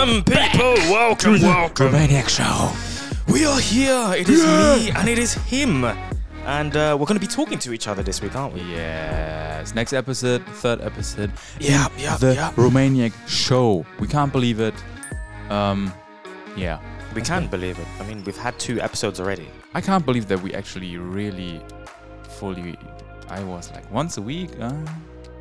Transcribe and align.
Welcome, 0.00 0.24
people. 0.24 0.72
Welcome, 0.90 1.42
welcome. 1.42 1.92
Maniac 1.92 2.26
Show. 2.30 2.72
We 3.28 3.44
are 3.44 3.60
here. 3.60 4.14
It 4.16 4.30
is 4.30 4.42
me 4.46 4.90
and 4.92 5.06
it 5.06 5.18
is 5.18 5.34
him. 5.34 5.84
And 6.46 6.74
uh, 6.74 6.96
we're 6.98 7.04
going 7.04 7.20
to 7.20 7.26
be 7.26 7.26
talking 7.26 7.58
to 7.58 7.74
each 7.74 7.86
other 7.86 8.02
this 8.02 8.22
week, 8.22 8.34
aren't 8.34 8.54
we? 8.54 8.62
Yes. 8.62 9.74
Next 9.74 9.92
episode, 9.92 10.42
third 10.46 10.80
episode. 10.80 11.30
Yeah, 11.58 11.88
yeah, 11.98 12.16
The 12.16 12.34
yeah. 12.34 12.50
Romaniac 12.52 13.12
Show. 13.28 13.84
We 13.98 14.08
can't 14.08 14.32
believe 14.32 14.58
it. 14.58 14.72
Um, 15.50 15.92
yeah. 16.56 16.80
We 17.14 17.20
can't 17.20 17.50
believe 17.50 17.78
it. 17.78 17.86
I 18.00 18.04
mean, 18.04 18.24
we've 18.24 18.38
had 18.38 18.58
two 18.58 18.80
episodes 18.80 19.20
already. 19.20 19.50
I 19.74 19.82
can't 19.82 20.06
believe 20.06 20.28
that 20.28 20.40
we 20.40 20.54
actually 20.54 20.96
really 20.96 21.60
fully. 22.38 22.78
I 23.28 23.44
was 23.44 23.70
like 23.72 23.84
once 23.92 24.16
a 24.16 24.22
week. 24.22 24.48
Uh, 24.58 24.72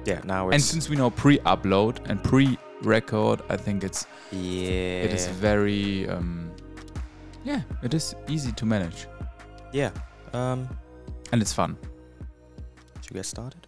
Yeah, 0.06 0.20
now 0.26 0.50
and 0.50 0.62
since 0.62 0.90
we 0.90 0.98
know 0.98 1.10
pre-upload 1.10 2.10
and 2.10 2.22
pre-record, 2.82 3.42
I 3.50 3.58
think 3.58 3.84
it's 3.84 4.06
yeah. 4.32 5.04
it 5.04 5.14
is 5.14 5.28
very 5.28 6.08
um, 6.10 6.52
yeah, 7.44 7.62
it 7.84 7.94
is 7.94 8.16
easy 8.28 8.52
to 8.54 8.66
manage 8.66 9.08
Yeah. 9.72 9.92
Um, 10.34 10.68
and 11.32 11.42
it's 11.42 11.54
fun. 11.54 11.78
should 13.02 13.12
we 13.12 13.20
get 13.20 13.26
started? 13.26 13.68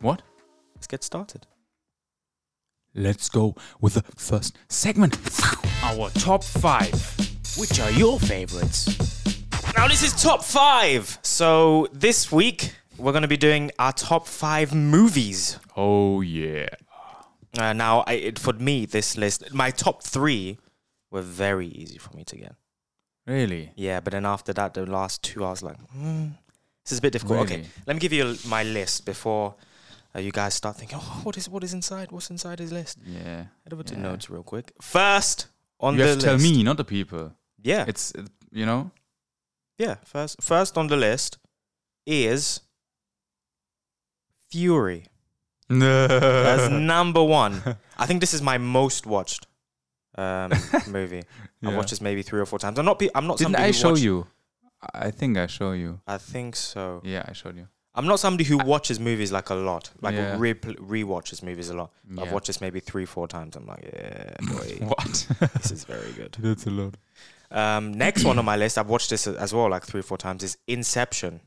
What? 0.00 0.22
Let's 0.74 0.86
get 0.86 1.04
started. 1.04 1.46
Let's 2.94 3.28
go 3.28 3.54
with 3.80 3.94
the 3.94 4.02
first 4.16 4.56
segment. 4.68 5.18
Our 5.82 6.10
top 6.10 6.44
five. 6.44 6.94
Which 7.58 7.80
are 7.80 7.90
your 7.90 8.18
favorites? 8.18 8.86
Now, 9.76 9.88
this 9.88 10.02
is 10.02 10.22
top 10.22 10.44
five. 10.44 11.18
So, 11.22 11.88
this 11.92 12.30
week, 12.30 12.74
we're 12.96 13.12
going 13.12 13.22
to 13.22 13.28
be 13.28 13.36
doing 13.36 13.70
our 13.78 13.92
top 13.92 14.26
five 14.26 14.74
movies. 14.74 15.58
Oh 15.76 16.20
yeah. 16.20 16.68
Uh, 17.58 17.72
now, 17.72 18.02
I, 18.06 18.12
it, 18.14 18.38
for 18.38 18.52
me, 18.54 18.86
this 18.86 19.16
list, 19.16 19.52
my 19.54 19.70
top 19.70 20.02
three 20.02 20.58
were 21.10 21.22
very 21.22 21.68
easy 21.68 21.98
for 21.98 22.14
me 22.16 22.24
to 22.24 22.36
get. 22.36 22.54
Really? 23.26 23.72
Yeah, 23.76 24.00
but 24.00 24.12
then 24.12 24.26
after 24.26 24.52
that, 24.52 24.74
the 24.74 24.84
last 24.86 25.22
two, 25.22 25.44
I 25.44 25.50
was 25.50 25.62
like, 25.62 25.78
hmm, 25.92 26.28
this 26.84 26.92
is 26.92 26.98
a 26.98 27.02
bit 27.02 27.12
difficult. 27.12 27.40
Okay, 27.40 27.64
let 27.86 27.94
me 27.94 28.00
give 28.00 28.12
you 28.12 28.36
my 28.46 28.62
list 28.64 29.06
before 29.06 29.54
uh, 30.14 30.18
you 30.20 30.30
guys 30.32 30.54
start 30.54 30.76
thinking, 30.76 30.98
oh, 31.00 31.20
what 31.22 31.36
is 31.38 31.48
what 31.48 31.64
is 31.64 31.72
inside? 31.72 32.12
What's 32.12 32.28
inside 32.30 32.58
his 32.58 32.72
list? 32.72 32.98
Yeah. 33.06 33.44
Head 33.64 33.72
over 33.72 33.82
to 33.84 33.94
Yeah. 33.94 34.00
notes 34.02 34.28
real 34.28 34.42
quick. 34.42 34.72
First 34.82 35.46
on 35.80 35.94
you 35.94 36.02
the 36.02 36.08
have 36.08 36.18
to 36.18 36.24
tell 36.24 36.38
me, 36.38 36.62
not 36.62 36.76
the 36.76 36.84
people. 36.84 37.32
Yeah, 37.62 37.84
It's 37.88 38.12
uh, 38.14 38.24
you 38.52 38.66
know. 38.66 38.90
yeah. 39.78 39.96
First, 40.04 40.42
first 40.42 40.76
on 40.76 40.88
the 40.88 40.96
list 40.96 41.38
is 42.06 42.60
Fury. 44.50 45.06
That's 45.80 46.70
number 46.94 47.22
one. 47.22 47.62
I 47.96 48.06
think 48.06 48.20
this 48.20 48.34
is 48.34 48.42
my 48.42 48.58
most 48.58 49.06
watched 49.06 49.46
um, 50.16 50.52
movie. 50.88 51.22
I 51.62 51.70
Yeah. 51.70 51.76
watched 51.76 51.90
this 51.90 52.00
maybe 52.00 52.22
three 52.22 52.40
or 52.40 52.46
four 52.46 52.58
times. 52.58 52.78
I'm 52.78 52.84
not. 52.84 52.98
pe- 52.98 53.08
I'm 53.14 53.26
not. 53.26 53.38
Didn't 53.38 53.56
I 53.56 53.68
who 53.68 53.72
show 53.72 53.90
watch- 53.90 54.00
you? 54.00 54.26
I 54.94 55.10
think 55.10 55.38
I 55.38 55.46
show 55.46 55.72
you. 55.72 56.00
I 56.06 56.18
think 56.18 56.56
so. 56.56 57.00
Yeah, 57.04 57.24
I 57.26 57.32
showed 57.32 57.56
you. 57.56 57.68
I'm 57.94 58.06
not 58.06 58.18
somebody 58.20 58.44
who 58.44 58.58
watches 58.58 58.98
movies 59.00 59.30
like 59.32 59.48
a 59.50 59.54
lot, 59.54 59.90
like 60.02 60.14
Yeah. 60.16 60.36
re 60.38 60.52
rewatches 60.54 61.42
movies 61.42 61.70
a 61.70 61.74
lot. 61.74 61.90
I've 62.18 62.32
watched 62.32 62.48
this 62.48 62.60
maybe 62.60 62.80
three, 62.80 63.04
four 63.06 63.26
times. 63.28 63.54
I'm 63.56 63.66
like, 63.66 63.82
yeah, 63.84 64.34
boy, 64.52 64.78
What? 64.86 65.26
this 65.54 65.70
is 65.70 65.84
very 65.84 66.12
good. 66.12 66.36
That's 66.40 66.66
a 66.66 66.70
lot. 66.70 66.96
Um, 67.50 67.92
next 67.92 68.24
one 68.24 68.36
on 68.38 68.44
my 68.44 68.56
list, 68.56 68.76
I've 68.78 68.88
watched 68.88 69.10
this 69.10 69.26
as 69.28 69.54
well, 69.54 69.70
like 69.70 69.84
three 69.84 70.00
or 70.00 70.02
four 70.02 70.18
times, 70.18 70.42
is 70.42 70.58
Inception. 70.66 71.40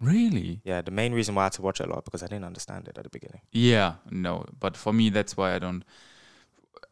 Really? 0.00 0.60
Yeah, 0.64 0.82
the 0.82 0.90
main 0.90 1.12
reason 1.12 1.34
why 1.34 1.42
I 1.42 1.44
had 1.44 1.52
to 1.54 1.62
watch 1.62 1.80
it 1.80 1.88
a 1.88 1.90
lot 1.90 2.04
because 2.04 2.22
I 2.22 2.26
didn't 2.26 2.44
understand 2.44 2.86
it 2.88 2.98
at 2.98 3.04
the 3.04 3.10
beginning. 3.10 3.40
Yeah. 3.52 3.94
No, 4.10 4.44
but 4.60 4.76
for 4.76 4.92
me, 4.92 5.10
that's 5.10 5.36
why 5.36 5.54
I 5.54 5.58
don't. 5.58 5.84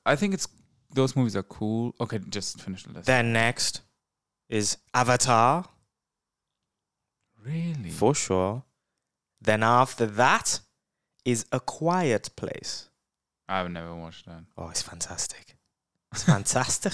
I 0.07 0.17
think 0.17 0.35
it's 0.35 0.49
those 0.95 1.15
movies 1.17 1.37
are 1.37 1.43
cool. 1.43 1.95
Okay, 2.01 2.21
just 2.29 2.61
finish 2.63 2.85
the 2.85 2.93
list. 2.93 3.07
Then 3.07 3.33
next 3.33 3.83
is 4.49 4.79
Avatar, 4.95 5.67
really? 7.45 7.91
for 7.91 8.15
sure. 8.15 8.63
Then 9.41 9.63
after 9.63 10.07
that 10.07 10.61
is 11.25 11.45
A 11.53 11.61
Quiet 11.61 12.31
Place. 12.37 12.89
I've 13.49 13.71
never 13.71 13.95
watched 13.95 14.27
that. 14.27 14.45
Oh, 14.57 14.69
it's 14.69 14.83
fantastic. 14.83 15.57
It's 16.13 16.23
fantastic. 16.23 16.93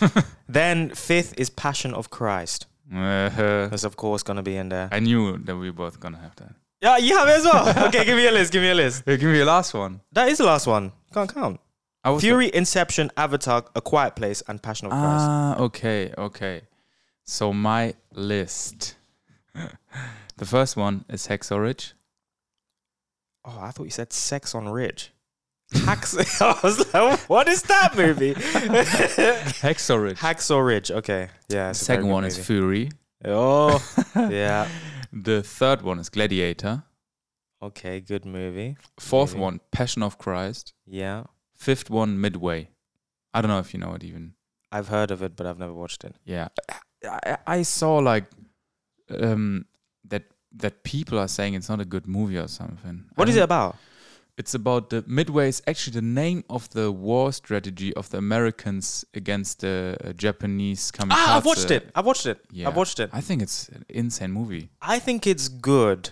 then 0.48 0.90
fifth 0.90 1.34
is 1.38 1.50
Passion 1.50 1.94
of 1.94 2.10
Christ. 2.10 2.66
Uh, 2.92 3.68
That's 3.68 3.84
of 3.84 3.96
course 3.96 4.22
gonna 4.22 4.42
be 4.42 4.56
in 4.56 4.68
there. 4.68 4.88
I 4.92 5.00
knew 5.00 5.38
that 5.38 5.56
we 5.56 5.70
were 5.70 5.76
both 5.76 5.98
gonna 5.98 6.18
have 6.18 6.36
that. 6.36 6.54
Yeah, 6.80 6.98
you 6.98 7.16
have 7.16 7.28
it 7.28 7.36
as 7.38 7.44
well. 7.44 7.86
okay, 7.88 8.04
give 8.04 8.16
me 8.16 8.26
a 8.26 8.32
list. 8.32 8.52
Give 8.52 8.62
me 8.62 8.70
a 8.70 8.74
list. 8.74 9.02
Hey, 9.06 9.16
give 9.16 9.30
me 9.30 9.38
the 9.38 9.44
last 9.44 9.74
one. 9.74 10.00
That 10.12 10.28
is 10.28 10.38
the 10.38 10.44
last 10.44 10.66
one. 10.66 10.92
Can't 11.12 11.32
count. 11.32 11.60
I 12.04 12.10
was 12.10 12.22
Fury, 12.22 12.50
Inception, 12.54 13.10
Avatar, 13.16 13.64
A 13.74 13.80
Quiet 13.80 14.14
Place, 14.14 14.42
and 14.46 14.62
Passion 14.62 14.86
of 14.86 14.92
Christ. 14.92 15.04
Ah, 15.04 15.56
okay, 15.58 16.12
okay. 16.16 16.62
So 17.24 17.52
my 17.52 17.94
list. 18.12 18.94
the 20.36 20.44
first 20.44 20.76
one 20.76 21.04
is 21.08 21.26
Hacksaw 21.26 21.60
Ridge. 21.60 21.94
Oh, 23.44 23.58
I 23.60 23.70
thought 23.72 23.84
you 23.84 23.90
said 23.90 24.12
Sex 24.12 24.54
on 24.54 24.68
Ridge. 24.68 25.12
Hacks. 25.72 26.40
I 26.40 26.58
was 26.62 26.92
like, 26.94 27.18
what 27.28 27.48
is 27.48 27.62
that 27.62 27.96
movie? 27.96 28.34
Hacksaw 29.60 30.02
Ridge. 30.02 30.18
Hacksaw 30.18 30.66
Ridge. 30.66 30.90
Okay, 30.90 31.28
yeah. 31.48 31.66
the 31.66 31.70
It's 31.70 31.82
a 31.82 31.84
very 31.84 31.96
second 31.96 32.04
good 32.06 32.12
one 32.12 32.24
is 32.24 32.36
movie. 32.36 32.44
Fury. 32.46 32.90
Oh, 33.24 33.82
yeah. 34.16 34.68
The 35.12 35.42
third 35.42 35.82
one 35.82 35.98
is 35.98 36.08
Gladiator. 36.08 36.84
Okay, 37.62 38.00
good 38.00 38.24
movie. 38.24 38.76
Fourth 39.00 39.32
Maybe. 39.32 39.42
one, 39.42 39.60
Passion 39.72 40.02
of 40.02 40.18
Christ. 40.18 40.74
Yeah, 40.86 41.24
Fifth 41.54 41.90
one, 41.90 42.20
Midway. 42.20 42.68
I 43.32 43.40
don't 43.40 43.50
know 43.50 43.58
if 43.58 43.72
you 43.74 43.80
know 43.80 43.94
it 43.94 44.04
even. 44.04 44.34
I've 44.70 44.88
heard 44.88 45.10
of 45.10 45.22
it, 45.22 45.36
but 45.36 45.46
I've 45.46 45.58
never 45.58 45.72
watched 45.72 46.04
it. 46.04 46.14
Yeah, 46.24 46.48
I, 47.04 47.38
I 47.46 47.62
saw 47.62 47.96
like 47.96 48.24
um 49.10 49.64
that 50.04 50.24
that 50.52 50.84
people 50.84 51.18
are 51.18 51.28
saying 51.28 51.54
it's 51.54 51.68
not 51.68 51.80
a 51.80 51.84
good 51.84 52.06
movie 52.06 52.38
or 52.38 52.48
something. 52.48 53.04
What 53.14 53.28
I 53.28 53.30
is 53.30 53.36
it 53.36 53.42
about? 53.42 53.76
It's 54.38 54.54
about 54.54 54.90
the 54.90 55.02
Midway 55.06 55.48
is 55.48 55.62
actually 55.66 55.94
the 55.94 56.02
name 56.02 56.44
of 56.50 56.68
the 56.70 56.92
war 56.92 57.32
strategy 57.32 57.94
of 57.94 58.10
the 58.10 58.18
Americans 58.18 59.04
against 59.14 59.60
the 59.60 59.96
uh, 60.04 60.12
Japanese 60.12 60.90
kamikaze. 60.92 61.08
Ah, 61.12 61.36
I've 61.38 61.46
watched 61.46 61.70
it. 61.70 61.90
I've 61.94 62.04
watched 62.04 62.26
it. 62.26 62.38
Yeah. 62.52 62.68
I've 62.68 62.76
watched 62.76 63.00
it. 63.00 63.08
I 63.14 63.22
think 63.22 63.40
it's 63.42 63.68
an 63.70 63.84
insane 63.88 64.32
movie. 64.32 64.68
I 64.82 64.98
think 64.98 65.26
it's 65.26 65.48
good. 65.48 66.10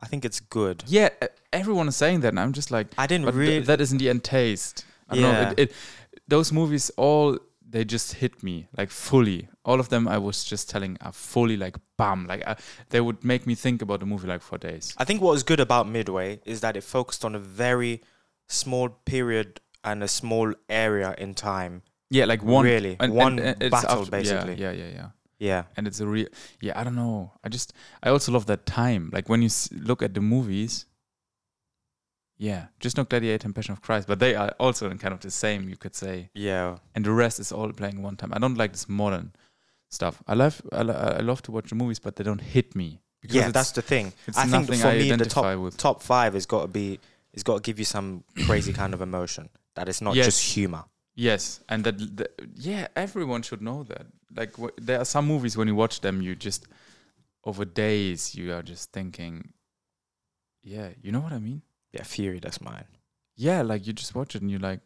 I 0.00 0.06
think 0.06 0.24
it's 0.24 0.38
good. 0.38 0.84
Yeah, 0.86 1.08
everyone 1.52 1.88
is 1.88 1.96
saying 1.96 2.20
that, 2.20 2.28
and 2.28 2.38
I'm 2.40 2.52
just 2.52 2.70
like, 2.70 2.88
I 2.98 3.06
didn't 3.06 3.24
but 3.24 3.34
th- 3.34 3.66
that 3.66 3.80
isn't 3.80 3.98
the 3.98 4.08
end 4.10 4.22
taste. 4.22 4.84
I 5.08 5.14
don't 5.14 5.24
Yeah. 5.24 5.44
know. 5.44 5.50
It, 5.50 5.58
it, 5.58 5.72
those 6.28 6.52
movies 6.52 6.90
all 6.96 7.38
they 7.68 7.84
just 7.84 8.14
hit 8.14 8.42
me 8.42 8.68
like 8.76 8.90
fully. 8.90 9.48
All 9.64 9.80
of 9.80 9.88
them 9.88 10.06
I 10.06 10.18
was 10.18 10.44
just 10.44 10.68
telling 10.68 10.98
are 11.00 11.12
fully 11.12 11.56
like 11.56 11.76
bam. 11.96 12.26
Like 12.26 12.42
uh, 12.46 12.54
they 12.90 13.00
would 13.00 13.24
make 13.24 13.46
me 13.46 13.54
think 13.54 13.80
about 13.82 14.00
the 14.00 14.06
movie 14.06 14.28
like 14.28 14.42
for 14.42 14.58
days. 14.58 14.94
I 14.98 15.04
think 15.04 15.22
what 15.22 15.30
was 15.30 15.42
good 15.42 15.60
about 15.60 15.88
Midway 15.88 16.40
is 16.44 16.60
that 16.60 16.76
it 16.76 16.84
focused 16.84 17.24
on 17.24 17.34
a 17.34 17.38
very 17.38 18.02
small 18.48 18.88
period 18.90 19.60
and 19.82 20.02
a 20.02 20.08
small 20.08 20.52
area 20.68 21.14
in 21.18 21.34
time. 21.34 21.82
Yeah, 22.10 22.26
like 22.26 22.42
one 22.44 22.64
Really? 22.64 22.96
One 23.00 23.38
it's 23.38 23.70
battle, 23.70 24.00
after- 24.00 24.10
basically. 24.10 24.54
Yeah, 24.56 24.72
yeah, 24.72 24.84
yeah, 24.84 24.94
yeah. 24.94 25.08
Yeah. 25.38 25.62
And 25.76 25.86
it's 25.86 26.00
a 26.00 26.06
real. 26.06 26.28
Yeah, 26.60 26.78
I 26.78 26.84
don't 26.84 26.94
know. 26.94 27.32
I 27.42 27.48
just 27.48 27.72
I 28.02 28.10
also 28.10 28.32
love 28.32 28.46
that 28.46 28.66
time. 28.66 29.10
Like 29.12 29.28
when 29.28 29.40
you 29.42 29.46
s- 29.46 29.68
look 29.72 30.02
at 30.02 30.12
the 30.14 30.20
movies. 30.20 30.86
Yeah, 32.36 32.66
just 32.80 32.96
not 32.96 33.08
Gladiator 33.08 33.46
and 33.46 33.54
Passion 33.54 33.72
of 33.72 33.80
Christ, 33.80 34.08
but 34.08 34.18
they 34.18 34.34
are 34.34 34.50
also 34.58 34.90
in 34.90 34.98
kind 34.98 35.14
of 35.14 35.20
the 35.20 35.30
same, 35.30 35.68
you 35.68 35.76
could 35.76 35.94
say. 35.94 36.30
Yeah. 36.34 36.78
and 36.94 37.04
the 37.04 37.12
rest 37.12 37.38
is 37.38 37.52
all 37.52 37.72
playing 37.72 38.02
one 38.02 38.16
time. 38.16 38.32
I 38.34 38.38
don't 38.38 38.58
like 38.58 38.72
this 38.72 38.88
modern 38.88 39.32
stuff. 39.94 40.22
I 40.26 40.34
love 40.34 40.60
I, 40.72 40.80
I 40.80 41.20
love 41.20 41.42
to 41.42 41.52
watch 41.52 41.68
the 41.70 41.74
movies, 41.74 41.98
but 41.98 42.16
they 42.16 42.24
don't 42.24 42.40
hit 42.40 42.74
me 42.74 43.00
because 43.22 43.36
Yeah, 43.36 43.50
that's 43.50 43.72
the 43.72 43.82
thing. 43.82 44.12
I 44.36 44.46
think 44.46 44.66
for 44.66 44.86
I 44.88 44.98
me, 44.98 45.10
the 45.10 45.24
top 45.24 45.58
with. 45.58 45.76
top 45.76 46.02
five 46.02 46.34
has 46.34 46.46
got 46.46 46.62
to 46.62 46.68
be, 46.68 47.00
it's 47.32 47.42
got 47.42 47.56
to 47.56 47.62
give 47.62 47.78
you 47.78 47.84
some 47.84 48.24
crazy 48.46 48.72
kind 48.72 48.92
of 48.94 49.00
emotion. 49.00 49.48
That 49.76 49.88
it's 49.88 50.00
not 50.00 50.14
Yes. 50.14 50.26
just 50.26 50.54
humor. 50.54 50.84
Yes, 51.16 51.60
and 51.68 51.84
that 51.84 51.98
the, 52.16 52.28
yeah, 52.56 52.88
everyone 52.96 53.42
should 53.42 53.62
know 53.62 53.84
that. 53.84 54.06
Like 54.36 54.56
wh- 54.56 54.74
there 54.76 54.98
are 55.00 55.04
some 55.04 55.26
movies 55.26 55.56
when 55.56 55.68
you 55.68 55.74
watch 55.76 56.00
them, 56.00 56.20
you 56.22 56.34
just 56.34 56.66
over 57.44 57.64
days 57.64 58.34
you 58.34 58.52
are 58.52 58.62
just 58.62 58.90
thinking, 58.92 59.52
yeah, 60.62 60.88
you 61.02 61.12
know 61.12 61.20
what 61.20 61.32
I 61.32 61.38
mean? 61.38 61.62
Yeah, 61.92 62.02
Fury, 62.02 62.40
that's 62.40 62.60
mine. 62.60 62.84
Yeah, 63.36 63.62
like 63.62 63.86
you 63.86 63.92
just 63.92 64.14
watch 64.14 64.34
it 64.34 64.42
and 64.42 64.50
you're 64.50 64.60
like, 64.60 64.80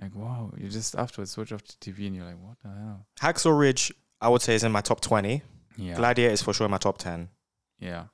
like 0.00 0.14
wow, 0.14 0.52
you 0.56 0.68
just 0.68 0.96
afterwards 0.96 1.30
switch 1.32 1.52
off 1.52 1.62
the 1.64 1.74
TV 1.74 2.06
and 2.06 2.16
you're 2.16 2.24
like, 2.24 2.40
what 2.42 2.56
the 2.62 2.68
hell? 2.68 3.06
Hacksaw 3.20 3.56
Ridge, 3.56 3.92
I 4.22 4.28
would 4.28 4.40
say, 4.40 4.54
is 4.54 4.64
in 4.64 4.72
my 4.72 4.80
top 4.80 5.00
20. 5.00 5.42
Yeah, 5.76 5.94
Gladiator 5.94 6.32
is 6.32 6.42
for 6.42 6.52
sure 6.52 6.64
in 6.66 6.70
my 6.70 6.78
top 6.78 6.98
10. 6.98 7.28
yeah. 7.80 8.04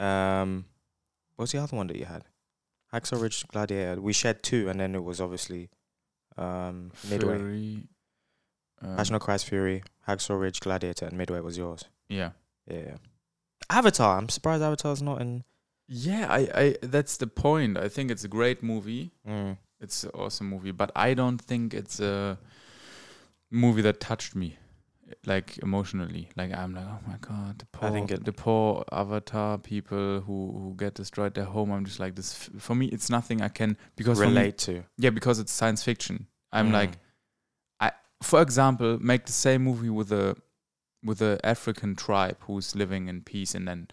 Um, 0.00 0.64
what 1.36 1.44
was 1.44 1.52
the 1.52 1.58
other 1.58 1.76
one 1.76 1.86
that 1.86 1.96
you 1.96 2.04
had? 2.04 2.24
Hacksaw 2.92 3.20
Ridge, 3.20 3.46
Gladiator. 3.48 4.00
We 4.00 4.12
shared 4.12 4.42
two, 4.42 4.68
and 4.68 4.78
then 4.80 4.94
it 4.94 5.02
was 5.04 5.20
obviously 5.20 5.68
um, 6.36 6.90
Midway. 7.08 7.36
Fury, 7.38 7.88
um, 8.82 8.96
Passion 8.96 9.14
of 9.14 9.22
Christ, 9.22 9.48
Fury, 9.48 9.82
Hacksaw 10.08 10.40
Ridge, 10.40 10.60
Gladiator, 10.60 11.06
and 11.06 11.16
Midway 11.16 11.40
was 11.40 11.56
yours. 11.56 11.84
yeah. 12.08 12.30
Yeah. 12.66 12.78
yeah. 12.78 12.96
Avatar. 13.70 14.18
I'm 14.18 14.28
surprised 14.28 14.62
Avatar's 14.62 15.02
not 15.02 15.20
in. 15.20 15.44
Yeah, 15.86 16.26
I, 16.30 16.38
I 16.54 16.76
that's 16.82 17.16
the 17.18 17.26
point. 17.26 17.76
I 17.78 17.88
think 17.88 18.10
it's 18.10 18.24
a 18.24 18.28
great 18.28 18.62
movie. 18.62 19.12
Mm. 19.28 19.58
it's 19.80 20.04
an 20.04 20.10
awesome 20.14 20.48
movie, 20.48 20.70
but 20.72 20.90
I 20.96 21.14
don't 21.14 21.38
think 21.40 21.74
it's 21.74 22.00
a 22.00 22.38
movie 23.50 23.82
that 23.82 24.00
touched 24.00 24.34
me 24.34 24.56
like 25.26 25.58
emotionally. 25.58 26.28
Like 26.36 26.52
I'm 26.52 26.74
like, 26.74 26.84
oh 26.86 26.98
my 27.06 27.16
god, 27.20 27.58
the 27.58 27.66
poor, 27.66 27.88
I 27.88 27.92
think 27.92 28.10
it- 28.10 28.24
the 28.24 28.32
poor 28.32 28.84
Avatar 28.92 29.58
people 29.58 30.20
who 30.20 30.52
who 30.52 30.74
get 30.76 30.94
destroyed 30.94 31.34
their 31.34 31.44
home. 31.44 31.70
I'm 31.72 31.84
just 31.84 32.00
like 32.00 32.14
this. 32.14 32.48
f- 32.54 32.62
For 32.62 32.74
me, 32.74 32.86
it's 32.86 33.10
nothing 33.10 33.42
I 33.42 33.48
can 33.48 33.76
because 33.96 34.18
for 34.18 34.26
me- 34.26 34.32
Relate 34.32 34.58
to. 34.58 34.84
yeah, 34.98 35.10
because 35.10 35.38
it's 35.38 35.52
science 35.52 35.82
fiction. 35.82 36.26
I'm 36.52 36.68
Mm. 36.70 36.72
like, 36.72 36.92
I 37.80 37.92
for 38.22 38.40
example, 38.42 38.98
make 39.00 39.26
the 39.26 39.32
same 39.32 39.62
movie 39.64 39.90
with 39.90 40.12
a 40.12 40.36
with 41.02 41.20
a 41.20 41.38
African 41.44 41.94
tribe 41.96 42.36
who's 42.46 42.74
living 42.74 43.08
in 43.08 43.20
peace, 43.22 43.54
and 43.54 43.68
then 43.68 43.88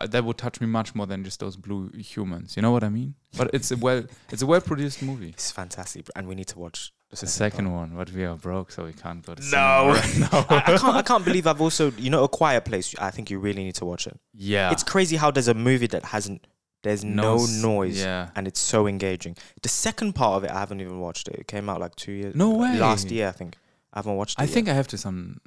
uh, 0.00 0.06
that 0.06 0.24
would 0.24 0.36
touch 0.38 0.60
me 0.60 0.66
much 0.66 0.94
more 0.94 1.06
than 1.06 1.24
just 1.24 1.40
those 1.40 1.56
blue 1.56 1.88
humans. 1.90 2.54
You 2.56 2.62
know 2.62 2.70
what 2.70 2.84
I 2.84 2.90
mean? 2.90 3.14
But 3.36 3.50
it's 3.54 3.70
a 3.70 3.76
well, 3.76 4.04
it's 4.30 4.42
a 4.42 4.46
well 4.46 4.60
produced 4.60 5.02
movie. 5.02 5.30
It's 5.30 5.50
fantastic, 5.50 6.08
and 6.14 6.28
we 6.28 6.34
need 6.34 6.48
to 6.48 6.58
watch 6.58 6.92
the 7.20 7.26
The 7.26 7.32
second, 7.32 7.56
second 7.66 7.72
one, 7.72 7.90
but 7.96 8.10
we 8.12 8.24
are 8.24 8.34
broke, 8.34 8.70
so 8.72 8.84
we 8.84 8.92
can't 8.92 9.24
go 9.24 9.34
to 9.34 9.42
No, 9.50 9.94
cinema. 10.02 10.28
no. 10.32 10.46
I, 10.48 10.56
I 10.74 10.78
can't. 10.78 10.96
I 10.96 11.02
can't 11.02 11.24
believe 11.24 11.46
I've 11.46 11.60
also, 11.60 11.90
you 11.92 12.10
know, 12.10 12.24
a 12.24 12.28
quiet 12.28 12.64
place. 12.64 12.94
I 12.98 13.10
think 13.10 13.30
you 13.30 13.38
really 13.38 13.64
need 13.64 13.74
to 13.76 13.84
watch 13.84 14.06
it. 14.06 14.18
Yeah, 14.32 14.70
It's 14.72 14.82
crazy 14.82 15.16
how 15.16 15.30
there's 15.30 15.48
a 15.48 15.54
movie 15.54 15.86
that 15.88 16.04
hasn't. 16.04 16.46
There's 16.82 17.02
no, 17.02 17.36
s- 17.36 17.62
noise, 17.62 17.98
Yeah, 17.98 18.28
and 18.36 18.46
it's 18.46 18.60
so 18.60 18.86
engaging. 18.86 19.36
The 19.62 19.70
second 19.70 20.12
part 20.14 20.36
of 20.36 20.44
it, 20.44 20.50
I 20.50 20.58
haven't 20.58 20.82
even 20.82 21.00
watched 21.00 21.28
it. 21.28 21.36
It 21.36 21.46
came 21.48 21.70
out 21.70 21.80
like 21.80 21.96
two 21.96 22.12
years. 22.12 22.34
No 22.34 22.50
way. 22.50 22.76
Last 22.78 23.10
year, 23.10 23.28
I 23.28 23.32
think. 23.32 23.56
I 23.94 24.00
haven't 24.00 24.16
watched 24.16 24.38
it. 24.38 24.42
I 24.42 24.44
yet. 24.44 24.52
think 24.52 24.68
I 24.68 24.74
have 24.74 24.88
this 24.88 25.06
on 25.10 25.40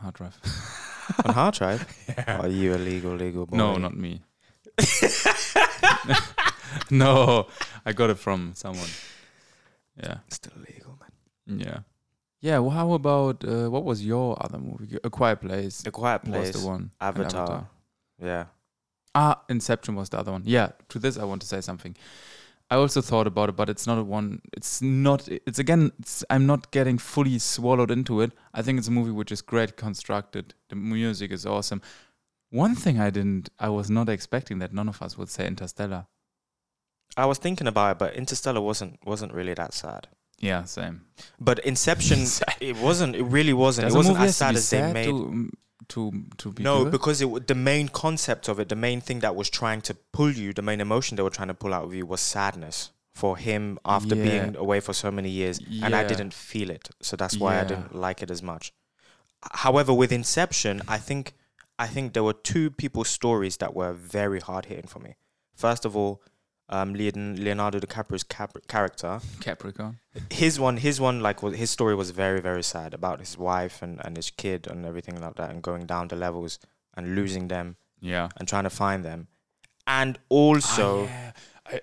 hard 0.00 0.14
drive. 0.14 0.36
on 1.24 1.34
hard 1.34 1.54
drive. 1.54 1.84
Are 2.28 2.46
you 2.46 2.72
illegal, 2.74 3.14
legal 3.14 3.46
boy? 3.46 3.56
No, 3.56 3.78
not 3.78 3.96
me. 3.96 4.22
no, 6.90 7.46
I 7.84 7.92
got 7.92 8.10
it 8.10 8.18
from 8.18 8.52
someone. 8.54 8.88
Yeah. 10.02 10.18
Still 10.30 10.52
illegal, 10.56 10.98
man. 11.00 11.58
Yeah. 11.60 11.78
Yeah. 12.40 12.58
Well, 12.60 12.70
how 12.70 12.92
about 12.92 13.44
uh, 13.44 13.68
what 13.68 13.84
was 13.84 14.04
your 14.04 14.36
other 14.44 14.58
movie? 14.58 14.98
A 15.02 15.10
Quiet 15.10 15.40
Place 15.40 15.82
A 15.86 15.90
Quiet 15.90 16.24
Place 16.24 16.54
was 16.54 16.62
the 16.62 16.68
one. 16.68 16.90
and 17.00 17.18
Avatar. 17.18 17.68
Yeah. 18.22 18.44
Ah, 19.14 19.42
Inception 19.48 19.94
was 19.96 20.08
the 20.10 20.18
other 20.18 20.32
one. 20.32 20.42
Yeah. 20.44 20.70
To 20.90 20.98
this, 20.98 21.18
I 21.18 21.24
want 21.24 21.40
to 21.42 21.48
say 21.48 21.60
something. 21.60 21.96
I 22.70 22.76
also 22.76 23.00
thought 23.00 23.26
about 23.26 23.48
it, 23.48 23.56
but 23.56 23.70
it's 23.70 23.86
not 23.86 23.96
a 23.98 24.04
one. 24.04 24.42
It's 24.52 24.82
not. 24.82 25.26
It's 25.28 25.58
again. 25.58 25.90
It's, 26.00 26.22
I'm 26.28 26.46
not 26.46 26.70
getting 26.70 26.98
fully 26.98 27.38
swallowed 27.38 27.90
into 27.90 28.20
it. 28.20 28.32
I 28.52 28.60
think 28.62 28.78
it's 28.78 28.88
a 28.88 28.90
movie 28.90 29.10
which 29.10 29.32
is 29.32 29.40
great 29.40 29.76
constructed. 29.76 30.52
The 30.68 30.76
music 30.76 31.32
is 31.32 31.46
awesome. 31.46 31.80
One 32.50 32.74
thing 32.74 33.00
I 33.00 33.08
didn't. 33.10 33.48
I 33.58 33.70
was 33.70 33.88
not 33.90 34.08
expecting 34.10 34.58
that 34.58 34.74
none 34.74 34.88
of 34.88 35.00
us 35.00 35.16
would 35.16 35.30
say 35.30 35.46
Interstellar. 35.46 36.06
I 37.16 37.26
was 37.26 37.38
thinking 37.38 37.66
about 37.66 37.92
it, 37.92 37.98
but 37.98 38.14
Interstellar 38.14 38.60
wasn't 38.60 38.98
wasn't 39.04 39.32
really 39.32 39.54
that 39.54 39.74
sad. 39.74 40.08
Yeah, 40.40 40.64
same. 40.64 41.02
But 41.40 41.58
Inception, 41.60 42.20
it 42.60 42.76
wasn't. 42.76 43.16
It 43.16 43.24
really 43.24 43.52
wasn't. 43.52 43.86
Does 43.86 43.94
it 43.94 43.96
a 43.96 43.98
wasn't 43.98 44.16
movie 44.18 44.28
as 44.28 44.34
to 44.34 44.38
sad 44.38 44.52
be 44.52 44.58
as 44.58 44.70
they 44.70 44.92
made. 44.92 45.06
to 45.06 45.12
mm, 45.12 45.50
to 45.88 46.24
to 46.36 46.52
be 46.52 46.62
no, 46.62 46.84
good? 46.84 46.92
because 46.92 47.20
it 47.20 47.24
w- 47.24 47.44
the 47.44 47.54
main 47.56 47.88
concept 47.88 48.48
of 48.48 48.60
it, 48.60 48.68
the 48.68 48.76
main 48.76 49.00
thing 49.00 49.20
that 49.20 49.34
was 49.34 49.50
trying 49.50 49.80
to 49.82 49.94
pull 50.12 50.30
you, 50.30 50.52
the 50.52 50.62
main 50.62 50.80
emotion 50.80 51.16
they 51.16 51.22
were 51.24 51.30
trying 51.30 51.48
to 51.48 51.54
pull 51.54 51.74
out 51.74 51.84
of 51.84 51.92
you 51.94 52.06
was 52.06 52.20
sadness 52.20 52.90
for 53.14 53.36
him 53.36 53.78
after 53.84 54.14
Yeah. 54.14 54.22
being 54.24 54.56
away 54.56 54.78
for 54.80 54.92
so 54.92 55.10
many 55.10 55.28
years, 55.30 55.58
and 55.82 55.92
I 55.96 56.02
Yeah. 56.02 56.08
didn't 56.08 56.34
feel 56.34 56.70
it, 56.70 56.88
so 57.02 57.16
that's 57.16 57.36
why 57.36 57.54
I 57.54 57.62
Yeah. 57.62 57.64
didn't 57.64 57.94
like 57.96 58.22
it 58.22 58.30
as 58.30 58.42
much. 58.42 58.72
However, 59.52 59.92
with 59.92 60.12
Inception, 60.12 60.82
I 60.88 60.98
think 60.98 61.34
I 61.80 61.86
think 61.86 62.12
there 62.12 62.24
were 62.24 62.32
two 62.32 62.70
people's 62.70 63.08
stories 63.08 63.56
that 63.58 63.72
were 63.74 63.92
very 63.92 64.40
hard 64.40 64.64
hitting 64.66 64.88
for 64.88 64.98
me. 64.98 65.14
First 65.54 65.84
of 65.84 65.96
all, 65.96 66.20
um, 66.70 66.94
Leonardo 66.94 67.78
DiCaprio's 67.80 68.24
cap- 68.24 68.56
character, 68.68 69.20
Capricorn. 69.40 69.98
his 70.30 70.58
one 70.60 70.76
his 70.76 71.00
one 71.00 71.20
like 71.20 71.42
was, 71.42 71.56
his 71.56 71.70
story 71.70 71.94
was 71.94 72.10
very 72.10 72.40
very 72.40 72.62
sad 72.62 72.92
about 72.94 73.20
his 73.20 73.38
wife 73.38 73.80
and, 73.82 74.00
and 74.04 74.16
his 74.16 74.30
kid 74.30 74.66
and 74.70 74.84
everything 74.84 75.20
like 75.20 75.34
that 75.36 75.50
and 75.50 75.62
going 75.62 75.86
down 75.86 76.08
the 76.08 76.16
levels 76.16 76.58
and 76.94 77.14
losing 77.14 77.48
them 77.48 77.76
Yeah. 78.00 78.28
and 78.36 78.46
trying 78.48 78.64
to 78.64 78.70
find 78.70 79.04
them 79.04 79.28
and 79.86 80.18
also 80.28 81.06
Ah, 81.06 81.10
yeah. 81.10 81.32
I 81.66 81.80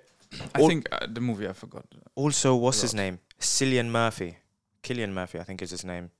I 0.53 0.59
All- 0.61 0.67
think 0.67 0.87
uh, 0.91 1.07
the 1.17 1.21
movie 1.21 1.47
I 1.47 1.53
forgot. 1.53 1.85
also 2.15 2.55
what's 2.55 2.81
his 2.81 2.93
name 2.93 3.19
cillian 3.39 3.89
murphy 3.89 4.37
killian 4.83 5.13
murphy 5.13 5.39
i 5.39 5.43
think 5.43 5.61
is 5.61 5.71
his 5.71 5.83
name 5.83 6.11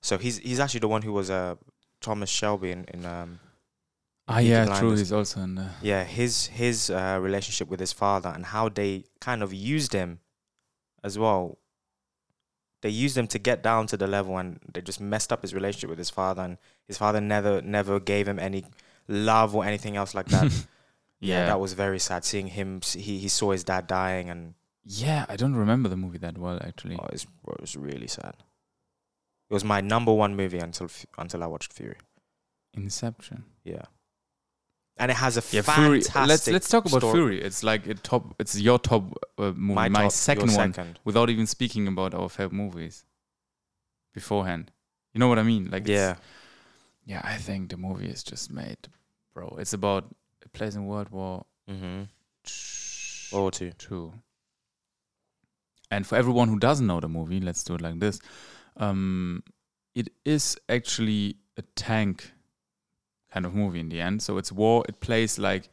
so 0.00 0.16
he's 0.18 0.38
he's 0.38 0.60
actually 0.60 0.80
the 0.80 0.88
one 0.96 1.02
who 1.02 1.12
was 1.12 1.28
uh 1.30 1.54
thomas 2.00 2.30
shelby 2.30 2.70
in, 2.76 2.84
in 2.94 3.04
um 3.04 3.38
Ah, 4.28 4.36
Peaky 4.38 4.48
yeah, 4.50 4.78
true. 4.78 4.94
He's 4.94 5.12
also 5.12 5.40
in 5.40 5.54
the. 5.54 5.70
yeah 5.82 6.04
his 6.04 6.46
his 6.46 6.90
uh, 6.90 7.18
relationship 7.20 7.68
with 7.68 7.80
his 7.80 7.92
father 7.92 8.28
and 8.34 8.44
how 8.46 8.68
they 8.68 9.04
kind 9.20 9.42
of 9.42 9.52
used 9.54 9.92
him 9.92 10.20
as 11.02 11.18
well 11.18 11.58
they 12.82 12.90
used 12.90 13.16
him 13.16 13.26
to 13.26 13.38
get 13.38 13.62
down 13.62 13.86
to 13.86 13.96
the 13.96 14.06
level 14.06 14.36
and 14.38 14.60
they 14.72 14.80
just 14.80 15.00
messed 15.00 15.32
up 15.32 15.42
his 15.42 15.54
relationship 15.54 15.88
with 15.90 15.98
his 15.98 16.10
father 16.10 16.42
and 16.42 16.58
his 16.86 16.98
father 16.98 17.20
never 17.20 17.62
never 17.62 17.98
gave 17.98 18.28
him 18.28 18.38
any 18.38 18.64
love 19.08 19.54
or 19.56 19.64
anything 19.64 19.96
else 19.96 20.14
like 20.14 20.26
that 20.26 20.52
yeah, 21.20 21.46
that 21.46 21.58
was 21.58 21.72
very 21.72 21.98
sad 21.98 22.24
seeing 22.24 22.48
him 22.48 22.80
he, 22.94 23.18
he 23.18 23.28
saw 23.28 23.50
his 23.52 23.64
dad 23.64 23.86
dying 23.86 24.28
and 24.30 24.54
Yeah, 24.84 25.24
I 25.28 25.36
don't 25.36 25.56
remember 25.56 25.88
the 25.88 25.96
movie 25.96 26.18
that 26.18 26.36
well 26.38 26.58
actually. 26.62 26.96
oh, 27.00 27.06
it, 27.06 27.12
was, 27.12 27.26
it 27.56 27.60
was 27.60 27.76
really 27.76 28.06
sad 28.08 28.34
it 29.50 29.54
was 29.54 29.64
my 29.64 29.80
number 29.80 30.12
one 30.12 30.36
movie 30.36 30.58
until 30.58 30.88
until 31.16 31.42
i 31.42 31.46
watched 31.46 31.72
fury 31.72 31.96
Inception. 32.74 33.44
yeah 33.64 33.86
and 34.98 35.10
it 35.10 35.16
has 35.16 35.36
a 35.36 35.42
Yeah, 35.54 35.62
Fury. 35.62 36.00
fantastic 36.00 36.28
Let's 36.28 36.48
let's 36.48 36.68
talk 36.68 36.86
about 36.86 37.00
story. 37.00 37.14
Fury. 37.14 37.42
It's 37.42 37.62
like 37.62 37.86
a 37.86 37.94
top. 37.94 38.34
It's 38.38 38.58
your 38.58 38.78
top 38.78 39.04
uh, 39.38 39.52
movie. 39.52 39.74
My, 39.74 39.88
my, 39.88 40.02
top, 40.02 40.12
second 40.12 40.52
one. 40.54 40.74
second. 40.74 40.98
Without 41.04 41.30
even 41.30 41.46
speaking 41.46 41.88
about 41.88 42.14
our 42.14 42.28
favorite 42.28 42.52
movies 42.52 43.04
beforehand. 44.12 44.70
You 45.14 45.20
know 45.20 45.28
what 45.28 45.38
I 45.38 45.42
mean? 45.42 45.70
Like 45.70 45.88
yeah 45.88 46.16
yeah. 47.06 47.22
I 47.24 47.36
think 47.36 47.70
the 47.70 47.76
movie 47.76 48.08
is 48.08 48.22
just 48.22 48.50
made, 48.50 48.88
bro. 49.34 49.56
It's 49.58 49.72
about 49.72 50.14
a 50.44 50.48
place 50.48 50.74
in 50.74 50.86
World 50.86 51.08
War 51.10 51.46
mm-hmm. 51.70 53.36
or 53.36 53.50
two 53.50 53.72
Two. 53.72 54.12
And 55.90 56.06
for 56.06 56.16
everyone 56.16 56.48
who 56.48 56.58
doesn't 56.58 56.86
know 56.86 57.00
the 57.00 57.08
movie, 57.08 57.40
let's 57.40 57.64
do 57.64 57.74
it 57.74 57.80
like 57.80 57.98
this. 57.98 58.20
Um, 58.76 59.42
it 59.94 60.10
is 60.24 60.58
actually 60.68 61.36
a 61.56 61.62
tank 61.74 62.32
kind 63.38 63.46
of 63.46 63.54
movie 63.54 63.80
in 63.80 63.88
the 63.88 64.00
end. 64.00 64.20
So 64.22 64.38
it's 64.38 64.52
war. 64.52 64.84
It 64.88 64.98
plays 65.00 65.38
like 65.38 65.68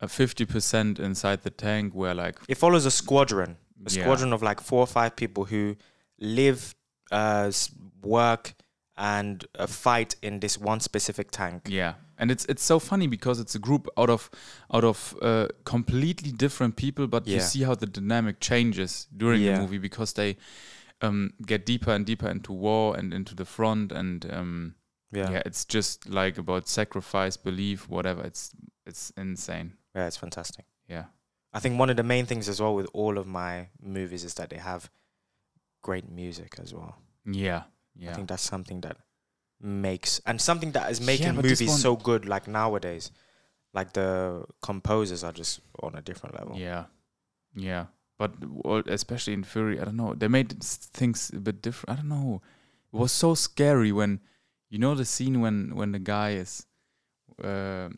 a 0.00 0.08
fifty 0.08 0.46
percent 0.46 0.98
inside 0.98 1.42
the 1.42 1.50
tank, 1.50 1.92
where 1.94 2.14
like 2.14 2.36
it 2.48 2.58
follows 2.58 2.86
a 2.86 2.90
squadron 2.90 3.56
a 3.86 3.90
yeah, 3.90 4.02
squadron 4.02 4.32
of 4.32 4.42
like 4.42 4.60
four 4.62 4.80
or 4.80 4.86
five 4.86 5.10
people 5.16 5.44
who 5.44 5.76
live, 6.18 6.74
uh, 7.10 7.50
work, 8.02 8.54
and 8.96 9.44
uh, 9.58 9.66
fight 9.66 10.16
in 10.22 10.40
this 10.40 10.58
one 10.58 10.80
specific 10.80 11.30
tank. 11.30 11.60
Yeah, 11.68 11.94
and 12.18 12.30
it's 12.30 12.44
it's 12.48 12.62
so 12.62 12.78
funny 12.78 13.08
because 13.08 13.42
it's 13.42 13.54
a 13.54 13.58
group 13.58 13.88
out 13.96 14.10
of 14.10 14.30
out 14.72 14.84
of 14.84 15.14
uh, 15.22 15.46
completely 15.64 16.32
different 16.32 16.76
people, 16.76 17.06
but 17.06 17.26
you 17.26 17.40
see 17.40 17.64
how 17.64 17.74
the 17.74 17.86
dynamic 17.86 18.40
changes 18.40 19.08
during 19.16 19.42
Yeah. 19.42 19.54
the 19.56 19.60
movie 19.62 19.78
because 19.78 20.14
they 20.14 20.36
um, 21.02 21.30
get 21.46 21.66
deeper 21.66 21.92
and 21.94 22.06
deeper 22.06 22.30
into 22.30 22.52
war 22.52 22.96
and 22.98 23.12
into 23.12 23.34
the 23.34 23.44
front, 23.44 23.92
and 23.92 24.26
um, 24.32 24.74
Yeah, 25.14 25.24
yeah. 25.24 25.30
yeah, 25.32 25.42
it's 25.46 25.64
just 25.64 26.08
like 26.08 26.38
about 26.38 26.68
sacrifice, 26.68 27.36
belief, 27.36 27.88
whatever. 27.88 28.22
It's 28.22 28.50
it's 28.86 29.12
insane. 29.16 29.74
Yeah, 29.94 30.06
it's 30.06 30.16
fantastic. 30.16 30.64
Yeah, 30.88 31.04
I 31.52 31.60
think 31.60 31.78
one 31.78 31.90
of 31.90 31.96
the 31.96 32.02
main 32.02 32.26
things 32.26 32.48
as 32.48 32.60
well 32.60 32.74
with 32.74 32.88
all 32.92 33.18
of 33.18 33.26
my 33.26 33.68
movies 33.80 34.24
is 34.24 34.34
that 34.34 34.50
they 34.50 34.58
have 34.58 34.90
great 35.82 36.08
music 36.10 36.56
as 36.60 36.74
well. 36.74 36.96
yeah, 37.24 37.62
Yeah. 37.96 38.10
I 38.10 38.14
think 38.14 38.28
that's 38.28 38.42
something 38.42 38.80
that 38.82 38.96
makes 39.60 40.20
and 40.26 40.40
something 40.40 40.72
that 40.72 40.90
is 40.90 41.00
making 41.00 41.36
this 41.36 41.60
movies 41.60 41.80
so 41.80 41.96
good. 41.96 42.26
Like 42.26 42.48
nowadays, 42.48 43.10
like 43.72 43.92
the 43.92 44.44
composers 44.62 45.22
are 45.24 45.32
just 45.32 45.60
on 45.82 45.94
a 45.94 46.02
different 46.02 46.34
level. 46.38 46.56
Yeah, 46.56 46.84
yeah. 47.54 47.86
But 48.18 48.32
especially 48.86 49.32
in 49.34 49.44
Fury, 49.44 49.80
I 49.80 49.84
don't 49.84 49.96
know. 49.96 50.14
They 50.14 50.28
made 50.28 50.62
things 50.62 51.30
a 51.34 51.40
bit 51.40 51.62
different. 51.62 51.90
I 51.98 52.00
don't 52.00 52.08
know. 52.08 52.42
It 52.92 52.96
was 52.96 53.10
so 53.12 53.34
scary 53.34 53.90
when 53.90 54.20
you 54.70 54.78
know 54.78 54.94
the 54.94 55.04
scene 55.04 55.40
when 55.40 55.74
when 55.74 55.92
the 55.92 55.98
guy 55.98 56.30
is 56.32 56.66
uh, 57.42 57.88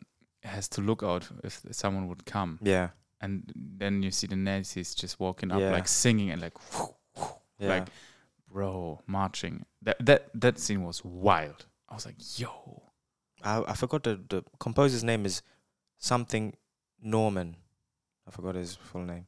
has 0.43 0.67
to 0.69 0.81
look 0.81 1.03
out 1.03 1.27
if 1.43 1.61
someone 1.71 2.07
would 2.07 2.25
come, 2.25 2.59
yeah, 2.61 2.89
and 3.21 3.51
then 3.55 4.03
you 4.03 4.11
see 4.11 4.27
the 4.27 4.35
Nazis 4.35 4.95
just 4.95 5.19
walking 5.19 5.51
up 5.51 5.59
Yeah. 5.59 5.71
like 5.71 5.87
singing 5.87 6.31
and 6.31 6.41
like, 6.41 6.57
yeah. 7.59 7.69
like 7.69 7.87
bro 8.51 9.01
marching. 9.07 9.65
That 9.81 9.97
that 10.05 10.29
that 10.33 10.59
scene 10.59 10.83
was 10.83 11.03
wild. 11.03 11.65
I 11.89 11.95
was 11.95 12.05
like, 12.05 12.15
yo, 12.39 12.83
I, 13.43 13.63
I 13.67 13.73
forgot 13.73 14.03
the, 14.03 14.19
the 14.27 14.43
composer's 14.59 15.03
name 15.03 15.25
is 15.25 15.41
something 15.97 16.55
Norman. 17.01 17.55
I 18.27 18.31
forgot 18.31 18.55
his 18.55 18.75
full 18.75 19.03
name. 19.05 19.27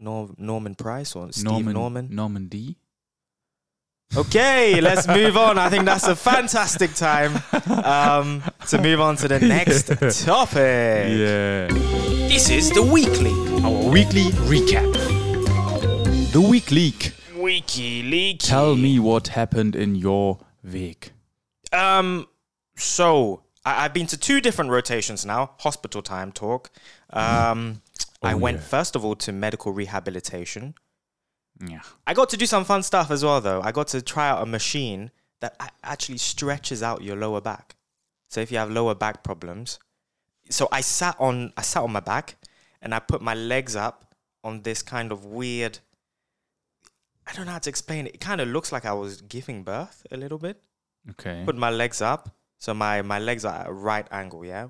Nor, 0.00 0.30
Norman 0.36 0.74
Price 0.74 1.16
or 1.16 1.32
Steve 1.32 1.44
Norman 1.44 1.72
Norman. 1.74 2.08
Normandy. 2.10 2.76
Okay, 4.16 4.80
let's 4.80 5.06
move 5.06 5.36
on. 5.36 5.58
I 5.58 5.68
think 5.68 5.84
that's 5.84 6.06
a 6.08 6.16
fantastic 6.16 6.94
time 6.94 7.36
um, 7.84 8.42
to 8.68 8.80
move 8.80 9.00
on 9.00 9.16
to 9.16 9.28
the 9.28 9.38
next 9.38 9.88
topic. 10.24 10.56
Yeah. 10.56 11.68
This 11.68 12.48
is 12.48 12.70
the 12.70 12.82
weekly, 12.82 13.32
our 13.62 13.90
weekly 13.90 14.30
recap. 14.48 14.92
The 16.32 16.40
week 16.40 16.70
leak. 16.70 17.12
Wiki 17.36 18.02
leak. 18.02 18.40
Tell 18.40 18.74
me 18.76 18.98
what 18.98 19.28
happened 19.28 19.76
in 19.76 19.94
your 19.94 20.38
week. 20.64 21.12
Um, 21.72 22.26
so 22.76 23.42
I, 23.64 23.84
I've 23.84 23.92
been 23.94 24.06
to 24.08 24.16
two 24.16 24.40
different 24.40 24.70
rotations 24.70 25.24
now. 25.26 25.50
Hospital 25.58 26.00
time 26.02 26.32
talk. 26.32 26.70
Um, 27.10 27.82
I 28.22 28.32
Oh, 28.32 28.36
went 28.38 28.56
yeah. 28.58 28.62
first 28.64 28.96
of 28.96 29.04
all 29.04 29.14
to 29.16 29.32
medical 29.32 29.72
rehabilitation. 29.72 30.74
Yeah. 31.66 31.80
I 32.06 32.14
got 32.14 32.28
to 32.30 32.36
do 32.36 32.46
some 32.46 32.64
fun 32.64 32.82
stuff 32.82 33.10
as 33.10 33.24
well, 33.24 33.40
though. 33.40 33.60
I 33.62 33.72
got 33.72 33.88
to 33.88 34.02
try 34.02 34.28
out 34.28 34.42
a 34.42 34.46
machine 34.46 35.10
that 35.40 35.72
actually 35.82 36.18
stretches 36.18 36.82
out 36.82 37.02
your 37.02 37.16
lower 37.16 37.40
back. 37.40 37.76
So 38.28 38.40
if 38.40 38.52
you 38.52 38.58
have 38.58 38.70
lower 38.70 38.94
back 38.94 39.22
problems, 39.22 39.78
so 40.50 40.68
I 40.72 40.80
sat 40.80 41.16
on 41.18 41.52
I 41.56 41.62
sat 41.62 41.82
on 41.82 41.92
my 41.92 42.00
back 42.00 42.36
and 42.80 42.94
I 42.94 42.98
put 42.98 43.20
my 43.22 43.34
legs 43.34 43.76
up 43.76 44.14
on 44.44 44.62
this 44.62 44.82
kind 44.82 45.12
of 45.12 45.24
weird. 45.24 45.78
I 47.26 47.32
don't 47.32 47.46
know 47.46 47.52
how 47.52 47.58
to 47.58 47.70
explain 47.70 48.06
it. 48.06 48.14
It 48.14 48.20
kind 48.20 48.40
of 48.40 48.48
looks 48.48 48.72
like 48.72 48.84
I 48.84 48.92
was 48.92 49.20
giving 49.20 49.62
birth 49.62 50.06
a 50.10 50.16
little 50.16 50.38
bit. 50.38 50.60
Okay. 51.10 51.42
Put 51.44 51.56
my 51.56 51.70
legs 51.70 52.00
up, 52.00 52.30
so 52.58 52.74
my 52.74 53.02
my 53.02 53.18
legs 53.18 53.44
are 53.44 53.54
at 53.54 53.68
a 53.68 53.72
right 53.72 54.06
angle, 54.10 54.44
yeah, 54.44 54.68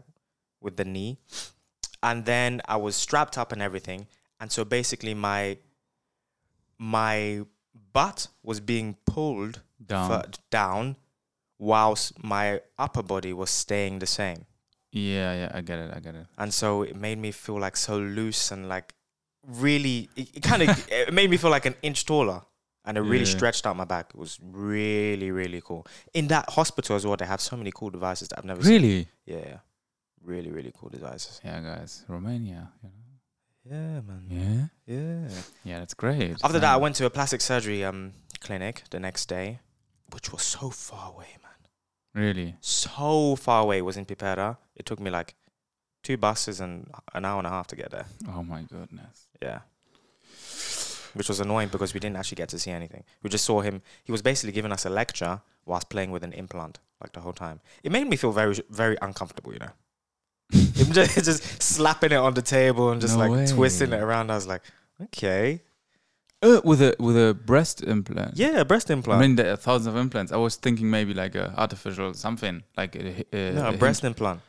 with 0.60 0.76
the 0.76 0.84
knee, 0.84 1.18
and 2.02 2.24
then 2.24 2.60
I 2.68 2.76
was 2.76 2.96
strapped 2.96 3.36
up 3.36 3.52
and 3.52 3.62
everything, 3.62 4.06
and 4.40 4.52
so 4.52 4.64
basically 4.64 5.14
my 5.14 5.58
my 6.78 7.42
butt 7.92 8.28
was 8.42 8.60
being 8.60 8.96
pulled 9.06 9.60
Down. 9.84 10.08
fur- 10.08 10.30
down 10.50 10.96
whilst 11.58 12.22
my 12.22 12.60
upper 12.78 13.02
body 13.02 13.32
was 13.32 13.50
staying 13.50 13.98
the 13.98 14.06
same. 14.06 14.44
Yeah, 14.92 15.34
yeah, 15.34 15.50
I 15.54 15.60
get 15.60 15.78
it. 15.78 15.90
I 15.94 16.00
get 16.00 16.14
it. 16.14 16.26
And 16.38 16.52
so 16.52 16.82
it 16.82 16.96
made 16.96 17.18
me 17.18 17.30
feel 17.32 17.58
like 17.58 17.76
so 17.76 17.98
loose 17.98 18.50
and 18.52 18.68
like 18.68 18.94
really, 19.46 20.08
it, 20.16 20.36
it 20.36 20.42
kind 20.42 20.62
of 20.62 20.88
it 20.90 21.12
made 21.12 21.30
me 21.30 21.36
feel 21.36 21.50
like 21.50 21.66
an 21.66 21.74
inch 21.82 22.06
taller 22.06 22.42
and 22.84 22.96
it 22.96 23.00
really 23.02 23.24
Yeah. 23.24 23.36
stretched 23.36 23.66
out 23.66 23.76
my 23.76 23.84
back. 23.84 24.10
It 24.14 24.16
was 24.18 24.38
really, 24.42 25.30
really 25.30 25.60
cool. 25.64 25.86
In 26.14 26.28
that 26.28 26.48
hospital 26.50 26.96
as 26.96 27.04
well, 27.06 27.16
they 27.16 27.26
have 27.26 27.40
so 27.40 27.56
many 27.56 27.70
cool 27.74 27.90
devices 27.90 28.28
that 28.28 28.38
I've 28.38 28.44
never 28.44 28.62
seen. 28.62 28.72
Really? 28.82 29.08
Yeah, 29.26 29.36
yeah. 29.38 29.58
Really, 30.22 30.50
really 30.50 30.72
cool 30.76 30.88
devices. 30.88 31.40
Yeah, 31.44 31.60
guys. 31.60 32.04
Romania. 32.08 32.70
You 32.82 32.88
know? 32.88 32.94
Yeah, 33.70 34.00
man. 34.00 34.24
Yeah. 34.28 34.94
Yeah. 34.94 35.28
Yeah, 35.64 35.78
that's 35.80 35.94
great. 35.94 36.36
After 36.42 36.58
that, 36.58 36.72
I 36.72 36.76
went 36.76 36.96
to 36.96 37.06
a 37.06 37.10
plastic 37.10 37.40
surgery 37.40 37.84
um 37.84 38.12
clinic 38.40 38.84
the 38.90 39.00
next 39.00 39.26
day, 39.28 39.60
which 40.12 40.32
was 40.32 40.42
so 40.42 40.70
far 40.70 41.12
away, 41.12 41.36
man. 41.42 42.24
Really? 42.24 42.56
so 42.60 43.36
far 43.36 43.62
away. 43.62 43.78
It 43.78 43.84
was 43.84 43.96
in 43.96 44.06
Pipera. 44.06 44.56
It 44.74 44.86
took 44.86 44.98
me 45.00 45.10
like 45.10 45.34
two 46.02 46.16
buses 46.16 46.60
and 46.60 46.90
an 47.14 47.24
hour 47.24 47.38
and 47.38 47.46
a 47.46 47.50
half 47.50 47.66
to 47.68 47.76
get 47.76 47.90
there. 47.90 48.06
Oh 48.28 48.42
my 48.42 48.62
goodness. 48.62 49.28
Yeah. 49.42 49.60
Which 51.14 51.28
was 51.28 51.40
annoying 51.40 51.68
because 51.68 51.94
we 51.94 52.00
didn't 52.00 52.16
actually 52.16 52.36
get 52.36 52.48
to 52.50 52.58
see 52.58 52.70
anything. 52.70 53.04
We 53.22 53.30
just 53.30 53.44
saw 53.44 53.60
him. 53.60 53.82
He 54.04 54.12
was 54.12 54.22
basically 54.22 54.52
giving 54.52 54.72
us 54.72 54.84
a 54.86 54.90
lecture 54.90 55.40
whilst 55.66 55.88
playing 55.90 56.10
with 56.10 56.22
an 56.24 56.32
implant 56.32 56.78
like 57.00 57.12
the 57.12 57.20
whole 57.20 57.32
time. 57.32 57.60
It 57.82 57.92
made 57.92 58.06
me 58.08 58.16
feel 58.16 58.32
very, 58.32 58.58
very 58.70 58.96
uncomfortable, 59.02 59.52
you 59.52 59.58
know. 59.58 59.70
Him 60.78 60.92
just, 60.92 61.14
just 61.24 61.62
slapping 61.62 62.12
it 62.12 62.16
on 62.16 62.34
the 62.34 62.42
table 62.42 62.90
and 62.90 63.00
just 63.00 63.18
No 63.18 63.26
like 63.26 63.48
twisting 63.50 63.92
it 63.92 64.00
around. 64.00 64.30
I 64.30 64.36
was 64.36 64.46
like, 64.46 64.62
okay. 65.04 65.60
Uh, 66.40 66.60
with 66.62 66.80
a 66.80 66.94
with 67.00 67.16
a 67.16 67.34
breast 67.34 67.82
implant. 67.82 68.36
Yeah, 68.36 68.60
a 68.60 68.64
breast 68.64 68.90
implant. 68.90 69.20
I 69.20 69.24
implant. 69.24 69.36
mean, 69.36 69.36
there 69.36 69.52
are 69.52 69.56
thousands 69.56 69.88
of 69.88 69.96
implants. 69.96 70.30
I 70.30 70.36
was 70.36 70.54
thinking 70.54 70.88
maybe 70.88 71.12
like 71.12 71.34
a 71.34 71.52
artificial 71.56 72.14
something, 72.14 72.62
like 72.76 72.94
a, 72.94 73.24
a, 73.36 73.52
no, 73.54 73.68
a 73.70 73.72
breast 73.72 74.04
implant. 74.04 74.40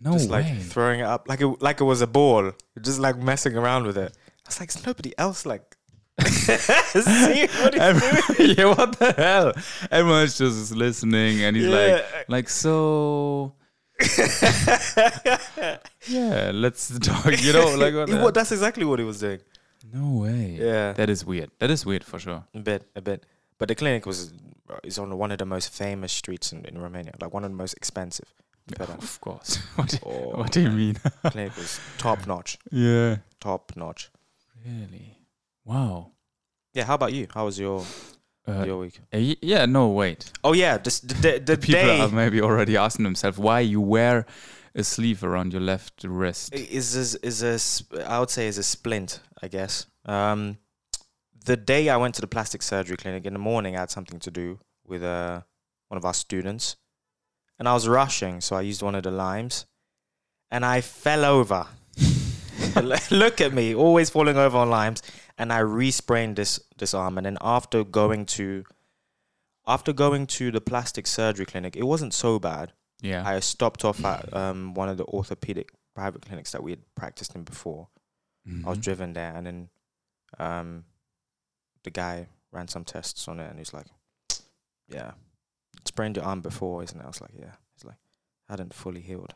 No 0.00 0.12
just 0.12 0.30
way. 0.30 0.42
like 0.44 0.62
throwing 0.62 1.00
it 1.00 1.06
up 1.06 1.28
like 1.28 1.42
it 1.42 1.60
like 1.60 1.82
it 1.82 1.84
was 1.84 2.00
a 2.00 2.06
ball, 2.06 2.52
just 2.80 2.98
like 2.98 3.18
messing 3.18 3.54
around 3.54 3.84
with 3.86 3.98
it. 3.98 4.16
I 4.16 4.48
was 4.48 4.60
like, 4.60 4.70
"Is 4.70 4.86
nobody 4.86 5.12
else 5.18 5.44
like 5.44 5.76
see 6.24 7.46
what 7.60 7.74
he's 7.74 8.36
doing?" 8.36 8.56
yeah, 8.56 8.64
what 8.64 8.98
the 8.98 9.12
hell? 9.12 9.52
Everyone's 9.90 10.38
just 10.38 10.74
listening, 10.74 11.42
and 11.42 11.54
he's 11.54 11.66
like, 11.66 12.28
like 12.28 12.48
so. 12.48 13.52
Yeah, 16.08 16.50
let's 16.54 16.98
talk. 16.98 17.40
You 17.42 17.52
know, 17.52 17.74
like 17.76 17.94
what? 17.94 18.08
What- 18.22 18.34
that's 18.34 18.52
exactly 18.52 18.84
what 18.84 18.98
he 18.98 19.04
was 19.04 19.20
doing. 19.20 19.40
no 19.92 20.20
way. 20.22 20.56
Yeah, 20.60 20.92
That 20.92 21.10
is 21.10 21.24
weird. 21.24 21.50
That 21.58 21.70
is 21.70 21.84
weird 21.86 22.04
for 22.04 22.18
sure. 22.18 22.44
a 22.54 22.58
bit, 22.60 22.86
a 22.96 23.00
bit. 23.00 23.24
But 23.58 23.68
the 23.68 23.74
clinic 23.74 24.06
was 24.06 24.32
is 24.84 24.98
on 24.98 25.16
one 25.18 25.32
of 25.32 25.38
the 25.38 25.44
most 25.46 25.68
famous 25.72 26.12
streets 26.12 26.52
in, 26.52 26.64
in 26.64 26.78
Romania, 26.78 27.12
like 27.20 27.34
one 27.34 27.44
of 27.44 27.50
the 27.50 27.56
most 27.56 27.74
expensive. 27.74 28.32
Uh, 28.78 28.84
Of 28.84 29.20
course. 29.20 29.56
what, 29.76 29.88
do, 29.88 29.98
oh, 30.06 30.38
what 30.38 30.52
do 30.52 30.60
you 30.60 30.70
mean? 30.70 30.96
clinic 31.24 31.56
was 31.56 31.80
top 31.98 32.26
notch, 32.26 32.56
yeah. 32.70 33.16
top 33.40 33.72
notch. 33.76 34.10
Really? 34.64 35.18
Wow. 35.64 36.12
Yeah. 36.72 36.84
How 36.84 36.94
about 36.94 37.12
you? 37.12 37.26
How 37.34 37.44
was 37.46 37.58
your 37.58 37.84
Uh, 38.48 38.64
your 38.66 38.78
week? 38.78 38.98
uh, 39.12 39.18
yeah. 39.42 39.66
No. 39.66 39.88
Wait. 39.88 40.32
Oh 40.42 40.52
yeah, 40.52 40.78
this, 40.78 41.00
the 41.00 41.14
the, 41.14 41.38
the 41.38 41.56
People 41.66 41.80
day 41.80 42.00
are 42.00 42.08
maybe 42.08 42.40
already 42.40 42.76
asking 42.76 43.04
themselves 43.04 43.38
why 43.38 43.60
you 43.60 43.80
wear 43.80 44.26
a 44.74 44.82
sleeve 44.84 45.24
around 45.24 45.52
your 45.52 45.62
left 45.62 46.04
wrist. 46.04 46.54
is 46.54 46.94
is 46.94 47.14
is 47.16 47.42
a 47.42 47.58
sp- 47.58 48.02
I 48.06 48.18
would 48.20 48.30
say 48.30 48.46
is 48.46 48.58
a 48.58 48.62
splint, 48.62 49.20
I 49.42 49.48
guess. 49.48 49.86
Um, 50.04 50.58
the 51.44 51.56
day 51.56 51.88
I 51.88 51.96
went 51.96 52.14
to 52.16 52.20
the 52.20 52.26
plastic 52.26 52.62
surgery 52.62 52.96
clinic 52.96 53.24
in 53.26 53.32
the 53.32 53.38
morning, 53.38 53.76
I 53.76 53.80
had 53.80 53.90
something 53.90 54.20
to 54.20 54.30
do 54.30 54.58
with 54.86 55.02
uh, 55.02 55.40
one 55.88 55.98
of 55.98 56.04
our 56.04 56.14
students, 56.14 56.76
and 57.58 57.68
I 57.68 57.74
was 57.74 57.88
rushing, 57.88 58.40
so 58.40 58.56
I 58.56 58.60
used 58.62 58.82
one 58.82 58.94
of 58.94 59.02
the 59.02 59.10
limes, 59.10 59.66
and 60.50 60.64
I 60.64 60.80
fell 60.80 61.24
over. 61.24 61.66
Look 63.10 63.40
at 63.40 63.52
me, 63.52 63.74
always 63.74 64.10
falling 64.10 64.36
over 64.36 64.58
on 64.58 64.70
limes, 64.70 65.02
and 65.40 65.52
I 65.52 65.58
re-sprained 65.60 66.36
this 66.36 66.60
this 66.78 66.94
arm. 66.94 67.16
And 67.18 67.24
then 67.26 67.38
after 67.40 67.84
going 67.84 68.26
to 68.38 68.64
after 69.66 69.92
going 69.92 70.26
to 70.38 70.50
the 70.50 70.60
plastic 70.60 71.06
surgery 71.06 71.46
clinic, 71.46 71.76
it 71.76 71.84
wasn't 71.84 72.14
so 72.14 72.38
bad. 72.38 72.72
Yeah. 73.02 73.22
I 73.26 73.40
stopped 73.40 73.84
off 73.84 74.04
at 74.04 74.32
um, 74.34 74.74
one 74.74 74.88
of 74.88 74.96
the 74.98 75.04
orthopedic 75.04 75.68
private 75.94 76.22
clinics 76.26 76.52
that 76.52 76.62
we 76.62 76.70
had 76.72 76.82
practiced 76.94 77.34
in 77.34 77.44
before. 77.44 77.88
I 78.64 78.68
was 78.68 78.78
Mhm. 78.78 78.82
driven 78.82 79.12
there, 79.12 79.34
and 79.36 79.46
then 79.46 79.68
um, 80.38 80.84
the 81.84 81.90
guy 81.90 82.26
ran 82.52 82.68
some 82.68 82.84
tests 82.84 83.28
on 83.28 83.38
it, 83.40 83.48
and 83.50 83.58
he's 83.58 83.72
like, 83.74 83.86
"Yeah, 84.88 85.12
sprained 85.86 86.16
your 86.16 86.24
arm 86.26 86.40
before, 86.40 86.82
isn't 86.82 86.98
it?" 87.00 87.04
I 87.04 87.06
was 87.06 87.20
like, 87.20 87.34
"Yeah." 87.38 87.54
He's 87.74 87.84
like, 87.84 87.98
"I 88.48 88.52
"Hadn't 88.52 88.74
fully 88.74 89.00
healed. 89.02 89.34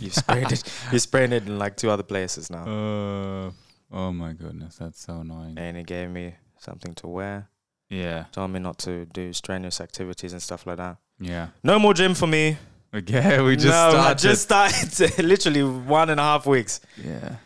you 0.00 0.10
sprained 0.22 0.52
it. 0.52 0.62
You 0.92 0.98
sprained 0.98 1.32
it 1.32 1.46
in 1.46 1.58
like 1.58 1.76
two 1.76 1.90
other 1.90 2.02
places 2.04 2.50
now." 2.50 2.64
Uh, 2.66 3.50
oh 3.92 4.12
my 4.12 4.32
goodness, 4.32 4.76
that's 4.76 5.00
so 5.00 5.20
annoying. 5.20 5.56
and 5.58 5.76
he 5.76 5.82
gave 5.82 6.10
me 6.10 6.34
something 6.58 6.94
to 6.96 7.06
wear. 7.08 7.48
Yeah. 7.88 8.24
Told 8.32 8.50
me 8.50 8.58
not 8.58 8.78
to 8.80 9.06
do 9.06 9.32
strenuous 9.32 9.80
activities 9.80 10.32
and 10.32 10.42
stuff 10.42 10.66
like 10.66 10.78
that. 10.78 10.96
Yeah. 11.20 11.48
No 11.62 11.78
more 11.78 11.94
gym 11.94 12.14
for 12.14 12.26
me. 12.26 12.56
Okay, 12.94 13.40
we 13.46 13.56
just 13.56 13.66
no, 13.68 13.98
I 13.98 14.14
just 14.14 14.42
started 14.42 15.18
literally 15.24 15.62
one 15.62 16.10
and 16.10 16.18
a 16.20 16.22
half 16.22 16.46
weeks. 16.46 16.80
yeah. 17.02 17.36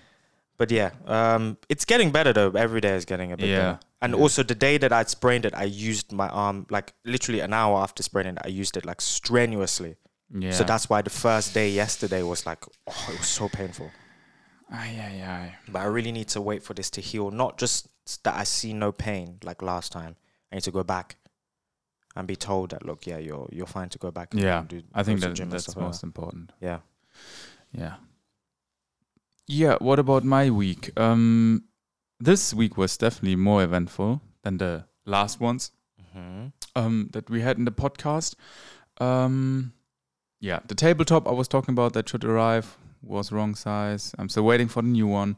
But 0.57 0.71
yeah, 0.71 0.91
um, 1.07 1.57
it's 1.71 1.87
getting 1.87 2.11
better 2.11 2.35
though. 2.35 2.51
Every 2.51 2.83
day 2.83 2.95
is 2.95 3.07
getting 3.07 3.33
a 3.33 3.37
bit 3.37 3.49
Yeah, 3.49 3.57
better. 3.57 3.81
And 4.03 4.13
yeah. 4.13 4.19
also 4.19 4.43
the 4.43 4.55
day 4.55 4.77
that 4.77 4.93
I'd 4.93 5.09
sprained 5.09 5.47
it, 5.47 5.55
I 5.55 5.65
used 5.65 6.13
my 6.13 6.29
arm 6.29 6.67
like 6.69 6.93
literally 7.07 7.41
an 7.41 7.55
hour 7.55 7.81
after 7.83 8.03
spraining 8.03 8.35
it. 8.37 8.43
I 8.45 8.49
used 8.49 8.77
it 8.77 8.85
like 8.85 9.01
strenuously. 9.01 9.97
Yeah. 10.33 10.53
So 10.53 10.65
that's 10.65 10.89
why 10.91 11.01
the 11.01 11.09
first 11.11 11.55
day 11.55 11.71
yesterday 11.71 12.23
was 12.23 12.45
like, 12.45 12.63
oh, 12.87 13.09
it 13.11 13.19
was 13.19 13.27
so 13.29 13.49
painful. 13.49 13.91
Aye, 14.73 14.97
aye, 15.03 15.25
aye. 15.27 15.55
But 15.69 15.81
I 15.81 15.85
really 15.87 16.13
need 16.13 16.29
to 16.29 16.41
wait 16.41 16.63
for 16.63 16.75
this 16.75 16.91
to 16.91 17.01
heal. 17.01 17.31
Not 17.31 17.59
just 17.59 17.89
that 18.25 18.37
I 18.37 18.45
see 18.45 18.73
no 18.73 18.93
pain 18.93 19.39
like 19.43 19.63
last 19.63 19.93
time. 19.93 20.17
I 20.51 20.57
need 20.57 20.65
to 20.65 20.71
go 20.71 20.83
back 20.85 21.17
and 22.17 22.27
be 22.27 22.37
told 22.37 22.71
that 22.71 22.85
look, 22.85 23.07
yeah, 23.07 23.19
you're 23.19 23.49
you're 23.53 23.67
fine 23.67 23.89
to 23.91 23.99
go 23.99 24.11
back. 24.11 24.35
and 24.35 24.43
Yeah, 24.43 24.65
do, 24.67 24.83
I 24.95 25.03
think 25.03 25.21
that 25.21 25.37
that's 25.51 25.65
stuff 25.65 25.77
like 25.77 25.87
most 25.87 26.03
important. 26.03 26.53
Yeah. 26.61 26.81
Yeah. 27.73 27.95
Yeah. 29.47 29.77
What 29.81 29.99
about 29.99 30.25
my 30.25 30.51
week? 30.51 30.91
Um, 30.99 31.65
this 32.19 32.55
week 32.55 32.77
was 32.77 32.97
definitely 32.97 33.37
more 33.37 33.63
eventful 33.63 34.21
than 34.43 34.59
the 34.59 34.85
last 35.07 35.41
ones 35.41 35.73
hmm 36.13 36.47
um 36.77 37.09
that 37.13 37.31
we 37.31 37.41
had 37.41 37.59
in 37.59 37.65
the 37.65 37.73
podcast. 37.73 38.35
Um, 39.01 39.73
yeah, 40.41 40.61
the 40.67 40.75
tabletop 40.75 41.27
I 41.27 41.33
was 41.33 41.49
talking 41.49 41.73
about 41.73 41.93
that 41.95 42.09
should 42.09 42.25
arrive 42.25 42.77
was 43.03 43.33
wrong 43.33 43.55
size. 43.55 44.15
I'm 44.19 44.29
still 44.29 44.45
waiting 44.45 44.69
for 44.69 44.83
the 44.83 44.89
new 44.89 45.07
one. 45.07 45.37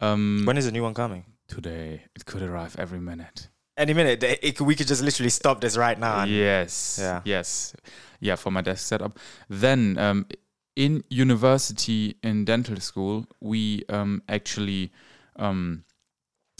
Um, 0.00 0.42
When 0.44 0.56
is 0.58 0.64
the 0.66 0.72
new 0.72 0.82
one 0.82 0.94
coming? 0.94 1.24
today 1.48 2.02
it 2.14 2.26
could 2.26 2.42
arrive 2.42 2.76
every 2.78 3.00
minute. 3.00 3.48
Any 3.76 3.94
minute. 3.94 4.22
It, 4.22 4.38
it, 4.42 4.60
we 4.60 4.74
could 4.74 4.86
just 4.88 5.02
literally 5.02 5.30
stop 5.30 5.60
this 5.62 5.76
right 5.78 5.98
now. 5.98 6.24
yes. 6.24 6.98
Yeah. 7.00 7.22
Yes. 7.24 7.74
Yeah, 8.20 8.36
for 8.36 8.50
my 8.50 8.60
desk 8.60 8.86
setup. 8.86 9.18
Then 9.48 9.96
um, 9.98 10.26
in 10.76 11.04
university 11.08 12.16
in 12.22 12.44
dental 12.44 12.76
school, 12.80 13.26
we 13.40 13.84
um, 13.88 14.22
actually 14.28 14.92
um, 15.36 15.84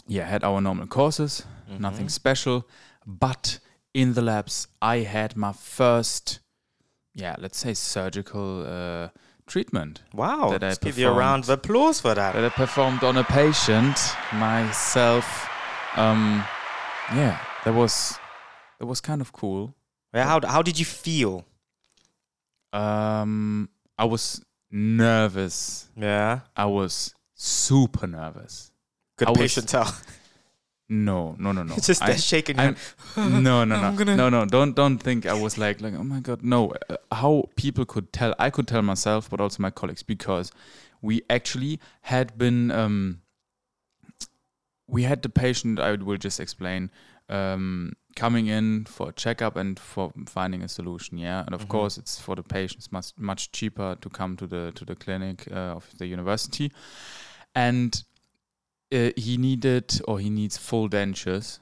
yeah 0.06 0.24
had 0.26 0.42
our 0.44 0.60
normal 0.60 0.86
courses, 0.86 1.44
nothing 1.78 2.06
Mhm. 2.06 2.10
special. 2.10 2.66
But 3.04 3.58
in 3.92 4.14
the 4.14 4.22
labs, 4.22 4.68
I 4.80 4.98
had 4.98 5.36
my 5.36 5.52
first 5.52 6.40
yeah, 7.14 7.34
let's 7.38 7.58
say 7.58 7.74
surgical 7.74 8.64
uh, 8.66 9.08
treatment 9.48 10.02
Wow. 10.14 10.50
that 10.50 10.62
I 10.62 10.68
Let's 10.68 10.78
give 10.78 10.98
you 10.98 11.08
a 11.08 11.12
round 11.12 11.44
of 11.44 11.50
applause 11.50 12.00
for 12.00 12.14
that. 12.14 12.34
that 12.34 12.44
I 12.44 12.48
performed 12.50 13.02
on 13.02 13.16
a 13.16 13.24
patient 13.24 13.96
myself. 14.34 15.48
um, 15.96 16.44
yeah, 17.14 17.38
that 17.64 17.74
was 17.74 18.18
that 18.78 18.86
was 18.86 19.00
kind 19.00 19.20
of 19.20 19.32
cool. 19.32 19.74
Yeah, 20.14 20.24
how 20.24 20.40
how 20.46 20.62
did 20.62 20.78
you 20.78 20.84
feel? 20.84 21.44
Um, 22.72 23.68
I 23.98 24.04
was 24.04 24.42
nervous. 24.70 25.88
Yeah, 25.96 26.40
I 26.56 26.66
was 26.66 27.14
super 27.34 28.06
nervous. 28.06 28.70
good 29.16 29.28
I 29.28 29.30
was- 29.32 29.38
patient 29.40 29.68
tell. 29.68 29.92
No, 30.90 31.36
no, 31.38 31.52
no, 31.52 31.62
no. 31.64 31.74
It's 31.76 31.86
just 31.92 32.02
I- 32.02 32.16
shaking. 32.16 32.56
No, 32.56 32.74
no, 33.16 33.64
no, 33.64 33.90
no, 33.92 34.28
no. 34.30 34.46
Don't 34.46 34.74
don't 34.74 34.98
think 34.98 35.26
I 35.26 35.34
was 35.34 35.58
like 35.58 35.80
like 35.80 35.94
oh 35.94 36.02
my 36.04 36.20
god. 36.20 36.42
No, 36.42 36.72
uh, 36.88 36.96
how 37.12 37.44
people 37.56 37.84
could 37.84 38.12
tell, 38.12 38.34
I 38.38 38.50
could 38.50 38.66
tell 38.66 38.82
myself, 38.82 39.28
but 39.28 39.40
also 39.40 39.62
my 39.62 39.70
colleagues, 39.70 40.02
because 40.02 40.50
we 41.02 41.20
actually 41.28 41.78
had 42.02 42.38
been 42.38 42.70
um, 42.70 43.20
we 44.86 45.02
had 45.02 45.22
the 45.22 45.28
patient. 45.28 45.78
I 45.78 45.92
will 45.96 46.16
just 46.16 46.40
explain. 46.40 46.90
Um, 47.30 47.92
coming 48.16 48.46
in 48.46 48.84
for 48.86 49.10
a 49.10 49.12
checkup 49.12 49.54
and 49.54 49.78
for 49.78 50.12
finding 50.26 50.62
a 50.62 50.68
solution. 50.68 51.18
Yeah, 51.18 51.44
and 51.44 51.54
of 51.54 51.66
Mhm. 51.66 51.68
course 51.68 51.98
it's 51.98 52.18
for 52.18 52.34
the 52.34 52.42
patients 52.42 52.90
much 52.90 53.12
much 53.18 53.52
cheaper 53.52 53.96
to 54.00 54.08
come 54.08 54.34
to 54.38 54.46
the 54.46 54.72
to 54.74 54.84
the 54.86 54.96
clinic 54.96 55.46
uh, 55.52 55.76
of 55.76 55.90
the 55.98 56.06
university, 56.06 56.72
and 57.54 58.02
uh, 58.92 59.10
he 59.16 59.36
needed 59.36 60.00
or 60.06 60.18
he 60.18 60.30
needs 60.30 60.56
full 60.56 60.88
dentures. 60.88 61.58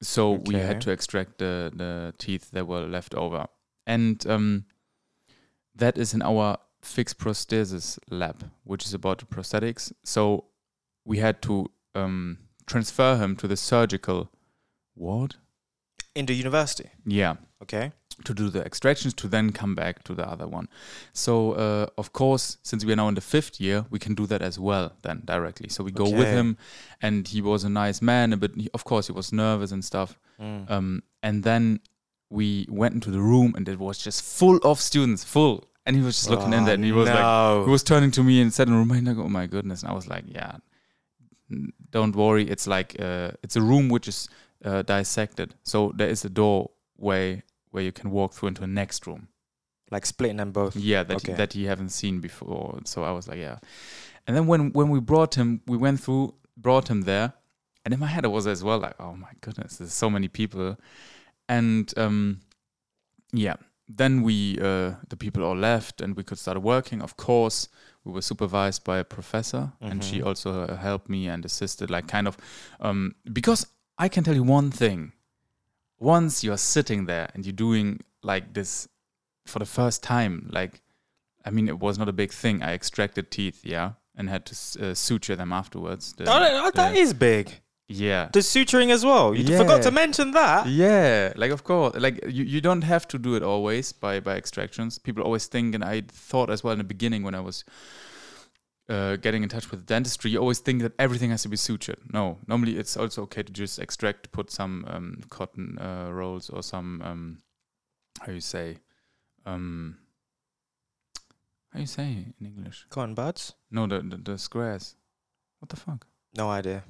So 0.00 0.32
we 0.32 0.54
had 0.54 0.80
to 0.82 0.90
extract 0.90 1.38
the, 1.38 1.72
the 1.74 2.14
teeth 2.18 2.50
that 2.52 2.66
were 2.66 2.86
left 2.86 3.14
over. 3.14 3.46
And 3.86 4.24
um, 4.26 4.64
that 5.74 5.98
is 5.98 6.14
in 6.14 6.22
our 6.22 6.58
fixed 6.82 7.18
prosthesis 7.18 7.98
lab, 8.10 8.48
which 8.64 8.84
is 8.84 8.94
about 8.94 9.18
the 9.18 9.24
prosthetics. 9.24 9.92
So 10.04 10.44
we 11.04 11.18
had 11.18 11.42
to 11.42 11.70
um, 11.94 12.38
transfer 12.66 13.16
him 13.16 13.34
to 13.36 13.48
the 13.48 13.56
surgical 13.56 14.30
ward. 14.94 15.36
in 16.14 16.26
the 16.26 16.34
university. 16.34 16.90
Yeah, 17.04 17.36
Okay. 17.62 17.92
To 18.24 18.34
do 18.34 18.50
the 18.50 18.64
extractions 18.64 19.14
to 19.14 19.28
then 19.28 19.52
come 19.52 19.74
back 19.74 20.02
to 20.04 20.14
the 20.14 20.28
other 20.28 20.46
one. 20.46 20.68
So 21.12 21.52
uh, 21.52 21.86
of 21.96 22.12
course, 22.12 22.58
since 22.62 22.84
we 22.84 22.92
are 22.92 22.96
now 22.96 23.08
in 23.08 23.14
the 23.14 23.20
fifth 23.20 23.60
year, 23.60 23.84
we 23.90 23.98
can 23.98 24.14
do 24.14 24.26
that 24.26 24.42
as 24.42 24.58
well 24.58 24.92
then 25.02 25.22
directly. 25.24 25.68
So 25.68 25.84
we 25.84 25.90
go 25.90 26.08
with 26.10 26.28
him, 26.28 26.56
and 27.00 27.26
he 27.26 27.40
was 27.40 27.64
a 27.64 27.68
nice 27.68 28.02
man, 28.02 28.38
but 28.38 28.52
he, 28.56 28.68
of 28.74 28.84
course 28.84 29.06
he 29.06 29.12
was 29.12 29.32
nervous 29.32 29.72
and 29.72 29.84
stuff. 29.84 30.18
Mm. 30.40 30.70
Um, 30.70 31.02
and 31.22 31.44
then 31.44 31.80
we 32.30 32.66
went 32.68 32.94
into 32.94 33.10
the 33.10 33.20
room, 33.20 33.54
and 33.56 33.68
it 33.68 33.78
was 33.78 33.98
just 33.98 34.22
full 34.22 34.58
of 34.58 34.80
students, 34.80 35.24
full. 35.24 35.64
And 35.86 35.96
he 35.96 36.02
was 36.02 36.16
just 36.16 36.28
looking 36.28 36.52
in 36.52 36.64
there, 36.64 36.74
and 36.74 36.84
he 36.84 36.92
was 36.92 37.08
like, 37.08 37.18
Oh, 37.18 37.64
he 37.64 37.70
was 37.70 37.82
turning 37.82 38.10
to 38.12 38.22
me 38.22 38.42
and 38.42 38.52
said 38.52 38.68
in 38.68 38.74
Romanian, 38.74 39.06
like, 39.06 39.16
"Oh 39.16 39.28
my 39.28 39.46
goodness!" 39.46 39.82
And 39.82 39.90
I 39.90 39.94
was 39.94 40.06
like, 40.06 40.24
"Yeah, 40.26 40.58
don't 41.90 42.14
worry. 42.14 42.44
It's 42.44 42.66
like 42.66 42.94
uh, 43.00 43.30
it's 43.42 43.56
a 43.56 43.62
room 43.62 43.88
which 43.88 44.06
is 44.06 44.28
uh, 44.62 44.82
dissected, 44.82 45.54
so 45.62 45.92
there 45.96 46.10
is 46.10 46.26
a 46.26 46.28
doorway 46.28 47.42
where 47.70 47.82
you 47.84 47.92
can 47.92 48.10
walk 48.10 48.32
through 48.34 48.48
into 48.48 48.62
a 48.62 48.66
next 48.66 49.06
room. 49.06 49.28
like 49.90 50.04
splitting 50.06 50.36
them 50.36 50.52
both. 50.52 50.76
Yeah, 50.76 51.02
that 51.04 51.16
Okay. 51.16 51.32
that 51.34 51.54
he 51.54 51.64
haven't 51.64 51.88
seen 51.90 52.20
before. 52.20 52.78
So 52.84 53.04
I 53.04 53.10
was 53.12 53.26
like, 53.26 53.38
yeah. 53.38 53.58
And 54.26 54.36
then 54.36 54.46
when 54.46 54.70
when 54.74 54.90
we 54.90 55.00
brought 55.00 55.34
him, 55.36 55.62
we 55.66 55.78
went 55.78 56.00
through, 56.00 56.34
brought 56.56 56.88
him 56.90 57.02
there, 57.04 57.32
and 57.84 57.94
in 57.94 58.00
my 58.00 58.06
head 58.14 58.24
I 58.24 58.28
was 58.28 58.46
as 58.46 58.62
well 58.62 58.78
like, 58.78 58.96
oh 59.00 59.14
my 59.16 59.32
goodness, 59.40 59.78
there's 59.78 59.94
so 59.94 60.10
many 60.10 60.28
people, 60.28 60.76
and 61.48 61.92
um, 61.96 62.40
yeah. 63.32 63.56
Then 63.90 64.22
we 64.22 64.58
uh, 64.60 64.96
the 65.08 65.16
people 65.16 65.42
all 65.42 65.56
left, 65.56 66.02
and 66.02 66.14
we 66.16 66.22
could 66.22 66.38
start 66.38 66.60
working. 66.60 67.00
Of 67.02 67.16
course, 67.16 67.68
we 68.04 68.12
were 68.12 68.20
supervised 68.22 68.84
by 68.84 68.98
a 68.98 69.04
professor, 69.04 69.72
and 69.80 70.04
she 70.04 70.18
Mhm. 70.18 70.26
also 70.26 70.50
uh, 70.64 70.76
helped 70.76 71.08
me 71.08 71.26
and 71.32 71.44
assisted, 71.46 71.88
like 71.90 72.06
kind 72.06 72.28
of, 72.28 72.36
um, 72.80 73.14
because 73.32 73.66
I 73.96 74.08
can 74.10 74.22
tell 74.24 74.34
you 74.34 74.42
one 74.44 74.70
thing. 74.70 75.12
Once 75.98 76.44
you're 76.44 76.56
sitting 76.58 77.06
there 77.06 77.28
and 77.34 77.44
you're 77.44 77.52
doing 77.52 78.00
like 78.22 78.54
this 78.54 78.88
for 79.46 79.58
the 79.58 79.66
first 79.66 80.02
time, 80.02 80.48
like, 80.52 80.80
I 81.44 81.50
mean, 81.50 81.68
it 81.68 81.78
was 81.80 81.98
not 81.98 82.08
a 82.08 82.12
big 82.12 82.32
thing. 82.32 82.62
I 82.62 82.74
extracted 82.74 83.30
teeth, 83.30 83.60
yeah, 83.64 83.92
and 84.16 84.28
had 84.28 84.44
to 84.46 84.90
uh, 84.90 84.94
suture 84.94 85.36
them 85.36 85.52
afterwards. 85.52 86.12
The- 86.12 86.24
Oh, 86.24 86.40
that- 86.40 86.74
that 86.74 86.92
the- 86.94 86.98
is 87.00 87.14
big. 87.14 87.60
yeah. 87.88 88.28
The 88.32 88.40
suturing 88.40 88.90
as 88.90 89.04
well. 89.04 89.34
You 89.34 89.56
forgot 89.56 89.82
to 89.82 89.90
mention 89.90 90.32
that. 90.32 90.66
Yeah, 90.66 91.32
like 91.36 91.50
of 91.50 91.64
course, 91.64 91.94
like 91.96 92.22
you, 92.26 92.44
you 92.44 92.60
don't 92.60 92.82
have 92.82 93.08
to 93.08 93.18
do 93.18 93.34
it 93.34 93.42
always 93.42 93.92
by 93.92 94.20
by 94.20 94.36
extractions. 94.36 94.98
People 94.98 95.22
always 95.24 95.46
think, 95.46 95.74
and 95.74 95.82
I 95.82 96.02
thought 96.06 96.50
as 96.50 96.62
well 96.62 96.72
in 96.72 96.78
the 96.78 96.84
beginning 96.94 97.22
when 97.24 97.34
I 97.34 97.40
was 97.40 97.64
uh, 98.88 99.16
getting 99.16 99.42
in 99.42 99.48
touch 99.48 99.70
with 99.70 99.86
dentistry, 99.86 100.30
you 100.30 100.38
always 100.38 100.60
think 100.60 100.82
that 100.82 100.92
everything 100.98 101.30
has 101.30 101.42
to 101.42 101.48
be 101.48 101.56
sutured. 101.56 101.98
No, 102.12 102.38
normally 102.46 102.76
it's 102.78 102.96
also 102.96 103.22
okay 103.22 103.42
to 103.42 103.52
just 103.52 103.78
extract, 103.78 104.32
put 104.32 104.50
some 104.50 104.84
um, 104.88 105.20
cotton 105.28 105.78
uh, 105.78 106.10
rolls 106.10 106.50
or 106.50 106.62
some 106.62 107.02
um, 107.02 107.42
how 108.20 108.32
you 108.32 108.40
say, 108.40 108.78
um, 109.46 109.98
how 111.72 111.80
you 111.80 111.86
say 111.86 112.26
in 112.40 112.46
English? 112.46 112.86
Come 112.90 113.02
on, 113.02 113.14
buds. 113.14 113.54
No, 113.70 113.86
the 113.86 114.00
the, 114.00 114.16
the 114.16 114.38
squares. 114.38 114.96
What 115.60 115.68
the 115.68 115.76
fuck? 115.76 116.06
No 116.36 116.48
idea. 116.50 116.84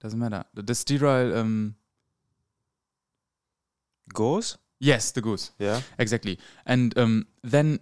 Doesn't 0.00 0.18
matter. 0.18 0.44
The, 0.54 0.62
the 0.62 0.74
sterile. 0.74 1.36
Um, 1.38 1.76
Gauze? 4.12 4.58
yes, 4.80 5.12
the 5.12 5.20
goose. 5.20 5.52
Yeah. 5.58 5.80
Exactly. 5.98 6.38
And 6.66 6.96
um, 6.98 7.26
then 7.42 7.80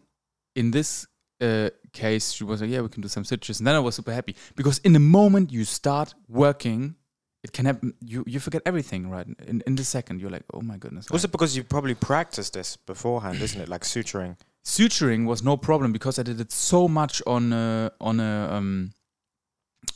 in 0.54 0.70
this 0.70 1.06
uh, 1.40 1.70
case, 1.92 2.32
she 2.32 2.44
was 2.44 2.60
like, 2.60 2.70
"Yeah, 2.70 2.80
we 2.82 2.88
can 2.88 3.02
do 3.02 3.08
some 3.08 3.24
stitches." 3.24 3.60
And 3.60 3.66
then 3.66 3.74
I 3.74 3.78
was 3.78 3.94
super 3.94 4.12
happy 4.12 4.36
because 4.56 4.78
in 4.78 4.92
the 4.92 5.00
moment 5.00 5.52
you 5.52 5.64
start 5.64 6.14
working, 6.28 6.96
it 7.42 7.52
can 7.52 7.66
happen. 7.66 7.94
You 8.00 8.24
you 8.26 8.40
forget 8.40 8.62
everything, 8.66 9.10
right? 9.10 9.26
In 9.46 9.62
in 9.66 9.76
the 9.76 9.84
second, 9.84 10.20
you're 10.20 10.30
like, 10.30 10.44
"Oh 10.52 10.62
my 10.62 10.76
goodness!" 10.76 11.10
Also 11.10 11.28
because 11.28 11.56
you 11.56 11.64
probably 11.64 11.94
practiced 11.94 12.52
this 12.52 12.76
beforehand, 12.76 13.40
isn't 13.40 13.60
it? 13.60 13.68
Like 13.68 13.84
suturing. 13.84 14.36
suturing 14.64 15.26
was 15.26 15.42
no 15.42 15.56
problem 15.56 15.92
because 15.92 16.18
I 16.18 16.22
did 16.22 16.40
it 16.40 16.52
so 16.52 16.88
much 16.88 17.22
on 17.26 17.52
uh, 17.52 17.90
on 18.00 18.20
a 18.20 18.48
um, 18.52 18.92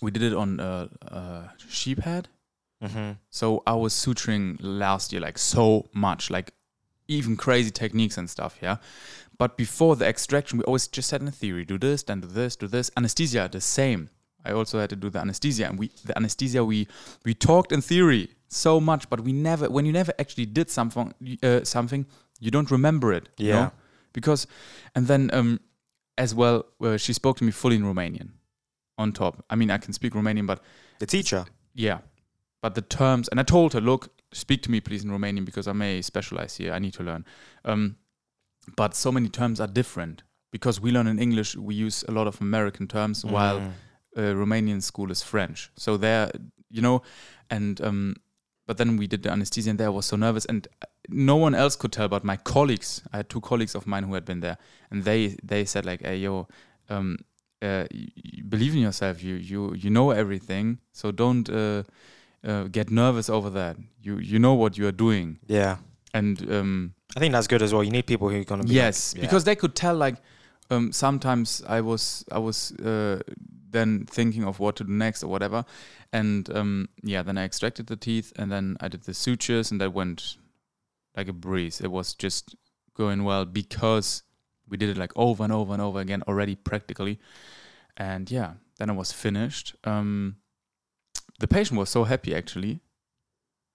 we 0.01 0.11
did 0.11 0.23
it 0.23 0.35
on 0.35 0.61
a, 0.61 0.89
a 1.03 1.53
sheep 1.69 2.01
head. 2.01 2.29
Mm-hmm. 2.83 3.13
So 3.31 3.63
I 3.67 3.75
was 3.75 3.95
suturing 3.95 4.57
last 4.61 5.13
year 5.13 5.21
like 5.21 5.39
so 5.39 5.89
much, 5.95 6.31
like 6.31 6.53
even 7.09 7.37
crazy 7.37 7.71
techniques 7.71 8.19
and 8.19 8.29
stuff, 8.29 8.59
yeah. 8.63 8.77
But 9.39 9.57
before 9.57 9.97
the 9.97 10.07
extraction, 10.07 10.59
we 10.59 10.65
always 10.65 10.87
just 10.89 11.11
had 11.11 11.21
in 11.21 11.31
theory, 11.31 11.65
do 11.65 11.79
this, 11.79 12.03
then 12.05 12.21
do 12.21 12.29
this, 12.29 12.57
do 12.57 12.69
this. 12.69 12.91
Anesthesia, 12.97 13.49
the 13.51 13.61
same. 13.61 14.09
I 14.45 14.53
also 14.53 14.79
had 14.79 14.91
to 14.91 14.97
do 14.97 15.09
the 15.11 15.19
anesthesia, 15.21 15.67
and 15.69 15.79
we 15.79 15.91
the 16.05 16.15
anesthesia 16.17 16.63
we 16.65 16.87
we 17.25 17.35
talked 17.35 17.73
in 17.73 17.81
theory 17.81 18.29
so 18.49 18.79
much, 18.81 19.09
but 19.09 19.21
we 19.21 19.33
never 19.33 19.71
when 19.71 19.87
you 19.87 19.93
never 19.93 20.13
actually 20.19 20.47
did 20.47 20.71
something 20.71 21.15
uh, 21.43 21.65
something, 21.65 22.05
you 22.41 22.51
don't 22.51 22.71
remember 22.71 23.13
it. 23.13 23.29
you 23.39 23.49
Yeah. 23.49 23.55
know? 23.55 23.73
Because 24.13 24.47
and 24.95 25.07
then 25.07 25.31
um 25.33 25.61
as 26.19 26.35
well, 26.35 26.67
uh, 26.83 26.97
she 26.99 27.13
spoke 27.15 27.39
to 27.39 27.45
me 27.45 27.51
fully 27.53 27.77
in 27.77 27.83
Romanian. 27.85 28.29
On 28.99 29.13
top, 29.13 29.45
I 29.51 29.57
mean, 29.57 29.71
I 29.71 29.79
can 29.79 29.93
speak 29.93 30.13
Romanian, 30.15 30.47
but 30.47 30.61
The 31.01 31.07
teacher. 31.07 31.47
yeah. 31.75 31.99
But 32.63 32.75
the 32.75 32.83
terms, 32.83 33.29
and 33.29 33.41
I 33.41 33.43
told 33.45 33.73
her, 33.73 33.81
look, 33.81 34.09
speak 34.33 34.63
to 34.63 34.71
me 34.71 34.81
please 34.81 35.05
in 35.05 35.11
Romanian 35.11 35.45
because 35.45 35.67
I 35.67 35.73
may 35.73 36.03
specialize 36.03 36.57
here. 36.57 36.73
I 36.73 36.79
need 36.79 36.93
to 36.95 37.03
learn. 37.03 37.25
Um, 37.65 37.97
but 38.77 38.95
so 38.95 39.11
many 39.13 39.29
terms 39.29 39.61
are 39.61 39.67
different 39.73 40.23
because 40.53 40.81
we 40.81 40.91
learn 40.91 41.07
in 41.07 41.19
English, 41.19 41.57
we 41.57 41.75
use 41.75 42.05
a 42.09 42.13
lot 42.13 42.27
of 42.27 42.41
American 42.41 42.87
terms, 42.87 43.25
while 43.25 43.61
Mm. 43.61 43.73
uh, 44.17 44.21
Romanian 44.35 44.81
school 44.83 45.11
is 45.11 45.23
French. 45.23 45.71
So 45.77 45.97
there, 45.97 46.31
you 46.71 46.81
know, 46.83 47.03
and 47.51 47.81
um, 47.81 48.15
but 48.67 48.77
then 48.79 48.97
we 48.97 49.07
did 49.07 49.23
the 49.23 49.31
anesthesia, 49.31 49.71
and 49.71 49.79
there 49.79 49.89
I 49.89 49.91
was 49.91 50.07
so 50.07 50.17
nervous, 50.17 50.45
and 50.47 50.67
uh, 50.83 50.87
no 51.09 51.37
one 51.37 51.55
else 51.55 51.77
could 51.77 51.93
tell, 51.93 52.09
but 52.09 52.25
my 52.25 52.37
colleagues. 52.37 53.03
I 53.13 53.17
had 53.19 53.29
two 53.29 53.41
colleagues 53.41 53.75
of 53.75 53.87
mine 53.87 54.05
who 54.05 54.15
had 54.15 54.25
been 54.25 54.41
there, 54.41 54.57
and 54.91 55.05
they 55.05 55.37
they 55.49 55.65
said 55.65 55.85
like, 55.85 56.03
"Hey, 56.03 56.19
yo." 56.19 56.47
Um, 56.89 57.17
uh, 57.63 57.87
believe 58.49 58.75
in 58.75 58.81
yourself. 58.83 59.23
You 59.23 59.35
you 59.37 59.75
you 59.75 59.91
know 59.91 60.11
everything, 60.13 60.79
so 60.93 61.11
don't 61.13 61.49
uh, 61.51 61.83
uh, 62.47 62.65
get 62.71 62.91
nervous 62.91 63.29
over 63.31 63.51
that. 63.51 63.77
You 64.03 64.19
you 64.19 64.39
know 64.39 64.55
what 64.55 64.77
you 64.79 64.87
are 64.87 64.93
doing, 64.97 65.39
Yeah. 65.49 65.77
and 66.13 66.41
um, 66.51 66.95
I 67.17 67.21
think 67.21 67.33
that's 67.33 67.47
good 67.47 67.63
as 67.63 67.73
well. 67.73 67.85
You 67.85 67.91
need 67.91 68.07
people 68.07 68.29
who 68.29 68.41
are 68.41 68.45
gonna 68.45 68.63
be 68.63 68.71
like- 68.71 68.75
yes 68.75 69.15
yeah. 69.15 69.23
because 69.23 69.45
they 69.45 69.55
could 69.55 69.75
tell 69.75 69.95
like 69.95 70.17
um, 70.71 70.93
sometimes 70.93 71.63
i 71.69 71.81
was 71.81 72.25
i 72.33 72.39
was 72.39 72.73
uh, 72.81 73.21
then 73.71 74.07
thinking 74.07 74.45
of 74.45 74.61
what 74.61 74.77
to 74.77 74.85
do 74.85 74.93
next 74.93 75.23
or 75.23 75.29
whatever. 75.29 75.65
And 76.13 76.49
um, 76.57 76.89
yeah 77.03 77.23
then 77.23 77.39
i 77.39 77.45
extracted 77.45 77.87
the 77.87 77.97
teeth 77.97 78.33
and 78.37 78.51
then 78.51 78.77
i 78.81 78.89
did 78.89 79.03
the 79.03 79.15
sutures 79.15 79.71
and 79.71 79.81
that 79.81 79.93
went 79.93 80.37
like 81.17 81.29
a 81.29 81.33
breeze. 81.33 81.81
It 81.81 81.91
was 81.91 82.15
just 82.15 82.57
going 82.95 83.25
well 83.25 83.45
because 83.45 84.23
we 84.69 84.77
did 84.77 84.89
it 84.89 84.97
like 84.97 85.13
over 85.17 85.45
and 85.45 85.53
over 85.53 85.73
and 85.73 85.83
over 85.83 86.01
again 86.01 86.23
already 86.27 86.57
practically. 86.57 87.19
And 87.97 88.31
yeah 88.31 88.55
then 88.79 88.91
i 88.91 88.93
was 88.93 89.13
finished. 89.13 89.77
Um, 89.85 90.37
the 91.39 91.47
patient 91.49 91.79
was 91.79 91.91
so 91.91 92.05
happy 92.05 92.35
actually 92.35 92.81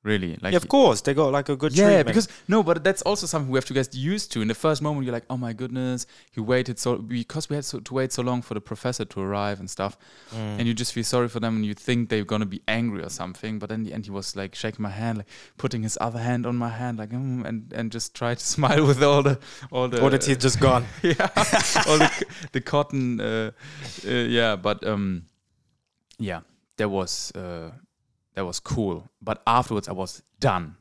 Really, 0.02 0.38
like 0.42 0.54
yeah, 0.54 0.58
of 0.58 0.70
course, 0.70 1.02
they 1.02 1.14
got 1.14 1.34
like 1.34 1.50
a 1.50 1.58
good 1.58 1.74
yeah, 1.76 1.84
treatment. 1.88 2.08
because 2.08 2.30
no, 2.48 2.64
but 2.64 2.86
that's 2.86 3.02
also 3.02 3.28
something 3.28 3.52
we 3.52 3.58
have 3.58 3.66
to 3.66 3.74
get 3.74 3.94
used 3.94 4.32
to. 4.32 4.42
In 4.42 4.48
the 4.48 4.56
first 4.56 4.82
moment, 4.82 5.06
you're 5.06 5.12
like, 5.12 5.26
"Oh 5.30 5.36
my 5.36 5.52
goodness, 5.52 6.08
you 6.34 6.42
waited 6.42 6.80
so 6.80 6.96
because 7.00 7.50
we 7.50 7.58
had 7.58 7.66
so, 7.66 7.80
to 7.82 7.94
wait 7.94 8.14
so 8.14 8.22
long 8.22 8.42
for 8.42 8.54
the 8.54 8.62
professor 8.62 9.04
to 9.04 9.20
arrive 9.20 9.60
and 9.60 9.70
stuff," 9.70 9.98
Mm. 10.32 10.60
and 10.60 10.68
you 10.68 10.74
just 10.74 10.94
feel 10.94 11.04
sorry 11.04 11.28
for 11.28 11.42
them, 11.42 11.58
and 11.58 11.66
you 11.66 11.74
think 11.74 12.08
they're 12.08 12.24
gonna 12.24 12.46
be 12.46 12.62
angry 12.66 13.04
or 13.04 13.10
something. 13.10 13.60
But 13.60 13.72
in 13.72 13.84
the 13.84 13.92
end, 13.94 14.06
he 14.06 14.12
was 14.12 14.38
like 14.38 14.56
shaking 14.56 14.84
my 14.84 14.90
hand, 14.90 15.18
like 15.18 15.28
putting 15.58 15.84
his 15.84 15.98
other 16.00 16.20
hand 16.20 16.46
on 16.46 16.56
my 16.56 16.70
hand, 16.70 16.98
like, 16.98 17.10
mm, 17.10 17.46
and 17.46 17.74
and 17.74 17.92
just 17.92 18.16
try 18.16 18.36
to 18.36 18.46
smile 18.56 18.86
with 18.88 19.04
all 19.04 19.22
the 19.22 19.38
all 19.70 19.90
the 19.90 20.02
all 20.02 20.10
the 20.10 20.18
teeth 20.18 20.40
just 20.40 20.62
gone. 20.62 20.86
yeah, 21.04 21.28
all 21.88 21.98
the 21.98 22.26
the 22.54 22.62
cotton, 22.62 23.20
uh, 23.20 23.52
uh, 24.08 24.10
yeah. 24.10 24.56
But 24.56 24.82
um, 24.88 25.26
yeah, 26.18 26.40
there 26.78 26.88
was 26.88 27.34
uh, 27.36 27.72
that 28.39 28.45
was 28.45 28.60
cool. 28.62 29.10
But 29.21 29.41
afterwards, 29.45 29.89
I 29.89 29.91
was 29.91 30.23
done. 30.39 30.78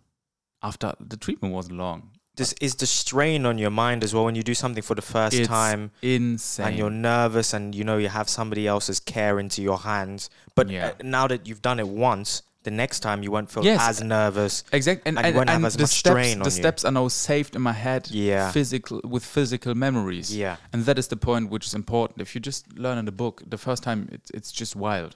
After 0.63 0.95
the 1.01 1.17
treatment 1.17 1.53
wasn't 1.55 1.77
long. 1.79 2.11
This 2.37 2.53
is 2.61 2.77
the 2.77 2.87
strain 2.87 3.45
on 3.47 3.59
your 3.59 3.71
mind 3.71 4.05
as 4.05 4.15
well 4.15 4.25
when 4.27 4.37
you 4.37 4.45
do 4.45 4.55
something 4.55 4.83
for 4.83 4.95
the 4.95 5.03
first 5.03 5.35
It's 5.35 5.49
time 5.49 5.91
insane. 6.03 6.67
and 6.67 6.77
you're 6.79 6.91
nervous 6.91 7.53
and 7.53 7.75
you 7.75 7.83
know 7.83 7.99
you 7.99 8.09
have 8.09 8.29
somebody 8.29 8.65
else's 8.69 9.01
care 9.01 9.41
into 9.41 9.61
your 9.61 9.79
hands. 9.79 10.31
But 10.55 10.71
Yeah. 10.71 10.87
uh, 10.89 10.93
now 11.03 11.27
that 11.27 11.49
you've 11.49 11.63
done 11.63 11.81
it 11.81 11.89
once, 11.89 12.43
the 12.63 12.71
next 12.71 13.01
time 13.01 13.23
you 13.25 13.31
won't 13.33 13.51
feel 13.51 13.65
Yes. 13.65 13.81
as 13.91 14.03
nervous. 14.03 14.63
exactly, 14.73 15.09
and, 15.09 15.19
and 15.19 15.27
you 15.29 15.35
won't 15.35 15.51
have 15.51 15.65
as 15.65 15.75
the 15.77 15.83
much 15.83 15.91
steps, 15.91 16.13
strain 16.13 16.39
the 16.39 16.45
you. 16.45 16.51
steps 16.63 16.85
are 16.85 16.93
now 16.93 17.09
saved 17.09 17.57
in 17.57 17.63
my 17.63 17.73
head. 17.73 18.09
Yeah. 18.11 18.53
physical 18.53 19.01
with 19.05 19.25
physical 19.25 19.75
memories. 19.75 20.29
Yeah. 20.45 20.57
and 20.73 20.85
that 20.87 20.97
is 20.99 21.09
the 21.09 21.17
point 21.29 21.51
which 21.51 21.67
is 21.67 21.75
important. 21.75 22.21
If 22.21 22.35
you 22.37 22.41
just 22.41 22.63
learn 22.85 22.99
in 22.99 23.05
the 23.11 23.17
book, 23.23 23.43
the 23.55 23.59
first 23.59 23.83
time 23.83 24.01
it's 24.13 24.31
it's 24.39 24.51
just 24.61 24.75
wild, 24.77 25.13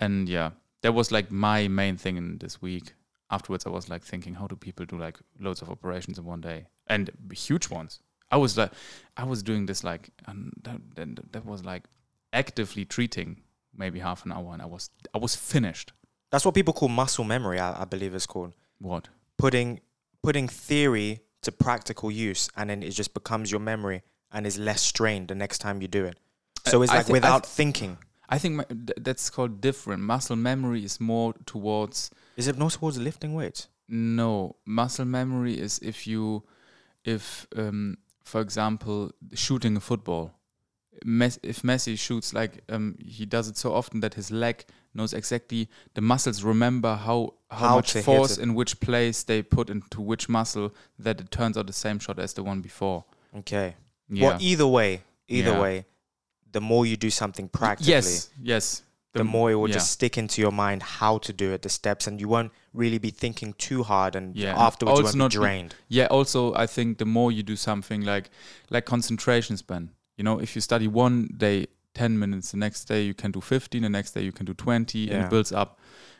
and 0.00 0.28
yeah, 0.28 0.50
that 0.86 0.92
was 0.92 1.10
like 1.10 1.32
my 1.32 1.66
main 1.66 1.96
thing 1.96 2.16
in 2.16 2.38
this 2.38 2.62
week. 2.62 2.94
Afterwards, 3.28 3.66
I 3.66 3.70
was 3.70 3.88
like 3.88 4.04
thinking, 4.04 4.34
how 4.34 4.46
do 4.46 4.54
people 4.54 4.86
do 4.86 4.96
like 4.96 5.18
loads 5.40 5.60
of 5.60 5.68
operations 5.68 6.16
in 6.16 6.24
one 6.24 6.40
day 6.40 6.68
and 6.86 7.10
huge 7.32 7.68
ones? 7.68 7.98
I 8.30 8.36
was 8.36 8.56
like, 8.56 8.70
I 9.16 9.24
was 9.24 9.42
doing 9.42 9.66
this 9.66 9.82
like, 9.82 10.10
and 10.28 10.52
that, 10.62 10.80
that, 10.94 11.32
that 11.32 11.44
was 11.44 11.64
like 11.64 11.82
actively 12.32 12.84
treating 12.84 13.42
maybe 13.76 13.98
half 13.98 14.24
an 14.24 14.30
hour, 14.30 14.52
and 14.52 14.62
I 14.62 14.66
was 14.66 14.90
I 15.12 15.18
was 15.18 15.34
finished. 15.34 15.92
That's 16.30 16.44
what 16.44 16.54
people 16.54 16.72
call 16.72 16.88
muscle 16.88 17.24
memory, 17.24 17.58
I, 17.58 17.82
I 17.82 17.84
believe 17.84 18.14
it's 18.14 18.26
called. 18.26 18.54
What? 18.78 19.08
Putting 19.38 19.80
putting 20.22 20.46
theory 20.46 21.18
to 21.42 21.50
practical 21.50 22.12
use 22.12 22.48
and 22.56 22.70
then 22.70 22.84
it 22.84 22.90
just 22.90 23.12
becomes 23.12 23.50
your 23.50 23.60
memory 23.60 24.02
and 24.30 24.46
is 24.46 24.56
less 24.56 24.82
strained 24.82 25.26
the 25.28 25.34
next 25.34 25.58
time 25.58 25.82
you 25.82 25.88
do 25.88 26.04
it. 26.04 26.16
So 26.66 26.78
uh, 26.78 26.82
it's 26.84 26.92
I 26.92 26.98
like 26.98 27.10
I 27.10 27.12
without 27.12 27.42
th- 27.42 27.52
thinking. 27.52 27.98
I 28.28 28.38
think 28.38 28.54
my, 28.56 28.64
th- 28.64 28.98
that's 29.00 29.30
called 29.30 29.60
different. 29.60 30.02
Muscle 30.02 30.36
memory 30.36 30.84
is 30.84 31.00
more 31.00 31.34
towards 31.46 32.10
Is 32.36 32.48
it 32.48 32.58
not 32.58 32.72
towards 32.72 32.98
lifting 32.98 33.34
weights? 33.34 33.68
No, 33.88 34.56
muscle 34.64 35.04
memory 35.04 35.58
is 35.58 35.78
if 35.80 36.06
you, 36.06 36.42
if 37.04 37.46
um, 37.56 37.98
for 38.24 38.40
example, 38.40 39.12
shooting 39.34 39.76
a 39.76 39.80
football. 39.80 40.32
Mes- 41.04 41.38
if 41.42 41.62
Messi 41.62 41.96
shoots 41.98 42.32
like 42.32 42.62
um, 42.70 42.96
he 43.04 43.26
does 43.26 43.48
it 43.48 43.56
so 43.56 43.72
often 43.74 44.00
that 44.00 44.14
his 44.14 44.30
leg 44.30 44.64
knows 44.94 45.12
exactly 45.12 45.68
the 45.94 46.00
muscles 46.00 46.42
remember 46.42 46.94
how 46.96 47.34
how, 47.50 47.68
How 47.68 47.74
much 47.76 47.92
force 47.92 48.38
in 48.38 48.54
which 48.54 48.80
place 48.80 49.22
they 49.22 49.42
put 49.42 49.70
into 49.70 50.00
which 50.00 50.28
muscle 50.28 50.74
that 50.98 51.20
it 51.20 51.30
turns 51.30 51.56
out 51.56 51.66
the 51.68 51.72
same 51.72 51.98
shot 52.00 52.18
as 52.18 52.32
the 52.32 52.42
one 52.42 52.60
before. 52.60 53.04
Okay. 53.38 53.76
Yeah. 54.08 54.28
Well, 54.28 54.38
either 54.40 54.66
way, 54.66 55.02
either 55.28 55.50
Yeah. 55.52 55.60
way, 55.60 55.84
the 56.56 56.60
more 56.72 56.84
you 56.90 56.96
do 56.96 57.10
something 57.10 57.46
practically, 57.48 57.92
yes. 57.92 58.30
Yes. 58.52 58.82
the, 59.12 59.24
more 59.24 59.50
it 59.50 59.56
will 59.60 59.68
yeah. 59.68 59.74
just 59.78 59.90
stick 59.98 60.14
into 60.22 60.40
your 60.44 60.54
mind 60.64 60.82
how 60.82 61.14
to 61.26 61.32
do 61.42 61.52
it, 61.54 61.60
the 61.62 61.68
steps, 61.80 62.06
and 62.08 62.14
you 62.22 62.28
won't 62.34 62.50
really 62.72 63.00
be 63.08 63.10
thinking 63.24 63.50
too 63.68 63.82
hard, 63.82 64.16
and 64.16 64.26
Yeah. 64.34 64.54
afterwards 64.68 64.98
oh, 64.98 65.02
you 65.02 65.06
Also 65.06 65.18
won't 65.18 65.24
not 65.24 65.30
be 65.32 65.36
be- 65.36 65.40
drained. 65.44 65.74
Yeah, 65.98 66.06
also 66.06 66.40
I 66.64 66.66
think 66.74 66.88
the 66.98 67.04
more 67.18 67.30
you 67.36 67.42
do 67.42 67.56
something 67.56 68.00
like 68.12 68.26
like 68.74 68.84
concentration 68.94 69.56
span. 69.56 69.90
You 70.18 70.24
know, 70.24 70.36
if 70.46 70.50
you 70.54 70.62
study 70.70 70.88
one 70.88 71.16
day 71.46 71.66
10 71.92 72.18
minutes, 72.18 72.50
the 72.52 72.58
next 72.66 72.88
day 72.88 73.02
you 73.08 73.14
can 73.22 73.30
do 73.32 73.40
15, 73.40 73.82
the 73.82 73.88
next 73.98 74.12
day 74.14 74.22
you 74.22 74.32
can 74.32 74.46
do 74.46 74.54
20 74.54 75.10
and 75.10 75.24
it 75.24 75.30
builds 75.30 75.52
up. 75.52 75.70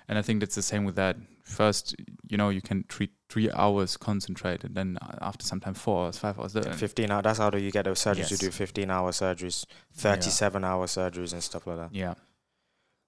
And 0.09 0.18
I 0.18 0.22
think 0.22 0.40
that's 0.40 0.55
the 0.55 0.68
same 0.72 0.85
with 0.85 0.96
that. 0.96 1.16
First, 1.44 1.94
you 2.31 2.37
know, 2.40 2.51
you 2.51 2.61
can 2.61 2.85
treat 2.88 3.11
3 3.29 3.51
hours 3.53 3.97
concentrated, 3.97 4.75
then 4.75 4.99
uh, 5.03 5.17
after 5.21 5.45
some 5.45 5.59
time 5.61 5.75
4 5.75 6.05
hours, 6.07 6.19
5 6.19 6.39
hours. 6.39 6.53
then- 6.53 6.73
15 6.73 7.11
hours, 7.11 7.23
that's 7.25 7.39
how 7.39 7.51
do 7.51 7.59
you 7.59 7.71
get 7.73 7.85
those 7.85 7.99
surgeries 8.01 8.29
to 8.29 8.35
Yes. 8.35 8.39
do 8.41 8.51
15 8.51 8.91
hour 8.91 9.11
surgeries, 9.11 9.65
37 9.95 10.62
hour 10.65 10.87
surgeries, 10.87 11.33
and 11.33 11.43
stuff 11.43 11.67
like 11.67 11.77
that. 11.79 11.95
Yeah. 11.95 12.15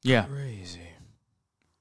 Yeah, 0.02 0.24
Crazy. 0.26 0.81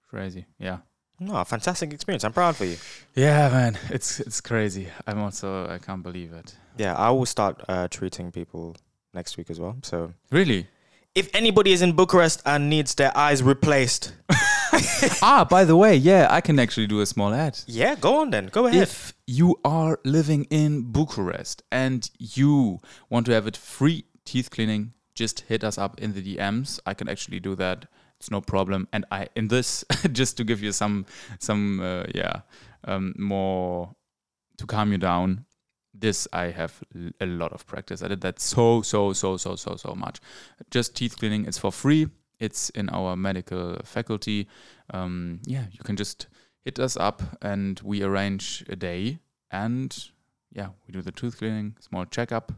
crazy. 0.09 0.45
Yeah. 0.59 0.77
No, 1.19 1.43
fantastic 1.43 1.93
experience. 1.93 2.23
I'm 2.23 2.33
proud 2.33 2.55
for 2.55 2.65
you. 2.65 2.77
Yeah, 3.15 3.49
man, 3.49 3.77
it's 3.89 4.19
it's 4.19 4.39
crazy. 4.39 4.87
I'm 5.07 5.19
also 5.19 5.67
I 5.67 5.79
can't 5.79 6.03
believe 6.03 6.31
it. 6.31 6.55
Yeah, 6.77 6.93
I 6.95 7.09
will 7.09 7.25
start 7.25 7.63
uh, 7.67 7.87
treating 7.87 8.31
people 8.31 8.75
next 9.15 9.35
week 9.37 9.49
as 9.49 9.59
well. 9.59 9.75
So 9.81 10.13
Really? 10.31 10.67
if 11.15 11.29
anybody 11.33 11.71
is 11.71 11.81
in 11.81 11.93
Bucharest 11.93 12.41
and 12.45 12.69
needs 12.69 12.93
their 12.95 13.11
eyes 13.17 13.41
replaced, 13.41 14.13
ah, 15.21 15.45
by 15.49 15.65
the 15.65 15.75
way, 15.75 15.95
yeah, 15.95 16.27
I 16.29 16.41
can 16.41 16.59
actually 16.59 16.87
do 16.87 16.99
a 17.01 17.05
small 17.05 17.33
ad. 17.33 17.59
yeah, 17.67 17.95
go 17.95 18.21
on 18.21 18.29
then. 18.31 18.47
Go 18.47 18.65
ahead. 18.67 18.81
If 18.81 19.13
you 19.25 19.59
are 19.63 19.99
living 20.05 20.45
in 20.49 20.91
Bucharest 20.91 21.63
and 21.71 22.09
you 22.17 22.79
want 23.09 23.25
to 23.27 23.33
have 23.33 23.47
it 23.47 23.57
free 23.57 24.05
teeth 24.25 24.49
cleaning, 24.49 24.93
just 25.15 25.41
hit 25.41 25.63
us 25.63 25.77
up 25.77 25.99
in 25.99 26.13
the 26.13 26.21
DMs. 26.21 26.79
I 26.85 26.93
can 26.93 27.09
actually 27.09 27.39
do 27.39 27.55
that. 27.55 27.85
It's 28.19 28.31
no 28.31 28.41
problem. 28.41 28.87
And 28.91 29.05
I 29.11 29.27
in 29.35 29.47
this 29.47 29.83
just 30.11 30.37
to 30.37 30.43
give 30.43 30.61
you 30.61 30.71
some 30.71 31.05
some 31.39 31.79
uh, 31.79 32.03
yeah 32.15 32.41
um, 32.85 33.13
more 33.17 33.95
to 34.57 34.65
calm 34.65 34.91
you 34.91 34.97
down. 34.97 35.45
This 35.93 36.27
I 36.33 36.45
have 36.51 36.81
l- 36.95 37.11
a 37.19 37.25
lot 37.25 37.53
of 37.53 37.65
practice. 37.65 38.01
I 38.03 38.07
did 38.07 38.21
that 38.21 38.39
so 38.39 38.81
so 38.81 39.13
so 39.13 39.37
so 39.37 39.55
so 39.55 39.75
so 39.75 39.93
much. 39.95 40.19
Just 40.71 40.95
teeth 40.95 41.17
cleaning. 41.17 41.45
It's 41.45 41.57
for 41.57 41.71
free. 41.71 42.07
It's 42.39 42.69
in 42.71 42.89
our 42.89 43.15
medical 43.15 43.77
faculty. 43.83 44.47
Um, 44.93 45.39
yeah, 45.45 45.65
you 45.71 45.79
can 45.83 45.95
just 45.95 46.27
hit 46.63 46.79
us 46.79 46.95
up 46.97 47.21
and 47.41 47.79
we 47.83 48.03
arrange 48.03 48.63
a 48.69 48.75
day 48.75 49.19
and 49.51 49.95
yeah, 50.53 50.69
we 50.87 50.91
do 50.91 51.01
the 51.01 51.11
tooth 51.11 51.37
cleaning, 51.37 51.75
small 51.79 52.05
checkup. 52.05 52.51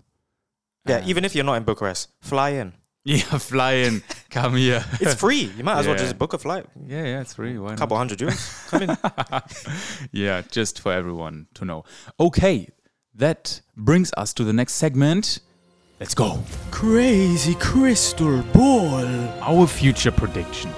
yeah, 0.88 1.04
even 1.06 1.24
if 1.26 1.36
you're 1.36 1.46
not 1.46 1.56
in 1.56 1.64
Bucharest, 1.64 2.10
fly 2.22 2.50
in. 2.50 2.74
yeah, 3.06 3.38
fly 3.38 3.74
in, 3.74 4.04
come 4.30 4.56
here. 4.56 4.84
It's 5.00 5.16
free. 5.16 5.52
You 5.58 5.64
might 5.64 5.80
as 5.80 5.88
well 5.88 5.96
just 5.96 6.18
book 6.18 6.34
a 6.34 6.38
flight. 6.38 6.66
yeah, 6.86 7.04
yeah, 7.04 7.22
it's 7.22 7.34
free. 7.34 7.58
Why 7.58 7.74
A 7.74 7.78
couple 7.78 7.98
hundred 7.98 8.20
euros. 8.20 8.70
Come 8.70 8.84
in. 8.84 8.98
yeah, 10.12 10.42
just 10.52 10.80
for 10.82 10.92
everyone 10.92 11.48
to 11.56 11.66
know. 11.66 11.84
Okay, 12.20 12.68
that 13.16 13.62
brings 13.78 14.12
us 14.18 14.34
to 14.34 14.44
the 14.44 14.54
next 14.54 14.74
segment. 14.74 15.40
Let's 16.00 16.16
go. 16.16 16.42
Crazy 16.72 17.56
crystal 17.56 18.42
ball. 18.54 19.06
Our 19.42 19.68
future 19.68 20.12
prediction. 20.12 20.72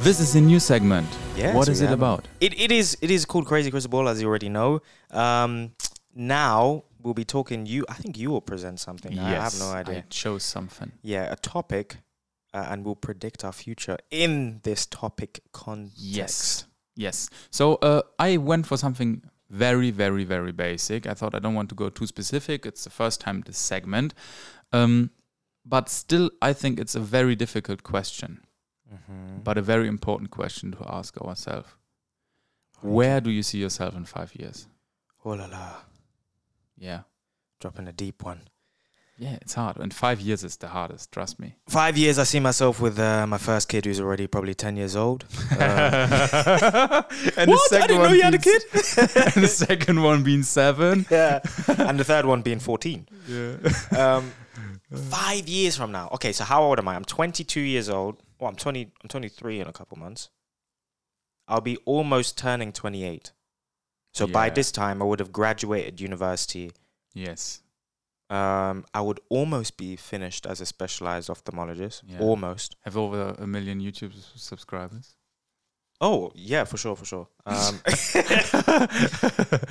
This 0.00 0.20
is 0.20 0.34
a 0.34 0.42
new 0.42 0.60
segment. 0.60 1.08
Yes, 1.34 1.54
what 1.54 1.68
we 1.68 1.72
is 1.72 1.80
it 1.80 1.90
about? 1.90 2.28
It, 2.38 2.60
it 2.60 2.70
is 2.70 2.98
it 3.00 3.10
is 3.10 3.24
called 3.24 3.46
Crazy 3.46 3.70
Crystal 3.70 3.88
Ball, 3.90 4.10
as 4.10 4.20
you 4.20 4.28
already 4.28 4.50
know. 4.50 4.82
Um, 5.10 5.72
now 6.14 6.84
we'll 7.02 7.14
be 7.14 7.24
talking. 7.24 7.64
You, 7.64 7.86
I 7.88 7.94
think 7.94 8.18
you 8.18 8.30
will 8.30 8.42
present 8.42 8.78
something. 8.78 9.12
Yes, 9.12 9.24
I 9.24 9.42
have 9.42 9.58
no 9.58 9.70
idea. 9.70 9.98
I 9.98 10.04
chose 10.10 10.42
something. 10.42 10.92
yeah, 11.00 11.32
a 11.32 11.36
topic, 11.36 11.96
uh, 12.52 12.66
and 12.68 12.84
we'll 12.84 12.94
predict 12.94 13.46
our 13.46 13.52
future 13.52 13.96
in 14.10 14.60
this 14.64 14.84
topic 14.84 15.40
context. 15.52 15.96
Yes. 15.96 16.66
Yes. 16.94 17.30
So 17.50 17.76
uh, 17.76 18.02
I 18.18 18.36
went 18.36 18.66
for 18.66 18.76
something 18.76 19.22
very, 19.52 19.90
very, 19.90 20.24
very 20.24 20.50
basic. 20.52 21.06
I 21.06 21.14
thought 21.14 21.34
I 21.34 21.38
don't 21.38 21.54
want 21.54 21.68
to 21.68 21.74
go 21.74 21.90
too 21.90 22.06
specific. 22.06 22.64
It's 22.66 22.84
the 22.84 22.90
first 22.90 23.20
time 23.20 23.42
this 23.42 23.58
segment. 23.58 24.14
Um, 24.72 25.10
but 25.64 25.88
still, 25.90 26.30
I 26.40 26.52
think 26.54 26.80
it's 26.80 26.94
a 26.94 27.00
very 27.00 27.36
difficult 27.36 27.82
question, 27.82 28.40
Mhm. 28.90 29.44
but 29.44 29.58
a 29.58 29.62
very 29.62 29.88
important 29.88 30.30
question 30.30 30.72
to 30.72 30.78
ask 30.88 31.18
ourselves. 31.18 31.68
Where 32.80 33.20
do 33.20 33.30
you 33.30 33.42
see 33.42 33.58
yourself 33.60 33.94
in 33.94 34.04
five 34.06 34.34
years? 34.34 34.68
Oh 35.24 35.34
la 35.34 35.46
la, 35.46 35.82
Yeah. 36.76 37.02
dropping 37.60 37.86
a 37.88 37.92
deep 37.92 38.24
one. 38.24 38.48
Yeah, 39.18 39.36
it's 39.42 39.54
hard. 39.54 39.76
And 39.76 39.92
five 39.94 40.20
years 40.20 40.42
is 40.42 40.56
the 40.56 40.68
hardest, 40.68 41.12
trust 41.12 41.38
me. 41.38 41.54
Five 41.68 41.96
years, 41.96 42.18
I 42.18 42.24
see 42.24 42.40
myself 42.40 42.80
with 42.80 42.98
uh, 42.98 43.26
my 43.26 43.38
first 43.38 43.68
kid, 43.68 43.84
who's 43.84 44.00
already 44.00 44.26
probably 44.26 44.54
ten 44.54 44.76
years 44.76 44.96
old. 44.96 45.24
Um, 45.52 45.58
and 45.60 47.50
What? 47.50 47.72
I 47.72 47.86
didn't 47.86 48.02
know 48.02 48.12
you 48.12 48.22
had 48.22 48.34
a 48.34 48.38
kid. 48.38 48.62
and 48.72 49.44
the 49.44 49.48
second 49.52 50.02
one 50.02 50.22
being 50.22 50.42
seven. 50.42 51.06
yeah, 51.10 51.40
and 51.68 52.00
the 52.00 52.04
third 52.04 52.24
one 52.24 52.42
being 52.42 52.58
fourteen. 52.58 53.06
Yeah. 53.28 53.56
Um, 53.96 54.32
five 54.92 55.46
years 55.48 55.76
from 55.76 55.92
now. 55.92 56.08
Okay, 56.14 56.32
so 56.32 56.44
how 56.44 56.62
old 56.62 56.78
am 56.78 56.88
I? 56.88 56.94
I'm 56.96 57.04
22 57.04 57.60
years 57.60 57.88
old. 57.88 58.20
Well, 58.38 58.50
I'm 58.50 58.56
20. 58.56 58.92
I'm 59.02 59.08
23 59.08 59.60
in 59.60 59.66
a 59.68 59.72
couple 59.72 59.98
months. 59.98 60.30
I'll 61.48 61.60
be 61.60 61.76
almost 61.84 62.36
turning 62.36 62.72
28. 62.72 63.32
So 64.14 64.26
by 64.26 64.50
this 64.50 64.70
time, 64.70 65.00
I 65.00 65.06
would 65.06 65.20
have 65.20 65.32
graduated 65.32 65.98
university. 66.00 66.72
Yes. 67.14 67.61
Um, 68.32 68.86
I 68.94 69.02
would 69.02 69.20
almost 69.28 69.76
be 69.76 69.94
finished 69.94 70.46
as 70.46 70.62
a 70.62 70.66
specialized 70.66 71.28
ophthalmologist. 71.28 72.02
Yeah. 72.06 72.20
Almost. 72.20 72.76
Have 72.84 72.96
over 72.96 73.36
a 73.38 73.46
million 73.46 73.78
YouTube 73.78 74.14
subscribers. 74.36 75.16
Oh 76.00 76.32
yeah, 76.34 76.64
for 76.64 76.78
sure, 76.78 76.96
for 76.96 77.04
sure. 77.04 77.28
Um, 77.46 77.80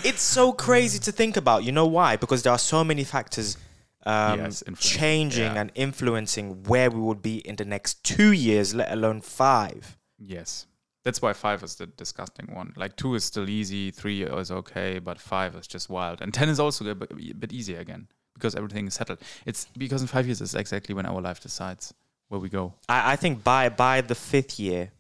it's 0.04 0.22
so 0.22 0.54
crazy 0.54 1.00
to 1.00 1.12
think 1.12 1.38
about. 1.38 1.64
You 1.64 1.72
know 1.72 1.88
why? 1.88 2.18
Because 2.18 2.44
there 2.44 2.54
are 2.54 2.60
so 2.60 2.84
many 2.84 3.04
factors 3.04 3.58
um, 4.06 4.40
Yes, 4.40 4.64
changing 4.78 5.56
yeah. 5.56 5.62
and 5.62 5.72
influencing 5.74 6.64
where 6.64 6.92
we 6.92 7.00
would 7.00 7.24
be 7.24 7.38
in 7.40 7.56
the 7.56 7.66
next 7.66 8.04
two 8.04 8.32
years, 8.32 8.76
let 8.76 8.92
alone 8.92 9.22
five. 9.22 9.98
Yes. 10.20 10.68
That's 11.04 11.20
why 11.20 11.34
five 11.34 11.64
is 11.64 11.78
the 11.78 11.88
disgusting 11.88 12.54
one. 12.54 12.74
Like 12.78 12.96
two 12.96 13.16
is 13.16 13.24
still 13.24 13.50
easy, 13.50 13.90
three 13.90 14.22
is 14.22 14.52
okay, 14.52 15.00
but 15.00 15.20
five 15.20 15.56
is 15.56 15.66
just 15.66 15.90
wild. 15.90 16.22
And 16.22 16.32
ten 16.32 16.48
is 16.48 16.60
also 16.60 16.88
a 16.88 16.94
bit, 16.94 17.12
a 17.12 17.34
bit 17.34 17.52
easier 17.52 17.80
again 17.80 18.08
because 18.42 18.56
everything 18.56 18.88
is 18.88 18.96
settled. 18.96 19.20
It's 19.46 19.68
because 19.78 20.02
in 20.02 20.08
five 20.08 20.26
years 20.26 20.42
is 20.42 20.56
exactly 20.56 20.96
when 20.96 21.06
our 21.06 21.22
life 21.22 21.40
decides 21.40 21.94
where 22.30 22.40
we 22.40 22.50
go. 22.50 22.74
I, 22.90 23.14
I 23.14 23.16
think 23.16 23.44
by 23.44 23.70
by 23.70 24.02
the 24.02 24.16
fifth 24.16 24.60
year, 24.60 24.92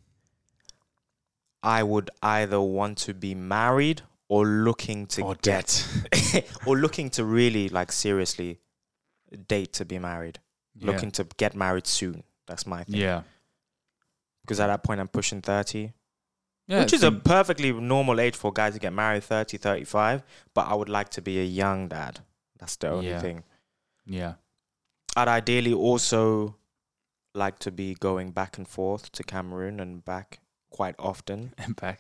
I 1.64 1.84
would 1.84 2.10
either 2.22 2.60
want 2.62 2.98
to 3.00 3.14
be 3.14 3.34
married 3.36 4.02
or 4.28 4.46
looking 4.46 5.08
to 5.08 5.24
Or 5.24 5.36
get 5.42 5.86
or 6.66 6.78
looking 6.78 7.10
to 7.12 7.26
really 7.26 7.70
like 7.70 7.92
seriously 7.92 8.60
date 9.48 9.74
to 9.74 9.86
be 9.86 10.00
married. 10.00 10.40
Yeah. 10.76 10.88
Looking 10.92 11.12
to 11.12 11.28
get 11.38 11.56
married 11.56 11.86
soon. 11.88 12.24
That's 12.48 12.66
my 12.66 12.84
thing. 12.84 13.00
Yeah. 13.02 13.24
Because 14.42 14.60
at 14.60 14.68
that 14.68 14.84
point 14.84 15.00
I'm 15.00 15.08
pushing 15.08 15.42
30, 15.42 15.92
Yeah. 16.68 16.80
which 16.80 16.94
is 16.94 17.04
a 17.04 17.12
perfectly 17.12 17.72
normal 17.74 18.20
age 18.20 18.36
for 18.36 18.52
guys 18.52 18.74
to 18.74 18.80
get 18.80 18.94
married 18.94 19.24
30, 19.24 19.58
35, 19.58 20.24
but 20.54 20.68
I 20.68 20.74
would 20.74 20.90
like 20.90 21.10
to 21.10 21.22
be 21.22 21.40
a 21.40 21.44
young 21.44 21.88
dad. 21.90 22.22
That's 22.62 22.78
the 22.78 22.90
only 22.92 23.10
Yeah. 23.10 23.20
thing. 23.22 23.44
yeah. 24.06 24.36
I'd 25.18 25.28
ideally 25.28 25.74
also 25.74 26.56
like 27.34 27.60
to 27.60 27.72
be 27.72 27.96
going 27.96 28.32
back 28.32 28.58
and 28.58 28.66
forth 28.68 29.12
to 29.12 29.24
Cameroon 29.24 29.80
and 29.82 30.06
back 30.06 30.40
quite 30.70 30.96
often. 30.98 31.54
And 31.58 31.76
back. 31.76 32.00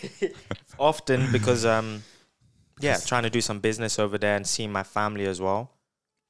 often 0.78 1.32
because 1.32 1.64
um 1.66 2.04
yeah, 2.80 2.98
trying 2.98 3.24
to 3.24 3.30
do 3.30 3.40
some 3.40 3.58
business 3.60 3.98
over 3.98 4.16
there 4.18 4.36
and 4.36 4.46
see 4.46 4.66
my 4.68 4.82
family 4.84 5.26
as 5.26 5.40
well 5.40 5.70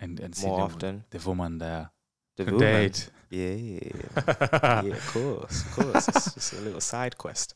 And, 0.00 0.18
and 0.20 0.34
more 0.42 0.56
the, 0.58 0.62
often. 0.64 1.04
the 1.10 1.18
woman 1.28 1.58
there. 1.58 1.90
The 2.36 2.44
woman. 2.44 2.58
date. 2.60 3.10
Yeah. 3.30 3.54
yeah, 4.82 4.94
of 4.96 5.06
course, 5.12 5.62
of 5.64 5.70
course. 5.76 6.08
It's 6.08 6.34
just 6.34 6.52
a 6.54 6.60
little 6.62 6.80
side 6.80 7.16
quest. 7.18 7.54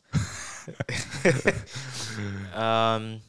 um, 2.55 3.21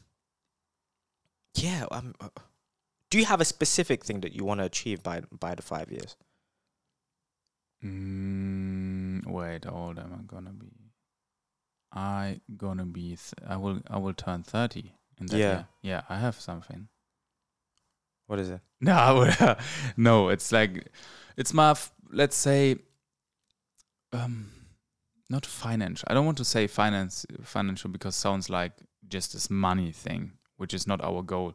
yeah. 1.55 1.85
Um, 1.91 2.13
uh, 2.19 2.29
do 3.15 3.19
you 3.21 3.25
have 3.27 3.39
a 3.39 3.45
specific 3.45 4.03
thing 4.03 4.19
that 4.19 4.33
you 4.33 4.43
want 4.43 4.59
to 4.59 4.65
achieve 4.65 5.01
by 5.01 5.21
by 5.39 5.55
the 5.55 5.61
five 5.61 5.89
years? 5.89 6.17
Mm, 7.81 9.25
wait, 9.27 9.63
how 9.63 9.71
old 9.71 9.99
am 9.99 10.13
I 10.19 10.23
gonna 10.27 10.51
be? 10.51 10.73
I 11.93 12.41
gonna 12.57 12.83
be. 12.85 13.15
Th- 13.15 13.33
I 13.47 13.55
will. 13.55 13.79
I 13.89 13.97
will 13.99 14.13
turn 14.13 14.43
thirty 14.43 14.95
in 15.17 15.27
that 15.27 15.37
Yeah. 15.37 15.51
year. 15.53 15.67
Yeah, 15.81 16.01
I 16.09 16.17
have 16.19 16.35
something. 16.41 16.89
What 18.27 18.39
is 18.39 18.49
it? 18.49 18.59
No, 18.81 19.31
no. 19.95 20.27
It's 20.29 20.51
like, 20.51 20.89
it's 21.37 21.53
my. 21.53 21.71
f- 21.71 21.93
Let's 22.11 22.35
say, 22.35 22.77
um, 24.11 24.51
not 25.29 25.45
financial. 25.45 26.05
I 26.09 26.13
don't 26.13 26.25
want 26.25 26.37
to 26.37 26.45
say 26.45 26.67
finance 26.67 27.25
financial 27.43 27.89
because 27.89 28.15
sounds 28.15 28.49
like 28.49 28.73
just 29.07 29.33
this 29.33 29.49
money 29.49 29.91
thing, 29.93 30.33
which 30.57 30.73
is 30.73 30.85
not 30.85 31.01
our 31.01 31.23
goal. 31.23 31.53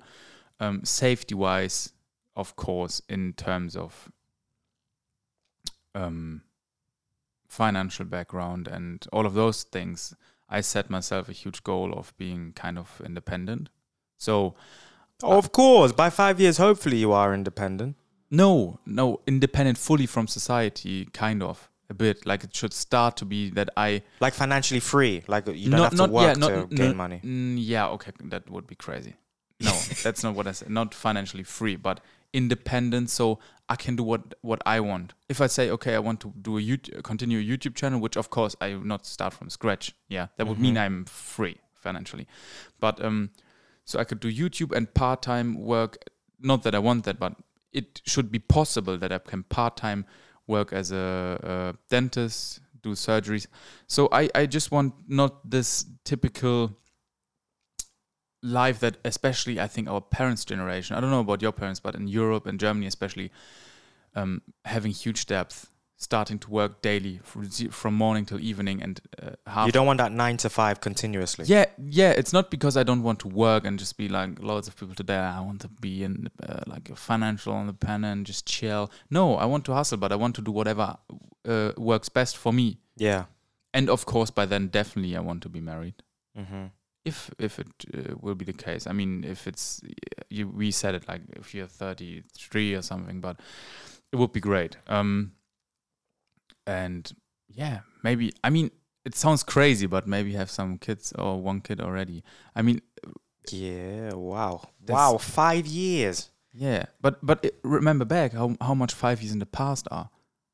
Um, 0.60 0.84
safety 0.84 1.34
wise, 1.34 1.92
of 2.36 2.54
course, 2.54 3.00
in 3.08 3.32
terms 3.32 3.74
of 3.76 4.12
um, 5.94 6.42
financial 7.48 8.04
background 8.04 8.68
and 8.68 9.04
all 9.12 9.26
of 9.26 9.34
those 9.34 9.62
things, 9.64 10.14
I 10.48 10.60
set 10.60 10.90
myself 10.90 11.28
a 11.28 11.32
huge 11.32 11.62
goal 11.62 11.92
of 11.92 12.16
being 12.18 12.52
kind 12.54 12.78
of 12.78 13.00
independent. 13.04 13.68
So 14.16 14.54
of 15.22 15.52
course, 15.52 15.92
by 15.92 16.10
five 16.10 16.40
years, 16.40 16.58
hopefully 16.58 16.98
you 16.98 17.12
are 17.12 17.34
independent. 17.34 17.96
no, 18.30 18.78
no, 18.86 19.20
independent 19.26 19.76
fully 19.78 20.06
from 20.06 20.26
society, 20.28 21.06
kind 21.12 21.42
of 21.42 21.68
a 21.88 21.94
bit. 21.94 22.24
Like 22.26 22.44
it 22.44 22.54
should 22.54 22.72
start 22.72 23.16
to 23.16 23.24
be 23.24 23.50
that 23.50 23.70
I 23.76 24.02
Like 24.20 24.34
financially 24.34 24.80
free. 24.80 25.22
Like 25.26 25.46
you 25.48 25.70
don't 25.70 25.80
have 25.80 25.90
to 25.90 25.96
not 25.96 26.10
work 26.10 26.26
yeah, 26.26 26.34
to 26.34 26.40
not, 26.40 26.70
gain 26.70 26.88
no- 26.90 26.94
money. 26.94 27.20
mm, 27.24 27.56
yeah, 27.58 27.88
okay, 27.88 28.12
that 28.24 28.48
would 28.50 28.66
be 28.66 28.74
crazy. 28.76 29.14
No, 29.64 29.72
that's 30.02 30.22
not 30.22 30.34
what 30.34 30.46
I 30.46 30.52
said. 30.52 30.70
Not 30.70 30.94
financially 30.94 31.42
free, 31.44 31.76
but 31.76 32.00
independent. 32.32 33.10
So 33.10 33.38
I 33.68 33.76
can 33.76 33.94
do 33.96 34.02
what 34.02 34.34
what 34.42 34.62
I 34.64 34.80
want. 34.80 35.12
If 35.28 35.40
I 35.40 35.46
say, 35.48 35.70
okay, 35.70 35.94
I 35.94 35.98
want 35.98 36.20
to 36.20 36.32
do 36.40 36.56
a 36.58 36.60
YouTube, 36.60 37.02
continue 37.02 37.38
a 37.38 37.42
YouTube 37.42 37.74
channel, 37.74 38.00
which 38.00 38.16
of 38.16 38.30
course 38.30 38.56
I 38.60 38.74
will 38.74 38.86
not 38.86 39.04
start 39.06 39.32
from 39.34 39.50
scratch. 39.50 39.94
Yeah, 40.08 40.28
that 40.36 40.46
would 40.46 40.58
mean 40.58 40.74
Mhm. 40.74 40.80
I'm 40.80 41.04
free 41.04 41.58
financially. 41.74 42.26
But 42.80 43.04
um, 43.04 43.30
so 43.84 43.98
I 43.98 44.04
could 44.04 44.20
do 44.20 44.32
YouTube 44.32 44.74
and 44.76 44.92
part 44.94 45.22
time 45.22 45.60
work. 45.60 45.98
Not 46.40 46.62
that 46.62 46.74
I 46.74 46.78
want 46.78 47.04
that, 47.04 47.18
but 47.18 47.34
it 47.72 48.00
should 48.06 48.30
be 48.32 48.38
possible 48.38 48.96
that 48.98 49.12
I 49.12 49.18
can 49.18 49.42
part 49.44 49.76
time 49.76 50.04
work 50.46 50.72
as 50.72 50.90
a, 50.90 51.38
a 51.42 51.78
dentist, 51.90 52.60
do 52.82 52.92
surgeries. 52.94 53.46
So 53.86 54.08
I, 54.10 54.28
I 54.34 54.46
just 54.46 54.72
want 54.72 54.94
not 55.06 55.48
this 55.48 55.84
typical 56.04 56.72
life 58.42 58.80
that 58.80 58.96
especially 59.04 59.60
I 59.60 59.66
think 59.66 59.88
our 59.88 60.00
parents' 60.00 60.44
generation, 60.44 60.96
I 60.96 61.00
don't 61.00 61.10
know 61.10 61.20
about 61.20 61.42
your 61.42 61.52
parents, 61.52 61.80
but 61.80 61.94
in 61.94 62.08
Europe 62.08 62.46
and 62.46 62.58
Germany 62.58 62.86
especially, 62.86 63.30
um, 64.14 64.42
having 64.64 64.92
huge 64.92 65.26
depth, 65.26 65.70
starting 65.96 66.38
to 66.38 66.50
work 66.50 66.80
daily 66.80 67.20
from, 67.22 67.46
from 67.50 67.94
morning 67.94 68.24
till 68.24 68.40
evening 68.40 68.82
and 68.82 69.00
uh, 69.22 69.30
half 69.46 69.66
You 69.66 69.72
don't 69.72 69.86
want 69.86 69.98
that 69.98 70.12
nine 70.12 70.38
to 70.38 70.48
five 70.48 70.80
continuously. 70.80 71.44
yeah, 71.46 71.66
yeah. 71.78 72.10
It's 72.12 72.32
not 72.32 72.50
because 72.50 72.78
I 72.78 72.82
don't 72.82 73.02
want 73.02 73.18
to 73.20 73.28
work 73.28 73.66
and 73.66 73.78
just 73.78 73.98
be 73.98 74.08
like 74.08 74.42
lots 74.42 74.66
of 74.66 74.76
people 74.76 74.94
today. 74.94 75.18
I 75.18 75.40
want 75.40 75.60
to 75.60 75.68
be 75.68 76.02
in 76.02 76.28
uh, 76.42 76.60
like 76.66 76.88
a 76.88 76.96
financial 76.96 77.60
independent, 77.60 78.26
just 78.26 78.46
chill. 78.46 78.90
No, 79.10 79.36
I 79.36 79.44
want 79.44 79.66
to 79.66 79.74
hustle, 79.74 79.98
but 79.98 80.10
I 80.10 80.16
want 80.16 80.34
to 80.36 80.42
do 80.42 80.50
whatever 80.50 80.96
uh, 81.46 81.72
works 81.76 82.08
best 82.08 82.38
for 82.38 82.52
me. 82.52 82.78
Yeah. 82.96 83.24
And 83.74 83.90
of 83.90 84.06
course, 84.06 84.30
by 84.30 84.46
then, 84.46 84.68
definitely, 84.68 85.14
I 85.16 85.20
want 85.20 85.42
to 85.42 85.48
be 85.50 85.60
married. 85.60 86.02
Mm-hmm. 86.36 86.64
If 87.10 87.30
if 87.38 87.58
it 87.58 87.66
uh, 87.94 88.14
will 88.20 88.34
be 88.34 88.44
the 88.44 88.58
case, 88.66 88.86
I 88.90 88.92
mean, 88.92 89.24
if 89.24 89.46
it's 89.46 89.80
you, 90.28 90.48
we 90.60 90.70
said 90.70 90.94
it 90.94 91.04
like 91.08 91.22
if 91.42 91.54
you're 91.54 91.66
33 91.68 92.74
or 92.78 92.82
something, 92.82 93.20
but 93.20 93.36
it 94.12 94.16
would 94.18 94.32
be 94.32 94.40
great. 94.40 94.76
Um, 94.88 95.32
and 96.66 97.12
yeah, 97.48 97.80
maybe. 98.02 98.32
I 98.44 98.50
mean, 98.50 98.70
it 99.04 99.14
sounds 99.14 99.42
crazy, 99.42 99.86
but 99.86 100.06
maybe 100.06 100.32
have 100.34 100.50
some 100.50 100.78
kids 100.78 101.12
or 101.18 101.40
one 101.40 101.60
kid 101.60 101.80
already. 101.80 102.22
I 102.54 102.62
mean, 102.62 102.80
Yeah. 103.50 104.14
Wow. 104.14 104.68
Wow. 104.88 105.18
Five 105.18 105.66
years. 105.66 106.30
yeah, 106.52 106.84
but 107.00 107.14
but 107.22 107.44
it, 107.44 107.54
remember 107.64 108.04
back 108.04 108.32
how 108.32 108.56
how 108.60 108.74
much 108.74 108.92
five 108.94 109.22
years 109.22 109.32
in 109.32 109.38
the 109.40 109.46
past 109.46 109.86
are. 109.90 110.10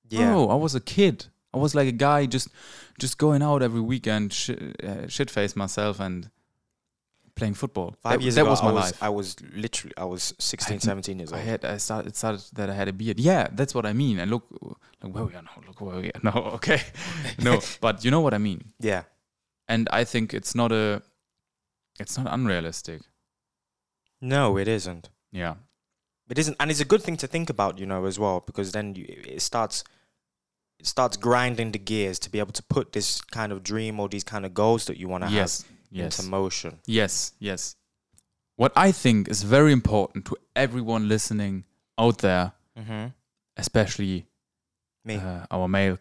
Yeah. 0.09 0.35
Oh, 0.35 0.49
I 0.49 0.55
was 0.55 0.75
a 0.75 0.81
kid. 0.81 1.27
I 1.53 1.59
was 1.59 1.75
like 1.75 1.89
a 1.89 1.93
guy 2.09 2.27
just 2.27 2.49
just 3.01 3.19
going 3.19 3.43
out 3.43 3.63
every 3.63 3.81
weekend, 3.81 4.33
sh- 4.33 4.51
uh, 4.85 5.09
shit 5.09 5.31
face 5.31 5.57
myself 5.57 6.01
and 6.01 6.31
playing 7.37 7.55
football. 7.55 7.95
Five 8.03 8.19
that, 8.19 8.23
years 8.23 8.35
that 8.35 8.43
ago, 8.43 8.51
was 8.51 8.63
my 8.63 8.71
I 8.71 8.73
was, 8.73 8.85
life. 8.85 9.03
I 9.03 9.09
was 9.11 9.37
literally, 9.55 9.95
I 9.97 10.05
was 10.05 10.35
16, 10.39 10.75
had- 10.77 10.83
17 10.83 11.19
years 11.19 11.33
old. 11.33 11.41
I 11.41 11.45
had 11.45 11.65
I 11.65 11.77
started 11.77 12.09
it 12.09 12.17
started 12.17 12.43
that 12.55 12.69
I 12.71 12.75
had 12.75 12.89
a 12.89 12.93
beard. 12.93 13.21
Yeah, 13.21 13.47
that's 13.53 13.75
what 13.75 13.87
I 13.87 13.93
mean. 13.93 14.19
And 14.19 14.31
look, 14.31 14.45
look 15.03 15.15
where 15.15 15.25
we 15.25 15.35
are 15.35 15.43
now. 15.43 15.63
Look 15.67 15.81
where 15.81 16.01
we 16.01 16.09
are 16.09 16.21
now. 16.23 16.51
Okay, 16.57 16.81
no, 17.43 17.61
but 17.81 18.05
you 18.05 18.11
know 18.11 18.21
what 18.21 18.35
I 18.35 18.39
mean. 18.39 18.73
yeah. 18.81 19.03
And 19.69 19.89
I 19.91 20.05
think 20.05 20.33
it's 20.33 20.55
not 20.55 20.71
a, 20.71 21.03
it's 21.99 22.17
not 22.17 22.33
unrealistic. 22.33 23.03
No, 24.21 24.57
it 24.57 24.69
isn't. 24.69 25.11
Yeah, 25.33 25.55
It 26.31 26.39
isn't, 26.39 26.57
and 26.61 26.71
it's 26.71 26.81
a 26.81 26.85
good 26.85 27.03
thing 27.03 27.17
to 27.19 27.27
think 27.27 27.51
about, 27.51 27.79
you 27.79 27.85
know, 27.87 28.05
as 28.07 28.17
well, 28.19 28.43
because 28.47 28.71
then 28.73 28.95
you, 28.95 29.05
it 29.09 29.43
starts, 29.43 29.83
it 30.79 30.87
starts 30.87 31.17
grinding 31.17 31.73
the 31.73 31.79
gears 31.81 32.19
to 32.21 32.31
be 32.31 32.39
able 32.39 32.53
to 32.53 32.63
put 32.63 32.93
this 32.93 33.21
kind 33.21 33.51
of 33.53 33.63
dream 33.63 33.99
or 34.01 34.09
these 34.09 34.25
kind 34.25 34.47
of 34.47 34.55
goals 34.55 34.85
that 34.87 34.97
you 34.99 35.09
want 35.09 35.25
to 35.25 35.31
yes, 35.31 35.63
have 35.63 35.71
yes, 35.91 36.19
into 36.19 36.31
motion. 36.31 36.79
yes, 36.87 37.33
yes. 37.39 37.77
What 38.57 38.73
I 38.75 38.91
think 38.93 39.29
is 39.29 39.43
very 39.43 39.73
important 39.73 40.25
to 40.27 40.37
everyone 40.55 41.09
listening 41.09 41.65
out 41.99 42.19
there, 42.19 42.53
Mm-hmm. 42.79 43.07
especially 43.57 44.27
Me, 45.05 45.17
uh, 45.17 45.47
our 45.51 45.69
male 45.69 45.99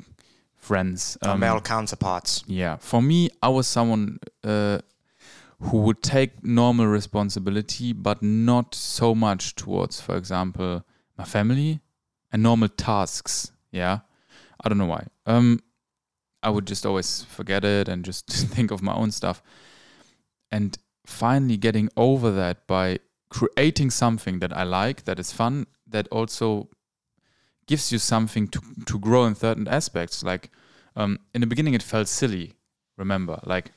friends, 0.55 1.17
our 1.21 1.33
um, 1.33 1.39
male 1.39 1.59
counterparts. 1.61 2.43
Yeah, 2.47 2.77
for 2.77 3.01
me, 3.01 3.29
I 3.41 3.49
was 3.49 3.67
someone 3.67 4.19
uh, 4.43 4.79
who 5.59 5.77
would 5.79 6.01
take 6.01 6.43
normal 6.43 6.87
responsibility, 6.87 7.93
but 7.93 8.21
not 8.21 8.75
so 8.75 9.13
much 9.15 9.55
towards, 9.55 10.01
for 10.01 10.15
example, 10.17 10.83
my 11.17 11.23
family 11.23 11.79
and 12.31 12.43
normal 12.43 12.69
tasks. 12.69 13.51
Yeah, 13.71 13.99
I 14.63 14.69
don't 14.69 14.77
know 14.77 14.85
why. 14.87 15.07
Um, 15.25 15.59
I 16.43 16.49
would 16.49 16.67
just 16.67 16.85
always 16.85 17.23
forget 17.23 17.63
it 17.65 17.87
and 17.87 18.03
just 18.05 18.27
think 18.55 18.71
of 18.71 18.81
my 18.81 18.93
own 18.93 19.11
stuff. 19.11 19.41
And 20.51 20.77
finally, 21.05 21.57
getting 21.57 21.89
over 21.97 22.31
that 22.31 22.67
by 22.67 22.99
creating 23.29 23.89
something 23.91 24.39
that 24.39 24.55
I 24.55 24.63
like, 24.63 25.05
that 25.05 25.19
is 25.19 25.31
fun, 25.31 25.67
that 25.87 26.07
also 26.09 26.69
gives 27.67 27.91
you 27.91 27.99
something 27.99 28.47
to 28.49 28.61
to 28.85 28.99
grow 28.99 29.25
in 29.25 29.35
certain 29.35 29.67
aspects. 29.67 30.23
Like 30.23 30.49
um, 30.95 31.19
in 31.33 31.41
the 31.41 31.47
beginning, 31.47 31.73
it 31.73 31.83
felt 31.83 32.07
silly 32.07 32.53
Remember, 32.97 33.39
like 33.43 33.71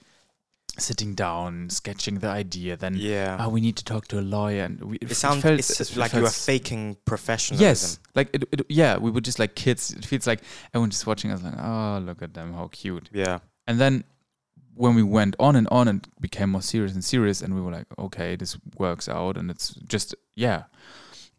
sitting 0.78 1.14
down, 1.16 1.70
sketching 1.70 2.20
the 2.20 2.28
idea, 2.28 2.76
then 2.76 2.94
Yeah. 2.96 3.36
oh, 3.40 3.48
we 3.48 3.60
need 3.60 3.76
to 3.78 3.84
talk 3.84 4.06
to 4.08 4.20
a 4.20 4.22
lawyer, 4.22 4.62
and 4.62 4.80
we, 4.80 4.96
it 4.98 5.12
sounds 5.16 5.42
felt- 5.42 5.58
it's 5.58 5.80
it 5.80 5.96
like 5.96 6.12
you 6.12 6.24
are 6.24 6.30
faking 6.30 6.96
professionalism. 7.04 7.66
Yes, 7.66 7.98
like 8.14 8.30
it, 8.32 8.44
it, 8.52 8.66
yeah, 8.68 8.96
we 8.96 9.10
were 9.10 9.20
just 9.20 9.40
like 9.40 9.56
kids. 9.56 9.90
It 9.90 10.04
feels 10.04 10.26
like 10.26 10.40
everyone 10.72 10.90
just 10.90 11.04
watching 11.04 11.32
us, 11.32 11.42
like, 11.42 11.58
oh, 11.58 11.98
look 12.04 12.22
at 12.22 12.34
them, 12.34 12.52
how 12.52 12.68
cute. 12.68 13.10
Yeah. 13.12 13.40
And 13.66 13.80
then 13.80 14.04
when 14.78 14.94
we 14.94 15.02
went 15.02 15.34
on 15.38 15.56
and 15.56 15.68
on 15.70 15.88
and 15.88 16.06
became 16.20 16.50
more 16.50 16.62
serious 16.62 16.94
and 16.94 17.04
serious, 17.04 17.42
and 17.42 17.54
we 17.54 17.60
were 17.60 17.72
like, 17.72 17.86
okay, 17.98 18.36
this 18.36 18.56
works 18.76 19.08
out, 19.08 19.36
and 19.36 19.50
it's 19.50 19.74
just 19.74 20.14
yeah. 20.34 20.64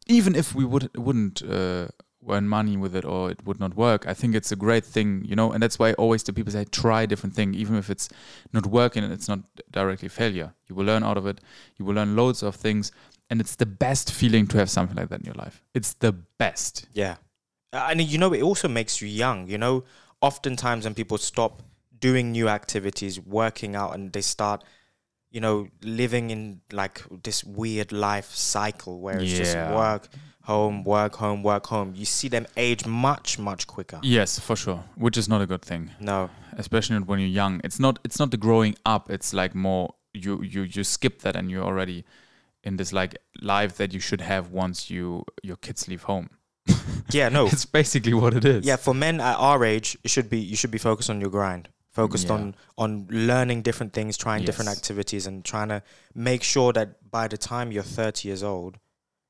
Even 0.08 0.36
if 0.36 0.54
we 0.54 0.65
would 0.65 0.89
wouldn't 0.97 1.41
uh, 1.41 1.88
earn 2.28 2.47
money 2.47 2.75
with 2.75 2.95
it 2.95 3.06
or 3.06 3.32
it 3.32 3.45
would 3.45 3.60
not 3.60 3.75
work, 3.75 4.08
I 4.08 4.13
think 4.13 4.36
it's 4.36 4.52
a 4.52 4.56
great 4.56 4.84
thing, 4.84 5.23
you 5.25 5.36
know. 5.36 5.52
And 5.52 5.63
that's 5.63 5.80
why 5.80 5.93
always 5.93 6.23
the 6.23 6.34
people 6.34 6.52
say 6.52 6.65
try 6.65 7.06
different 7.06 7.36
thing, 7.36 7.54
even 7.54 7.75
if 7.75 7.89
it's 7.89 8.10
not 8.52 8.65
working 8.65 9.04
and 9.04 9.13
it's 9.13 9.28
not 9.28 9.39
directly 9.71 10.10
failure. 10.10 10.54
You 10.67 10.75
will 10.75 10.86
learn 10.86 11.04
out 11.04 11.17
of 11.17 11.25
it. 11.25 11.39
You 11.78 11.86
will 11.86 11.95
learn 11.95 12.15
loads 12.15 12.43
of 12.43 12.56
things, 12.56 12.91
and 13.30 13.39
it's 13.39 13.56
the 13.56 13.65
best 13.65 14.12
feeling 14.12 14.47
to 14.47 14.58
have 14.58 14.69
something 14.69 14.97
like 14.97 15.10
that 15.10 15.21
in 15.21 15.25
your 15.25 15.36
life. 15.36 15.63
It's 15.73 15.93
the 15.93 16.12
best. 16.12 16.88
Yeah. 16.93 17.15
And 17.71 18.02
you 18.02 18.17
know, 18.17 18.34
it 18.34 18.41
also 18.41 18.67
makes 18.67 19.02
you 19.02 19.08
young. 19.08 19.47
You 19.47 19.58
know, 19.58 19.84
oftentimes 20.21 20.86
when 20.86 20.95
people 20.95 21.17
stop 21.17 21.62
doing 21.99 22.31
new 22.31 22.47
activities, 22.49 23.19
working 23.19 23.75
out, 23.75 23.93
and 23.95 24.12
they 24.13 24.21
start, 24.21 24.63
you 25.31 25.41
know, 25.41 25.67
living 25.83 26.29
in 26.31 26.62
like 26.71 27.01
this 27.23 27.43
weird 27.43 27.91
life 27.91 28.31
cycle 28.33 28.99
where 29.01 29.19
it's 29.19 29.31
just 29.33 29.55
work, 29.55 30.07
home, 30.43 30.83
work, 30.83 31.15
home, 31.15 31.43
work, 31.43 31.67
home. 31.67 31.93
You 31.95 32.05
see 32.05 32.27
them 32.29 32.47
age 32.57 32.85
much, 32.85 33.38
much 33.39 33.67
quicker. 33.67 33.99
Yes, 34.03 34.39
for 34.39 34.55
sure. 34.55 34.83
Which 34.95 35.17
is 35.17 35.27
not 35.27 35.41
a 35.41 35.45
good 35.45 35.62
thing. 35.62 35.91
No. 35.99 36.29
especially 36.57 36.97
not 36.99 37.07
when 37.07 37.19
you're 37.19 37.29
young. 37.29 37.62
It's 37.63 37.79
not 37.79 37.99
it's 38.03 38.19
not 38.19 38.31
the 38.31 38.38
growing 38.38 38.75
up. 38.85 39.09
It's 39.09 39.33
like 39.33 39.53
more 39.55 39.93
you 40.13 40.41
you 40.41 40.63
you 40.63 40.83
skip 40.83 41.21
that 41.21 41.35
and 41.35 41.51
you're 41.51 41.63
already 41.63 42.03
in 42.63 42.77
this 42.77 42.91
like 42.91 43.15
life 43.41 43.77
that 43.77 43.93
you 43.93 43.99
should 43.99 44.21
have 44.21 44.51
once 44.51 44.89
you 44.89 45.23
your 45.43 45.57
kids 45.57 45.88
leave 45.88 46.03
home. 46.03 46.29
Yeah, 47.12 47.29
no. 47.29 47.45
It's 47.53 47.65
basically 47.65 48.13
what 48.13 48.33
it 48.33 48.45
is. 48.45 48.65
Yeah, 48.65 48.75
for 48.77 48.93
men 48.93 49.21
at 49.21 49.35
our 49.38 49.63
age, 49.63 49.97
it 50.03 50.09
should 50.12 50.29
be 50.29 50.39
you 50.39 50.55
should 50.55 50.71
be 50.71 50.77
focused 50.79 51.09
on 51.09 51.21
your 51.21 51.29
grind, 51.29 51.69
focused 52.01 52.27
Yeah. 52.29 52.35
on 52.38 52.43
on 52.83 52.89
learning 53.29 53.59
different 53.69 53.91
things, 53.97 54.17
trying 54.25 54.41
different 54.49 54.69
activities, 54.77 55.23
and 55.27 55.35
trying 55.53 55.69
to 55.75 55.79
make 56.29 56.41
sure 56.53 56.69
that 56.79 56.88
by 57.17 57.25
the 57.33 57.38
time 57.51 57.67
you're 57.73 57.91
30 58.01 58.27
years 58.29 58.43
old, 58.53 58.73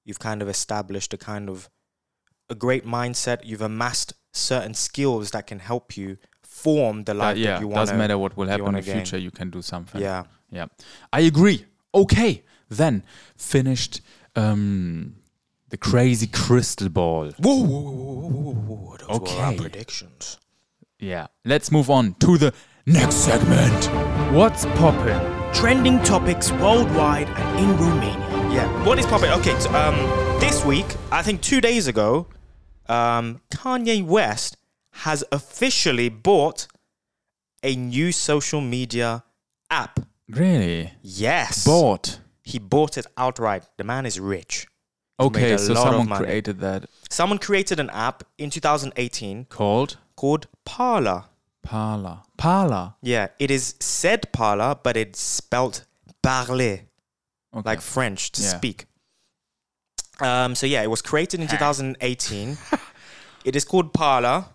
you've 0.06 0.20
kind 0.30 0.42
of 0.44 0.48
established 0.58 1.12
a 1.18 1.18
kind 1.32 1.46
of 1.54 1.58
a 2.50 2.56
great 2.66 2.86
mindset. 2.98 3.38
You've 3.50 3.66
amassed 3.74 4.14
certain 4.50 4.74
skills 4.88 5.26
that 5.36 5.46
can 5.52 5.60
help 5.72 5.86
you 6.02 6.18
form 6.64 6.96
the 7.10 7.12
Uh, 7.14 7.26
life 7.26 7.38
yeah. 7.38 7.46
that 7.54 7.62
you 7.62 7.68
want. 7.72 7.82
Doesn't 7.84 7.98
matter 8.04 8.18
what 8.24 8.32
will 8.38 8.48
happen 8.54 8.68
in 8.68 8.74
the 8.76 8.82
gain. 8.82 8.96
future. 8.98 9.18
You 9.28 9.32
can 9.40 9.50
do 9.58 9.62
something. 9.62 10.02
Yeah, 10.02 10.24
Yeah. 10.58 10.68
I 11.18 11.22
agree. 11.32 11.60
Okay. 12.04 12.32
Then 12.82 12.96
finished 13.54 14.02
um 14.36 15.16
the 15.74 15.78
crazy 15.92 16.28
crystal 16.28 16.90
ball. 17.00 17.26
Whoa, 17.46 17.64
whoa, 17.72 17.82
whoa, 17.82 18.30
whoa, 18.36 18.54
whoa. 18.70 18.98
Those 18.98 19.08
were 19.36 19.42
our 19.44 19.52
Okay. 19.54 19.58
predictions. 19.64 20.24
Yeah. 21.00 21.28
Let's 21.46 21.72
move 21.72 21.90
on 21.90 22.14
to 22.16 22.38
the 22.38 22.54
next 22.86 23.16
segment. 23.16 23.86
What's 24.34 24.66
poppin'? 24.66 25.40
trending 25.54 26.02
topics 26.04 26.52
worldwide 26.52 27.28
and 27.28 27.60
in 27.60 27.78
Romania. 27.78 28.54
Yeah. 28.54 28.86
What 28.86 29.00
is 29.00 29.06
poppin'? 29.06 29.32
Okay, 29.40 29.58
so, 29.60 29.74
um, 29.74 29.96
this 30.40 30.64
week, 30.64 30.86
I 31.12 31.22
think 31.22 31.42
two 31.42 31.62
days 31.62 31.88
ago, 31.88 32.28
um, 32.88 33.42
Kanye 33.52 34.06
West 34.06 34.58
has 34.92 35.24
officially 35.32 36.10
bought 36.10 36.68
a 37.64 37.76
new 37.76 38.12
social 38.12 38.62
media 38.62 39.24
app. 39.70 40.00
Really? 40.30 40.94
Yes. 41.02 41.66
Bought. 41.66 42.20
He 42.44 42.60
bought 42.60 42.98
it 42.98 43.06
outright. 43.18 43.64
The 43.78 43.84
man 43.84 44.06
is 44.06 44.20
rich. 44.20 44.68
He's 45.18 45.28
Okay, 45.28 45.58
so 45.58 45.74
someone 45.74 46.08
created 46.08 46.60
that 46.62 46.86
Someone 47.10 47.40
created 47.40 47.80
an 47.80 47.90
app 47.90 48.24
in 48.38 48.50
2018 48.50 49.46
called 49.50 49.98
called 50.20 50.48
Parler. 50.66 51.24
Parla. 51.64 52.24
Parla. 52.38 52.96
Yeah, 53.02 53.28
it 53.40 53.50
is 53.52 53.76
said 53.80 54.22
Parler, 54.32 54.76
but 54.84 54.96
it's 54.98 55.20
spelt 55.20 55.86
parler. 56.24 56.80
Okay. 57.56 57.70
like 57.70 57.82
French 57.82 58.32
to 58.34 58.42
Yeah. 58.44 58.58
speak. 58.58 58.86
Um, 60.20 60.56
so 60.56 60.66
yeah, 60.68 60.82
it 60.84 60.90
was 60.90 61.02
created 61.02 61.40
in 61.40 61.48
2018. 61.48 62.58
it 63.46 63.56
is 63.56 63.64
called 63.66 63.94
Parler, 63.94 64.46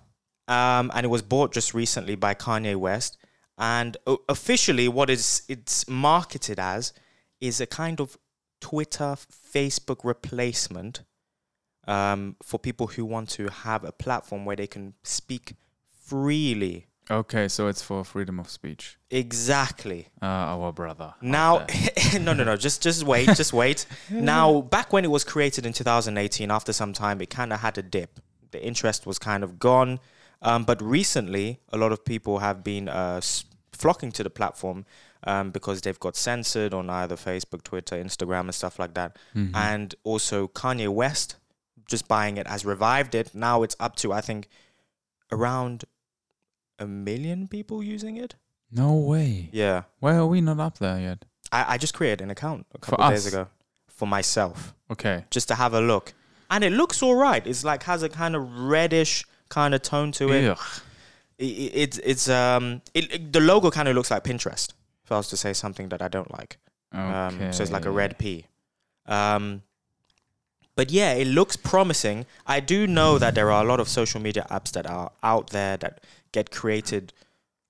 um, 0.48 0.90
and 0.94 1.04
it 1.06 1.08
was 1.08 1.22
bought 1.22 1.52
just 1.54 1.72
recently 1.74 2.14
by 2.16 2.34
Kanye 2.34 2.76
West. 2.76 3.16
And 3.58 3.96
o- 4.06 4.20
officially, 4.28 4.86
what 4.88 5.08
is 5.10 5.42
it's 5.48 5.88
marketed 5.88 6.58
as 6.58 6.92
is 7.40 7.60
a 7.60 7.66
kind 7.66 8.00
of 8.00 8.18
Twitter, 8.60 9.16
Facebook 9.54 10.00
replacement 10.04 11.02
um, 11.86 12.36
for 12.42 12.58
people 12.58 12.86
who 12.88 13.04
want 13.04 13.28
to 13.30 13.48
have 13.48 13.84
a 13.84 13.92
platform 13.92 14.44
where 14.44 14.56
they 14.56 14.66
can 14.66 14.94
speak 15.02 15.54
freely. 16.06 16.86
okay, 17.10 17.48
so 17.48 17.66
it's 17.68 17.82
for 17.82 18.04
freedom 18.04 18.38
of 18.40 18.48
speech. 18.48 18.96
Exactly. 19.10 20.08
Uh, 20.22 20.26
our 20.26 20.72
brother. 20.72 21.14
Now, 21.20 21.66
no, 22.14 22.32
no, 22.32 22.44
no. 22.44 22.56
Just, 22.56 22.82
just 22.82 23.02
wait, 23.04 23.28
just 23.36 23.52
wait. 23.52 23.86
now, 24.10 24.62
back 24.62 24.92
when 24.92 25.04
it 25.04 25.10
was 25.10 25.24
created 25.24 25.66
in 25.66 25.72
2018, 25.72 26.50
after 26.50 26.72
some 26.72 26.92
time, 26.92 27.20
it 27.20 27.30
kind 27.30 27.52
of 27.52 27.60
had 27.60 27.76
a 27.78 27.82
dip. 27.82 28.20
The 28.52 28.64
interest 28.64 29.06
was 29.06 29.18
kind 29.18 29.42
of 29.44 29.58
gone. 29.58 30.00
Um, 30.42 30.64
but 30.64 30.80
recently, 30.82 31.60
a 31.72 31.76
lot 31.78 31.92
of 31.92 32.04
people 32.04 32.38
have 32.38 32.62
been 32.64 32.88
uh, 32.88 33.20
flocking 33.72 34.12
to 34.12 34.22
the 34.22 34.30
platform 34.30 34.84
um, 35.24 35.50
because 35.50 35.80
they've 35.80 35.98
got 36.00 36.16
censored 36.16 36.72
on 36.74 36.90
either 36.90 37.16
Facebook, 37.16 37.62
Twitter, 37.64 37.96
Instagram, 37.96 38.40
and 38.40 38.54
stuff 38.54 38.78
like 38.78 38.94
that. 38.94 39.16
Mhm. 39.34 39.54
And 39.54 39.94
also, 40.04 40.48
Kanye 40.48 40.88
West 40.88 41.36
just 41.86 42.08
buying 42.08 42.36
it 42.36 42.46
has 42.46 42.64
revived 42.64 43.14
it. 43.14 43.34
Now 43.34 43.62
it's 43.62 43.76
up 43.80 43.96
to, 43.96 44.12
I 44.12 44.20
think, 44.20 44.48
around 45.32 45.84
a 46.78 46.86
million 46.86 47.48
people 47.48 47.82
using 47.82 48.16
it. 48.16 48.34
no 48.70 48.94
way. 48.94 49.48
Yeah. 49.52 49.82
Why 50.00 50.16
are 50.16 50.26
we 50.26 50.40
not 50.40 50.58
up 50.60 50.78
there 50.78 50.98
yet? 50.98 51.24
I, 51.52 51.74
I 51.74 51.78
just 51.78 51.94
created 51.94 52.20
an 52.20 52.30
account 52.30 52.66
a 52.74 52.78
For 52.78 52.96
couple 52.96 53.10
days 53.10 53.26
ago 53.26 53.46
for 53.86 54.08
myself 54.08 54.74
Okay. 54.90 55.24
just 55.30 55.46
to 55.48 55.54
have 55.54 55.72
a 55.74 55.80
look. 55.80 56.14
And 56.50 56.64
it 56.64 56.72
looks 56.72 57.02
all 57.02 57.14
right. 57.14 57.46
It's 57.46 57.64
like 57.64 57.84
has 57.84 58.02
a 58.02 58.08
kind 58.08 58.34
of 58.34 58.42
reddish 58.58 59.24
kind 59.48 59.74
of 59.74 59.82
tone 59.82 60.10
to 60.12 60.32
it. 60.32 60.48
Ugh. 60.50 60.58
I- 61.40 61.44
I- 61.44 61.70
It's 61.84 61.98
it's 61.98 62.28
um 62.28 62.82
it, 62.94 63.12
it- 63.14 63.32
the 63.32 63.40
logo 63.40 63.70
kind 63.70 63.88
of 63.88 63.94
looks 63.94 64.10
like 64.10 64.24
Pinterest. 64.24 64.72
If 65.04 65.12
I 65.12 65.16
was 65.16 65.28
to 65.28 65.36
say 65.36 65.52
something 65.52 65.88
that 65.90 66.00
I 66.02 66.08
don't 66.08 66.30
like, 66.38 66.58
um, 66.92 67.52
so 67.52 67.62
it's 67.62 67.70
like 67.72 67.84
a 67.86 67.90
red 67.90 68.18
P. 68.18 68.46
Um, 69.06 69.62
but 70.76 70.90
yeah, 70.90 71.12
it 71.12 71.26
looks 71.26 71.56
promising. 71.56 72.26
I 72.46 72.60
do 72.60 72.86
know 72.86 73.18
that 73.18 73.34
there 73.34 73.50
are 73.50 73.62
a 73.64 73.66
lot 73.66 73.80
of 73.80 73.88
social 73.88 74.20
media 74.20 74.46
apps 74.50 74.72
that 74.72 74.86
are 74.86 75.12
out 75.22 75.50
there 75.50 75.76
that 75.78 76.00
get 76.32 76.50
created 76.50 77.12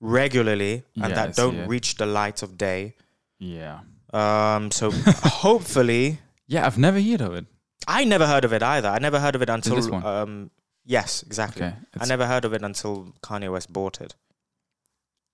regularly 0.00 0.84
and 0.96 1.08
Yeah, 1.10 1.14
that 1.14 1.36
don't 1.36 1.66
reach 1.66 1.96
the 1.96 2.06
light 2.06 2.42
of 2.42 2.56
day. 2.58 2.94
Yeah. 3.38 3.80
Um, 4.12 4.70
so 4.70 4.90
hopefully, 5.44 6.18
Yeah, 6.46 6.66
I've 6.66 6.78
never 6.78 7.00
heard 7.00 7.20
of 7.20 7.34
it. 7.34 7.46
I 7.86 8.04
never 8.04 8.26
heard 8.26 8.44
of 8.44 8.52
it 8.52 8.62
either. 8.62 8.88
I 8.88 8.98
never 8.98 9.20
heard 9.20 9.34
of 9.34 9.42
it 9.42 9.50
until 9.50 9.76
this 9.76 9.88
one? 9.88 10.04
um, 10.06 10.50
yes, 10.84 11.22
exactly. 11.22 11.66
Okay. 11.66 11.76
I 12.00 12.06
never 12.06 12.26
heard 12.26 12.44
of 12.44 12.52
it 12.54 12.62
until 12.62 13.12
Kanye 13.22 13.50
West 13.52 13.72
bought 13.72 14.00
it. 14.00 14.14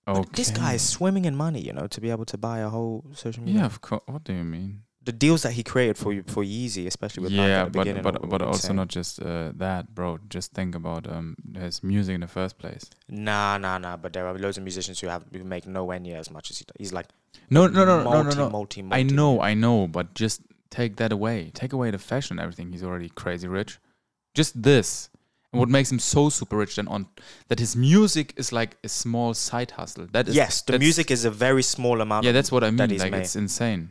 Okay. 0.07 0.19
But 0.19 0.33
this 0.33 0.51
guy 0.51 0.73
is 0.73 0.81
swimming 0.81 1.25
in 1.25 1.35
money, 1.35 1.61
you 1.61 1.73
know, 1.73 1.87
to 1.87 2.01
be 2.01 2.09
able 2.09 2.25
to 2.25 2.37
buy 2.37 2.59
a 2.59 2.69
whole 2.69 3.05
social 3.13 3.43
media. 3.43 3.61
Yeah, 3.61 3.65
of 3.67 3.79
course. 3.81 4.01
What 4.07 4.23
do 4.23 4.33
you 4.33 4.43
mean? 4.43 4.81
The 5.03 5.11
deals 5.11 5.41
that 5.41 5.53
he 5.53 5.63
created 5.63 5.97
for 5.97 6.13
you 6.13 6.23
for 6.27 6.43
Yeezy, 6.43 6.85
especially 6.85 7.23
with 7.23 7.31
Nike 7.31 7.49
yeah, 7.49 7.61
at 7.61 7.65
the 7.65 7.71
but 7.71 7.79
beginning, 7.85 8.03
but 8.03 8.29
but 8.29 8.41
also 8.43 8.67
insane. 8.67 8.75
not 8.75 8.87
just 8.87 9.19
uh, 9.21 9.51
that, 9.55 9.95
bro. 9.95 10.19
Just 10.29 10.53
think 10.53 10.75
about 10.75 11.09
um 11.09 11.35
his 11.57 11.81
music 11.81 12.13
in 12.15 12.21
the 12.21 12.27
first 12.27 12.59
place. 12.59 12.85
Nah, 13.09 13.57
nah, 13.57 13.79
nah. 13.79 13.97
But 13.97 14.13
there 14.13 14.27
are 14.27 14.37
loads 14.37 14.57
of 14.57 14.63
musicians 14.63 14.99
who 14.99 15.07
have 15.07 15.25
who 15.33 15.43
make 15.43 15.65
nowhere 15.65 15.99
near 15.99 16.17
as 16.17 16.29
much 16.29 16.51
as 16.51 16.59
he 16.59 16.65
does. 16.65 16.75
He's 16.77 16.93
like 16.93 17.07
No, 17.49 17.67
no, 17.67 17.83
no, 17.83 18.03
no, 18.03 18.11
multi, 18.11 18.37
no, 18.37 18.43
no. 18.45 18.49
multi, 18.49 18.81
I 18.81 18.83
multi- 18.83 19.15
know, 19.15 19.41
I 19.41 19.53
know, 19.55 19.87
but 19.87 20.13
just 20.13 20.41
take 20.69 20.97
that 20.97 21.11
away. 21.11 21.49
Take 21.53 21.73
away 21.73 21.89
the 21.91 21.97
fashion, 21.97 22.39
everything. 22.39 22.71
He's 22.71 22.83
already 22.83 23.09
crazy 23.09 23.47
rich. 23.47 23.79
Just 24.35 24.61
this. 24.61 25.09
And 25.51 25.59
what 25.59 25.67
makes 25.67 25.91
him 25.91 25.99
so 25.99 26.29
super 26.29 26.55
rich 26.55 26.77
then 26.77 26.87
on 26.87 27.07
that 27.49 27.59
his 27.59 27.75
music 27.75 28.33
is 28.37 28.53
like 28.53 28.77
a 28.85 28.87
small 28.87 29.33
side 29.33 29.71
hustle. 29.71 30.07
That 30.11 30.29
is 30.29 30.35
Yes, 30.35 30.61
the 30.61 30.79
music 30.79 31.11
is 31.11 31.25
a 31.25 31.31
very 31.31 31.61
small 31.63 31.99
amount. 31.99 32.23
Yeah, 32.25 32.31
that's 32.31 32.51
what 32.53 32.63
I 32.63 32.71
mean. 32.71 32.97
Like 32.97 33.11
made. 33.11 33.21
it's 33.21 33.35
insane. 33.35 33.89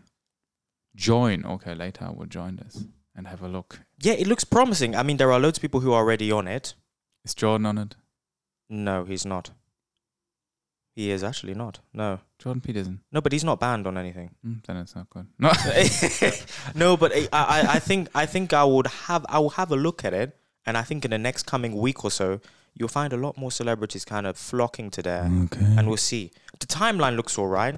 Join. 0.96 1.44
Okay, 1.46 1.74
later 1.74 2.06
I 2.06 2.10
will 2.10 2.26
join 2.26 2.56
this 2.56 2.84
and 3.16 3.26
have 3.28 3.42
a 3.42 3.48
look. 3.48 3.80
yeah, 4.02 4.14
it 4.14 4.26
looks 4.26 4.44
promising. 4.44 4.94
I 4.96 5.02
mean, 5.02 5.16
there 5.16 5.30
are 5.32 5.38
loads 5.40 5.58
of 5.58 5.62
people 5.62 5.80
who 5.80 5.92
are 5.92 6.02
already 6.02 6.30
on 6.32 6.48
it. 6.48 6.74
Is 7.24 7.34
Jordan 7.34 7.66
on 7.66 7.78
it? 7.78 7.96
No, 8.68 9.04
he's 9.04 9.26
not. 9.26 9.50
He 10.96 11.10
is 11.10 11.22
actually 11.22 11.54
not. 11.54 11.78
No, 11.94 12.18
Jordan 12.38 12.60
Peterson. 12.60 13.00
no, 13.12 13.20
but 13.20 13.32
he's 13.32 13.44
not 13.44 13.60
banned 13.60 13.86
on 13.86 13.96
anything. 13.96 14.30
Mm, 14.46 14.64
then 14.66 14.76
it's 14.78 14.94
not 14.96 15.08
good. 15.10 15.26
No. 15.38 15.52
no, 16.74 16.96
but 16.96 17.12
I, 17.14 17.28
I, 17.32 17.60
I 17.74 17.78
think 17.78 18.08
I 18.14 18.26
think 18.26 18.52
I 18.52 18.64
would 18.64 18.86
have 19.06 19.24
I 19.28 19.38
will 19.38 19.50
have 19.50 19.70
a 19.70 19.76
look 19.76 20.04
at 20.04 20.12
it, 20.12 20.36
and 20.66 20.76
I 20.76 20.82
think 20.82 21.04
in 21.04 21.10
the 21.12 21.18
next 21.18 21.44
coming 21.46 21.76
week 21.76 22.04
or 22.04 22.10
so, 22.10 22.40
you'll 22.74 22.88
find 22.88 23.12
a 23.12 23.16
lot 23.16 23.38
more 23.38 23.52
celebrities 23.52 24.04
kind 24.04 24.26
of 24.26 24.36
flocking 24.36 24.90
to 24.90 25.02
there, 25.02 25.30
Okay. 25.44 25.64
and 25.78 25.86
we'll 25.88 25.96
see. 25.96 26.32
The 26.58 26.66
timeline 26.66 27.16
looks 27.16 27.38
all 27.38 27.48
right. 27.48 27.76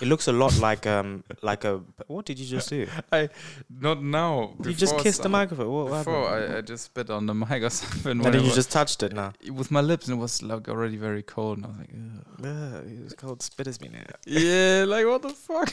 It 0.00 0.08
looks 0.08 0.26
a 0.26 0.32
lot 0.32 0.58
like 0.58 0.86
um 0.86 1.22
like 1.42 1.64
a. 1.64 1.80
What 2.08 2.24
did 2.26 2.38
you 2.38 2.46
just 2.46 2.68
do? 2.70 2.86
I 3.12 3.28
not 3.70 4.02
now. 4.02 4.54
You 4.64 4.72
just 4.72 4.98
kissed 4.98 5.22
the 5.22 5.28
microphone. 5.40 5.70
What 5.70 5.84
Before 6.04 6.28
happened? 6.28 6.54
I, 6.54 6.58
I 6.58 6.60
just 6.60 6.84
spit 6.84 7.10
on 7.10 7.26
the 7.26 7.34
mic 7.42 7.62
or 7.62 7.70
something. 7.70 8.12
And 8.24 8.34
then 8.34 8.44
you 8.44 8.52
just 8.52 8.70
touched 8.72 9.02
it 9.02 9.12
now. 9.12 9.32
with 9.52 9.70
my 9.70 9.80
lips 9.80 10.08
and 10.08 10.18
it 10.18 10.20
was 10.20 10.42
like 10.42 10.68
already 10.68 10.96
very 10.96 11.22
cold 11.22 11.58
and 11.58 11.66
I 11.66 11.68
was 11.68 11.78
like, 11.78 11.90
Ugh. 11.94 12.84
Ugh, 12.84 13.02
was 13.04 13.12
called 13.14 13.42
spit 13.42 13.66
has 13.66 13.78
been 13.78 13.92
there. 13.92 14.06
yeah, 14.26 14.84
like 14.86 15.06
what 15.06 15.22
the 15.22 15.30
fuck? 15.30 15.72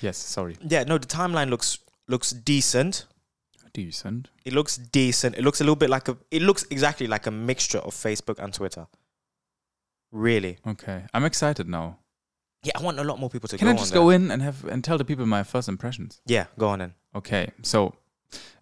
yes, 0.00 0.16
sorry. 0.16 0.56
Yeah, 0.62 0.84
no, 0.84 0.98
the 0.98 1.06
timeline 1.06 1.50
looks 1.50 1.78
looks 2.06 2.30
decent. 2.30 3.06
Decent. 3.74 4.28
It 4.44 4.52
looks 4.54 4.76
decent. 4.76 5.36
It 5.36 5.44
looks 5.44 5.60
a 5.60 5.64
little 5.64 5.76
bit 5.76 5.90
like 5.90 6.08
a. 6.08 6.16
It 6.30 6.42
looks 6.42 6.64
exactly 6.70 7.06
like 7.06 7.26
a 7.26 7.30
mixture 7.30 7.78
of 7.78 7.94
Facebook 7.94 8.38
and 8.42 8.52
Twitter. 8.52 8.86
Really? 10.10 10.58
Okay, 10.66 11.04
I'm 11.12 11.24
excited 11.24 11.68
now. 11.68 11.98
Yeah, 12.64 12.72
I 12.76 12.82
want 12.82 12.98
a 12.98 13.04
lot 13.04 13.18
more 13.20 13.30
people 13.30 13.48
to 13.48 13.56
Can 13.58 13.68
I 13.68 13.74
just 13.74 13.94
go 13.94 14.10
in 14.10 14.30
and 14.30 14.42
have 14.42 14.64
and 14.64 14.82
tell 14.82 14.98
the 14.98 15.04
people 15.04 15.26
my 15.26 15.42
first 15.44 15.68
impressions? 15.68 16.20
Yeah, 16.26 16.46
go 16.58 16.68
on 16.68 16.80
then. 16.80 16.94
Okay, 17.14 17.50
so 17.62 17.94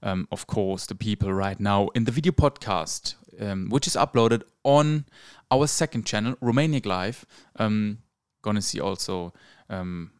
um, 0.02 0.28
of 0.30 0.46
course, 0.46 0.86
the 0.86 0.94
people 0.94 1.32
right 1.32 1.58
now 1.58 1.88
in 1.94 2.04
the 2.04 2.12
video 2.12 2.32
podcast, 2.32 3.14
um, 3.40 3.68
which 3.70 3.86
is 3.86 3.96
uploaded 3.96 4.42
on 4.64 5.06
our 5.50 5.66
second 5.66 6.04
channel, 6.04 6.36
Romaniac 6.42 6.84
Live, 6.86 7.24
um, 7.56 7.98
gonna 8.42 8.62
see 8.62 8.80
also 8.80 9.32
um, 9.70 10.10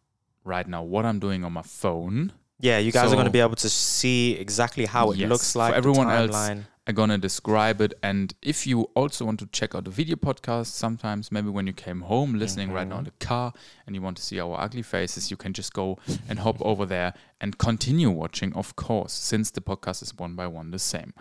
right 0.45 0.67
now 0.67 0.83
what 0.83 1.05
I'm 1.05 1.19
doing 1.19 1.45
on 1.45 1.53
my 1.53 1.63
phone. 1.63 2.33
Yeah, 2.59 2.79
you 2.79 2.91
guys 2.91 3.13
are 3.13 3.17
going 3.17 3.27
to 3.27 3.31
be 3.31 3.41
able 3.41 3.57
to 3.57 3.69
see 3.69 4.33
exactly 4.33 4.87
how 4.87 5.11
it 5.11 5.19
Yes, 5.19 5.29
looks 5.29 5.53
for 5.53 5.59
like. 5.59 5.73
the 5.73 5.77
everyone 5.77 6.09
else, 6.11 6.51
timeline. 6.87 6.89
I'm 6.89 6.95
gonna 6.95 7.19
describe 7.19 7.81
it, 7.81 7.95
and 8.03 8.35
if 8.43 8.67
you 8.67 8.83
also 8.95 9.25
want 9.25 9.41
to 9.41 9.47
check 9.47 9.75
out 9.75 9.85
the 9.85 9.91
video 9.91 10.17
podcast, 10.17 10.67
sometimes 10.67 11.33
maybe 11.33 11.49
when 11.49 11.67
you 11.67 11.73
came 11.73 12.03
home, 12.03 12.35
listening 12.39 12.73
right 12.73 12.87
now 12.87 12.99
in 12.99 13.05
the 13.05 13.13
car, 13.21 13.53
and 13.87 13.95
you 13.95 14.03
want 14.03 14.17
to 14.19 14.23
see 14.23 14.41
our 14.41 14.61
ugly 14.61 14.83
faces, 14.83 15.31
you 15.31 15.37
can 15.37 15.53
just 15.53 15.73
go 15.73 15.99
and 16.29 16.39
hop 16.41 16.61
over 16.61 16.87
there 16.87 17.15
and 17.41 17.59
continue 17.59 18.11
watching, 18.11 18.53
of 18.55 18.77
course, 18.77 19.13
since 19.13 19.51
the 19.51 19.61
podcast 19.61 20.03
is 20.03 20.17
one 20.17 20.35
by 20.35 20.47
one 20.47 20.71
the 20.71 20.79
same. 20.79 21.13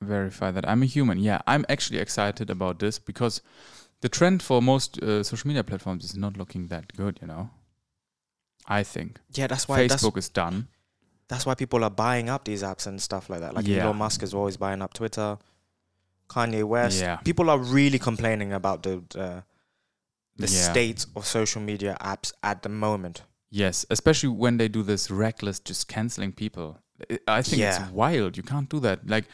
Verify 0.00 0.50
that 0.50 0.68
I'm 0.68 0.82
a 0.82 0.86
human. 0.86 1.18
Yeah, 1.18 1.42
I'm 1.46 1.66
actually 1.68 1.98
excited 1.98 2.48
about 2.48 2.78
this 2.78 2.98
because 2.98 3.42
the 4.00 4.08
trend 4.08 4.42
for 4.42 4.62
most 4.62 5.02
uh, 5.02 5.22
social 5.22 5.48
media 5.48 5.62
platforms 5.62 6.04
is 6.04 6.16
not 6.16 6.36
looking 6.36 6.68
that 6.68 6.96
good. 6.96 7.18
You 7.20 7.28
know, 7.28 7.50
I 8.66 8.82
think 8.82 9.20
Yeah, 9.34 9.46
that's 9.46 9.68
why 9.68 9.86
that's, 9.86 10.02
Facebook 10.02 10.16
is 10.16 10.30
done. 10.30 10.68
That's 11.30 11.46
why 11.46 11.54
people 11.54 11.82
are 11.84 11.94
buying 12.06 12.28
up 12.28 12.44
these 12.44 12.62
apps 12.62 12.86
and 12.88 13.00
stuff 13.00 13.30
like 13.30 13.40
that. 13.40 13.54
Like 13.54 13.66
Yeah. 13.66 13.84
Elon 13.84 13.96
Musk 13.96 14.22
is 14.22 14.34
always 14.34 14.56
buying 14.56 14.82
up 14.82 14.92
Twitter. 14.92 15.38
Kanye 16.28 16.64
West. 16.64 17.00
Yeah. 17.00 17.16
People 17.30 17.48
are 17.50 17.58
really 17.58 17.98
complaining 17.98 18.52
about 18.52 18.82
the 18.82 18.94
the, 19.10 19.28
the 20.36 20.46
Yeah. 20.48 20.70
state 20.72 21.06
of 21.16 21.26
social 21.26 21.62
media 21.62 21.96
apps 22.00 22.32
at 22.42 22.62
the 22.62 22.68
moment. 22.68 23.22
Yes, 23.50 23.84
especially 23.90 24.28
when 24.44 24.58
they 24.58 24.68
do 24.68 24.82
this 24.82 25.10
reckless, 25.10 25.58
just 25.70 25.88
canceling 25.88 26.32
people. 26.32 26.78
I- 27.10 27.18
I 27.38 27.42
think 27.42 27.60
Yeah. 27.60 27.82
it's 27.84 27.92
wild. 27.92 28.36
You 28.36 28.44
can't 28.44 28.68
do 28.68 28.78
that. 28.80 28.98
Like, 29.14 29.26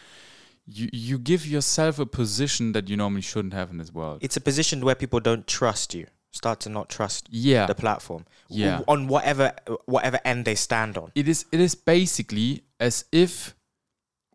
you 0.66 0.88
you 0.92 1.18
give 1.18 1.46
yourself 1.46 1.98
a 1.98 2.06
position 2.06 2.72
that 2.72 2.88
you 2.88 2.96
normally 2.96 3.22
shouldn't 3.22 3.54
have 3.54 3.70
in 3.70 3.78
this 3.78 3.92
world. 3.92 4.18
It's 4.26 4.36
a 4.36 4.40
position 4.40 4.80
where 4.86 4.94
people 4.94 5.20
don't 5.20 5.46
trust 5.46 5.94
you. 5.94 6.06
Start 6.36 6.60
to 6.60 6.68
not 6.68 6.88
trust 6.88 7.28
yeah, 7.30 7.66
the 7.66 7.74
platform. 7.74 8.24
Yeah. 8.48 8.82
On 8.86 9.08
whatever 9.08 9.52
whatever 9.86 10.18
end 10.24 10.44
they 10.44 10.54
stand 10.54 10.96
on. 10.98 11.10
it 11.14 11.26
is. 11.28 11.46
It 11.52 11.60
is 11.60 11.74
basically 11.74 12.62
as 12.78 13.04
if 13.10 13.54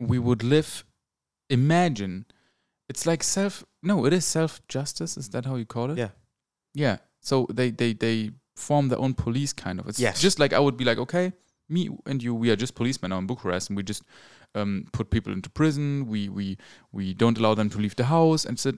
we 0.00 0.18
would 0.18 0.42
live. 0.42 0.84
Imagine, 1.50 2.24
it's 2.88 3.06
like 3.06 3.22
self. 3.22 3.64
No, 3.82 4.06
it 4.06 4.12
is 4.12 4.24
self 4.24 4.60
justice. 4.68 5.16
Is 5.16 5.28
that 5.30 5.44
how 5.44 5.56
you 5.56 5.66
call 5.66 5.90
it? 5.90 5.98
Yeah. 5.98 6.10
Yeah. 6.74 6.96
So 7.20 7.46
they 7.52 7.70
they 7.70 7.92
they 7.92 8.30
form 8.56 8.88
their 8.88 8.98
own 8.98 9.14
police 9.14 9.52
kind 9.52 9.78
of. 9.80 9.86
It's 9.88 9.98
Yes. 10.00 10.20
just 10.20 10.38
like 10.38 10.52
I 10.52 10.58
would 10.58 10.76
be 10.76 10.84
like, 10.84 10.98
okay, 10.98 11.32
me 11.68 11.88
and 12.06 12.22
you, 12.22 12.34
we 12.34 12.50
are 12.50 12.56
just 12.56 12.74
policemen 12.74 13.10
now 13.10 13.18
in 13.18 13.26
Bucharest, 13.26 13.70
and 13.70 13.76
we 13.76 13.82
just 13.82 14.02
um, 14.54 14.86
put 14.92 15.10
people 15.10 15.32
into 15.32 15.48
prison. 15.50 16.06
We 16.06 16.28
we 16.28 16.58
we 16.92 17.14
don't 17.14 17.38
allow 17.38 17.54
them 17.54 17.70
to 17.70 17.78
leave 17.78 17.96
the 17.96 18.04
house, 18.04 18.44
and 18.44 18.58
so 18.58 18.72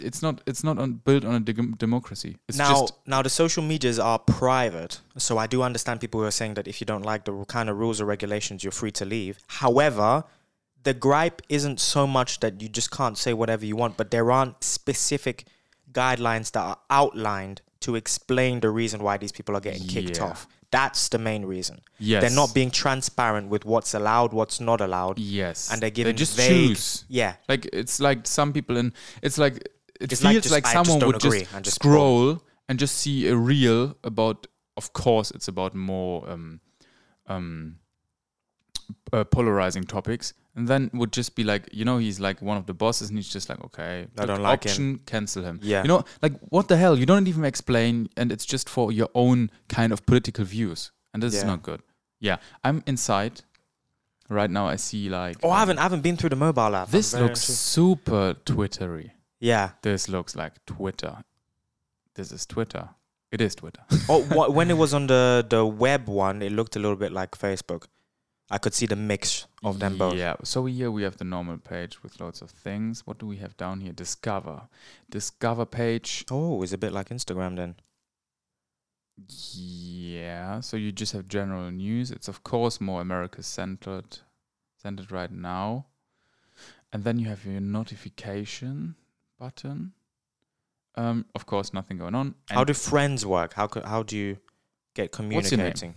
it's 0.00 0.22
not 0.22 0.40
it's 0.46 0.64
not 0.64 0.78
on, 0.78 0.94
built 0.94 1.24
on 1.24 1.34
a 1.34 1.40
dem- 1.40 1.74
democracy. 1.78 2.36
It's 2.48 2.58
now, 2.58 2.70
just 2.80 2.94
now 3.06 3.22
the 3.22 3.30
social 3.30 3.62
medias 3.62 3.98
are 3.98 4.18
private, 4.18 5.00
so 5.16 5.38
I 5.38 5.46
do 5.46 5.62
understand 5.62 6.00
people 6.00 6.20
who 6.20 6.26
are 6.26 6.30
saying 6.32 6.54
that 6.54 6.66
if 6.66 6.80
you 6.80 6.86
don't 6.86 7.04
like 7.04 7.24
the 7.24 7.44
kind 7.44 7.68
of 7.70 7.78
rules 7.78 8.00
or 8.00 8.04
regulations, 8.06 8.64
you're 8.64 8.72
free 8.72 8.90
to 8.92 9.04
leave. 9.04 9.38
However, 9.46 10.24
the 10.82 10.94
gripe 10.94 11.42
isn't 11.48 11.78
so 11.78 12.06
much 12.06 12.40
that 12.40 12.60
you 12.60 12.68
just 12.68 12.90
can't 12.90 13.16
say 13.16 13.32
whatever 13.32 13.64
you 13.64 13.76
want, 13.76 13.96
but 13.96 14.10
there 14.10 14.32
aren't 14.32 14.64
specific 14.64 15.46
guidelines 15.92 16.50
that 16.52 16.60
are 16.62 16.78
outlined 16.90 17.62
to 17.80 17.94
explain 17.96 18.60
the 18.60 18.70
reason 18.70 19.02
why 19.02 19.16
these 19.16 19.32
people 19.32 19.56
are 19.56 19.60
getting 19.60 19.86
kicked 19.86 20.18
Yeah. 20.18 20.24
off. 20.24 20.46
That's 20.72 21.08
the 21.10 21.18
main 21.18 21.44
reason. 21.44 21.80
yes, 22.00 22.22
They're 22.22 22.30
not 22.42 22.54
being 22.54 22.70
transparent 22.70 23.48
with 23.50 23.64
what's 23.64 23.92
allowed, 23.94 24.32
what's 24.32 24.58
not 24.58 24.80
allowed, 24.80 25.18
yes, 25.18 25.70
and 25.70 25.80
they're 25.80 25.90
giving 25.90 26.14
they 26.14 26.18
just 26.18 26.36
vague. 26.36 26.68
choose. 26.68 27.04
Yeah, 27.08 27.34
Like 27.48 27.68
it's 27.72 28.00
like 28.00 28.26
some 28.26 28.52
people 28.52 28.76
in 28.78 28.92
it's 29.22 29.38
like 29.38 29.56
it 30.00 30.10
It's 30.12 30.20
feels 30.22 30.50
like 30.50 30.64
like, 30.64 30.64
just- 30.64 30.74
just 30.74 30.86
someone 30.88 31.06
would 31.06 31.20
just, 31.20 31.62
just 31.62 31.74
scroll 31.76 32.42
and 32.68 32.78
just 32.78 32.96
see 32.96 33.28
a 33.28 33.36
reel 33.36 33.96
about 34.02 34.46
of 34.76 34.92
course 34.94 35.30
it's 35.30 35.46
about 35.48 35.74
more 35.74 36.28
um 36.30 36.60
um 37.26 37.76
uh, 39.12 39.24
polarizing 39.24 39.84
topics 39.84 40.32
and 40.54 40.68
then 40.68 40.90
would 40.92 41.12
just 41.12 41.34
be 41.34 41.44
like 41.44 41.68
you 41.72 41.84
know 41.84 41.98
he's 41.98 42.20
like 42.20 42.42
one 42.42 42.56
of 42.56 42.66
the 42.66 42.74
bosses 42.74 43.08
and 43.08 43.18
he's 43.18 43.28
just 43.28 43.48
like 43.48 43.62
okay 43.64 44.06
I 44.18 44.26
don't 44.26 44.42
like 44.42 44.64
him. 44.64 44.70
option 44.70 45.00
cancel 45.06 45.42
him 45.42 45.60
Yeah. 45.62 45.82
you 45.82 45.88
know 45.88 46.04
like 46.20 46.34
what 46.50 46.68
the 46.68 46.76
hell 46.76 46.98
you 46.98 47.06
don't 47.06 47.26
even 47.26 47.44
explain 47.44 48.08
and 48.16 48.30
it's 48.30 48.44
just 48.44 48.68
for 48.68 48.92
your 48.92 49.08
own 49.14 49.50
kind 49.68 49.92
of 49.92 50.04
political 50.06 50.44
views 50.44 50.92
and 51.14 51.22
this 51.22 51.34
is 51.34 51.44
not 51.44 51.62
good 51.62 51.80
yeah 52.20 52.36
i'm 52.64 52.82
inside 52.86 53.40
right 54.28 54.50
now 54.50 54.66
i 54.66 54.76
see 54.76 55.08
like 55.08 55.36
Oh, 55.42 55.48
I 55.50 55.54
um, 55.54 55.58
haven't, 55.60 55.78
I 55.78 55.82
haven't 55.82 56.00
been 56.02 56.16
through 56.16 56.30
the 56.30 56.36
mobile 56.36 56.74
app. 56.76 56.88
This 56.88 57.14
looks 57.14 57.40
super 57.40 58.34
twittery 58.44 59.12
Yeah. 59.40 59.70
this 59.82 60.08
looks 60.08 60.36
like 60.36 60.52
Twitter. 60.66 61.16
This 62.14 62.30
is 62.30 62.44
Twitter. 62.46 62.90
It 63.30 63.40
is 63.40 63.54
Twitter. 63.54 63.82
oh, 64.10 64.26
wha- 64.34 64.50
when 64.50 64.70
it 64.70 64.76
was 64.76 64.92
on 64.92 65.06
the 65.06 65.44
the 65.48 65.64
web 65.64 66.08
one, 66.08 66.42
it 66.42 66.52
looked 66.52 66.76
a 66.76 66.78
little 66.78 66.96
bit 66.96 67.10
like 67.12 67.30
Facebook. 67.32 67.84
I 68.52 68.58
could 68.58 68.74
see 68.74 68.84
the 68.84 68.96
mix 68.96 69.46
of 69.64 69.78
them 69.78 69.96
both. 69.96 70.14
Yeah. 70.14 70.34
So 70.44 70.66
here 70.66 70.90
we 70.90 71.04
have 71.04 71.16
the 71.16 71.24
normal 71.24 71.56
page 71.56 72.02
with 72.02 72.20
loads 72.20 72.42
of 72.42 72.50
things. 72.50 73.06
What 73.06 73.18
do 73.18 73.26
we 73.26 73.38
have 73.38 73.56
down 73.56 73.80
here? 73.80 73.94
Discover. 73.94 74.68
Discover 75.08 75.64
page. 75.64 76.26
Oh, 76.30 76.62
it's 76.62 76.74
a 76.74 76.78
bit 76.78 76.92
like 76.92 77.08
Instagram 77.08 77.56
then. 77.56 77.76
Yeah. 79.26 80.60
So 80.60 80.76
you 80.76 80.92
just 80.92 81.14
have 81.14 81.28
general 81.28 81.70
news. 81.70 82.10
It's 82.10 82.28
of 82.28 82.44
course 82.44 82.78
more 82.78 83.00
America 83.00 83.42
centered 83.42 84.18
centered 84.76 85.10
right 85.10 85.32
now. 85.32 85.86
And 86.92 87.04
then 87.04 87.18
you 87.18 87.28
have 87.28 87.46
your 87.46 87.60
notification 87.60 88.96
button. 89.38 89.92
Um, 90.94 91.24
of 91.34 91.46
course, 91.46 91.72
nothing 91.72 91.96
going 91.96 92.14
on. 92.14 92.34
how 92.50 92.64
do 92.64 92.74
friends 92.74 93.24
work? 93.24 93.54
How 93.54 93.66
co- 93.66 93.86
how 93.86 94.02
do 94.02 94.14
you 94.14 94.36
get 94.92 95.18
your 95.18 95.26
name? 95.26 95.40
communicating? 95.40 95.94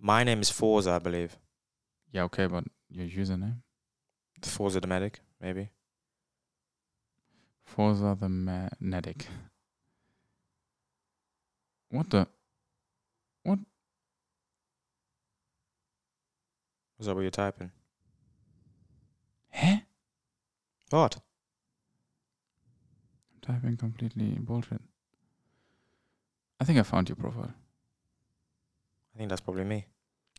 My 0.00 0.24
name 0.24 0.40
is 0.40 0.50
Forza, 0.50 0.90
I 0.90 0.98
believe. 0.98 1.36
Yeah, 2.12 2.22
okay, 2.22 2.46
but 2.46 2.64
your 2.90 3.06
username? 3.06 3.62
Forza 4.42 4.80
the 4.80 4.86
medic, 4.86 5.20
maybe. 5.40 5.70
Forza 7.64 8.16
the 8.20 8.28
Magnetic. 8.28 9.26
What 11.90 12.10
the? 12.10 12.26
Is 16.98 17.06
that 17.06 17.14
what 17.14 17.22
you're 17.22 17.30
typing? 17.30 17.70
Huh? 19.52 19.76
What? 20.90 21.16
I'm 23.32 23.54
typing 23.54 23.76
completely 23.76 24.38
bullshit. 24.40 24.80
I 26.58 26.64
think 26.64 26.78
I 26.78 26.82
found 26.82 27.08
your 27.08 27.16
profile. 27.16 27.52
I 29.14 29.18
think 29.18 29.28
that's 29.28 29.42
probably 29.42 29.64
me. 29.64 29.86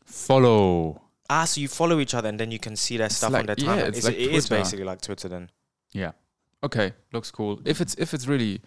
Follow. 0.04 1.07
Ah, 1.30 1.44
so 1.44 1.60
you 1.60 1.68
follow 1.68 2.00
each 2.00 2.14
other 2.14 2.28
and 2.28 2.38
then 2.40 2.50
you 2.50 2.58
can 2.58 2.74
see 2.76 2.96
their 2.96 3.06
It's 3.06 3.16
stuff 3.16 3.32
like- 3.32 3.40
on 3.40 3.46
their 3.46 3.56
yeah, 3.58 3.66
timeline. 3.66 3.88
it's 3.88 3.98
It's 3.98 4.06
like 4.06 4.16
it 4.16 4.30
is 4.34 4.48
basically 4.48 4.84
like 4.84 5.00
Twitter 5.00 5.28
then. 5.28 5.50
Yeah. 5.92 6.12
Okay, 6.64 6.92
looks 7.12 7.30
cool. 7.30 7.60
If 7.64 7.80
it's 7.80 7.94
if 7.94 8.12
it's 8.14 8.26
really, 8.26 8.60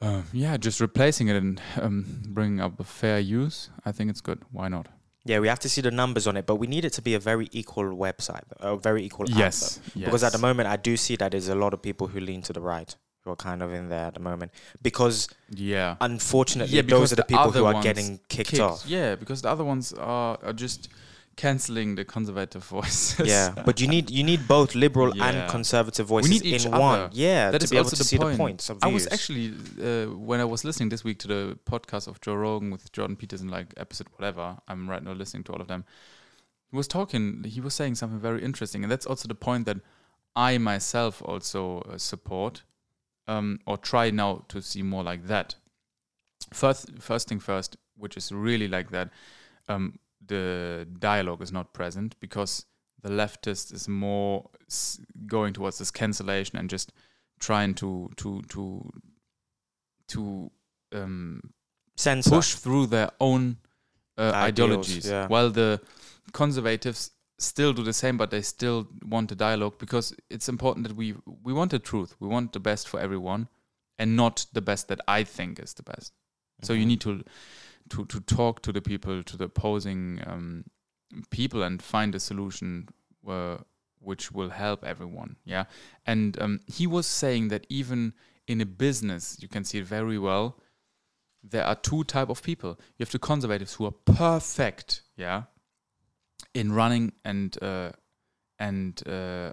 um, 0.00 0.24
yeah, 0.32 0.56
just 0.56 0.80
replacing 0.80 1.28
it 1.28 1.36
and 1.36 1.60
um, 1.80 2.22
bringing 2.28 2.60
up 2.60 2.78
a 2.80 2.84
fair 2.84 3.18
use, 3.18 3.70
I 3.84 3.92
think 3.92 4.10
it's 4.10 4.20
good. 4.20 4.40
Why 4.52 4.68
not? 4.68 4.86
Yeah, 5.24 5.40
we 5.40 5.48
have 5.48 5.58
to 5.60 5.68
see 5.68 5.82
the 5.82 5.90
numbers 5.90 6.26
on 6.26 6.36
it, 6.36 6.46
but 6.46 6.56
we 6.56 6.66
need 6.66 6.84
it 6.86 6.92
to 6.94 7.02
be 7.02 7.14
a 7.14 7.18
very 7.18 7.48
equal 7.52 7.84
website, 7.84 8.44
a 8.60 8.76
very 8.76 9.04
equal 9.04 9.28
app, 9.30 9.36
Yes. 9.36 9.80
Because 9.94 10.22
at 10.22 10.32
the 10.32 10.38
moment, 10.38 10.68
I 10.68 10.76
do 10.76 10.96
see 10.96 11.16
that 11.16 11.32
there's 11.32 11.48
a 11.48 11.54
lot 11.54 11.74
of 11.74 11.82
people 11.82 12.06
who 12.06 12.20
lean 12.20 12.40
to 12.42 12.52
the 12.54 12.60
right, 12.62 12.94
who 13.24 13.32
are 13.32 13.36
kind 13.36 13.62
of 13.62 13.72
in 13.74 13.88
there 13.90 14.06
at 14.06 14.14
the 14.14 14.20
moment. 14.20 14.52
Because 14.80 15.28
yeah, 15.50 15.96
unfortunately, 16.00 16.74
Yeah, 16.76 16.82
because 16.82 17.00
those 17.00 17.12
are 17.12 17.16
the 17.16 17.22
the 17.22 17.26
people 17.26 17.44
other 17.48 17.60
who 17.60 17.66
are 17.66 17.82
getting 17.82 18.20
kicked, 18.28 18.50
kicked. 18.50 18.60
off. 18.62 18.86
Yeah, 18.86 19.16
because 19.16 19.42
the 19.42 19.50
other 19.50 19.64
ones 19.64 19.92
are, 19.92 20.38
are 20.42 20.54
just 20.54 20.88
canceling 21.42 21.94
the 21.94 22.04
conservative 22.04 22.64
voices. 22.64 23.26
yeah, 23.34 23.54
but 23.64 23.80
you 23.80 23.86
need 23.88 24.10
you 24.10 24.24
need 24.24 24.42
both 24.46 24.74
liberal 24.74 25.10
Yeah. 25.16 25.28
and 25.28 25.50
conservative 25.50 26.06
voices 26.06 26.30
need 26.30 26.44
each 26.44 26.66
in 26.66 26.74
other. 26.74 26.82
one. 26.82 27.10
Yeah, 27.12 27.50
That 27.52 27.60
to 27.60 27.64
is 27.64 27.70
be 27.70 27.76
able 27.78 27.90
to 27.90 27.96
the 27.96 28.04
see 28.04 28.18
point. 28.18 28.32
the 28.32 28.44
points 28.44 28.68
of 28.70 28.78
I 28.82 28.88
was 28.88 29.06
actually 29.14 29.46
uh, 29.88 30.06
when 30.30 30.40
I 30.40 30.44
was 30.54 30.64
listening 30.64 30.90
this 30.90 31.04
week 31.04 31.18
to 31.20 31.28
the 31.28 31.58
podcast 31.64 32.08
of 32.08 32.20
Joe 32.20 32.34
Rogan 32.34 32.70
with 32.70 32.90
Jordan 32.92 33.16
Peterson, 33.16 33.48
like 33.48 33.68
episode 33.76 34.08
whatever. 34.16 34.58
I'm 34.68 34.90
right 34.90 35.02
now 35.02 35.12
listening 35.12 35.44
to 35.44 35.52
all 35.52 35.60
of 35.60 35.68
them. 35.68 35.84
He 36.70 36.76
was 36.76 36.88
talking. 36.88 37.44
He 37.44 37.60
was 37.60 37.72
saying 37.74 37.94
something 37.94 38.20
very 38.20 38.42
interesting, 38.44 38.82
and 38.84 38.90
that's 38.92 39.06
also 39.06 39.26
the 39.28 39.34
point 39.48 39.64
that 39.66 39.78
I 40.36 40.58
myself 40.58 41.22
also 41.24 41.80
uh, 41.82 41.98
support, 41.98 42.62
um, 43.26 43.60
or 43.66 43.76
try 43.78 44.10
now 44.10 44.44
to 44.48 44.60
see 44.60 44.82
more 44.82 45.02
like 45.02 45.22
that. 45.28 45.54
First, 46.52 46.90
first 46.98 47.28
thing 47.28 47.40
first, 47.40 47.76
which 47.96 48.16
is 48.16 48.32
really 48.32 48.68
like 48.68 48.90
that. 48.90 49.08
Um, 49.68 49.98
the 50.28 50.86
dialogue 50.98 51.42
is 51.42 51.52
not 51.52 51.72
present 51.74 52.18
because 52.20 52.64
the 53.02 53.08
leftist 53.10 53.72
is 53.72 53.88
more 53.88 54.48
s- 54.68 55.00
going 55.26 55.52
towards 55.52 55.78
this 55.78 55.90
cancellation 55.90 56.58
and 56.58 56.70
just 56.70 56.92
trying 57.40 57.74
to 57.74 58.10
to 58.16 58.42
to 58.48 58.90
to 60.08 60.50
um, 60.92 61.40
Censor. 61.96 62.30
push 62.30 62.54
through 62.54 62.86
their 62.86 63.10
own 63.20 63.56
uh, 64.16 64.32
Ideals, 64.34 64.48
ideologies, 64.48 65.06
yeah. 65.08 65.26
while 65.28 65.50
the 65.50 65.80
conservatives 66.32 67.10
still 67.38 67.72
do 67.72 67.82
the 67.84 67.92
same, 67.92 68.16
but 68.16 68.30
they 68.30 68.42
still 68.42 68.88
want 69.06 69.28
the 69.28 69.34
dialogue 69.36 69.78
because 69.78 70.14
it's 70.30 70.48
important 70.48 70.86
that 70.88 70.96
we 70.96 71.14
we 71.44 71.52
want 71.52 71.70
the 71.70 71.78
truth, 71.78 72.14
we 72.20 72.28
want 72.28 72.52
the 72.52 72.60
best 72.60 72.88
for 72.88 72.98
everyone, 73.00 73.48
and 73.98 74.16
not 74.16 74.46
the 74.52 74.60
best 74.60 74.88
that 74.88 75.00
I 75.06 75.24
think 75.24 75.58
is 75.60 75.74
the 75.74 75.82
best. 75.84 76.12
So 76.62 76.72
you 76.72 76.84
Mhm. 76.84 76.88
need 76.88 77.00
to 77.02 77.22
to 77.88 78.04
to 78.06 78.20
talk 78.20 78.62
to 78.62 78.72
the 78.72 78.80
people, 78.80 79.22
to 79.22 79.36
the 79.36 79.44
opposing 79.44 80.20
um, 80.26 80.64
people, 81.30 81.62
and 81.62 81.82
find 81.82 82.14
a 82.14 82.20
solution 82.20 82.88
uh, 83.26 83.58
which 84.00 84.32
will 84.32 84.50
help 84.50 84.84
everyone. 84.84 85.36
Yeah, 85.44 85.64
and 86.06 86.40
um, 86.40 86.60
he 86.66 86.86
was 86.86 87.06
saying 87.06 87.48
that 87.48 87.66
even 87.68 88.12
in 88.46 88.60
a 88.60 88.66
business, 88.66 89.36
you 89.40 89.48
can 89.48 89.64
see 89.64 89.78
it 89.78 89.86
very 89.86 90.18
well. 90.18 90.56
There 91.42 91.64
are 91.64 91.76
two 91.76 92.04
type 92.04 92.30
of 92.30 92.42
people. 92.42 92.70
You 92.98 93.04
have 93.04 93.10
the 93.12 93.18
conservatives 93.18 93.74
who 93.74 93.86
are 93.86 93.94
perfect, 94.04 95.02
yeah, 95.16 95.42
in 96.54 96.72
running 96.72 97.12
and 97.24 97.56
uh, 97.62 97.90
and 98.58 99.00
uh, 99.08 99.52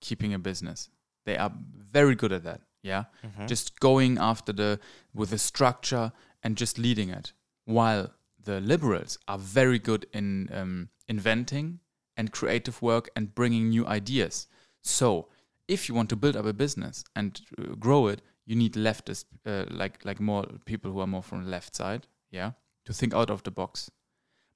keeping 0.00 0.34
a 0.34 0.38
business. 0.38 0.88
They 1.24 1.36
are 1.36 1.52
very 1.92 2.14
good 2.14 2.32
at 2.32 2.42
that. 2.44 2.60
Yeah, 2.82 3.04
Mhm. 3.22 3.46
just 3.48 3.78
going 3.78 4.18
after 4.18 4.52
the 4.52 4.80
with 5.14 5.32
a 5.32 5.38
structure 5.38 6.10
and 6.42 6.56
just 6.56 6.78
leading 6.78 7.10
it 7.10 7.32
while 7.64 8.12
the 8.44 8.60
liberals 8.60 9.18
are 9.28 9.38
very 9.38 9.78
good 9.78 10.06
in 10.12 10.48
um, 10.52 10.88
inventing 11.08 11.78
and 12.16 12.32
creative 12.32 12.82
work 12.82 13.08
and 13.14 13.34
bringing 13.34 13.68
new 13.68 13.86
ideas. 13.86 14.46
So 14.82 15.28
if 15.68 15.88
you 15.88 15.94
want 15.94 16.08
to 16.10 16.16
build 16.16 16.36
up 16.36 16.44
a 16.44 16.52
business 16.52 17.04
and 17.14 17.40
uh, 17.58 17.74
grow 17.76 18.08
it 18.08 18.20
you 18.44 18.56
need 18.56 18.74
leftist 18.74 19.26
uh, 19.46 19.64
like 19.70 20.04
like 20.04 20.20
more 20.20 20.44
people 20.64 20.90
who 20.90 21.00
are 21.00 21.06
more 21.06 21.22
from 21.22 21.44
the 21.44 21.50
left 21.50 21.76
side 21.76 22.06
yeah 22.30 22.52
to 22.84 22.92
think 22.92 23.14
out 23.14 23.30
of 23.30 23.42
the 23.44 23.50
box. 23.50 23.90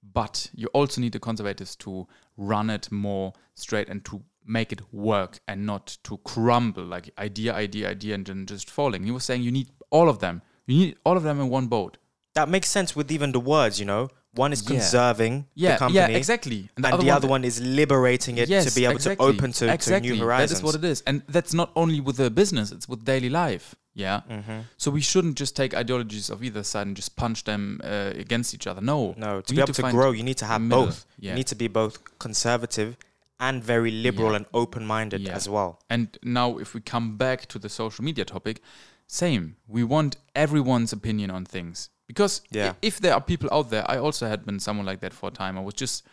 But 0.02 0.50
you 0.54 0.68
also 0.68 1.00
need 1.00 1.12
the 1.12 1.20
conservatives 1.20 1.74
to 1.76 2.06
run 2.36 2.70
it 2.70 2.90
more 2.92 3.32
straight 3.54 3.88
and 3.88 4.04
to 4.04 4.22
make 4.44 4.72
it 4.72 4.80
work 4.92 5.40
and 5.48 5.66
not 5.66 5.98
to 6.04 6.18
crumble 6.18 6.84
like 6.84 7.10
idea 7.18 7.52
idea 7.54 7.90
idea 7.90 8.14
and 8.14 8.26
then 8.26 8.46
just 8.46 8.70
falling. 8.70 9.04
He 9.04 9.10
was 9.10 9.24
saying 9.24 9.42
you 9.42 9.50
need 9.50 9.70
all 9.90 10.08
of 10.08 10.20
them 10.20 10.42
you 10.66 10.76
need 10.78 10.96
all 11.04 11.16
of 11.16 11.22
them 11.22 11.40
in 11.40 11.48
one 11.48 11.66
boat 11.66 11.96
that 12.34 12.48
makes 12.48 12.68
sense 12.70 12.94
with 12.94 13.10
even 13.10 13.32
the 13.32 13.40
words. 13.40 13.80
You 13.80 13.86
know, 13.86 14.10
one 14.32 14.52
is 14.52 14.60
conserving 14.62 15.46
yeah 15.54 15.72
the 15.72 15.78
company, 15.78 15.98
yeah 15.98 16.08
exactly 16.08 16.68
and 16.76 16.84
the 16.84 17.10
other 17.10 17.26
one 17.26 17.44
is 17.44 17.60
liberating 17.60 18.36
it 18.38 18.46
to 18.48 18.74
be 18.74 18.84
able 18.84 18.98
to 18.98 19.16
open 19.18 19.52
to, 19.52 19.72
exactly. 19.72 20.10
to 20.10 20.14
new 20.14 20.20
horizons. 20.22 20.50
That 20.50 20.56
is 20.58 20.62
what 20.62 20.74
it 20.74 20.84
is, 20.84 21.02
and 21.06 21.22
that's 21.28 21.54
not 21.54 21.70
only 21.74 22.00
with 22.00 22.16
the 22.16 22.30
business; 22.30 22.70
it's 22.72 22.88
with 22.88 23.04
daily 23.04 23.30
life. 23.30 23.74
Yeah. 23.94 24.20
Mhm. 24.30 24.64
So 24.76 24.90
we 24.90 25.00
shouldn't 25.00 25.38
just 25.38 25.56
take 25.56 25.72
ideologies 25.74 26.28
of 26.28 26.44
either 26.44 26.62
side 26.62 26.86
and 26.86 26.94
just 26.94 27.16
punch 27.16 27.44
them 27.44 27.80
uh, 27.82 28.12
against 28.24 28.52
each 28.52 28.66
other. 28.66 28.82
No. 28.82 29.14
No, 29.16 29.40
to 29.40 29.50
We 29.50 29.56
be 29.56 29.62
able 29.62 29.72
to 29.72 29.82
to 29.82 29.90
grow, 29.90 30.10
you 30.10 30.22
need 30.22 30.36
to 30.44 30.44
have 30.44 30.62
both. 30.68 31.06
Yeah. 31.18 31.30
You 31.30 31.36
need 31.36 31.46
to 31.46 31.54
be 31.54 31.68
both 31.68 31.94
conservative 32.18 32.98
and 33.40 33.64
very 33.64 33.90
liberal 33.90 34.30
Yeah. 34.32 34.36
and 34.36 34.46
open-minded 34.52 35.22
Yeah. 35.22 35.34
as 35.34 35.48
well. 35.48 35.80
And 35.88 36.18
now, 36.22 36.58
if 36.58 36.74
we 36.74 36.80
come 36.82 37.16
back 37.16 37.46
to 37.52 37.58
the 37.58 37.70
social 37.70 38.04
media 38.04 38.24
topic, 38.26 38.60
same. 39.06 39.56
We 39.66 39.84
want 39.84 40.16
everyone's 40.34 40.92
opinion 40.92 41.30
on 41.30 41.44
things 41.44 41.90
because 42.06 42.42
Yeah. 42.50 42.74
if 42.82 42.98
there 43.00 43.14
are 43.14 43.20
people 43.20 43.48
out 43.52 43.70
there, 43.70 43.84
I 43.90 43.98
also 43.98 44.26
had 44.28 44.44
been 44.44 44.60
someone 44.60 44.86
like 44.86 45.00
that 45.00 45.12
for 45.14 45.28
a 45.28 45.32
time. 45.32 45.56
I 45.58 45.62
was 45.62 45.74
just 45.74 46.04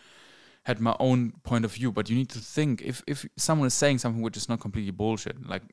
had 0.64 0.80
my 0.80 0.96
own 1.00 1.32
point 1.44 1.66
of 1.66 1.74
view, 1.74 1.91
but 1.91 2.10
you 2.10 2.16
need 2.16 2.30
to 2.30 2.39
think 2.39 2.82
if 2.82 3.04
if 3.08 3.26
someone 3.38 3.68
is 3.68 3.74
saying 3.74 4.00
something 4.00 4.22
which 4.22 4.38
is 4.38 4.48
not 4.50 4.60
completely 4.62 4.91
bullshit, 4.91 5.46
like 5.48 5.64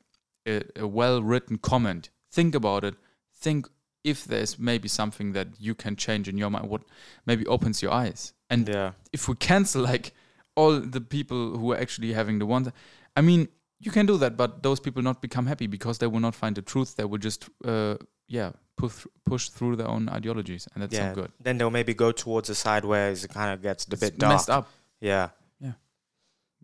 a, 0.47 0.63
a 0.75 0.87
well-written 0.87 1.57
comment, 1.59 2.09
think 2.31 2.55
about 2.55 2.83
it. 2.83 2.95
Think 3.33 3.67
if 4.03 4.25
there's 4.25 4.57
maybe 4.59 4.87
something 4.87 5.33
that 5.33 5.47
you 5.59 5.75
can 5.75 5.95
change 5.95 6.27
in 6.27 6.37
your 6.37 6.49
mind, 6.49 6.67
what 6.69 6.81
maybe 7.25 7.45
opens 7.45 7.81
your 7.81 7.93
eyes. 7.93 8.33
And 8.49 8.67
Yeah. 8.67 8.91
if 9.13 9.27
we 9.29 9.35
cancel 9.35 9.83
like 9.83 10.13
all 10.55 10.79
the 10.81 10.99
people 11.01 11.57
who 11.57 11.71
are 11.71 11.77
actually 11.79 12.11
having 12.13 12.39
the 12.39 12.45
ones 12.45 12.67
i 13.15 13.21
mean 13.21 13.47
you 13.85 13.91
can 13.91 14.05
do 14.05 14.17
that 14.17 14.37
but 14.37 14.61
those 14.63 14.79
people 14.79 15.01
not 15.01 15.21
become 15.21 15.45
happy 15.47 15.67
because 15.67 15.97
they 15.97 16.07
will 16.07 16.19
not 16.27 16.35
find 16.35 16.55
the 16.55 16.61
truth 16.61 16.95
they 16.97 17.05
will 17.05 17.17
just 17.29 17.49
uh, 17.65 17.95
yeah 18.27 18.51
push 18.77 19.05
push 19.25 19.49
through 19.49 19.75
their 19.75 19.87
own 19.87 20.07
ideologies 20.09 20.67
and 20.73 20.83
that's 20.83 20.93
yeah. 20.93 21.07
not 21.07 21.15
good 21.15 21.31
Then 21.43 21.57
they'll 21.57 21.71
maybe 21.79 21.93
go 21.93 22.11
towards 22.11 22.49
a 22.49 22.55
side 22.55 22.83
where 22.85 23.11
it 23.11 23.27
kind 23.33 23.51
of 23.53 23.61
gets 23.61 23.85
a 23.85 23.97
bit 23.97 24.17
dark. 24.17 24.33
messed 24.33 24.49
up 24.49 24.67
Yeah. 24.99 25.29
Yeah. 25.59 25.73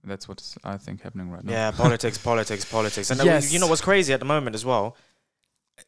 that's 0.03 0.28
what's 0.30 0.57
i 0.63 0.78
think 0.78 1.01
happening 1.01 1.30
right 1.32 1.43
now 1.43 1.51
Yeah, 1.51 1.72
politics, 1.72 2.18
politics, 2.18 2.65
politics. 2.78 3.09
And 3.11 3.20
uh, 3.22 3.24
Yes. 3.26 3.51
you 3.53 3.59
know 3.59 3.68
what's 3.68 3.82
crazy 3.91 4.13
at 4.13 4.20
the 4.20 4.26
moment 4.36 4.55
as 4.55 4.65
well? 4.65 4.95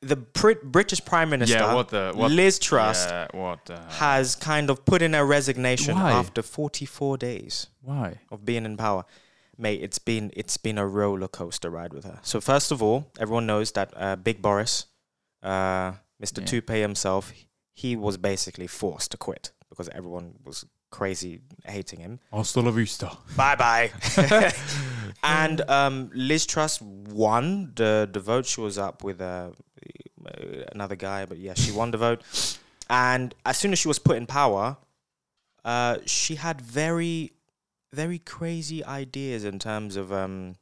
The 0.01 0.15
Brit- 0.17 0.63
British 0.71 1.01
Prime 1.03 1.30
Minister, 1.36 1.57
yeah 1.57 1.73
what 1.73 1.88
the 1.89 2.11
what 2.15 2.32
Liz 2.32 2.59
Truss, 2.59 2.99
yeah, 3.05 3.27
what 3.34 3.65
the 3.65 3.80
has 4.05 4.36
kind 4.36 4.69
of 4.69 4.86
put 4.86 5.01
in 5.01 5.15
a 5.15 5.23
resignation 5.25 5.95
Why? 5.95 6.11
after 6.11 6.41
44 6.43 7.17
days 7.17 7.67
why 7.82 8.19
of 8.30 8.45
being 8.45 8.65
in 8.65 8.77
power. 8.77 9.03
Mate, 9.60 9.82
it's 9.84 9.99
been 9.99 10.32
it's 10.36 10.57
been 10.57 10.78
a 10.78 10.88
roller 10.88 11.28
coaster 11.28 11.70
ride 11.70 11.93
with 11.93 12.05
her. 12.05 12.20
So 12.22 12.39
first 12.39 12.72
of 12.72 12.82
all, 12.82 13.12
everyone 13.20 13.45
knows 13.45 13.72
that 13.74 13.93
uh, 13.95 14.16
Big 14.16 14.41
Boris, 14.41 14.86
uh, 15.43 15.91
Mr. 16.24 16.39
Yeah. 16.39 16.45
Toupee 16.45 16.82
himself, 16.82 17.34
he 17.74 17.95
was 17.95 18.18
basically 18.18 18.68
forced 18.68 19.12
to 19.12 19.18
quit 19.18 19.51
because 19.70 19.89
everyone 19.89 20.36
was 20.45 20.66
crazy 20.91 21.41
hating 21.66 21.99
him. 21.99 22.20
hasta 22.32 22.62
la 22.62 22.72
vista 22.72 23.12
Bye 23.36 23.55
bye. 23.55 23.91
and 25.24 25.62
um, 25.70 26.10
Liz 26.14 26.45
Truss 26.45 26.82
won 26.82 27.74
the 27.76 28.10
the 28.12 28.20
vote. 28.22 28.45
She 28.45 28.62
was 28.62 28.78
up 28.78 29.03
with 29.03 29.22
uh, 29.22 29.51
another 30.72 30.95
guy, 30.95 31.26
but 31.26 31.38
yeah, 31.38 31.53
she 31.53 31.72
won 31.72 31.91
the 31.91 31.97
vote. 31.97 32.24
And 32.89 33.36
as 33.45 33.57
soon 33.57 33.72
as 33.72 33.80
she 33.80 33.88
was 33.88 33.99
put 33.99 34.18
in 34.18 34.26
power, 34.26 34.78
uh, 35.64 35.97
she 36.05 36.36
had 36.36 36.62
very, 36.62 37.34
very 37.93 38.19
crazy 38.19 38.83
ideas 38.85 39.43
in 39.43 39.59
terms 39.59 39.95
of 39.95 40.11
um, 40.13 40.55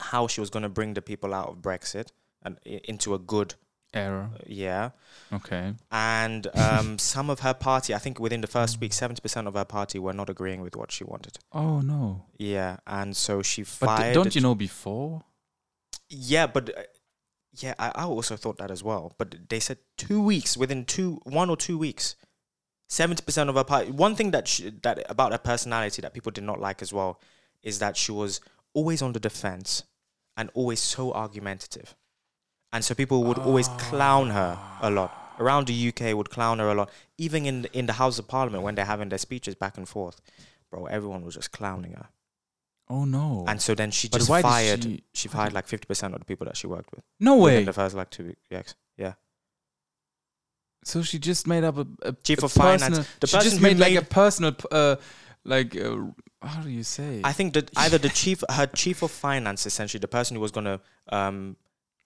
how 0.00 0.26
she 0.26 0.40
was 0.40 0.50
going 0.50 0.62
to 0.64 0.68
bring 0.68 0.94
the 0.94 1.02
people 1.02 1.32
out 1.34 1.48
of 1.48 1.56
Brexit 1.62 2.08
and 2.42 2.58
i- 2.66 2.80
into 2.84 3.14
a 3.14 3.18
good, 3.18 3.54
era. 3.94 4.30
uh, 4.34 4.38
yeah. 4.46 4.90
okay 5.32 5.74
And 5.90 6.46
um, 6.54 6.98
some 7.12 7.30
of 7.30 7.40
her 7.40 7.54
party, 7.54 7.94
I 7.94 7.98
think 7.98 8.18
within 8.20 8.40
the 8.42 8.46
first 8.46 8.80
week, 8.80 8.92
seventy 8.92 9.20
percent 9.20 9.46
of 9.48 9.54
her 9.54 9.64
party 9.64 9.98
were 9.98 10.12
not 10.12 10.28
agreeing 10.28 10.60
with 10.60 10.76
what 10.76 10.92
she 10.92 11.04
wanted. 11.04 11.38
oh 11.52 11.80
no 11.80 12.24
Yeah, 12.38 12.76
and 12.86 13.16
so 13.16 13.42
she 13.42 13.62
but 13.62 13.86
fired. 13.86 14.14
don't 14.14 14.34
you 14.34 14.40
know 14.42 14.54
before 14.54 15.22
Yeah, 16.08 16.46
but 16.46 16.76
uh, 16.76 16.82
yeah, 17.58 17.74
I, 17.78 17.88
I 17.94 18.04
also 18.04 18.36
thought 18.36 18.58
that 18.58 18.70
as 18.70 18.82
well. 18.84 19.14
But 19.18 19.48
they 19.48 19.60
said 19.60 19.78
two 19.96 20.20
weeks 20.20 20.56
within 20.58 20.84
two, 20.84 21.20
one 21.24 21.48
or 21.48 21.56
two 21.56 21.78
weeks, 21.78 22.16
seventy 22.88 23.22
percent 23.22 23.48
of 23.50 23.56
her 23.56 23.64
part. 23.64 23.88
One 23.90 24.14
thing 24.14 24.30
that 24.32 24.48
she, 24.48 24.70
that 24.82 25.08
about 25.10 25.32
her 25.32 25.38
personality 25.38 26.02
that 26.02 26.14
people 26.14 26.32
did 26.32 26.44
not 26.44 26.60
like 26.60 26.82
as 26.82 26.92
well 26.92 27.20
is 27.62 27.78
that 27.80 27.96
she 27.96 28.12
was 28.12 28.40
always 28.74 29.02
on 29.02 29.12
the 29.12 29.20
defense 29.20 29.82
and 30.36 30.50
always 30.54 30.80
so 30.80 31.12
argumentative, 31.12 31.94
and 32.72 32.84
so 32.84 32.94
people 32.94 33.24
would 33.24 33.38
always 33.38 33.68
clown 33.68 34.30
her 34.30 34.58
a 34.82 34.90
lot. 34.90 35.22
Around 35.38 35.66
the 35.66 35.88
UK, 35.88 36.14
would 36.16 36.30
clown 36.30 36.60
her 36.60 36.68
a 36.70 36.74
lot. 36.74 36.90
Even 37.18 37.44
in 37.44 37.62
the, 37.62 37.78
in 37.78 37.84
the 37.86 37.92
House 37.94 38.18
of 38.18 38.26
Parliament 38.26 38.62
when 38.64 38.74
they're 38.74 38.86
having 38.86 39.10
their 39.10 39.18
speeches 39.18 39.54
back 39.54 39.76
and 39.76 39.86
forth, 39.86 40.18
bro, 40.70 40.86
everyone 40.86 41.22
was 41.24 41.34
just 41.34 41.52
clowning 41.52 41.92
her. 41.92 42.06
oh 42.88 43.04
no 43.04 43.44
And 43.46 43.60
so 43.60 43.74
then 43.74 43.90
she 43.90 44.08
But 44.08 44.18
just 44.18 44.30
fired. 44.30 44.82
she- 44.84 45.02
She, 45.12 45.28
fired 45.28 45.52
like 45.52 45.66
fifty 45.66 45.86
percent 45.86 46.14
of 46.14 46.20
the 46.20 46.24
people 46.26 46.46
that 46.46 46.56
she 46.56 46.66
worked 46.66 46.90
with 46.94 47.04
no 47.20 47.36
way 47.36 47.52
within 47.52 47.64
the 47.66 47.72
first 47.74 47.94
like 47.94 48.08
two 48.10 48.34
weeks. 48.50 48.74
Yeah, 50.86 50.92
So 50.92 51.02
she 51.02 51.18
just 51.18 51.46
made 51.46 51.64
up 51.64 51.78
a, 51.78 51.86
a 52.02 52.12
Chief 52.12 52.42
a 52.42 52.46
of 52.46 52.52
finance. 52.52 52.98
The 53.20 53.26
she 53.26 53.36
person 53.36 53.50
just 53.50 53.56
who 53.56 53.62
made, 53.62 53.78
like 53.78 53.94
a 53.94 54.02
personal, 54.02 54.56
uh, 54.70 54.96
like 55.44 55.76
uh, 55.76 55.96
how 56.42 56.62
do 56.62 56.70
you 56.70 56.82
say? 56.82 57.20
I 57.24 57.32
think 57.32 57.54
that 57.54 57.70
either 57.76 57.98
the 57.98 58.08
chief, 58.08 58.42
her 58.48 58.66
chief 58.66 59.02
of 59.02 59.10
finance, 59.10 59.66
essentially 59.66 60.00
the 60.00 60.08
person 60.08 60.36
who 60.36 60.40
was 60.40 60.52
gonna 60.52 60.80
um 61.08 61.56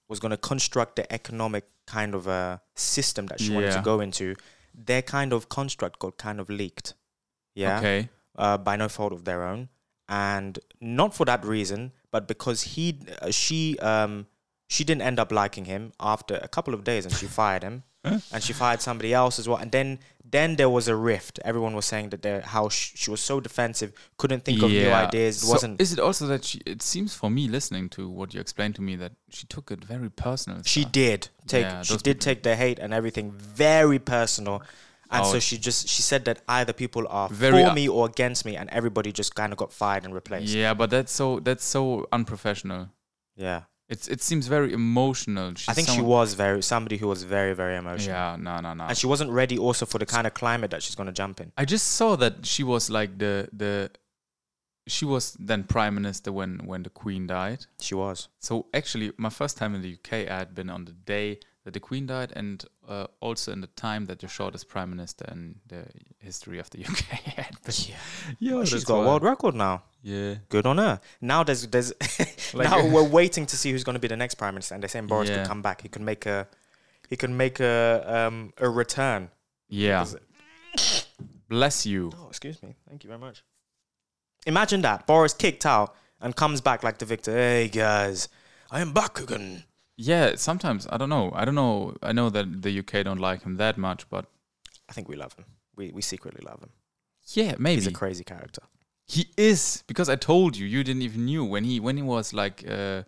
was 0.08 0.20
gonna 0.20 0.36
construct 0.36 0.96
the 0.96 1.12
economic 1.12 1.64
kind 1.86 2.14
of 2.14 2.26
uh, 2.26 2.58
system 2.74 3.26
that 3.26 3.40
she 3.40 3.52
wanted 3.52 3.72
to 3.72 3.82
go 3.82 4.00
into, 4.00 4.34
their 4.74 5.02
kind 5.02 5.32
of 5.32 5.48
construct 5.48 5.98
got 5.98 6.16
kind 6.16 6.40
of 6.40 6.48
leaked. 6.48 6.94
Yeah. 7.54 7.78
Okay. 7.78 8.08
uh, 8.36 8.56
by 8.56 8.76
no 8.76 8.88
fault 8.88 9.12
of 9.12 9.24
their 9.24 9.42
own, 9.44 9.68
and 10.08 10.58
not 10.80 11.14
for 11.14 11.24
that 11.26 11.44
reason, 11.44 11.92
but 12.10 12.26
because 12.26 12.62
he, 12.62 12.98
uh, 13.20 13.30
she, 13.30 13.78
um, 13.80 14.26
she 14.68 14.84
didn't 14.84 15.02
end 15.02 15.18
up 15.18 15.30
liking 15.32 15.66
him 15.66 15.92
after 16.00 16.36
a 16.36 16.48
couple 16.48 16.74
of 16.74 16.84
days, 16.84 17.04
and 17.04 17.14
she 17.14 17.26
fired 17.26 17.62
him, 17.62 17.82
and 18.04 18.42
she 18.42 18.52
fired 18.52 18.80
somebody 18.80 19.12
else 19.12 19.38
as 19.38 19.48
well, 19.48 19.58
and 19.58 19.70
then 19.72 19.98
then 20.24 20.54
there 20.56 20.70
was 20.70 20.86
a 20.88 20.94
rift. 20.94 21.40
Everyone 21.44 21.74
was 21.74 21.84
saying 21.86 22.10
that 22.10 22.22
there, 22.22 22.40
how 22.40 22.68
sh- 22.68 22.92
she 22.94 23.10
was 23.10 23.20
so 23.20 23.40
defensive, 23.40 23.92
couldn't 24.16 24.44
think 24.44 24.62
of 24.62 24.70
new 24.70 24.88
ideas. 24.90 25.42
It 25.42 25.46
So 25.46 25.52
wasn't. 25.52 25.80
Is 25.80 25.92
it 25.92 25.98
also 25.98 26.26
that 26.28 26.44
she? 26.44 26.60
It 26.64 26.82
seems 26.82 27.14
for 27.14 27.28
me, 27.30 27.48
listening 27.48 27.88
to 27.90 28.08
what 28.08 28.32
you 28.32 28.40
explained 28.40 28.76
to 28.76 28.82
me, 28.82 28.94
that 28.96 29.12
she 29.28 29.46
took 29.48 29.70
it 29.72 29.84
very 29.84 30.08
personal. 30.08 30.62
She 30.64 30.82
stuff. 30.82 30.92
did 30.92 31.28
take. 31.46 31.64
Yeah, 31.66 31.82
she 31.82 31.94
did 31.96 32.04
people- 32.04 32.20
take 32.24 32.42
the 32.44 32.54
hate 32.56 32.78
and 32.78 32.94
everything 32.94 33.32
very 33.32 33.98
personal. 33.98 34.62
And 35.12 35.24
Oh. 35.26 35.32
so 35.32 35.40
she 35.40 35.58
just 35.58 35.88
she 35.88 36.02
said 36.02 36.24
that 36.26 36.40
either 36.48 36.72
people 36.72 37.04
are 37.10 37.28
Very 37.28 37.64
for 37.64 37.72
me 37.74 37.88
or 37.88 38.06
against 38.06 38.44
me, 38.44 38.56
and 38.56 38.70
everybody 38.70 39.10
just 39.10 39.34
kind 39.34 39.52
of 39.52 39.58
got 39.58 39.72
fired 39.72 40.04
and 40.04 40.14
replaced. 40.14 40.54
Yeah, 40.54 40.72
but 40.74 40.88
that's 40.90 41.12
so 41.12 41.40
that's 41.40 41.64
so 41.64 42.06
unprofessional. 42.12 42.90
yeah. 43.36 43.62
It's 43.90 44.06
it 44.08 44.20
seems 44.22 44.46
very 44.46 44.72
emotional. 44.72 45.52
She's 45.56 45.68
I 45.68 45.74
think 45.74 45.88
she 45.88 45.96
someone- 45.96 46.10
was 46.18 46.34
very 46.34 46.62
somebody 46.62 46.96
who 46.96 47.08
was 47.08 47.24
very 47.24 47.54
very 47.54 47.76
emotional. 47.76 48.14
Yeah, 48.14 48.36
no, 48.38 48.60
no, 48.60 48.72
no. 48.74 48.84
And 48.84 48.96
she 48.96 49.06
wasn't 49.06 49.30
ready 49.32 49.58
also 49.58 49.84
for 49.84 49.98
the 49.98 50.06
kind 50.06 50.26
of 50.28 50.32
climate 50.34 50.70
that 50.70 50.82
she's 50.84 50.94
going 50.94 51.08
to 51.08 51.12
jump 51.22 51.40
in. 51.40 51.50
I 51.58 51.64
just 51.64 51.86
saw 51.98 52.16
that 52.16 52.46
she 52.46 52.62
was 52.62 52.88
like 52.88 53.18
the 53.18 53.48
the. 53.52 53.90
She 54.86 55.04
was 55.04 55.36
then 55.38 55.64
prime 55.64 55.94
minister 55.94 56.32
when 56.32 56.60
when 56.70 56.82
the 56.84 56.90
queen 56.90 57.26
died. 57.26 57.66
She 57.80 57.94
was. 57.94 58.28
So 58.40 58.66
actually, 58.72 59.12
my 59.16 59.28
first 59.30 59.56
time 59.56 59.74
in 59.74 59.82
the 59.82 59.92
UK, 59.98 60.12
I 60.30 60.38
had 60.38 60.54
been 60.54 60.70
on 60.70 60.84
the 60.84 60.92
day 60.92 61.40
that 61.64 61.74
the 61.74 61.80
Queen 61.80 62.06
died, 62.06 62.32
and 62.34 62.64
uh, 62.88 63.06
also 63.20 63.52
in 63.52 63.60
the 63.60 63.66
time 63.68 64.06
that 64.06 64.18
the 64.20 64.28
shortest 64.28 64.68
prime 64.68 64.88
minister 64.90 65.26
in 65.30 65.56
the 65.68 65.84
history 66.18 66.58
of 66.58 66.70
the 66.70 66.78
UK 66.86 66.98
had 66.98 67.56
been. 67.64 67.74
Yeah. 67.88 67.96
Yeah, 68.38 68.60
she's 68.64 68.70
that's 68.72 68.84
got 68.84 69.00
a 69.02 69.06
world 69.06 69.22
record 69.22 69.54
now. 69.54 69.82
Yeah, 70.02 70.36
Good 70.48 70.64
on 70.66 70.78
her. 70.78 71.00
Now 71.20 71.44
there's 71.44 71.66
there's 71.66 71.92
Like- 72.54 72.70
now 72.70 72.86
we're 72.88 73.04
waiting 73.08 73.44
to 73.46 73.56
see 73.56 73.70
who's 73.72 73.84
going 73.84 73.94
to 73.96 74.00
be 74.00 74.08
the 74.08 74.16
next 74.16 74.36
prime 74.36 74.54
minister, 74.54 74.74
and 74.74 74.82
they're 74.82 74.88
saying 74.88 75.06
Boris 75.08 75.28
Yeah. 75.28 75.38
could 75.38 75.48
come 75.48 75.60
back. 75.62 75.82
He 75.82 75.88
could 75.88 76.02
make 76.02 76.24
a 76.26 76.48
he 77.10 77.16
could 77.16 77.30
make 77.30 77.60
a 77.60 78.04
um 78.06 78.52
a 78.58 78.68
return. 78.68 79.30
yeah. 79.68 80.06
Bless 81.48 81.84
you. 81.84 82.12
Oh, 82.16 82.28
excuse 82.28 82.62
me. 82.62 82.76
Thank 82.88 83.02
you 83.04 83.08
very 83.08 83.18
much. 83.18 83.42
Imagine 84.46 84.82
that 84.82 85.06
Boris 85.06 85.34
kicked 85.34 85.66
out 85.66 85.94
and 86.20 86.34
comes 86.34 86.60
back 86.60 86.82
like 86.84 86.98
the 86.98 87.04
victor. 87.04 87.32
Hey 87.32 87.68
guys, 87.68 88.28
I 88.70 88.80
am 88.80 88.92
back 88.92 89.20
again. 89.20 89.64
Yeah, 90.02 90.36
sometimes 90.36 90.86
I 90.90 90.96
don't 90.96 91.10
know. 91.10 91.30
I 91.34 91.44
don't 91.44 91.54
know. 91.54 91.94
I 92.02 92.12
know 92.12 92.30
that 92.30 92.62
the 92.62 92.78
UK 92.78 93.04
don't 93.04 93.20
like 93.20 93.42
him 93.42 93.56
that 93.56 93.76
much, 93.76 94.08
but 94.08 94.24
I 94.88 94.94
think 94.94 95.08
we 95.08 95.16
love 95.16 95.34
him. 95.34 95.44
We 95.76 95.90
we 95.92 96.00
secretly 96.00 96.42
love 96.42 96.60
him. 96.62 96.70
yeah, 97.34 97.54
maybe 97.58 97.82
He's 97.82 97.86
a 97.86 97.92
crazy 97.92 98.24
character. 98.24 98.62
he 99.06 99.28
is 99.36 99.84
because 99.86 100.08
I 100.08 100.16
told 100.16 100.56
you. 100.56 100.66
You 100.66 100.82
didn't 100.84 101.02
even 101.02 101.26
knew 101.26 101.44
when 101.44 101.64
he 101.64 101.80
when 101.80 101.96
he 101.98 102.02
was 102.02 102.32
like 102.32 102.64
uh, 102.66 103.02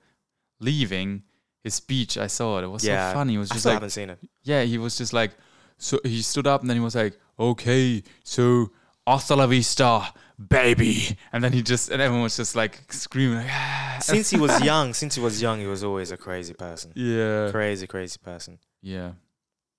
leaving 0.61 1.23
his 1.65 1.75
speech. 1.75 2.19
I 2.19 2.27
saw 2.27 2.59
it. 2.59 2.65
It 2.65 2.73
was 2.77 2.85
yeah, 2.85 3.11
so 3.11 3.15
funny. 3.15 3.35
It 3.37 3.39
was 3.39 3.49
just 3.49 3.61
still 3.61 3.71
like 3.71 3.77
haven't 3.77 3.91
seen 3.91 4.11
it. 4.11 4.19
Yeah, 4.43 4.63
he 4.63 4.77
was 4.77 4.99
just 4.99 5.15
like, 5.15 5.31
so 5.79 5.99
he 6.05 6.21
stood 6.21 6.47
up 6.47 6.61
and 6.61 6.69
then 6.69 6.77
he 6.77 6.85
was 6.85 6.95
like, 6.95 7.19
okay, 7.39 8.03
so 8.23 8.71
hasta 9.07 9.35
la 9.35 9.47
vista, 9.47 10.13
baby. 10.49 11.17
And 11.33 11.43
then 11.43 11.53
he 11.53 11.63
just, 11.63 11.91
and 11.91 12.01
everyone 12.03 12.25
was 12.25 12.37
just 12.37 12.55
like 12.57 12.93
screaming, 12.93 13.39
like, 13.39 13.51
ah. 13.51 13.99
since 14.01 14.31
he 14.31 14.39
was 14.39 14.61
young, 14.65 14.95
since 14.95 15.15
he 15.15 15.21
was 15.21 15.41
young, 15.41 15.61
he 15.61 15.67
was 15.67 15.85
always 15.85 16.11
a 16.11 16.17
crazy 16.17 16.55
person. 16.55 16.93
yeah. 16.95 17.51
Crazy, 17.51 17.87
crazy 17.87 18.19
person. 18.23 18.59
Yeah. 18.81 19.13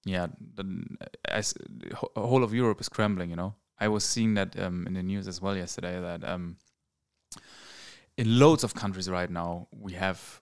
Yeah. 0.06 0.28
The, 0.56 0.86
as 1.26 1.54
the 1.70 1.96
whole 1.96 2.44
of 2.44 2.54
Europe 2.54 2.82
is 2.82 2.90
crumbling, 2.90 3.30
you 3.30 3.36
know. 3.36 3.56
I 3.80 3.88
was 3.88 4.04
seeing 4.06 4.36
that 4.36 4.58
um, 4.60 4.88
in 4.88 4.94
the 4.94 5.04
news 5.04 5.28
as 5.28 5.42
well 5.42 5.58
yesterday 5.58 6.00
that 6.00 6.28
um, 6.28 6.58
in 8.18 8.40
loads 8.40 8.64
of 8.64 8.74
countries 8.74 9.10
right 9.10 9.30
now, 9.30 9.68
we 9.72 9.94
have 9.94 10.42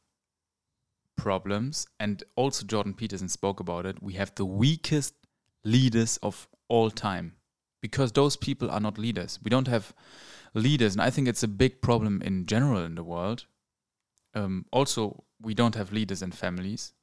problems. 1.15 1.87
And 1.99 2.23
also, 2.35 2.65
Jordan 2.65 2.93
Peterson 2.93 3.29
spoke 3.29 3.59
about 3.59 3.85
it. 3.85 4.01
We 4.01 4.13
have 4.13 4.35
the 4.35 4.45
weakest 4.45 5.15
leaders 5.63 6.17
of 6.17 6.47
all 6.67 6.89
time 6.89 7.35
because 7.81 8.11
those 8.11 8.35
people 8.35 8.69
are 8.69 8.79
not 8.79 8.97
leaders. 8.97 9.39
We 9.43 9.49
don't 9.49 9.67
have 9.67 9.93
leaders. 10.53 10.93
And 10.93 11.01
I 11.01 11.09
think 11.09 11.27
it's 11.27 11.43
a 11.43 11.47
big 11.47 11.81
problem 11.81 12.21
in 12.21 12.45
general 12.45 12.83
in 12.83 12.95
the 12.95 13.03
world. 13.03 13.45
Um, 14.33 14.65
also, 14.71 15.23
we 15.41 15.53
don't 15.53 15.75
have 15.75 15.91
leaders 15.91 16.21
in 16.21 16.31
families. 16.31 16.93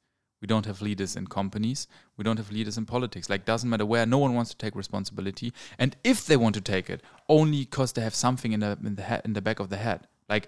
We 0.41 0.47
don't 0.47 0.65
have 0.65 0.81
leaders 0.81 1.15
in 1.15 1.27
companies. 1.27 1.87
We 2.15 2.23
don't 2.23 2.37
have 2.37 2.51
leaders 2.51 2.77
in 2.77 2.85
politics. 2.85 3.29
Like, 3.29 3.43
doesn't 3.43 3.69
matter 3.69 3.85
where. 3.85 4.05
No 4.05 4.17
one 4.17 4.33
wants 4.33 4.51
to 4.51 4.57
take 4.57 4.75
responsibility. 4.75 5.51
And 5.77 5.97
if 6.03 6.25
they 6.25 6.37
want 6.37 6.55
to 6.55 6.61
take 6.61 6.89
it, 6.89 7.01
only 7.27 7.59
because 7.59 7.91
they 7.93 8.01
have 8.01 8.15
something 8.15 8.53
in 8.53 8.61
the 8.61 8.77
in 8.83 8.95
the 8.95 9.01
head, 9.01 9.21
in 9.25 9.33
the 9.33 9.41
back 9.41 9.59
of 9.59 9.69
the 9.69 9.75
head, 9.77 10.07
like 10.29 10.47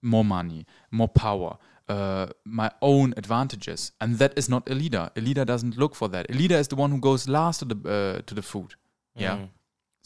more 0.00 0.24
money, 0.24 0.64
more 0.90 1.08
power, 1.08 1.58
uh, 1.88 2.28
my 2.44 2.70
own 2.80 3.12
advantages. 3.18 3.92
And 4.00 4.18
that 4.18 4.32
is 4.38 4.48
not 4.48 4.70
a 4.70 4.74
leader. 4.74 5.10
A 5.14 5.20
leader 5.20 5.44
doesn't 5.44 5.76
look 5.76 5.94
for 5.94 6.08
that. 6.08 6.30
A 6.30 6.34
leader 6.34 6.56
is 6.56 6.68
the 6.68 6.76
one 6.76 6.90
who 6.90 6.98
goes 6.98 7.28
last 7.28 7.58
to 7.58 7.64
the 7.66 7.76
uh, 7.88 8.22
to 8.22 8.34
the 8.34 8.42
food. 8.42 8.74
Yeah. 9.16 9.36
Mm. 9.36 9.48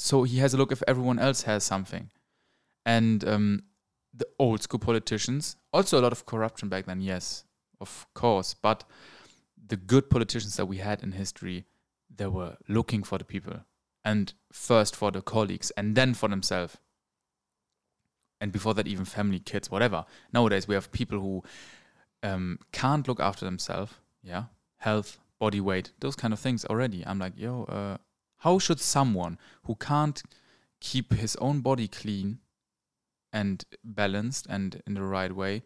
So 0.01 0.22
he 0.22 0.38
has 0.38 0.55
a 0.55 0.57
look 0.57 0.72
if 0.72 0.82
everyone 0.88 1.18
else 1.18 1.42
has 1.42 1.62
something. 1.62 2.11
And 2.86 3.22
um, 3.28 3.64
the 4.14 4.26
old 4.38 4.62
school 4.62 4.78
politicians, 4.80 5.57
also 5.74 6.01
a 6.01 6.03
lot 6.03 6.12
of 6.12 6.24
corruption 6.24 6.70
back 6.70 6.86
then, 6.86 7.03
yes, 7.03 7.44
of 7.82 8.07
course. 8.14 8.55
But 8.55 8.84
the 9.68 9.76
good 9.76 10.09
politicians 10.09 10.57
that 10.57 10.64
we 10.64 10.78
had 10.78 11.03
in 11.03 11.12
history, 11.12 11.66
they 12.09 12.26
were 12.26 12.57
looking 12.66 13.03
for 13.03 13.18
the 13.18 13.26
people 13.26 13.61
and 14.03 14.32
first 14.51 14.96
for 14.96 15.11
the 15.11 15.20
colleagues 15.20 15.70
and 15.72 15.94
then 15.94 16.14
for 16.14 16.30
themselves. 16.30 16.78
And 18.40 18.53
before 18.53 18.72
that, 18.74 18.86
even 18.86 19.05
family, 19.05 19.38
kids, 19.38 19.70
whatever. 19.70 20.07
Nowadays, 20.32 20.66
we 20.66 20.74
have 20.74 20.90
people 20.92 21.20
who 21.20 21.42
um, 22.22 22.59
can't 22.72 23.07
look 23.07 23.20
after 23.20 23.44
themselves. 23.44 23.92
Yeah. 24.22 24.44
Health, 24.78 25.18
body 25.38 25.61
weight, 25.61 25.92
those 26.01 26.16
kind 26.16 26.32
of 26.32 26.40
things 26.40 26.64
already. 26.64 27.07
I'm 27.07 27.18
like, 27.18 27.34
yo, 27.36 27.64
uh, 27.64 27.98
how 28.41 28.59
should 28.59 28.80
someone 28.80 29.38
who 29.64 29.74
can't 29.74 30.22
keep 30.80 31.12
his 31.12 31.36
own 31.36 31.61
body 31.61 31.88
clean 31.88 32.38
and 33.32 33.64
balanced 33.84 34.47
and 34.49 34.82
in 34.86 34.95
the 34.95 35.03
right 35.03 35.34
way 35.34 35.62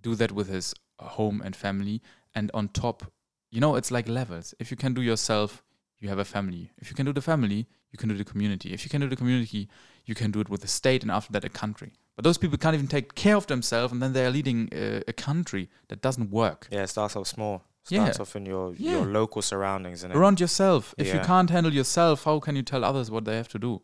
do 0.00 0.14
that 0.14 0.32
with 0.32 0.48
his 0.48 0.74
home 0.98 1.40
and 1.44 1.54
family 1.54 2.02
and 2.34 2.50
on 2.52 2.68
top 2.68 3.12
you 3.50 3.60
know 3.60 3.76
it's 3.76 3.90
like 3.90 4.08
levels. 4.08 4.54
If 4.58 4.70
you 4.70 4.76
can 4.76 4.94
do 4.94 5.02
yourself 5.02 5.62
you 6.00 6.08
have 6.08 6.18
a 6.18 6.24
family. 6.24 6.70
If 6.78 6.90
you 6.90 6.96
can 6.96 7.06
do 7.06 7.12
the 7.12 7.22
family 7.22 7.66
you 7.92 7.98
can 7.98 8.08
do 8.08 8.16
the 8.16 8.24
community. 8.24 8.72
If 8.72 8.84
you 8.84 8.90
can 8.90 9.00
do 9.00 9.08
the 9.08 9.16
community 9.16 9.68
you 10.04 10.14
can 10.14 10.30
do 10.30 10.40
it 10.40 10.48
with 10.48 10.62
the 10.62 10.68
state 10.68 11.02
and 11.02 11.10
after 11.10 11.32
that 11.32 11.44
a 11.44 11.48
country. 11.48 11.92
But 12.16 12.24
those 12.24 12.38
people 12.38 12.58
can't 12.58 12.74
even 12.74 12.88
take 12.88 13.14
care 13.14 13.36
of 13.36 13.46
themselves 13.46 13.92
and 13.92 14.02
then 14.02 14.12
they 14.12 14.26
are 14.26 14.30
leading 14.30 14.68
a, 14.72 15.02
a 15.06 15.12
country 15.12 15.68
that 15.88 16.00
doesn't 16.00 16.30
work. 16.30 16.68
Yeah, 16.70 16.82
it 16.82 16.88
starts 16.88 17.14
off 17.14 17.28
small. 17.28 17.64
Yeah. 17.88 18.04
Starts 18.04 18.20
off 18.20 18.36
in 18.36 18.46
your 18.46 18.74
Yeah. 18.74 18.92
your 18.92 19.06
local 19.06 19.42
surroundings 19.42 20.04
and 20.04 20.14
around 20.14 20.40
yourself. 20.40 20.94
If 20.98 21.12
you 21.14 21.20
can't 21.20 21.50
handle 21.50 21.72
yourself, 21.72 22.24
how 22.24 22.40
can 22.40 22.56
you 22.56 22.62
tell 22.62 22.84
others 22.84 23.10
what 23.10 23.24
they 23.24 23.36
have 23.36 23.48
to 23.48 23.58
do? 23.58 23.80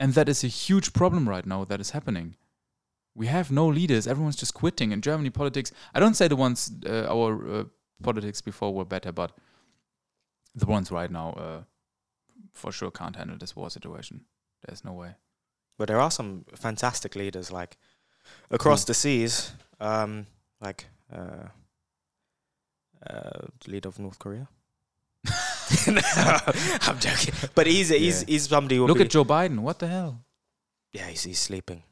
And 0.00 0.14
that 0.14 0.28
is 0.28 0.42
a 0.44 0.48
huge 0.48 0.92
problem 0.92 1.28
right 1.28 1.46
now 1.46 1.64
that 1.64 1.80
is 1.80 1.90
happening. 1.90 2.36
We 3.14 3.26
have 3.26 3.50
no 3.50 3.66
leaders. 3.68 4.06
Everyone's 4.06 4.36
just 4.36 4.54
quitting. 4.54 4.92
In 4.92 5.00
Germany, 5.02 5.30
politics, 5.30 5.70
I 5.94 6.00
don't 6.00 6.14
say 6.14 6.28
the 6.28 6.36
ones, 6.36 6.70
uh, 6.86 7.06
our 7.10 7.60
uh, 7.60 7.64
politics 8.02 8.40
before 8.40 8.72
were 8.74 8.86
better, 8.86 9.12
but 9.12 9.32
the 10.54 10.66
ones 10.66 10.90
right 10.90 11.10
now, 11.10 11.32
uh, 11.32 11.62
for 12.52 12.72
sure, 12.72 12.90
can't 12.90 13.16
handle 13.16 13.36
this 13.36 13.54
war 13.54 13.70
situation. 13.70 14.24
There's 14.66 14.84
no 14.84 14.92
way. 14.94 15.16
But 15.78 15.88
there 15.88 16.00
are 16.00 16.10
some 16.10 16.44
fantastic 16.54 17.14
leaders, 17.14 17.50
like 17.52 17.76
across 18.50 18.84
the 18.84 18.94
seas, 18.94 19.52
um, 19.80 20.26
like 20.60 20.86
uh, 21.12 21.48
uh, 23.08 23.46
the 23.64 23.70
leader 23.70 23.88
of 23.88 23.98
North 23.98 24.18
Korea. 24.18 24.48
no, 25.86 26.00
I'm 26.82 26.98
joking. 26.98 27.34
But 27.54 27.66
he's 27.66 27.88
he's 27.90 28.20
Yeah. 28.22 28.26
he's 28.28 28.48
somebody 28.48 28.76
who 28.76 28.86
Look 28.86 29.00
at 29.00 29.10
Joe 29.10 29.24
Biden. 29.24 29.60
What 29.60 29.78
the 29.78 29.88
hell? 29.88 30.24
yeah 30.92 31.06
he's 31.08 31.22
he's 31.22 31.38
sleeping. 31.38 31.82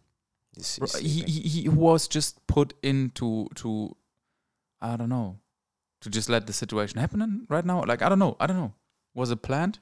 He's, 0.54 0.76
he's 0.76 0.96
he, 0.98 1.08
sleeping. 1.08 1.32
he 1.32 1.40
he 1.62 1.68
was 1.68 2.08
just 2.08 2.44
put 2.46 2.74
into 2.82 3.48
to 3.56 3.96
I 4.80 4.96
don't 4.96 5.08
know 5.08 5.38
to 6.00 6.10
just 6.10 6.28
let 6.28 6.46
the 6.46 6.52
situation 6.52 6.98
happen 7.00 7.46
right 7.48 7.64
now. 7.64 7.84
Like 7.84 8.02
I 8.02 8.08
don't 8.08 8.18
know, 8.18 8.36
I 8.40 8.46
don't 8.46 8.56
know. 8.56 8.72
Was 9.14 9.30
it 9.30 9.42
planned? 9.42 9.78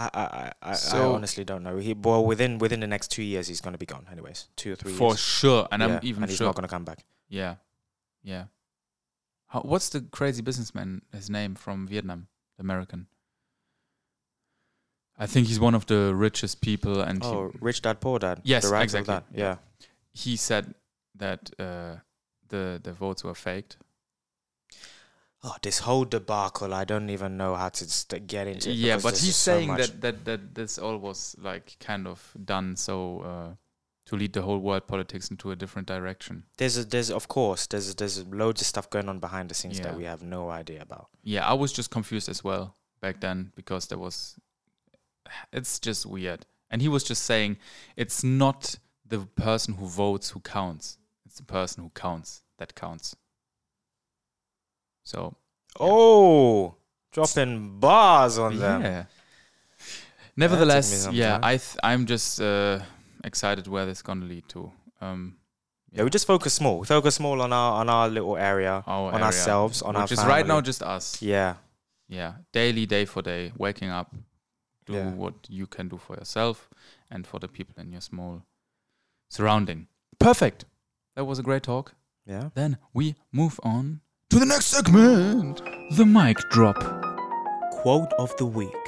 I, 0.00 0.10
I, 0.14 0.22
I, 0.22 0.52
I, 0.72 0.76
I 0.94 0.98
honestly 1.00 1.44
don't 1.44 1.62
know. 1.64 1.76
He 1.78 1.92
well 1.94 2.24
within 2.24 2.58
within 2.58 2.80
the 2.80 2.86
next 2.86 3.08
two 3.08 3.22
years 3.22 3.48
he's 3.48 3.60
gonna 3.60 3.78
be 3.78 3.86
gone. 3.86 4.06
Anyways, 4.10 4.48
two 4.56 4.72
or 4.72 4.76
three 4.76 4.92
For 4.92 5.08
years. 5.10 5.20
sure, 5.20 5.66
and 5.72 5.82
Yeah, 5.82 5.88
I'm 5.96 6.00
even 6.02 6.22
and 6.24 6.30
he's 6.30 6.38
sure. 6.38 6.46
not 6.46 6.54
gonna 6.56 6.68
come 6.68 6.84
back. 6.84 7.04
yeah, 7.28 7.56
yeah. 8.22 8.44
How, 9.48 9.60
what's 9.60 9.88
the 9.88 10.00
crazy 10.02 10.42
businessman? 10.42 11.02
His 11.12 11.28
name 11.30 11.54
from 11.54 11.86
Vietnam, 11.86 12.28
the 12.56 12.62
American. 12.62 13.06
I 15.18 15.26
think 15.26 15.48
he's 15.48 15.58
one 15.58 15.74
of 15.74 15.86
the 15.86 16.14
richest 16.14 16.60
people, 16.60 17.00
and 17.00 17.24
he, 17.24 17.28
Oh, 17.30 17.50
rich 17.60 17.82
dad, 17.82 18.00
poor 18.00 18.18
dad. 18.18 18.40
Yes, 18.44 18.70
exactly. 18.70 19.20
Yeah. 19.34 19.56
he 20.12 20.36
said 20.36 20.74
that 21.16 21.50
uh, 21.58 21.96
the 22.48 22.80
the 22.82 22.92
votes 22.92 23.24
were 23.24 23.34
faked. 23.34 23.76
oh, 25.42 25.56
this 25.62 25.80
whole 25.80 26.04
debacle. 26.04 26.72
I 26.74 26.84
don't 26.84 27.10
even 27.10 27.36
know 27.36 27.54
how 27.56 27.68
to 27.68 27.84
st- 27.90 28.26
get 28.26 28.46
into. 28.46 28.70
It 28.70 28.74
yeah, 28.74 28.96
but 28.96 29.14
he's 29.14 29.26
just 29.26 29.40
so 29.42 29.52
saying 29.52 29.74
that, 29.76 30.00
that 30.00 30.24
that 30.24 30.54
this 30.54 30.78
all 30.78 30.98
was 30.98 31.34
like 31.40 31.76
kind 31.80 32.06
of 32.06 32.32
done 32.44 32.76
so 32.76 33.20
uh, 33.20 33.54
to 34.08 34.16
lead 34.16 34.32
the 34.32 34.42
whole 34.42 34.58
world 34.58 34.86
politics 34.86 35.30
into 35.30 35.50
a 35.50 35.56
different 35.56 35.86
direction. 35.86 36.42
there's 36.56 36.76
a, 36.78 36.84
there's 36.84 37.10
of 37.10 37.28
course 37.28 37.66
there's 37.66 37.94
there's 37.94 38.24
loads 38.26 38.60
of 38.62 38.66
stuff 38.66 38.88
going 38.90 39.08
on 39.08 39.18
behind 39.20 39.48
the 39.48 39.54
scenes 39.54 39.78
Yeah. 39.78 39.84
that 39.86 39.96
we 39.96 40.04
have 40.04 40.22
no 40.22 40.50
idea 40.50 40.80
about. 40.82 41.08
Yeah, 41.22 41.46
I 41.46 41.54
was 41.54 41.72
just 41.72 41.90
confused 41.90 42.28
as 42.28 42.42
well 42.42 42.74
back 43.00 43.20
then 43.20 43.52
because 43.54 43.86
there 43.88 43.98
was. 43.98 44.36
It's 45.52 45.78
just 45.78 46.06
weird, 46.06 46.46
and 46.70 46.80
he 46.82 46.88
was 46.88 47.04
just 47.04 47.22
saying 47.24 47.58
it's 47.96 48.24
not 48.24 48.78
the 49.06 49.20
person 49.36 49.74
who 49.74 49.86
votes 49.86 50.30
who 50.30 50.40
counts; 50.40 50.96
it's 51.26 51.36
the 51.36 51.44
person 51.44 51.82
who 51.84 51.90
counts 51.90 52.42
that 52.58 52.74
counts. 52.74 53.14
So 55.04 55.36
Oh, 55.78 56.76
dropping 57.12 57.78
bars 57.78 58.38
on 58.38 58.56
them. 58.58 59.06
Nevertheless, 60.36 61.08
yeah. 61.12 61.38
I 61.42 61.56
th- 61.58 61.76
I'm 61.82 62.06
just 62.06 62.40
uh, 62.40 62.80
excited 63.24 63.66
where 63.66 63.86
this 63.86 63.98
is 63.98 64.02
gonna 64.02 64.24
lead 64.26 64.48
to. 64.48 64.72
Um, 65.00 65.36
Yeah, 65.92 66.04
we 66.04 66.10
just 66.10 66.26
focus 66.26 66.52
small. 66.54 66.80
We 66.80 66.86
focus 66.86 67.14
small 67.14 67.40
on 67.40 67.52
our 67.52 67.80
on 67.80 67.88
our 67.88 68.08
little 68.08 68.36
area, 68.36 68.82
our 68.86 69.08
on 69.08 69.14
area, 69.14 69.24
ourselves, 69.26 69.80
on 69.82 69.96
our 69.96 70.02
which 70.02 70.12
is 70.12 70.24
right 70.24 70.46
now 70.46 70.60
just 70.60 70.82
us. 70.82 71.22
Yeah, 71.22 71.54
Yeah, 72.08 72.32
daily, 72.52 72.86
day 72.86 73.04
for 73.06 73.22
day, 73.22 73.52
waking 73.56 73.90
up, 73.90 74.14
do 74.86 74.92
Yeah. 74.94 75.10
what 75.10 75.34
you 75.48 75.66
can 75.66 75.88
do 75.88 75.96
for 75.98 76.16
yourself 76.16 76.68
and 77.10 77.26
for 77.26 77.38
the 77.40 77.48
people 77.48 77.74
in 77.82 77.92
your 77.92 78.00
small 78.02 78.42
surrounding. 79.30 79.88
Perfect. 80.18 80.64
That 81.16 81.24
was 81.24 81.38
a 81.38 81.42
great 81.42 81.62
talk. 81.62 81.94
yeah. 82.26 82.50
Then 82.54 82.76
we 82.92 83.14
move 83.32 83.58
on 83.62 84.00
to 84.30 84.38
the 84.38 84.44
next 84.46 84.66
segment, 84.66 85.62
the 85.96 86.04
mic 86.04 86.36
drop. 86.50 86.76
Quote 87.82 88.12
of 88.18 88.36
the 88.36 88.44
week. 88.46 88.87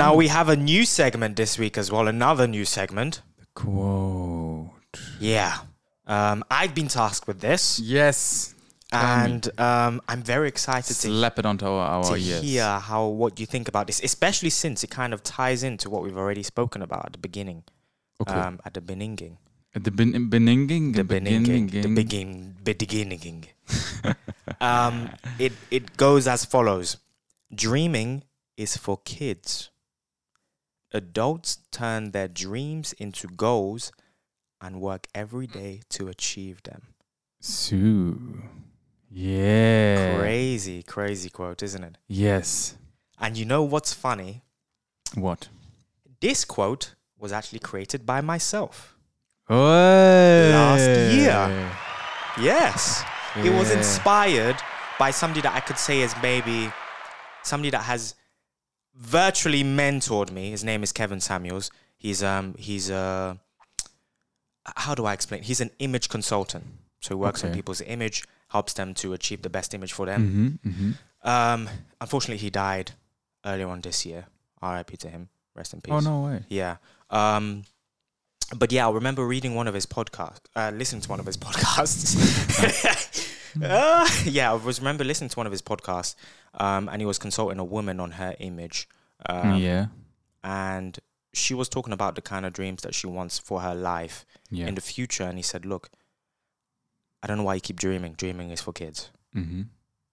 Now 0.00 0.14
we 0.14 0.28
have 0.28 0.48
a 0.48 0.56
new 0.56 0.84
segment 0.86 1.36
this 1.36 1.58
week 1.58 1.76
as 1.76 1.92
well. 1.92 2.08
Another 2.08 2.46
new 2.46 2.64
segment. 2.64 3.20
The 3.38 3.46
quote. 3.54 4.70
Yeah. 5.20 5.58
Um, 6.06 6.42
I've 6.50 6.74
been 6.74 6.88
tasked 6.88 7.26
with 7.28 7.40
this, 7.40 7.78
Yes. 7.78 8.54
And 8.92 9.42
um, 9.60 10.00
I'm 10.08 10.20
very 10.22 10.48
excited 10.48 10.88
to 10.88 10.94
Slap 11.08 11.38
it 11.38 11.46
onto 11.46 11.64
our, 11.66 12.02
to 12.10 12.14
ears. 12.16 12.42
hear 12.42 12.66
how 12.80 13.06
what 13.06 13.38
you 13.38 13.46
think 13.46 13.68
about 13.68 13.86
this, 13.86 14.02
especially 14.02 14.50
since 14.50 14.82
it 14.82 14.90
kind 14.90 15.12
of 15.14 15.22
ties 15.22 15.62
into 15.62 15.88
what 15.88 16.02
we've 16.02 16.16
already 16.16 16.42
spoken 16.42 16.82
about 16.82 17.06
at 17.06 17.12
the 17.12 17.18
beginning, 17.18 17.62
Okay. 18.20 18.34
um, 18.34 18.58
at 18.64 18.74
the 18.74 18.80
beginning, 18.80 19.38
At 19.76 19.84
the 19.84 19.92
bin- 19.92 20.28
beginning, 20.28 20.90
the 20.98 21.04
beginning, 21.04 21.66
the 21.68 21.86
begin, 22.02 22.56
beginning. 22.64 23.44
um, 24.60 25.10
it 25.38 25.52
it 25.70 25.96
goes 25.96 26.26
as 26.26 26.44
follows: 26.44 26.96
Dreaming 27.54 28.24
is 28.56 28.76
for 28.76 28.98
kids. 29.04 29.69
Adults 30.92 31.58
turn 31.70 32.10
their 32.10 32.28
dreams 32.28 32.92
into 32.94 33.28
goals 33.28 33.92
and 34.60 34.80
work 34.80 35.06
every 35.14 35.46
day 35.46 35.80
to 35.90 36.08
achieve 36.08 36.62
them. 36.64 36.82
Sue. 37.40 38.42
Yeah. 39.08 40.18
Crazy, 40.18 40.82
crazy 40.82 41.30
quote, 41.30 41.62
isn't 41.62 41.82
it? 41.82 41.96
Yes. 42.08 42.76
And 43.18 43.36
you 43.36 43.44
know 43.44 43.62
what's 43.62 43.94
funny? 43.94 44.42
What? 45.14 45.48
This 46.20 46.44
quote 46.44 46.94
was 47.18 47.32
actually 47.32 47.60
created 47.60 48.04
by 48.04 48.20
myself. 48.20 48.96
Oh 49.48 49.56
last 49.56 50.88
year. 51.14 51.70
Yes. 52.40 53.02
It 53.36 53.50
was 53.50 53.70
inspired 53.70 54.56
by 54.98 55.10
somebody 55.10 55.40
that 55.42 55.54
I 55.54 55.60
could 55.60 55.78
say 55.78 56.00
is 56.00 56.14
maybe 56.22 56.70
somebody 57.42 57.70
that 57.70 57.82
has 57.82 58.14
virtually 59.00 59.64
mentored 59.64 60.30
me. 60.30 60.50
His 60.50 60.62
name 60.62 60.82
is 60.82 60.92
Kevin 60.92 61.20
Samuels. 61.20 61.70
He's 61.96 62.22
um 62.22 62.54
he's 62.58 62.90
a 62.90 63.38
how 64.76 64.94
do 64.94 65.06
I 65.06 65.12
explain? 65.14 65.42
He's 65.42 65.60
an 65.60 65.70
image 65.78 66.08
consultant. 66.08 66.64
So 67.00 67.14
he 67.14 67.20
works 67.20 67.42
on 67.42 67.52
people's 67.54 67.80
image, 67.80 68.24
helps 68.48 68.74
them 68.74 68.92
to 68.94 69.14
achieve 69.14 69.40
the 69.40 69.48
best 69.48 69.72
image 69.72 69.92
for 69.92 70.04
them. 70.06 70.60
Mm-hmm, 70.64 70.68
mm-hmm. 70.68 71.28
Um 71.28 71.68
unfortunately 72.00 72.38
he 72.38 72.50
died 72.50 72.92
earlier 73.44 73.68
on 73.68 73.80
this 73.80 74.04
year. 74.04 74.26
RIP 74.62 74.98
to 74.98 75.08
him. 75.08 75.28
Rest 75.54 75.72
in 75.74 75.80
peace. 75.80 75.94
Oh 75.94 76.00
no 76.00 76.20
way. 76.26 76.44
Yeah. 76.48 76.76
Um, 77.08 77.64
but 78.54 78.72
yeah, 78.72 78.86
I 78.86 78.90
remember 78.90 79.26
reading 79.26 79.54
one 79.54 79.68
of 79.68 79.74
his 79.74 79.86
podcasts, 79.86 80.40
uh, 80.56 80.70
listening 80.74 81.02
to 81.02 81.08
one 81.08 81.20
of 81.20 81.26
his 81.26 81.36
podcasts. 81.46 83.26
uh, 83.62 84.08
yeah, 84.24 84.50
I 84.50 84.54
was 84.54 84.78
remember 84.80 85.04
listening 85.04 85.30
to 85.30 85.36
one 85.36 85.46
of 85.46 85.52
his 85.52 85.62
podcasts, 85.62 86.14
um, 86.54 86.88
and 86.88 87.00
he 87.00 87.06
was 87.06 87.18
consulting 87.18 87.58
a 87.58 87.64
woman 87.64 88.00
on 88.00 88.12
her 88.12 88.34
image. 88.40 88.88
Um, 89.28 89.56
yeah. 89.58 89.86
And 90.42 90.98
she 91.32 91.54
was 91.54 91.68
talking 91.68 91.92
about 91.92 92.14
the 92.14 92.22
kind 92.22 92.44
of 92.46 92.52
dreams 92.52 92.82
that 92.82 92.94
she 92.94 93.06
wants 93.06 93.38
for 93.38 93.60
her 93.60 93.74
life 93.74 94.24
Yeah. 94.50 94.66
in 94.66 94.74
the 94.74 94.80
future. 94.80 95.24
And 95.24 95.36
he 95.38 95.42
said, 95.42 95.64
Look, 95.66 95.90
I 97.22 97.26
don't 97.26 97.36
know 97.38 97.44
why 97.44 97.54
you 97.54 97.60
keep 97.60 97.78
dreaming. 97.78 98.14
Dreaming 98.14 98.50
is 98.50 98.60
for 98.60 98.72
kids. 98.72 99.10
mm-hmm. 99.34 99.62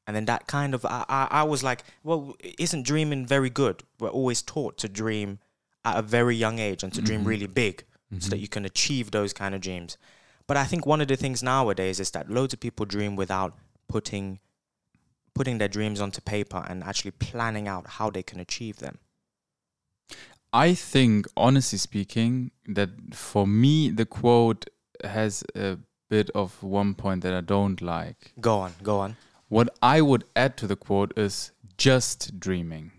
And 0.06 0.16
then 0.16 0.24
that 0.26 0.48
kind 0.48 0.74
of, 0.74 0.86
I, 0.86 1.04
I, 1.10 1.28
I 1.32 1.44
was 1.44 1.64
like, 1.64 1.84
well, 2.02 2.34
isn't 2.60 2.84
dreaming 2.86 3.26
very 3.26 3.50
good? 3.50 3.84
We're 4.00 4.08
always 4.08 4.42
taught 4.42 4.78
to 4.78 4.88
dream 4.88 5.40
at 5.84 5.98
a 5.98 6.02
very 6.02 6.34
young 6.34 6.60
age 6.60 6.82
and 6.82 6.94
to 6.94 7.02
dream 7.02 7.24
Mhm. 7.24 7.28
really 7.28 7.48
big 7.48 7.84
Mm-hmm. 8.10 8.22
so 8.22 8.30
that 8.30 8.38
you 8.40 8.48
can 8.48 8.64
achieve 8.64 9.12
those 9.12 9.34
kind 9.34 9.54
of 9.54 9.60
dreams. 9.60 9.98
But 10.48 10.58
I 10.58 10.64
think 10.64 10.86
one 10.86 11.02
of 11.02 11.10
the 11.10 11.18
things 11.18 11.44
nowadays 11.44 12.00
is 12.00 12.12
that 12.12 12.30
loads 12.30 12.54
of 12.54 12.60
people 12.60 12.86
dream 12.86 13.16
without 13.16 13.54
putting 13.88 14.40
putting 15.34 15.60
their 15.60 15.68
dreams 15.68 16.02
onto 16.02 16.20
paper 16.20 16.66
and 16.68 16.84
actually 16.84 17.12
planning 17.12 17.68
out 17.68 17.86
how 17.88 18.10
they 18.10 18.24
can 18.24 18.40
achieve 18.40 18.78
them. 18.78 18.98
I 20.52 20.74
think, 20.74 21.28
honestly 21.38 21.78
speaking, 21.78 22.50
that 22.66 22.90
for 23.14 23.46
me 23.46 23.92
the 23.92 24.06
quote 24.06 24.66
has 25.04 25.44
a 25.54 25.78
bit 26.10 26.32
of 26.32 26.64
one 26.64 26.96
point 26.96 27.22
that 27.22 27.34
I 27.34 27.42
don't 27.42 27.80
like. 27.82 28.32
Go 28.40 28.58
on, 28.60 28.74
go 28.82 29.00
on. 29.00 29.18
What 29.50 29.70
I 29.82 30.02
would 30.02 30.24
add 30.36 30.58
to 30.58 30.68
the 30.68 30.76
quote 30.76 31.14
is 31.16 31.52
just 31.78 32.40
dreaming 32.40 32.92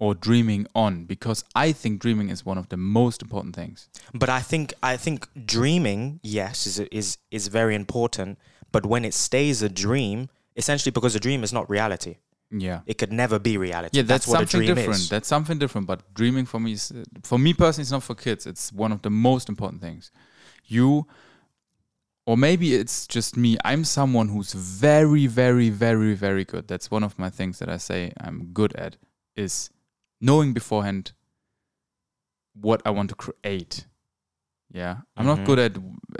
or 0.00 0.14
dreaming 0.14 0.66
on 0.74 1.04
because 1.04 1.44
I 1.54 1.72
think 1.72 2.00
dreaming 2.00 2.30
is 2.30 2.44
one 2.44 2.58
of 2.58 2.68
the 2.70 2.76
most 2.76 3.22
important 3.22 3.54
things. 3.54 3.88
But 4.12 4.28
I 4.28 4.40
think 4.40 4.72
I 4.82 4.96
think 4.96 5.28
dreaming, 5.46 6.18
yes, 6.22 6.66
is 6.66 6.80
is 7.00 7.18
is 7.30 7.46
very 7.48 7.74
important. 7.74 8.38
But 8.72 8.86
when 8.86 9.04
it 9.04 9.14
stays 9.14 9.62
a 9.62 9.68
dream, 9.68 10.28
essentially 10.56 10.90
because 10.90 11.14
a 11.14 11.20
dream 11.20 11.42
is 11.44 11.52
not 11.52 11.68
reality, 11.70 12.14
Yeah. 12.50 12.80
it 12.86 12.98
could 12.98 13.12
never 13.12 13.38
be 13.38 13.56
reality. 13.58 13.96
Yeah, 13.98 14.04
that's, 14.06 14.26
what 14.26 14.36
a 14.42 14.46
something 14.46 14.60
dream 14.66 14.74
different. 14.76 15.00
is. 15.00 15.08
That's 15.08 15.28
something 15.28 15.58
different. 15.58 15.86
But 15.86 16.00
dreaming 16.14 16.46
for 16.46 16.60
me 16.60 16.72
is, 16.72 16.92
for 17.22 17.38
me 17.38 17.52
personally, 17.52 17.82
it's 17.82 17.90
not 17.98 18.02
for 18.04 18.14
kids. 18.14 18.46
It's 18.46 18.72
one 18.72 18.92
of 18.92 19.02
the 19.02 19.10
most 19.10 19.48
important 19.48 19.80
things. 19.82 20.12
You, 20.66 21.06
or 22.26 22.36
maybe 22.36 22.66
it's 22.74 23.06
just 23.08 23.36
me. 23.36 23.56
I'm 23.64 23.84
someone 23.84 24.28
who's 24.28 24.52
very, 24.52 25.26
very, 25.26 25.68
very, 25.70 26.14
very 26.14 26.44
good. 26.44 26.68
That's 26.68 26.90
one 26.90 27.02
of 27.04 27.18
my 27.18 27.28
things 27.30 27.58
that 27.58 27.68
I 27.68 27.78
say 27.78 28.12
I'm 28.20 28.50
good 28.52 28.72
at 28.76 28.96
is 29.36 29.70
knowing 30.20 30.52
beforehand 30.52 31.12
what 32.54 32.82
I 32.84 32.90
want 32.90 33.08
to 33.10 33.14
create. 33.14 33.86
Yeah, 34.72 34.98
I'm 35.16 35.26
Mhm. 35.26 35.36
not 35.36 35.44
good 35.46 35.58
at, 35.58 35.76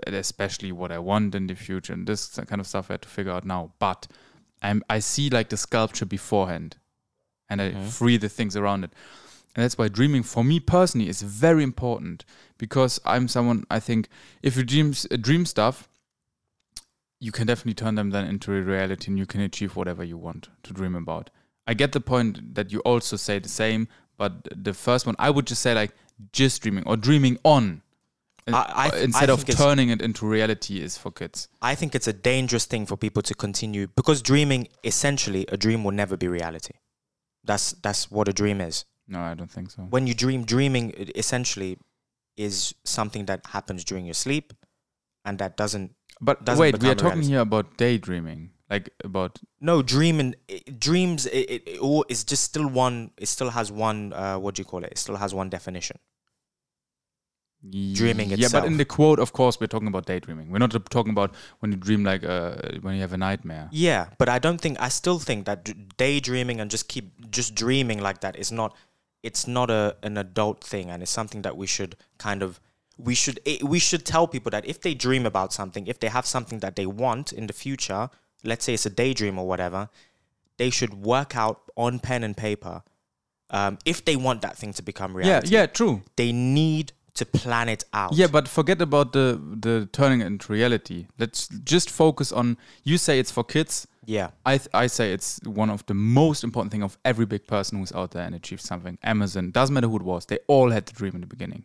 at 0.06 0.14
especially 0.14 0.72
what 0.72 0.90
I 0.90 0.98
want 0.98 1.34
in 1.34 1.46
the 1.46 1.54
future 1.54 1.92
and 1.92 2.06
this 2.06 2.28
kind 2.46 2.60
of 2.60 2.66
stuff 2.66 2.90
I 2.90 2.94
have 2.94 3.02
to 3.02 3.08
figure 3.08 3.32
out 3.32 3.44
now. 3.44 3.72
But 3.78 4.08
I'm 4.62 4.82
I 4.90 4.98
see 5.00 5.30
like 5.30 5.48
the 5.50 5.56
sculpture 5.56 6.06
beforehand, 6.06 6.76
and 7.48 7.62
I 7.62 7.72
Mhm. 7.72 7.88
free 7.88 8.16
the 8.16 8.28
things 8.28 8.56
around 8.56 8.84
it. 8.84 8.92
And 9.54 9.64
that's 9.64 9.76
why 9.78 9.88
dreaming 9.88 10.22
for 10.22 10.44
me 10.44 10.60
personally 10.60 11.08
is 11.08 11.22
very 11.22 11.62
important 11.62 12.24
because 12.58 13.00
I'm 13.04 13.28
someone 13.28 13.64
I 13.70 13.80
think 13.80 14.08
if 14.42 14.56
you 14.56 14.64
dream 14.64 14.94
uh, 15.10 15.16
dream 15.16 15.44
stuff, 15.46 15.88
you 17.20 17.32
can 17.32 17.46
definitely 17.46 17.74
turn 17.74 17.96
them 17.96 18.10
then 18.10 18.26
into 18.26 18.52
a 18.52 18.62
reality 18.62 19.08
and 19.08 19.18
you 19.18 19.26
can 19.26 19.40
achieve 19.40 19.76
whatever 19.76 20.02
you 20.04 20.16
want 20.16 20.48
to 20.62 20.72
dream 20.72 20.94
about. 20.94 21.30
I 21.70 21.74
get 21.74 21.92
the 21.92 22.00
point 22.00 22.54
that 22.56 22.72
you 22.72 22.80
also 22.80 23.16
say 23.16 23.38
the 23.38 23.48
same, 23.48 23.86
but 24.18 24.32
the 24.64 24.74
first 24.74 25.06
one 25.06 25.14
I 25.18 25.30
would 25.30 25.46
just 25.46 25.62
say 25.62 25.72
like 25.74 25.92
just 26.32 26.62
dreaming 26.62 26.84
or 26.86 26.96
dreaming 26.96 27.38
on. 27.44 27.82
Uh, 28.48 28.56
I- 28.56 28.86
I 28.86 28.90
I 28.96 28.98
instead 29.08 29.30
of 29.30 29.44
turning 29.46 29.88
it 29.90 30.02
into 30.02 30.26
reality 30.26 30.80
is 30.86 30.98
for 30.98 31.10
kids. 31.12 31.48
I 31.62 31.74
think 31.76 31.94
it's 31.94 32.08
a 32.08 32.12
dangerous 32.12 32.66
thing 32.66 32.86
for 32.86 32.96
people 32.96 33.22
to 33.22 33.34
continue 33.34 33.86
because 34.00 34.20
dreaming 34.22 34.68
essentially 34.82 35.46
a 35.48 35.56
dream 35.56 35.84
will 35.84 35.96
never 36.02 36.16
be 36.16 36.26
reality. 36.28 36.74
That's 37.44 37.72
that's 37.84 38.10
what 38.10 38.26
a 38.28 38.32
dream 38.32 38.60
is. 38.60 38.84
No, 39.06 39.20
I 39.20 39.34
don't 39.34 39.50
think 39.50 39.70
so. 39.70 39.82
When 39.82 40.06
you 40.08 40.14
dream, 40.14 40.44
dreaming 40.44 40.92
essentially 41.14 41.78
is 42.36 42.74
something 42.84 43.26
that 43.26 43.40
happens 43.46 43.84
during 43.84 44.04
your 44.06 44.14
sleep, 44.14 44.52
and 45.24 45.38
that 45.38 45.56
doesn't. 45.56 45.94
But 46.20 46.44
doesn't 46.44 46.60
wait, 46.60 46.82
we 46.82 46.88
are 46.88 46.94
talking 46.94 47.18
reality. 47.20 47.28
here 47.32 47.40
about 47.40 47.76
daydreaming, 47.76 48.50
like 48.70 48.90
about 49.04 49.38
No, 49.60 49.82
dreaming 49.82 50.34
i- 50.48 50.62
dreams. 50.78 51.26
It, 51.26 51.50
it, 51.50 51.62
it 51.68 51.78
all 51.80 52.04
is 52.08 52.24
just 52.24 52.44
still 52.44 52.68
one. 52.68 53.10
It 53.18 53.26
still 53.26 53.50
has 53.50 53.70
one. 53.72 54.12
Uh, 54.12 54.38
what 54.38 54.54
do 54.54 54.60
you 54.60 54.64
call 54.66 54.84
it? 54.84 54.92
It 54.92 54.98
still 54.98 55.16
has 55.16 55.34
one 55.34 55.50
definition. 55.50 55.98
dreaming 57.94 58.28
Yeah, 58.30 58.34
itself. 58.46 58.52
but 58.62 58.64
in 58.66 58.76
the 58.78 58.84
quote, 58.86 59.18
of 59.18 59.32
course, 59.32 59.60
we're 59.60 59.66
talking 59.66 59.88
about 59.88 60.06
daydreaming. 60.06 60.50
We're 60.50 60.58
not 60.58 60.70
talking 60.90 61.10
about 61.12 61.34
when 61.58 61.72
you 61.72 61.76
dream 61.76 62.04
like 62.04 62.24
uh, 62.24 62.54
when 62.80 62.94
you 62.94 63.00
have 63.02 63.12
a 63.12 63.18
nightmare. 63.18 63.68
Yeah, 63.70 64.06
but 64.18 64.28
I 64.28 64.38
don't 64.38 64.60
think 64.60 64.80
I 64.80 64.88
still 64.88 65.18
think 65.18 65.44
that 65.44 65.64
d- 65.64 65.74
daydreaming 65.98 66.60
and 66.60 66.70
just 66.70 66.88
keep 66.88 67.30
just 67.30 67.54
dreaming 67.54 68.00
like 68.00 68.20
that 68.22 68.36
is 68.36 68.50
not 68.50 68.74
it's 69.22 69.46
not 69.46 69.68
a 69.70 69.96
an 70.02 70.16
adult 70.16 70.64
thing 70.64 70.88
and 70.90 71.02
it's 71.02 71.10
something 71.10 71.42
that 71.42 71.56
we 71.56 71.66
should 71.66 71.96
kind 72.18 72.42
of 72.42 72.60
we 72.96 73.14
should 73.14 73.40
it, 73.44 73.62
we 73.62 73.78
should 73.78 74.04
tell 74.06 74.26
people 74.26 74.50
that 74.50 74.64
if 74.64 74.80
they 74.80 74.94
dream 74.94 75.26
about 75.26 75.52
something, 75.52 75.86
if 75.86 75.98
they 76.00 76.08
have 76.08 76.24
something 76.26 76.60
that 76.60 76.76
they 76.76 76.86
want 76.86 77.32
in 77.32 77.46
the 77.46 77.52
future, 77.52 78.08
let's 78.44 78.64
say 78.64 78.74
it's 78.74 78.86
a 78.86 78.90
daydream 78.90 79.38
or 79.38 79.46
whatever, 79.46 79.88
they 80.56 80.70
should 80.70 80.94
work 80.94 81.36
out 81.36 81.60
on 81.76 81.98
pen 82.00 82.22
and 82.24 82.36
paper 82.36 82.82
um, 83.50 83.78
if 83.84 84.04
they 84.04 84.16
want 84.16 84.42
that 84.42 84.56
thing 84.56 84.72
to 84.74 84.82
become 84.82 85.16
reality. 85.16 85.48
yeah, 85.48 85.60
yeah, 85.60 85.66
true. 85.66 86.02
They 86.16 86.32
need 86.32 86.92
to 87.14 87.26
plan 87.26 87.68
it 87.68 87.84
out. 87.92 88.12
Yeah, 88.14 88.28
but 88.28 88.46
forget 88.46 88.80
about 88.80 89.12
the 89.12 89.40
the 89.60 89.88
turning 89.92 90.20
it 90.20 90.26
into 90.26 90.52
reality. 90.52 91.06
Let's 91.18 91.48
just 91.48 91.90
focus 91.90 92.30
on. 92.32 92.56
You 92.84 92.98
say 92.98 93.18
it's 93.18 93.32
for 93.32 93.42
kids. 93.44 93.86
yeah. 94.06 94.30
I 94.46 94.58
th- 94.58 94.68
I 94.72 94.86
say 94.86 95.12
it's 95.12 95.40
one 95.44 95.70
of 95.70 95.84
the 95.86 95.94
most 95.94 96.44
important 96.44 96.70
thing 96.72 96.82
of 96.84 96.96
every 97.04 97.26
big 97.26 97.46
person 97.46 97.78
who's 97.78 97.92
out 97.92 98.12
there 98.12 98.24
and 98.24 98.34
achieved 98.34 98.62
something. 98.62 98.96
Amazon 99.02 99.50
doesn't 99.50 99.74
matter 99.74 99.88
who 99.88 99.96
it 99.96 100.02
was. 100.02 100.26
They 100.26 100.38
all 100.46 100.70
had 100.70 100.86
the 100.86 100.92
dream 100.92 101.14
in 101.16 101.20
the 101.20 101.26
beginning, 101.26 101.64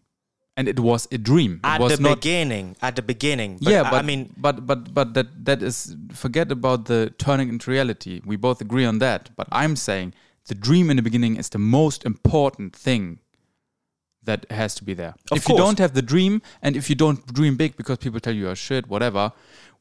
and 0.58 0.68
it 0.68 0.80
was 0.80 1.08
a 1.12 1.18
dream. 1.18 1.60
It 1.64 1.68
At 1.68 1.82
was 1.82 1.98
the 1.98 2.04
not. 2.04 2.22
beginning, 2.22 2.78
at 2.82 2.96
the 2.96 3.02
beginning. 3.02 3.60
But 3.62 3.72
yeah, 3.72 3.84
but 3.84 3.96
I 3.96 4.02
mean, 4.02 4.34
but 4.38 4.66
but 4.66 4.94
but 4.94 5.14
that 5.14 5.46
that 5.46 5.62
is 5.62 5.96
forget 6.14 6.52
about 6.52 6.86
the 6.86 7.14
turning 7.18 7.50
into 7.50 7.72
reality. 7.72 8.22
We 8.26 8.36
both 8.36 8.62
agree 8.62 8.86
on 8.86 9.00
that. 9.00 9.30
But 9.36 9.48
I'm 9.52 9.76
saying 9.76 10.14
the 10.48 10.56
dream 10.56 10.90
in 10.90 10.98
the 10.98 11.04
beginning 11.04 11.36
is 11.38 11.50
the 11.50 11.60
most 11.60 12.06
important 12.06 12.76
thing 12.76 13.20
that 14.24 14.50
has 14.50 14.74
to 14.76 14.84
be 14.84 14.94
there. 14.94 15.14
Of 15.32 15.38
if 15.38 15.46
course. 15.46 15.50
you 15.50 15.64
don't 15.64 15.78
have 15.80 15.94
the 15.94 16.02
dream, 16.02 16.42
and 16.62 16.76
if 16.76 16.90
you 16.90 16.96
don't 16.96 17.26
dream 17.34 17.58
big 17.58 17.76
because 17.78 17.98
people 17.98 18.20
tell 18.20 18.34
you 18.34 18.50
are 18.50 18.56
shit, 18.56 18.88
whatever. 18.88 19.32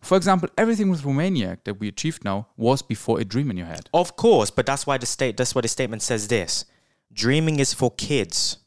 For 0.01 0.19
example, 0.19 0.51
everything 0.59 0.91
with 0.91 1.03
Romaniac 1.03 1.65
that 1.65 1.81
we 1.81 1.89
achieved 1.89 2.25
now 2.25 2.49
was 2.59 2.83
before 2.83 3.21
a 3.21 3.25
dream 3.25 3.51
in 3.51 3.57
your 3.57 3.67
head. 3.67 3.89
Of 3.95 4.17
course, 4.17 4.51
but 4.51 4.67
that's 4.67 4.87
why 4.87 4.99
the 4.99 5.07
state 5.07 5.37
that's 5.37 5.55
why 5.55 5.63
the 5.63 5.69
statement 5.69 6.03
says 6.03 6.29
this. 6.29 6.67
Dreaming 7.13 7.59
is 7.61 7.73
for 7.73 7.91
kids. 7.93 8.59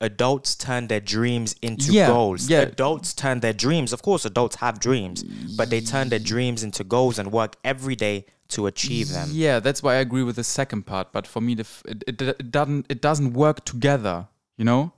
Adults 0.00 0.54
turn 0.54 0.86
their 0.88 1.00
dreams 1.00 1.54
into 1.60 1.92
Yeah, 1.92 2.06
goals. 2.06 2.48
yeah. 2.48 2.60
Adults 2.60 3.12
turn 3.12 3.40
their 3.40 3.52
dreams. 3.52 3.92
Of 3.92 4.00
course, 4.02 4.24
adults 4.24 4.56
have 4.56 4.80
dreams, 4.80 5.22
but 5.56 5.68
they 5.70 5.80
turn 5.80 6.08
their 6.08 6.18
dreams 6.18 6.62
into 6.62 6.84
goals 6.84 7.18
and 7.18 7.30
work 7.30 7.56
every 7.64 7.96
day 7.96 8.24
to 8.48 8.66
achieve 8.66 9.10
them. 9.10 9.28
Yeah, 9.32 9.60
that's 9.60 9.82
why 9.82 9.94
I 9.94 9.98
agree 9.98 10.22
with 10.22 10.36
the 10.36 10.44
second 10.44 10.86
part. 10.86 11.12
But 11.12 11.26
for 11.26 11.40
me, 11.40 11.54
the 11.54 11.62
f- 11.62 11.82
it, 11.86 12.02
it, 12.06 12.22
it 12.22 12.50
doesn't 12.50 12.86
it 12.88 13.00
doesn't 13.02 13.34
work 13.34 13.64
together. 13.64 14.28
You 14.56 14.64
know. 14.64 14.92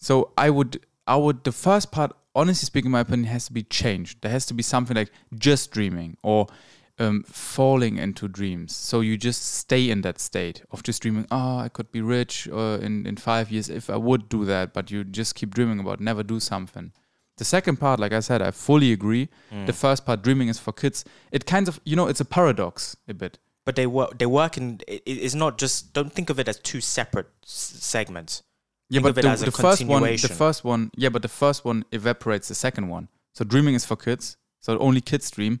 So 0.00 0.32
I 0.36 0.50
would 0.50 0.80
I 1.06 1.16
would 1.16 1.44
the 1.44 1.52
first 1.52 1.90
part, 1.90 2.12
honestly 2.34 2.66
speaking, 2.66 2.90
my 2.90 3.00
opinion, 3.00 3.28
has 3.32 3.46
to 3.46 3.52
be 3.52 3.62
changed. 3.62 4.20
There 4.22 4.30
has 4.30 4.46
to 4.46 4.54
be 4.54 4.62
something 4.62 4.96
like 4.96 5.10
just 5.38 5.70
dreaming 5.72 6.16
or 6.22 6.46
um, 7.00 7.24
falling 7.24 7.96
into 7.96 8.28
dreams. 8.28 8.76
So 8.76 9.00
you 9.00 9.16
just 9.16 9.42
stay 9.42 9.90
in 9.90 10.02
that 10.02 10.20
state 10.20 10.62
of 10.70 10.82
just 10.82 11.02
dreaming. 11.02 11.26
Oh, 11.30 11.58
I 11.58 11.68
could 11.68 11.90
be 11.90 12.00
rich 12.02 12.48
uh, 12.52 12.78
in 12.80 13.06
in 13.06 13.16
five 13.16 13.50
years 13.50 13.68
if 13.68 13.90
I 13.90 13.96
would 13.96 14.28
do 14.28 14.44
that. 14.44 14.72
But 14.72 14.90
you 14.90 15.02
just 15.04 15.34
keep 15.34 15.54
dreaming 15.54 15.80
about 15.80 16.00
never 16.00 16.22
do 16.22 16.38
something. 16.40 16.92
The 17.38 17.44
second 17.44 17.78
part, 17.78 17.98
like 17.98 18.12
I 18.12 18.20
said, 18.20 18.42
I 18.42 18.50
fully 18.50 18.92
agree. 18.92 19.28
Hmm. 19.50 19.64
The 19.64 19.72
first 19.72 20.04
part, 20.04 20.22
dreaming 20.22 20.48
is 20.48 20.58
for 20.58 20.72
kids. 20.72 21.04
It 21.32 21.46
kind 21.46 21.68
of, 21.68 21.80
you 21.84 21.96
know, 21.96 22.06
it's 22.06 22.20
a 22.20 22.24
paradox 22.26 22.96
a 23.08 23.14
bit. 23.14 23.38
But 23.64 23.76
they 23.76 23.86
work. 23.86 24.18
They 24.18 24.26
work 24.26 24.58
in. 24.58 24.80
It, 24.86 25.02
it's 25.06 25.34
not 25.34 25.56
just. 25.58 25.94
Don't 25.94 26.12
think 26.12 26.30
of 26.30 26.38
it 26.38 26.48
as 26.48 26.58
two 26.58 26.80
separate 26.80 27.28
s- 27.44 27.76
segments. 27.80 28.42
Yeah, 28.90 29.00
Think 29.00 29.14
but 29.14 29.22
the, 29.22 29.44
the 29.44 29.52
first 29.52 29.84
one, 29.84 30.02
the 30.02 30.34
first 30.36 30.64
one, 30.64 30.90
yeah, 30.96 31.10
but 31.10 31.22
the 31.22 31.28
first 31.28 31.64
one 31.64 31.84
evaporates 31.92 32.48
the 32.48 32.54
second 32.56 32.88
one. 32.88 33.08
So 33.34 33.44
dreaming 33.44 33.74
is 33.74 33.84
for 33.84 33.96
kids. 33.96 34.36
So 34.60 34.76
only 34.78 35.00
kids 35.00 35.30
dream, 35.30 35.60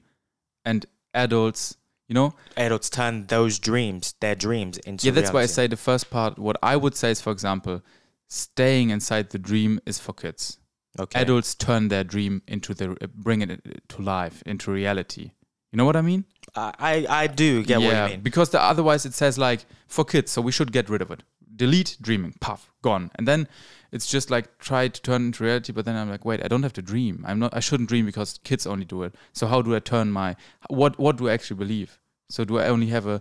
and 0.64 0.84
adults, 1.14 1.76
you 2.08 2.14
know. 2.14 2.34
Adults 2.56 2.90
turn 2.90 3.26
those 3.26 3.58
dreams, 3.58 4.14
their 4.20 4.34
dreams, 4.34 4.78
into. 4.78 5.06
yeah, 5.06 5.12
that's 5.12 5.32
why 5.32 5.42
I 5.42 5.46
say 5.46 5.66
the 5.66 5.76
first 5.76 6.10
part. 6.10 6.38
What 6.38 6.56
I 6.62 6.76
would 6.76 6.96
say 6.96 7.10
is, 7.10 7.20
for 7.20 7.32
example, 7.32 7.82
staying 8.28 8.90
inside 8.90 9.30
the 9.30 9.38
dream 9.38 9.80
is 9.86 9.98
for 9.98 10.12
kids. 10.12 10.58
Okay. 10.98 11.20
Adults 11.20 11.54
turn 11.54 11.88
their 11.88 12.04
dream 12.04 12.42
into 12.48 12.74
the 12.74 12.92
uh, 13.00 13.06
bring 13.14 13.42
it 13.42 13.60
to 13.88 14.02
life, 14.02 14.42
into 14.44 14.72
reality. 14.72 15.32
You 15.72 15.76
know 15.76 15.84
what 15.84 15.96
I 15.96 16.02
mean? 16.02 16.24
I 16.56 17.06
I 17.08 17.26
do 17.28 17.62
get 17.62 17.80
what 17.80 17.94
you 17.94 18.16
mean. 18.16 18.20
Because 18.22 18.50
the, 18.50 18.60
otherwise 18.60 19.06
it 19.06 19.14
says 19.14 19.38
like 19.38 19.66
for 19.86 20.04
kids, 20.04 20.32
so 20.32 20.42
we 20.42 20.50
should 20.50 20.72
get 20.72 20.88
rid 20.88 21.00
of 21.00 21.10
it. 21.10 21.22
Delete 21.54 21.96
dreaming, 22.00 22.34
puff, 22.40 22.70
gone. 22.82 23.10
And 23.16 23.26
then 23.26 23.48
it's 23.92 24.06
just 24.06 24.30
like 24.30 24.58
try 24.58 24.88
to 24.88 25.02
turn 25.02 25.26
into 25.26 25.44
reality, 25.44 25.72
but 25.72 25.84
then 25.84 25.96
I'm 25.96 26.08
like, 26.08 26.24
wait, 26.24 26.44
I 26.44 26.48
don't 26.48 26.62
have 26.62 26.72
to 26.74 26.82
dream. 26.82 27.24
I'm 27.26 27.38
not 27.38 27.54
I 27.54 27.60
shouldn't 27.60 27.88
dream 27.88 28.06
because 28.06 28.38
kids 28.44 28.66
only 28.66 28.84
do 28.84 29.02
it. 29.02 29.14
So 29.32 29.46
how 29.46 29.62
do 29.62 29.74
I 29.74 29.80
turn 29.80 30.10
my 30.12 30.36
what 30.68 30.98
what 30.98 31.16
do 31.16 31.28
I 31.28 31.32
actually 31.32 31.56
believe? 31.58 31.98
So 32.28 32.44
do 32.44 32.58
I 32.58 32.68
only 32.68 32.86
have 32.88 33.06
a 33.06 33.20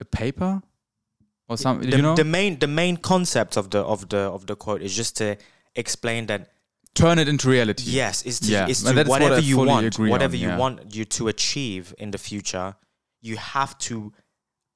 a 0.00 0.04
paper? 0.04 0.62
Or 1.48 1.56
something 1.56 1.88
the, 1.88 1.96
you 1.96 2.02
know? 2.02 2.14
the 2.14 2.24
main 2.24 2.58
the 2.58 2.66
main 2.66 2.98
concept 2.98 3.56
of 3.56 3.70
the 3.70 3.78
of 3.78 4.10
the 4.10 4.18
of 4.18 4.46
the 4.46 4.54
quote 4.54 4.82
is 4.82 4.94
just 4.94 5.16
to 5.16 5.36
explain 5.74 6.26
that 6.26 6.50
turn 6.94 7.18
it 7.18 7.26
into 7.28 7.48
reality. 7.48 7.84
yes 7.86 8.22
is 8.24 8.40
to, 8.40 8.50
Yeah, 8.52 8.68
is 8.68 8.82
to 8.82 8.92
that's 8.92 9.08
what 9.08 9.22
whatever 9.22 9.40
you 9.40 9.56
want 9.56 9.98
whatever 9.98 10.34
on, 10.34 10.40
you 10.40 10.48
yeah. 10.48 10.58
want 10.58 10.94
you 10.94 11.06
to 11.06 11.28
achieve 11.28 11.94
in 11.96 12.10
the 12.10 12.18
future 12.18 12.76
you 13.22 13.36
have 13.38 13.78
to 13.78 14.12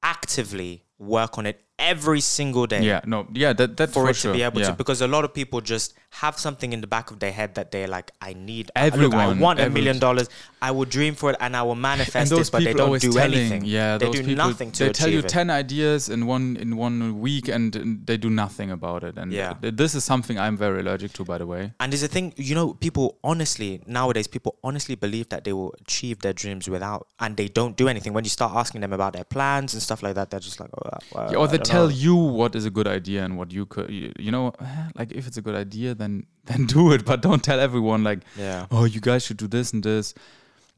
actively 0.03 0.85
work 0.99 1.37
on 1.37 1.47
it 1.47 1.61
every 1.91 2.20
single 2.20 2.66
day 2.66 2.83
Yeah, 2.91 3.01
no, 3.05 3.26
yeah, 3.43 3.53
that 3.53 3.76
that 3.78 3.91
for, 3.91 4.05
for, 4.05 4.11
it 4.11 4.16
sure. 4.16 4.33
to 4.33 4.39
be 4.39 4.43
able 4.43 4.61
yeah. 4.61 4.70
to 4.70 4.74
because 4.83 5.01
a 5.01 5.09
lot 5.14 5.24
of 5.26 5.35
people 5.35 5.61
just 5.61 5.95
have 6.22 6.39
something 6.39 6.72
in 6.72 6.80
the 6.80 6.87
back 6.87 7.11
of 7.11 7.18
their 7.18 7.33
head 7.33 7.55
that 7.59 7.70
they're 7.72 7.89
like 7.89 8.11
i 8.20 8.33
need 8.35 8.66
look, 8.66 8.83
i 8.83 8.87
Everyone, 8.87 9.39
want 9.47 9.59
a 9.61 9.68
million 9.70 9.99
dollars 9.99 10.28
i 10.61 10.70
will 10.70 10.85
dream 10.97 11.14
for 11.20 11.30
it 11.33 11.37
and 11.41 11.57
i 11.57 11.62
will 11.62 11.74
manifest 11.91 12.16
and 12.16 12.28
those 12.35 12.49
it 12.49 12.53
but 12.53 12.62
they 12.64 12.74
don't 12.74 13.01
do 13.01 13.12
telling, 13.12 13.35
anything 13.39 13.64
Yeah, 13.64 13.99
they 13.99 14.07
those 14.07 14.16
do 14.16 14.24
people, 14.30 14.47
nothing 14.47 14.70
to 14.72 14.85
They 14.85 14.93
tell 14.93 15.09
you 15.16 15.20
it. 15.20 15.28
ten 15.39 15.49
ideas 15.62 16.09
in 16.14 16.20
one 16.26 16.47
in 16.64 16.76
one 16.76 16.97
week, 17.26 17.47
and, 17.57 17.74
and 17.83 18.07
they 18.09 18.16
do 18.26 18.30
nothing 18.45 18.70
about 18.78 19.01
it. 19.09 19.14
And 19.22 19.33
Yeah. 19.33 19.55
th- 19.62 19.74
this 19.83 19.93
is 19.99 20.03
something 20.12 20.37
I'm 20.45 20.57
very 20.57 20.80
allergic 20.83 21.12
to, 21.18 21.24
by 21.33 21.39
the 21.43 21.47
way. 21.47 21.62
And 21.80 21.93
there's 21.93 22.03
a 22.11 22.12
thing, 22.16 22.26
you 22.37 22.55
know, 22.59 22.66
people 22.87 23.07
honestly 23.33 23.70
nowadays 23.99 24.26
people 24.37 24.53
honestly 24.68 24.95
believe 25.07 25.26
that 25.35 25.43
they 25.47 25.55
will 25.59 25.72
achieve 25.85 26.16
their 26.24 26.37
dreams 26.43 26.68
without, 26.76 27.03
and 27.22 27.37
they 27.41 27.49
don't 27.61 27.76
do 27.83 27.89
anything. 27.95 28.12
When 28.12 28.24
you 28.28 28.30
start 28.39 28.53
asking 28.62 28.80
them 28.85 28.93
about 28.99 29.12
their 29.18 29.24
plans 29.37 29.72
and 29.74 29.83
stuff 29.89 30.01
like 30.07 30.14
that, 30.18 30.26
they're 30.30 30.47
just 30.51 30.61
like, 30.62 30.70
oh, 30.78 30.91
well, 31.14 31.28
Yeah, 31.33 31.39
or 31.41 31.45
I 31.49 31.51
they 31.53 31.59
tell 31.73 31.91
you 31.91 32.14
what 32.14 32.55
is 32.55 32.64
a 32.66 32.70
good 32.70 32.87
idea 32.87 33.25
and 33.25 33.37
what 33.39 33.53
you 33.53 33.66
could, 33.66 33.91
you, 33.91 34.12
you 34.18 34.31
know, 34.31 34.53
eh, 34.61 34.89
like 34.95 35.12
if 35.12 35.27
it's 35.27 35.37
a 35.37 35.43
good 35.43 35.55
idea, 35.66 35.95
then 35.95 36.27
then 36.45 36.66
do 36.66 36.93
it, 36.93 37.05
but 37.05 37.23
don't 37.23 37.43
tell 37.43 37.61
everyone 37.61 38.03
like, 38.05 38.20
Yeah, 38.37 38.66
oh, 38.70 38.85
you 38.85 39.01
guys 39.01 39.25
should 39.25 39.37
do 39.39 39.49
this 39.49 39.73
and 39.73 39.83
this. 39.83 40.14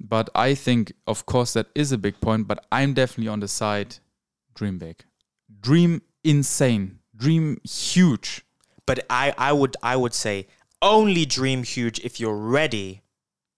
But 0.01 0.29
I 0.35 0.55
think, 0.55 0.93
of 1.07 1.25
course, 1.25 1.53
that 1.55 1.67
is 1.75 1.93
a 1.93 1.99
big 1.99 2.21
point. 2.21 2.49
But 2.49 2.59
I'm 2.73 2.95
definitely 2.95 3.29
on 3.29 3.41
the 3.41 3.49
side, 3.49 3.97
dream 4.55 4.79
big, 4.79 4.97
dream 5.61 6.03
insane, 6.25 6.99
dream 7.17 7.59
huge. 7.65 8.45
but 8.87 8.99
I, 9.09 9.33
I 9.39 9.53
would, 9.53 9.77
I 9.83 9.97
would 9.97 10.13
say 10.15 10.47
only 10.83 11.25
dream 11.25 11.63
huge 11.63 12.01
if 12.01 12.19
you're 12.21 12.37
ready 12.37 13.03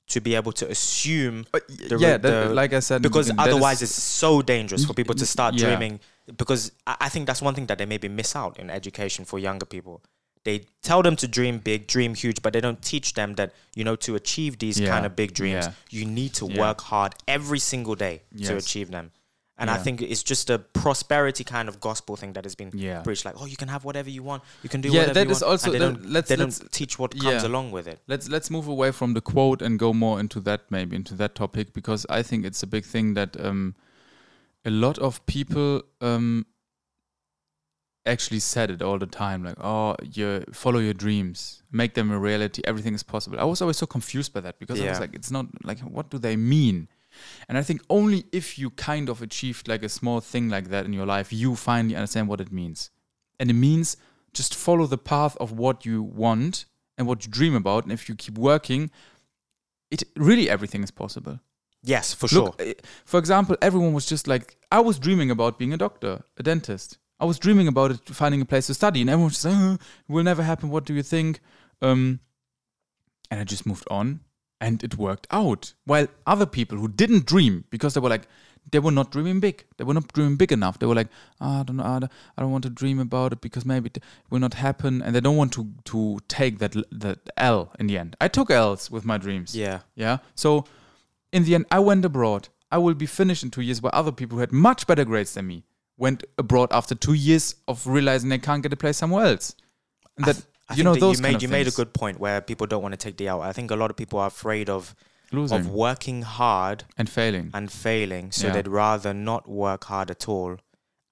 to 0.08 0.20
be 0.20 0.36
able 0.36 0.52
to 0.52 0.70
assume 0.70 1.46
uh, 1.52 1.58
the, 1.68 1.96
yeah, 1.98 2.12
re- 2.12 2.16
that, 2.18 2.54
like 2.54 2.72
I 2.72 2.80
said, 2.80 3.02
because 3.02 3.30
otherwise 3.38 3.82
it's 3.82 3.94
so 3.94 4.40
dangerous 4.42 4.84
for 4.84 4.94
people 4.94 5.14
to 5.16 5.26
start 5.26 5.54
Yeah. 5.54 5.66
dreaming 5.66 5.98
because 6.36 6.72
I, 6.86 7.08
think 7.08 7.26
that's 7.26 7.42
one 7.42 7.54
thing 7.54 7.66
that 7.66 7.78
they 7.78 7.86
maybe 7.86 8.08
miss 8.08 8.34
out 8.34 8.58
in 8.58 8.70
education 8.70 9.24
for 9.24 9.38
younger 9.38 9.66
people. 9.66 10.02
They 10.44 10.64
tell 10.82 11.02
them 11.02 11.16
to 11.16 11.26
dream 11.28 11.58
big 11.58 11.86
dream 11.88 12.14
huge 12.14 12.40
but 12.42 12.52
they 12.52 12.60
don't 12.60 12.80
teach 12.80 13.14
them 13.14 13.34
that 13.34 13.52
you 13.74 13.82
know 13.84 13.96
to 13.96 14.14
achieve 14.14 14.58
these 14.58 14.78
Yeah. 14.78 14.90
kind 14.90 15.04
of 15.06 15.16
big 15.16 15.34
dreams 15.34 15.66
Yeah. 15.66 15.72
you 15.90 16.04
need 16.04 16.34
to 16.34 16.46
Yeah. 16.46 16.60
work 16.60 16.80
hard 16.82 17.14
every 17.26 17.58
single 17.58 17.94
day 17.96 18.22
to 18.44 18.56
achieve 18.56 18.90
them. 18.90 19.10
And 19.58 19.70
I 19.70 19.78
think 19.78 20.02
it's 20.02 20.22
just 20.22 20.50
a 20.50 20.58
prosperity 20.58 21.42
kind 21.42 21.66
of 21.68 21.80
gospel 21.80 22.14
thing 22.14 22.34
that 22.34 22.44
has 22.44 22.54
been 22.54 22.70
preached 23.02 23.24
like 23.24 23.34
oh 23.40 23.46
you 23.46 23.56
can 23.56 23.68
have 23.68 23.84
whatever 23.84 24.10
you 24.10 24.22
want. 24.22 24.42
You 24.62 24.68
can 24.68 24.80
do 24.82 24.88
Yeah, 24.88 25.00
whatever 25.00 25.14
that 25.14 25.26
you 25.26 25.32
is 25.32 25.40
want. 25.40 25.50
also- 25.50 25.66
and 25.72 25.74
they 25.74 25.78
don't, 25.78 26.10
let's- 26.10 26.28
they 26.28 26.36
let's- 26.36 26.58
don't 26.58 26.70
teach 26.72 26.98
what 26.98 27.18
comes 27.18 27.42
along 27.42 27.70
with 27.72 27.86
it. 27.88 27.98
Let's 28.06 28.28
let's 28.28 28.50
move 28.50 28.68
away 28.68 28.92
from 28.92 29.14
the 29.14 29.20
quote 29.20 29.62
and 29.62 29.78
go 29.78 29.92
more 29.92 30.20
into 30.20 30.38
that 30.40 30.60
maybe 30.70 30.94
into 30.94 31.14
that 31.14 31.34
topic 31.34 31.72
because 31.72 32.06
I 32.10 32.22
think 32.22 32.44
it's 32.44 32.62
a 32.62 32.66
big 32.66 32.84
thing 32.84 33.14
that 33.14 33.36
um, 33.40 33.74
a 34.66 34.70
lot 34.70 34.98
of 34.98 35.24
people 35.26 35.82
um, 36.00 36.44
actually 38.04 38.40
said 38.40 38.70
it 38.70 38.82
all 38.82 38.98
the 38.98 39.06
time 39.06 39.44
like 39.44 39.56
oh 39.60 39.96
you 40.02 40.44
follow 40.52 40.80
your 40.80 40.94
dreams. 40.94 41.62
Make 41.72 41.94
them 41.94 42.10
a 42.10 42.18
reality. 42.18 42.62
Everything 42.64 42.94
is 42.94 43.02
possible. 43.02 43.38
I 43.40 43.44
was 43.44 43.62
always 43.62 43.76
so 43.76 43.86
confused 43.86 44.32
by 44.32 44.40
that 44.40 44.58
because 44.58 44.80
I 44.80 44.88
was 44.90 45.00
like 45.00 45.14
it's 45.14 45.30
not 45.30 45.46
like 45.64 45.78
what 45.80 46.10
do 46.10 46.18
they 46.18 46.36
mean? 46.36 46.88
And 47.48 47.56
I 47.56 47.62
think 47.62 47.80
only 47.88 48.24
if 48.32 48.58
you 48.58 48.70
kind 48.70 49.08
of 49.08 49.22
achieved 49.22 49.68
like 49.68 49.82
a 49.82 49.88
small 49.88 50.20
thing 50.20 50.50
like 50.50 50.68
that 50.68 50.84
in 50.84 50.92
your 50.92 51.06
life 51.06 51.32
you 51.32 51.56
finally 51.56 51.96
understand 51.96 52.28
what 52.28 52.40
it 52.40 52.52
means. 52.52 52.90
And 53.38 53.50
it 53.50 53.54
means 53.54 53.96
just 54.32 54.54
follow 54.54 54.86
the 54.86 54.98
path 54.98 55.36
of 55.38 55.52
what 55.52 55.86
you 55.86 56.02
want 56.02 56.66
and 56.98 57.06
what 57.06 57.24
you 57.24 57.30
dream 57.30 57.54
about. 57.54 57.84
And 57.84 57.92
if 57.92 58.08
you 58.08 58.14
keep 58.14 58.36
working 58.36 58.90
it 59.90 60.02
really 60.16 60.50
everything 60.50 60.82
is 60.82 60.90
possible 60.90 61.38
yes 61.94 62.12
for 62.14 62.28
sure 62.28 62.44
Look, 62.46 62.62
eh, 62.62 62.74
for 63.04 63.18
example 63.18 63.56
everyone 63.62 63.92
was 63.98 64.06
just 64.12 64.26
like 64.26 64.56
i 64.70 64.80
was 64.88 64.98
dreaming 64.98 65.30
about 65.30 65.58
being 65.58 65.72
a 65.72 65.76
doctor 65.86 66.12
a 66.36 66.42
dentist 66.42 66.98
i 67.20 67.24
was 67.24 67.38
dreaming 67.38 67.68
about 67.68 67.90
it 67.92 68.00
finding 68.22 68.40
a 68.42 68.44
place 68.44 68.66
to 68.66 68.74
study 68.74 69.00
and 69.00 69.08
everyone 69.10 69.30
was 69.30 69.42
just 69.42 69.46
uh, 69.46 69.76
will 70.08 70.24
never 70.24 70.42
happen 70.42 70.68
what 70.70 70.84
do 70.84 70.92
you 70.94 71.02
think 71.02 71.40
Um, 71.82 72.20
and 73.30 73.40
I 73.40 73.44
just 73.44 73.66
moved 73.66 73.86
on, 73.90 74.20
and 74.60 74.82
it 74.82 74.96
worked 74.96 75.26
out. 75.30 75.74
While 75.84 76.06
other 76.26 76.46
people 76.46 76.78
who 76.78 76.88
didn't 76.88 77.26
dream 77.26 77.64
because 77.70 77.94
they 77.94 78.00
were 78.00 78.08
like, 78.08 78.28
they 78.72 78.78
were 78.78 78.92
not 78.92 79.10
dreaming 79.12 79.40
big. 79.40 79.64
They 79.76 79.84
were 79.84 79.94
not 79.94 80.12
dreaming 80.12 80.36
big 80.36 80.52
enough. 80.52 80.78
They 80.78 80.86
were 80.86 80.94
like, 80.94 81.08
"Ah, 81.40 81.60
I 81.60 81.62
don't 81.64 81.76
know, 81.76 81.84
I 81.84 82.42
don't, 82.42 82.50
want 82.50 82.64
to 82.64 82.70
dream 82.70 82.98
about 82.98 83.32
it 83.32 83.40
because 83.40 83.64
maybe 83.64 83.90
it 83.94 83.98
will 84.30 84.40
not 84.40 84.54
happen, 84.54 85.02
and 85.02 85.14
they 85.14 85.20
don't 85.20 85.36
want 85.36 85.52
to 85.52 85.62
to 85.92 86.18
take 86.28 86.58
that 86.58 86.74
l- 86.76 86.90
that 86.90 87.18
L 87.36 87.60
in 87.78 87.86
the 87.88 87.98
end. 87.98 88.16
I 88.20 88.28
took 88.28 88.50
L's 88.50 88.90
with 88.90 89.04
my 89.04 89.18
dreams. 89.18 89.54
Yeah. 89.54 89.80
Yeah. 89.94 90.18
So 90.34 90.64
in 91.36 91.44
the 91.44 91.54
end, 91.54 91.66
I 91.70 91.78
went 91.90 92.04
abroad. 92.04 92.48
I 92.70 92.78
will 92.78 92.94
be 92.94 93.06
finished 93.06 93.42
in 93.44 93.50
two 93.50 93.60
years, 93.68 93.80
while 93.82 93.92
other 93.94 94.12
people 94.20 94.36
who 94.36 94.40
had 94.40 94.52
much 94.52 94.86
better 94.86 95.04
grades 95.04 95.34
than 95.34 95.46
me 95.46 95.64
went 95.96 96.24
abroad 96.36 96.68
after 96.72 96.94
two 96.94 97.14
years 97.14 97.54
of 97.68 97.86
realizing 97.86 98.28
they 98.28 98.38
can't 98.38 98.62
get 98.62 98.72
a 98.72 98.76
place 98.84 98.96
somewhere 98.96 99.26
else. 99.26 99.54
And 100.16 100.26
that 100.26 100.34
th- 100.34 100.46
I 100.68 100.74
you 100.74 100.84
know 100.84 100.94
that 100.94 101.00
those 101.00 101.18
you 101.18 101.22
kind 101.22 101.32
made 101.34 101.36
of 101.36 101.42
you 101.42 101.48
made 101.48 101.68
a 101.68 101.76
good 101.80 101.92
point 101.94 102.18
where 102.18 102.40
people 102.40 102.66
don't 102.66 102.82
want 102.82 102.92
to 102.92 103.02
take 103.06 103.16
the 103.18 103.28
out. 103.28 103.40
I 103.42 103.52
think 103.52 103.70
a 103.70 103.76
lot 103.76 103.90
of 103.90 103.96
people 103.96 104.18
are 104.18 104.26
afraid 104.26 104.68
of 104.68 104.94
losing 105.32 105.58
of 105.60 105.68
working 105.70 106.22
hard 106.22 106.84
and 106.98 107.08
failing. 107.08 107.50
and 107.54 107.70
failing, 107.70 108.32
so 108.32 108.46
Yeah. 108.48 108.54
they'd 108.54 108.68
rather 108.68 109.12
not 109.14 109.48
work 109.48 109.84
hard 109.84 110.10
at 110.10 110.28
all, 110.28 110.56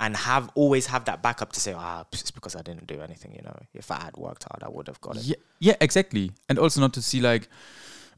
and 0.01 0.17
have 0.17 0.51
always 0.57 0.87
have 0.87 1.05
that 1.05 1.23
backup 1.23 1.53
to 1.53 1.61
say, 1.61 1.73
ah, 1.73 2.05
it's 2.13 2.33
because 2.33 2.57
I 2.57 2.63
didn't 2.63 2.87
do 2.89 3.01
anything. 3.01 3.33
You 3.33 3.43
know, 3.43 3.57
if 3.75 3.91
I 3.93 4.01
had 4.03 4.17
worked 4.17 4.45
hard, 4.51 4.63
I 4.65 4.71
would 4.75 4.89
have 4.89 5.01
got 5.01 5.17
it. 5.19 5.23
Yeah, 5.25 5.37
yeah, 5.61 5.77
exactly. 5.81 6.33
And 6.49 6.59
also 6.59 6.81
not 6.81 6.93
to 6.95 7.03
see 7.03 7.21
like 7.21 7.49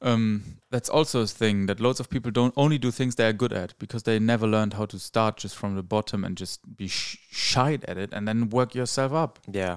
um 0.03 0.43
that's 0.71 0.89
also 0.89 1.21
a 1.23 1.27
thing 1.27 1.67
that 1.67 1.81
loads 1.81 2.01
of 2.01 2.11
people 2.11 2.31
don't 2.31 2.53
only 2.57 2.77
do 2.79 2.91
things 2.91 3.15
they 3.15 3.27
are 3.27 3.33
good 3.33 3.53
at 3.53 3.79
because 3.79 4.03
they 4.03 4.19
never 4.19 4.47
learned 4.47 4.75
how 4.75 4.85
to 4.85 4.99
start 4.99 5.37
just 5.37 5.57
from 5.57 5.77
the 5.77 5.83
bottom 5.83 6.25
and 6.25 6.37
just 6.37 6.61
be 6.77 6.89
sh- 6.89 7.19
shy 7.31 7.79
at 7.89 7.97
it 7.97 8.11
and 8.13 8.27
then 8.27 8.51
work 8.51 8.75
yourself 8.75 9.13
up. 9.13 9.39
Yeah. 9.51 9.77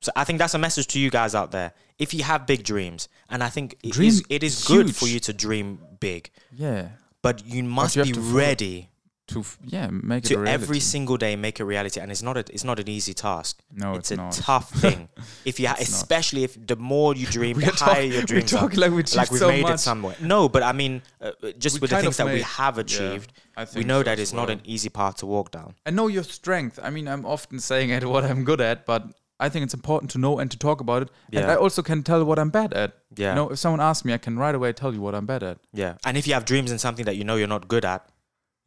So 0.00 0.10
I 0.16 0.24
think 0.24 0.38
that's 0.38 0.54
a 0.54 0.58
message 0.58 0.86
to 0.88 0.98
you 0.98 1.10
guys 1.10 1.34
out 1.34 1.50
there. 1.50 1.72
If 1.98 2.12
you 2.14 2.24
have 2.24 2.46
big 2.46 2.64
dreams, 2.64 3.08
and 3.30 3.42
I 3.42 3.48
think 3.48 3.76
it 3.82 3.92
Dream 3.92 4.08
is, 4.08 4.24
it 4.28 4.42
is 4.42 4.64
good 4.64 4.94
for 4.96 5.06
you 5.06 5.20
to 5.20 5.32
dream 5.32 5.78
big, 6.00 6.30
Yeah. 6.52 6.88
but 7.22 7.46
you 7.46 7.62
must 7.62 7.96
you 7.96 8.04
be 8.04 8.12
ready 8.12 8.90
To 9.28 9.40
f- 9.40 9.58
yeah, 9.64 9.88
make 9.90 10.24
it 10.26 10.32
a 10.32 10.34
to 10.34 10.40
reality. 10.40 10.62
every 10.64 10.80
single 10.80 11.16
day 11.16 11.34
make 11.34 11.58
a 11.58 11.64
reality, 11.64 11.98
and 11.98 12.10
it's 12.12 12.20
not 12.22 12.36
a, 12.36 12.40
it's 12.52 12.62
not 12.62 12.78
an 12.78 12.90
easy 12.90 13.14
task. 13.14 13.62
No, 13.72 13.94
it's, 13.94 14.10
it's, 14.10 14.10
a 14.10 14.16
not. 14.16 14.32
tough 14.32 14.70
thing. 14.82 15.08
If 15.46 15.58
you, 15.58 15.66
ha- 15.68 15.72
not. 15.78 15.80
especially 15.80 16.44
if 16.44 16.66
the 16.66 16.76
more 16.76 17.14
you 17.14 17.24
dream, 17.26 17.58
the 17.60 17.66
higher 17.66 17.94
talk- 17.94 18.02
your 18.12 18.20
we're 18.20 18.26
dreams 18.26 18.52
are. 18.52 18.58
talking 18.60 18.80
like 18.80 18.90
we 18.90 19.02
Like 19.16 19.30
we've 19.30 19.38
so 19.40 19.48
made 19.48 19.62
much. 19.62 19.74
it 19.76 19.78
somewhere. 19.78 20.16
No, 20.20 20.50
but 20.50 20.62
I 20.62 20.72
mean, 20.72 21.00
uh, 21.22 21.32
uh, 21.42 21.52
just 21.58 21.76
We 21.76 21.80
with 21.80 21.90
the 21.90 22.02
things 22.02 22.18
that 22.18 22.26
we 22.26 22.42
have 22.42 22.76
achieved, 22.76 23.32
I 23.56 23.66
we 23.74 23.84
know 23.84 24.00
so 24.00 24.04
that 24.04 24.18
it's 24.18 24.34
not 24.34 24.50
an 24.50 24.60
easy 24.64 24.90
path 24.90 25.16
to 25.16 25.26
walk 25.26 25.50
down. 25.52 25.74
I 25.86 25.90
know 25.90 26.08
your 26.08 26.22
strength. 26.24 26.78
I 26.82 26.90
mean, 26.90 27.08
I'm 27.08 27.24
often 27.24 27.60
saying 27.60 27.88
it 27.90 28.04
what 28.14 28.24
I'm 28.24 28.44
good 28.44 28.60
at, 28.60 28.84
but 28.84 29.06
I 29.40 29.48
think 29.48 29.64
it's 29.64 29.74
important 29.74 30.10
to 30.12 30.18
know 30.18 30.38
and 30.38 30.50
to 30.50 30.58
talk 30.58 30.82
about 30.82 31.00
it. 31.04 31.08
And 31.32 31.46
Yeah. 31.46 31.52
I 31.52 31.56
also 31.56 31.80
can 31.82 32.02
tell 32.02 32.22
what 32.26 32.38
I'm 32.38 32.50
bad 32.50 32.74
at. 32.74 32.92
Yeah. 33.16 33.30
You 33.30 33.34
know, 33.36 33.48
if 33.50 33.58
someone 33.58 33.80
asks 33.80 34.04
me, 34.04 34.12
I 34.12 34.18
can 34.18 34.38
right 34.38 34.54
away 34.54 34.74
tell 34.74 34.92
you 34.92 35.00
what 35.00 35.14
I'm 35.14 35.24
bad 35.24 35.42
at. 35.42 35.56
Yeah. 35.72 35.94
And 36.04 36.18
if 36.18 36.26
you 36.26 36.34
have 36.34 36.44
dreams 36.44 36.70
in 36.70 36.78
something 36.78 37.06
that 37.06 37.16
you 37.16 37.24
know 37.24 37.36
you're 37.36 37.48
not 37.48 37.68
good 37.68 37.84
at, 37.86 38.06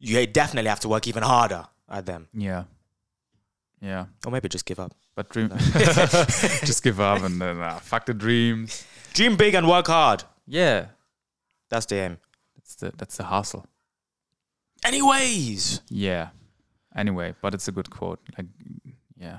you 0.00 0.26
definitely 0.26 0.68
have 0.68 0.80
to 0.80 0.88
work 0.88 1.06
even 1.06 1.22
harder 1.22 1.66
at 1.88 2.06
them. 2.06 2.28
Yeah. 2.32 2.64
Yeah. 3.80 4.06
Or 4.24 4.32
maybe 4.32 4.48
just 4.48 4.64
give 4.64 4.80
up. 4.80 4.94
But 5.14 5.30
dream 5.30 5.50
just 6.64 6.82
give 6.82 7.00
up 7.00 7.22
and 7.22 7.40
then 7.40 7.60
uh, 7.60 7.78
fuck 7.78 8.06
the 8.06 8.14
dreams. 8.14 8.84
Dream 9.14 9.36
big 9.36 9.54
and 9.54 9.68
work 9.68 9.86
hard. 9.88 10.24
Yeah. 10.46 10.86
That's 11.70 11.86
the 11.86 11.96
aim. 11.96 12.18
That's 12.56 12.74
the 12.76 12.92
that's 12.96 13.16
the 13.16 13.24
hustle. 13.24 13.66
Anyways. 14.84 15.80
Yeah. 15.88 16.28
Anyway, 16.94 17.34
but 17.42 17.54
it's 17.54 17.68
a 17.68 17.72
good 17.72 17.90
quote. 17.90 18.20
Like 18.36 18.46
yeah. 19.16 19.38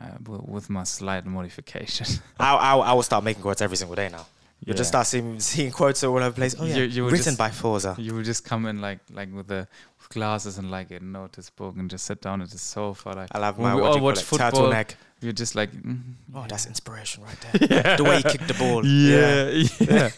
Uh, 0.00 0.16
with 0.26 0.70
my 0.70 0.84
slight 0.84 1.26
modification. 1.26 2.06
I, 2.38 2.54
I, 2.54 2.76
I 2.76 2.92
will 2.94 3.02
start 3.10 3.22
making 3.22 3.42
quotes 3.42 3.60
every 3.60 3.76
single 3.76 3.96
day 3.96 4.08
now. 4.08 4.26
You'll 4.64 4.76
just 4.76 4.88
start 4.90 5.06
seeing, 5.06 5.40
seeing 5.50 5.70
quotes 5.72 6.04
all 6.04 6.16
over 6.16 6.28
the 6.30 6.34
place. 6.34 6.54
Oh, 6.58 6.64
yeah. 6.66 6.76
You- 6.76 6.82
you 6.84 7.04
Written 7.04 7.24
just- 7.24 7.38
by 7.38 7.50
Forza. 7.50 7.94
You 7.98 8.14
would 8.14 8.24
just 8.26 8.44
come 8.44 8.66
in 8.66 8.80
like 8.80 8.98
like 9.12 9.32
with 9.32 9.46
the 9.48 9.66
with 9.98 10.08
glasses 10.10 10.58
and 10.58 10.70
like 10.70 10.90
a 10.90 11.00
notice 11.00 11.48
book 11.50 11.76
and 11.78 11.88
just 11.90 12.04
sit 12.04 12.20
down 12.20 12.42
at 12.42 12.50
the 12.50 12.58
sofa 12.58 13.10
like 13.10 13.28
I'll 13.32 13.42
have 13.42 13.56
when 13.58 13.70
my 13.70 13.74
we 13.76 13.80
what 13.80 13.86
all 13.88 13.92
do 13.94 13.98
you 13.98 14.00
call 14.00 14.06
watch 14.10 14.18
it, 14.20 14.24
football. 14.24 14.50
turtleneck. 14.70 14.94
You're 15.22 15.32
just 15.34 15.54
like 15.54 15.70
mm, 15.72 16.00
Oh, 16.34 16.46
that's 16.48 16.66
inspiration 16.66 17.22
right 17.24 17.36
there. 17.40 17.68
yeah. 17.84 17.96
The 17.96 18.04
way 18.04 18.16
he 18.18 18.22
kicked 18.22 18.48
the 18.48 18.54
ball. 18.54 18.84
yeah, 18.86 19.64
yeah. 19.80 20.10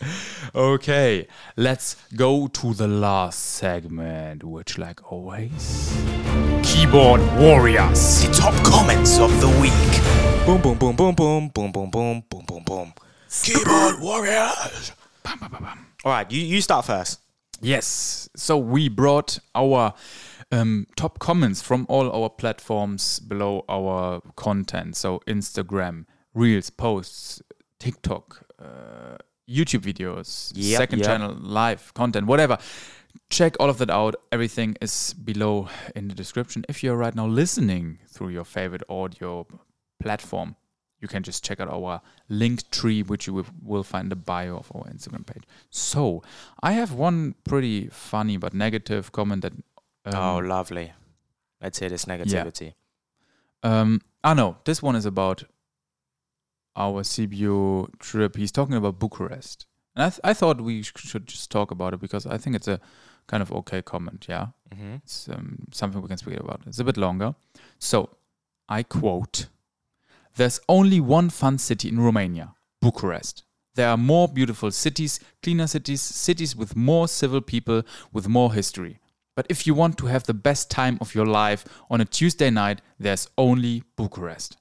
okay, 0.54 1.26
let's 1.56 1.96
go 2.14 2.46
to 2.48 2.72
the 2.74 2.86
last 2.88 3.38
segment, 3.40 4.44
which, 4.44 4.78
like 4.78 5.10
always, 5.12 5.92
keyboard 6.62 7.20
warriors. 7.36 8.24
The 8.26 8.32
top 8.32 8.54
comments 8.64 9.18
of 9.18 9.30
the 9.40 9.48
week. 9.60 10.46
Boom, 10.46 10.60
boom, 10.60 10.78
boom, 10.78 10.94
boom, 10.96 11.14
boom, 11.14 11.48
boom, 11.48 11.72
boom, 11.72 11.90
boom, 11.90 12.22
boom, 12.30 12.44
boom, 12.46 12.62
boom. 12.64 12.92
Keyboard 13.42 14.00
warriors. 14.00 14.92
All 16.04 16.12
right, 16.12 16.30
you, 16.30 16.40
you 16.42 16.60
start 16.60 16.84
first. 16.84 17.20
Yes. 17.60 18.28
So 18.36 18.58
we 18.58 18.88
brought 18.88 19.38
our 19.54 19.94
um, 20.50 20.86
top 20.96 21.18
comments 21.18 21.62
from 21.62 21.86
all 21.88 22.10
our 22.10 22.28
platforms 22.28 23.20
below 23.20 23.64
our 23.68 24.20
content. 24.36 24.96
So 24.96 25.20
Instagram, 25.26 26.06
Reels, 26.34 26.70
posts, 26.70 27.40
TikTok, 27.78 28.44
uh, 28.60 29.16
YouTube 29.48 29.80
videos, 29.80 30.52
Yep, 30.54 30.78
second 30.78 30.98
yep. 31.00 31.06
channel, 31.06 31.36
live 31.40 31.94
content, 31.94 32.26
whatever. 32.26 32.58
Check 33.30 33.56
all 33.60 33.70
of 33.70 33.78
that 33.78 33.90
out. 33.90 34.14
Everything 34.30 34.76
is 34.80 35.14
below 35.14 35.68
in 35.94 36.08
the 36.08 36.14
description. 36.14 36.64
If 36.68 36.82
you're 36.82 36.96
right 36.96 37.14
now 37.14 37.26
listening 37.26 37.98
through 38.08 38.28
your 38.30 38.44
favorite 38.44 38.82
audio 38.88 39.46
platform, 40.00 40.56
you 41.02 41.08
can 41.08 41.22
just 41.22 41.44
check 41.44 41.60
out 41.60 41.68
our 41.68 42.00
link 42.28 42.70
tree, 42.70 43.02
which 43.02 43.26
you 43.26 43.44
will, 43.62 43.82
find 43.82 44.10
the 44.10 44.16
bio 44.16 44.56
of 44.56 44.70
our 44.74 44.84
Instagram 44.84 45.26
page. 45.26 45.42
So, 45.70 46.22
I 46.62 46.72
have 46.72 46.92
one 46.92 47.34
pretty 47.44 47.88
funny 47.88 48.36
but 48.36 48.54
negative 48.54 49.12
comment 49.12 49.42
that. 49.42 49.52
Um, 50.04 50.14
oh, 50.14 50.38
lovely. 50.38 50.92
Let's 51.60 51.78
hear 51.78 51.88
this 51.88 52.06
negativity. 52.06 52.74
um, 53.62 54.00
ah, 54.24 54.34
no, 54.34 54.56
this 54.64 54.82
one 54.82 54.96
is 54.96 55.04
about 55.06 55.44
our 56.76 57.02
CBU 57.02 57.98
trip. 57.98 58.36
He's 58.36 58.52
talking 58.52 58.76
about 58.76 58.98
Bucharest. 58.98 59.66
And 59.94 60.04
I, 60.04 60.08
th- 60.08 60.20
I 60.24 60.32
thought 60.32 60.60
we 60.60 60.82
sh- 60.82 60.92
should 60.96 61.26
just 61.26 61.50
talk 61.50 61.70
about 61.70 61.92
it 61.94 62.00
because 62.00 62.26
I 62.26 62.38
think 62.38 62.56
it's 62.56 62.66
a 62.68 62.80
kind 63.26 63.42
of 63.42 63.52
okay 63.52 63.82
comment, 63.82 64.26
yeah? 64.28 64.46
Mm-hmm. 64.74 64.94
It's 65.04 65.28
um, 65.28 65.66
something 65.70 66.00
we 66.00 66.08
can 66.08 66.16
speak 66.16 66.40
about. 66.40 66.62
It's 66.66 66.78
a 66.78 66.84
bit 66.84 66.96
longer. 66.96 67.34
So, 67.78 68.10
I 68.68 68.82
quote 68.84 69.48
There's 70.36 70.60
only 70.68 70.98
one 71.00 71.28
fun 71.28 71.58
city 71.58 71.88
in 71.88 72.00
Romania, 72.00 72.54
Bucharest. 72.80 73.44
There 73.74 73.88
are 73.88 73.96
more 73.96 74.28
beautiful 74.28 74.70
cities, 74.70 75.20
cleaner 75.42 75.66
cities, 75.66 76.00
cities 76.00 76.56
with 76.56 76.74
more 76.76 77.08
civil 77.08 77.40
people, 77.40 77.82
with 78.12 78.28
more 78.28 78.52
history. 78.52 78.98
But 79.34 79.46
if 79.48 79.66
you 79.66 79.74
want 79.74 79.96
to 79.98 80.06
have 80.06 80.24
the 80.24 80.34
best 80.34 80.70
time 80.70 80.98
of 81.00 81.14
your 81.14 81.26
life 81.26 81.64
on 81.90 82.00
a 82.00 82.04
Tuesday 82.04 82.50
night, 82.50 82.80
there's 82.98 83.28
only 83.38 83.82
Bucharest. 83.96 84.56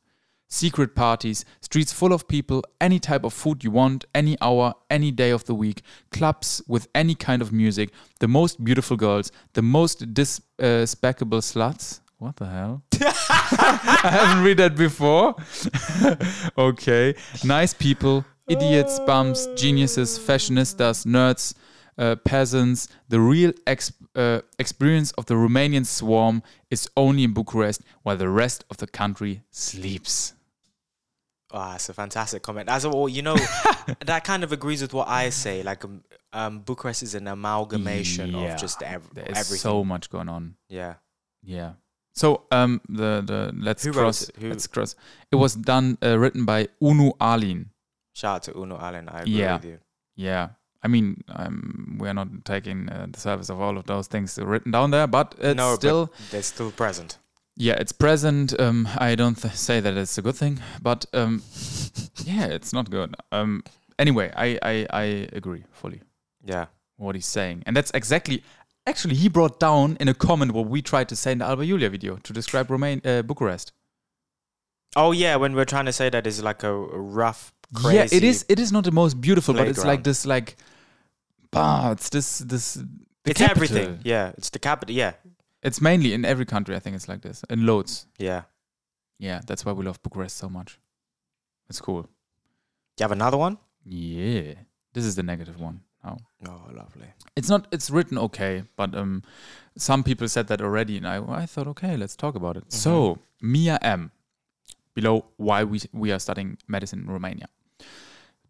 Secret 0.48 0.96
parties, 0.96 1.46
streets 1.62 1.94
full 1.94 2.12
of 2.12 2.28
people, 2.28 2.64
any 2.82 3.00
type 3.00 3.24
of 3.24 3.34
food 3.34 3.64
you 3.64 3.72
want, 3.72 4.04
any 4.14 4.38
hour, 4.42 4.74
any 4.90 5.10
day 5.10 5.30
of 5.30 5.46
the 5.46 5.56
week, 5.56 5.82
clubs 6.12 6.62
with 6.68 6.90
any 6.94 7.16
kind 7.16 7.42
of 7.42 7.54
music, 7.54 7.92
the 8.20 8.28
most 8.28 8.62
beautiful 8.64 8.98
girls, 8.98 9.32
the 9.54 9.62
most 9.62 10.14
despicable 10.14 11.38
uh, 11.38 11.42
sluts. 11.42 12.02
What 12.22 12.36
the 12.36 12.46
hell? 12.46 12.84
I 13.02 14.10
haven't 14.12 14.44
read 14.44 14.58
that 14.58 14.76
before. 14.76 15.34
okay. 16.58 17.16
Nice 17.44 17.74
people, 17.74 18.24
idiots, 18.48 19.00
bums, 19.00 19.48
geniuses, 19.56 20.20
fashionistas, 20.20 21.08
nerds, 21.08 21.56
uh, 21.98 22.16
peasants. 22.18 22.90
The 23.10 23.20
real 23.20 23.54
ex- 23.66 23.94
uh, 24.16 24.42
experience 24.60 25.12
of 25.14 25.26
the 25.26 25.34
Romanian 25.34 25.84
swarm 25.84 26.44
is 26.70 26.88
only 26.96 27.24
in 27.24 27.34
Bucharest, 27.34 27.82
while 28.04 28.18
the 28.18 28.30
rest 28.30 28.66
of 28.70 28.78
the 28.78 28.86
country 28.86 29.42
sleeps. 29.50 30.34
Ah, 31.52 31.74
it's 31.74 31.90
a 31.90 31.94
fantastic 31.96 32.44
comment. 32.44 32.70
As 32.70 32.86
well, 32.86 33.10
you 33.10 33.24
know, 33.24 33.36
that 34.06 34.24
kind 34.24 34.44
of 34.44 34.52
agrees 34.52 34.84
with 34.84 34.94
what 34.94 35.08
I 35.08 35.32
say. 35.32 35.64
Like, 35.64 35.84
um, 35.84 36.04
um 36.34 36.60
Bucharest 36.60 37.02
is 37.02 37.16
an 37.16 37.28
amalgamation 37.28 38.30
Yeah. 38.36 38.54
of 38.54 38.60
just 38.60 38.84
ev- 38.84 39.10
everything. 39.18 39.44
so 39.58 39.84
much 39.84 40.12
going 40.12 40.30
on. 40.30 40.54
yeah. 40.70 40.98
Yeah. 41.44 41.72
So 42.14 42.44
um 42.52 42.82
the 42.90 43.22
the 43.26 43.52
let's 43.56 43.84
Who 43.84 43.92
cross 43.94 44.30
it? 44.30 44.36
Let's 44.42 44.68
cross. 44.68 44.96
It 45.32 45.36
was 45.38 45.56
done 45.56 45.98
uh, 46.04 46.18
written 46.20 46.46
by 46.46 46.68
Unu 46.82 47.16
Alin. 47.20 47.68
Shout 48.14 48.36
out 48.36 48.44
to 48.44 48.52
Unu 48.54 48.78
Alin. 48.80 49.08
I 49.14 49.22
agree 49.22 49.34
Yeah. 49.40 49.56
with 49.56 49.66
you. 49.66 49.80
Yeah. 50.16 50.50
I 50.84 50.88
mean, 50.88 51.24
um, 51.30 51.98
we're 52.00 52.14
not 52.14 52.28
taking 52.44 52.90
uh, 52.90 53.06
the 53.12 53.20
service 53.20 53.50
of 53.50 53.62
all 53.62 53.78
of 53.78 53.86
those 53.86 54.08
things 54.08 54.38
written 54.40 54.72
down 54.72 54.90
there, 54.92 55.06
but 55.08 55.36
it's 55.40 55.56
no, 55.56 55.76
still 55.76 56.08
but 56.08 56.32
they're 56.32 56.42
still 56.42 56.72
present. 56.72 57.20
yeah, 57.56 57.74
it's 57.74 57.92
present. 57.92 58.60
Um, 58.60 58.88
I 58.98 59.14
don't 59.16 59.36
th- 59.40 59.54
say 59.54 59.80
that 59.80 59.96
it's 59.96 60.18
a 60.18 60.22
good 60.24 60.36
thing, 60.36 60.60
but 60.82 61.06
um, 61.14 61.44
yeah, 62.26 62.48
it's 62.48 62.74
not 62.74 62.90
good. 62.90 63.16
Um, 63.32 63.64
anyway, 64.00 64.32
I, 64.36 64.58
I 64.64 64.88
I 64.90 65.04
agree 65.34 65.64
fully 65.72 66.02
Yeah. 66.44 66.66
what 66.98 67.14
he's 67.16 67.28
saying, 67.28 67.62
and 67.66 67.76
that's 67.78 67.92
exactly. 67.94 68.44
Actually, 68.88 69.16
he 69.16 69.30
brought 69.30 69.60
down 69.60 69.96
in 70.00 70.08
a 70.08 70.14
comment 70.14 70.54
what 70.54 70.68
we 70.68 70.82
tried 70.82 71.08
to 71.10 71.16
say 71.16 71.32
in 71.34 71.38
the 71.38 71.46
Alba 71.46 71.64
Iulia 71.64 71.90
video 71.90 72.16
to 72.18 72.34
describe 72.34 72.70
Romain 72.72 73.02
uh, 73.06 73.22
Bucharest. 73.22 73.72
Oh 74.96 75.12
yeah, 75.12 75.36
when 75.36 75.54
we're 75.56 75.66
trying 75.66 75.86
to 75.86 75.94
say 75.94 76.10
that 76.10 76.26
is 76.28 76.42
like 76.44 76.64
a, 76.64 76.74
rough, 76.74 77.54
crazy. 77.74 77.96
Yeah, 77.96 78.08
it 78.12 78.24
is. 78.24 78.46
It 78.50 78.60
is 78.60 78.72
not 78.72 78.84
the 78.84 78.92
most 78.92 79.22
beautiful, 79.22 79.54
but 79.54 79.68
it's 79.68 79.86
like 79.86 80.04
this, 80.04 80.26
like, 80.26 80.58
bah, 81.52 81.92
it's 81.92 82.10
this, 82.10 82.40
this. 82.40 82.74
The 82.74 83.32
it's 83.32 83.40
capital. 83.40 83.64
everything. 83.64 84.00
Yeah, 84.04 84.32
it's 84.38 84.50
the 84.50 84.60
capital. 84.60 84.96
Yeah, 84.96 85.14
It's 85.62 85.80
mainly 85.80 86.14
in 86.14 86.26
every 86.26 86.46
country. 86.46 86.76
I 86.76 86.80
think 86.80 86.96
it's 86.96 87.08
like 87.08 87.22
this, 87.22 87.44
in 87.50 87.66
loads. 87.66 88.08
yeah. 88.18 88.44
Yeah, 89.20 89.40
that's 89.46 89.64
why 89.64 89.72
we 89.74 89.86
love 89.86 90.02
Bucharest 90.02 90.36
so 90.36 90.50
much. 90.50 90.80
It's 91.70 91.80
cool. 91.80 92.02
Do 92.02 92.08
you 93.00 93.04
have 93.04 93.12
another 93.12 93.38
one? 93.38 93.60
Yeah, 93.86 94.56
this 94.94 95.06
is 95.06 95.16
the 95.16 95.22
negative 95.22 95.60
one. 95.62 95.82
Oh, 96.04 96.18
Oh, 96.48 96.62
lovely. 96.74 97.08
it's 97.36 97.50
not. 97.50 97.68
It's 97.72 97.90
written 97.92 98.18
okay, 98.18 98.64
but 98.76 98.96
um, 98.96 99.22
some 99.78 100.04
people 100.04 100.28
said 100.28 100.48
that 100.48 100.60
already, 100.62 100.98
and 100.98 101.08
I, 101.08 101.22
I 101.44 101.46
thought, 101.46 101.68
okay, 101.68 101.96
let's 101.96 102.16
talk 102.16 102.36
about 102.36 102.58
it. 102.58 102.64
So 102.74 103.20
Mia 103.42 103.78
M, 103.84 104.12
below 104.96 105.26
why 105.38 105.64
we 105.64 105.82
we 105.94 106.12
are 106.12 106.20
studying 106.20 106.58
medicine 106.68 107.00
in 107.02 107.08
Romania. 107.08 107.48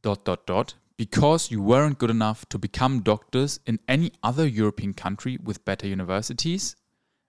Dot 0.01 0.23
dot 0.25 0.45
dot. 0.45 0.73
Because 0.97 1.49
you 1.51 1.61
weren't 1.63 1.97
good 1.97 2.11
enough 2.11 2.45
to 2.49 2.59
become 2.59 3.01
doctors 3.01 3.59
in 3.65 3.79
any 3.87 4.11
other 4.21 4.45
European 4.45 4.93
country 4.93 5.37
with 5.43 5.65
better 5.65 5.87
universities. 5.87 6.75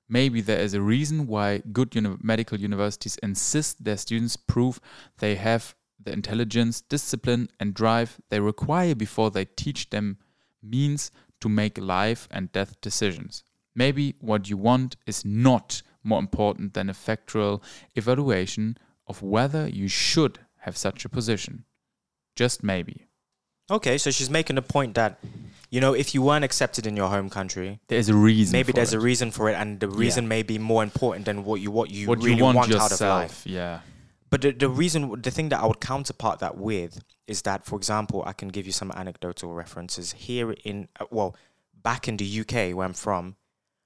Maybe 0.09 0.43
there 0.43 0.61
is 0.61 0.75
a 0.75 0.81
reason 0.83 1.27
why 1.27 1.63
good 1.73 1.95
uni- 1.95 2.19
medical 2.23 2.61
universities 2.61 3.17
insist 3.23 3.83
their 3.83 3.97
students 3.97 4.37
prove 4.37 4.79
they 5.19 5.37
have 5.37 5.75
the 6.05 6.13
intelligence, 6.13 6.81
discipline, 6.81 7.49
and 7.61 7.75
drive 7.75 8.19
they 8.31 8.41
require 8.41 8.95
before 8.95 9.31
they 9.31 9.45
teach 9.45 9.91
them 9.91 10.19
means 10.63 11.11
to 11.41 11.49
make 11.49 11.79
life 11.79 12.29
and 12.31 12.53
death 12.53 12.81
decisions. 12.81 13.45
Maybe 13.75 14.15
what 14.21 14.49
you 14.51 14.57
want 14.57 14.97
is 15.07 15.25
not 15.25 15.83
more 16.05 16.19
important 16.19 16.75
than 16.75 16.89
a 16.91 16.95
factual 16.95 17.63
evaluation 17.95 18.77
of 19.07 19.23
whether 19.23 19.67
you 19.69 19.89
should 19.89 20.41
have 20.59 20.77
such 20.77 21.05
a 21.05 21.09
position. 21.09 21.65
Just 22.37 22.63
maybe. 22.63 23.07
Okay, 23.71 23.97
so 23.99 24.11
she's 24.11 24.29
making 24.31 24.57
the 24.57 24.63
point 24.63 24.95
that, 24.95 25.19
you 25.71 25.81
know, 25.81 25.95
if 25.95 26.15
you 26.15 26.23
weren't 26.23 26.45
accepted 26.45 26.87
in 26.87 26.97
your 26.97 27.09
home 27.09 27.31
country, 27.31 27.81
There 27.89 27.99
is 27.99 28.09
a 28.09 28.15
reason. 28.15 28.53
maybe 28.53 28.73
there's 28.73 28.93
it. 28.93 28.97
a 28.99 29.01
reason 29.01 29.31
for 29.31 29.49
it, 29.49 29.55
and 29.55 29.81
the 29.81 29.89
reason 29.89 30.29
may 30.29 30.43
be 30.43 30.59
more 30.59 30.83
important 30.83 31.25
than 31.27 31.45
what 31.45 31.61
you 31.61 31.71
what 31.71 31.91
you 31.91 32.09
what 32.09 32.19
really 32.19 32.37
you 32.37 32.43
want, 32.45 32.57
want, 32.57 32.69
yourself. 32.71 32.93
out 32.93 33.25
of 33.25 33.31
life. 33.31 33.47
Yeah. 33.47 33.81
But 34.33 34.41
the, 34.41 34.53
the 34.53 34.71
reason, 34.71 35.21
the 35.21 35.31
thing 35.31 35.51
that 35.51 35.61
I 35.61 35.67
would 35.67 35.83
counterpart 35.83 36.39
that 36.39 36.57
with 36.57 37.05
is 37.27 37.43
that, 37.43 37.67
for 37.67 37.77
example, 37.77 38.23
I 38.25 38.33
can 38.33 38.49
give 38.49 38.65
you 38.65 38.73
some 38.73 38.91
anecdotal 38.97 39.53
references 39.53 40.13
here 40.13 40.53
in, 40.65 40.89
uh, 40.99 41.05
well, 41.11 41.37
back 41.83 42.09
in 42.09 42.17
the 42.17 42.41
UK 42.41 42.75
where 42.75 42.87
I'm 42.87 42.95
from, 42.95 43.37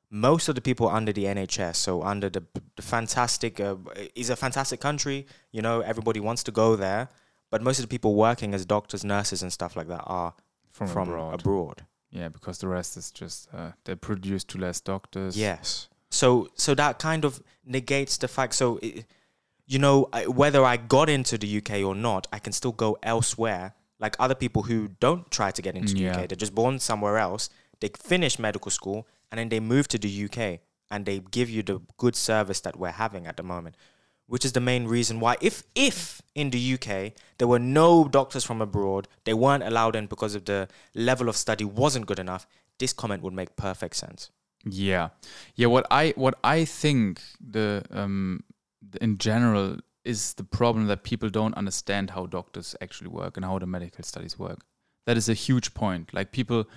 most 0.09 0.49
of 0.49 0.55
the 0.55 0.61
people 0.61 0.89
under 0.89 1.13
the 1.13 1.25
NHS, 1.25 1.75
so 1.75 2.05
under 2.05 2.31
the, 2.31 2.45
the 2.77 2.83
fantastic, 2.83 3.59
uh, 3.59 3.75
is 4.15 4.31
a 4.31 4.37
fantastic 4.37 4.79
country, 4.79 5.27
you 5.51 5.63
know, 5.63 5.81
everybody 5.81 6.21
wants 6.21 6.45
to 6.45 6.53
go 6.53 6.77
there. 6.77 7.09
But 7.51 7.61
most 7.63 7.81
of 7.81 7.83
the 7.83 7.89
people 7.89 8.15
working 8.15 8.55
as 8.55 8.65
doctors, 8.65 9.05
nurses, 9.05 9.43
and 9.43 9.53
stuff 9.53 9.75
like 9.75 9.89
that 9.89 10.05
are 10.07 10.33
From, 10.71 10.87
from, 10.87 11.09
abroad. 11.09 11.41
abroad. 11.41 11.87
Yeah, 12.11 12.29
because 12.29 12.59
the 12.59 12.69
rest 12.69 12.97
is 12.97 13.11
just 13.11 13.49
uh, 13.53 13.73
they 13.85 13.97
produce 13.97 14.45
to 14.45 14.59
less 14.59 14.81
doctors. 14.81 15.37
Yes. 15.37 15.89
So 16.09 16.51
so 16.55 16.73
that 16.77 17.01
kind 17.01 17.25
of 17.25 17.43
negates 17.65 18.17
the 18.17 18.29
fact. 18.29 18.55
So, 18.55 18.79
it, 18.81 19.07
you 19.67 19.79
know, 19.79 20.09
whether 20.29 20.65
I 20.65 20.77
got 20.77 21.09
into 21.09 21.37
the 21.39 21.59
UK 21.59 21.83
or 21.85 21.95
not, 21.95 22.27
I 22.33 22.39
can 22.39 22.53
still 22.53 22.73
go 22.73 22.97
elsewhere. 23.03 23.75
Like 23.99 24.15
other 24.21 24.35
people 24.35 24.63
who 24.65 24.89
don't 25.01 25.31
try 25.31 25.51
to 25.51 25.63
get 25.63 25.75
into 25.75 25.95
the 25.95 26.01
Yeah. 26.01 26.13
UK, 26.21 26.29
they're 26.29 26.37
just 26.37 26.55
born 26.55 26.79
somewhere 26.79 27.19
else. 27.19 27.49
They 27.81 27.91
finish 27.99 28.39
medical 28.39 28.71
school 28.71 29.07
and 29.31 29.39
then 29.39 29.49
they 29.49 29.61
move 29.61 29.89
to 29.89 29.99
the 29.99 30.25
UK 30.27 30.61
and 30.91 31.05
they 31.07 31.21
give 31.31 31.49
you 31.51 31.63
the 31.63 31.81
good 31.97 32.15
service 32.15 32.61
that 32.61 32.77
we're 32.79 32.93
having 32.93 33.27
at 33.27 33.37
the 33.37 33.43
moment. 33.43 33.75
Which 34.29 34.45
is 34.45 34.53
the 34.53 34.61
main 34.61 34.87
reason 34.89 35.21
why, 35.21 35.37
if 35.41 35.63
if 35.75 36.21
in 36.35 36.51
the 36.51 36.75
UK 36.75 37.13
there 37.39 37.47
were 37.49 37.61
no 37.61 38.09
doctors 38.09 38.45
from 38.45 38.61
abroad, 38.61 39.07
they 39.25 39.35
weren't 39.35 39.63
allowed 39.63 39.95
in 39.97 40.07
because 40.07 40.35
of 40.35 40.45
the 40.45 40.69
level 40.95 41.29
of 41.29 41.37
study 41.37 41.65
wasn't 41.65 42.07
good 42.07 42.19
enough. 42.19 42.47
This 42.79 42.93
comment 42.93 43.23
would 43.23 43.35
make 43.35 43.55
perfect 43.57 43.95
sense. 43.97 44.31
Yeah, 44.65 45.11
yeah. 45.55 45.69
What 45.69 45.87
I 45.93 46.13
what 46.17 46.35
I 46.43 46.65
think 46.65 47.21
the 47.41 47.85
um 47.93 48.43
in 49.01 49.19
general 49.19 49.79
is 50.05 50.35
the 50.35 50.45
problem 50.45 50.87
that 50.87 51.03
people 51.03 51.29
don't 51.29 51.55
understand 51.55 52.11
how 52.11 52.27
doctors 52.27 52.77
actually 52.81 53.09
work 53.09 53.37
and 53.37 53.45
how 53.45 53.59
the 53.59 53.67
medical 53.67 54.05
studies 54.05 54.39
work. 54.39 54.61
That 55.07 55.17
is 55.17 55.29
a 55.29 55.35
huge 55.35 55.75
point. 55.75 56.15
Like 56.15 56.33
people, 56.33 56.69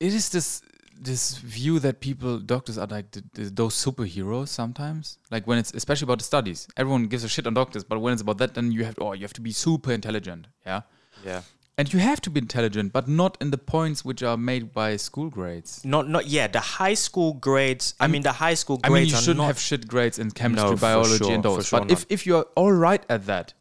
it 0.00 0.14
is 0.14 0.28
this 0.30 0.62
this 1.00 1.38
view 1.38 1.78
that 1.78 2.00
people 2.00 2.38
doctors 2.40 2.76
are 2.76 2.86
like 2.86 3.06
those 3.34 3.74
superheroes 3.74 4.48
sometimes. 4.48 5.18
Like 5.30 5.46
when 5.46 5.58
it's 5.58 5.72
especially 5.74 6.06
about 6.06 6.18
the 6.18 6.24
studies, 6.24 6.68
everyone 6.76 7.06
gives 7.06 7.24
a 7.24 7.28
shit 7.28 7.46
on 7.46 7.54
doctors, 7.54 7.84
but 7.84 8.00
when 8.00 8.12
it's 8.12 8.22
about 8.22 8.38
that, 8.38 8.54
then 8.54 8.72
you 8.72 8.84
have 8.84 8.96
to, 8.96 9.02
oh 9.02 9.12
you 9.12 9.22
have 9.22 9.32
to 9.34 9.40
be 9.40 9.52
super 9.52 9.92
intelligent. 9.92 10.48
Yeah. 10.66 10.82
Yeah. 11.24 11.42
And 11.78 11.92
you 11.92 12.00
have 12.00 12.20
to 12.22 12.30
be 12.30 12.40
intelligent, 12.40 12.92
but 12.92 13.06
not 13.06 13.38
in 13.40 13.50
the 13.52 13.56
points 13.58 14.04
which 14.04 14.20
are 14.24 14.36
made 14.36 14.74
by 14.74 14.96
school 14.96 15.30
grades. 15.30 15.84
Not 15.84 16.08
not 16.08 16.26
yeah. 16.26 16.48
The 16.48 16.58
high 16.60 16.94
school 16.94 17.34
grades. 17.34 17.94
I 18.00 18.08
mean, 18.08 18.22
the 18.22 18.32
high 18.32 18.54
school 18.54 18.78
grades. 18.78 18.90
I 18.90 18.94
mean, 18.94 19.06
you 19.08 19.16
shouldn't 19.16 19.46
have 19.46 19.60
shit 19.60 19.86
grades 19.86 20.18
in 20.18 20.32
chemistry, 20.32 20.70
No, 20.70 20.76
biology, 20.76 21.18
sure, 21.24 21.34
and 21.34 21.42
those. 21.44 21.68
sure 21.68 21.80
but 21.80 21.90
if, 21.92 22.00
not. 22.00 22.06
if 22.10 22.26
you're 22.26 22.46
all 22.56 22.72
right 22.72 23.04
at 23.08 23.26
that, 23.26 23.54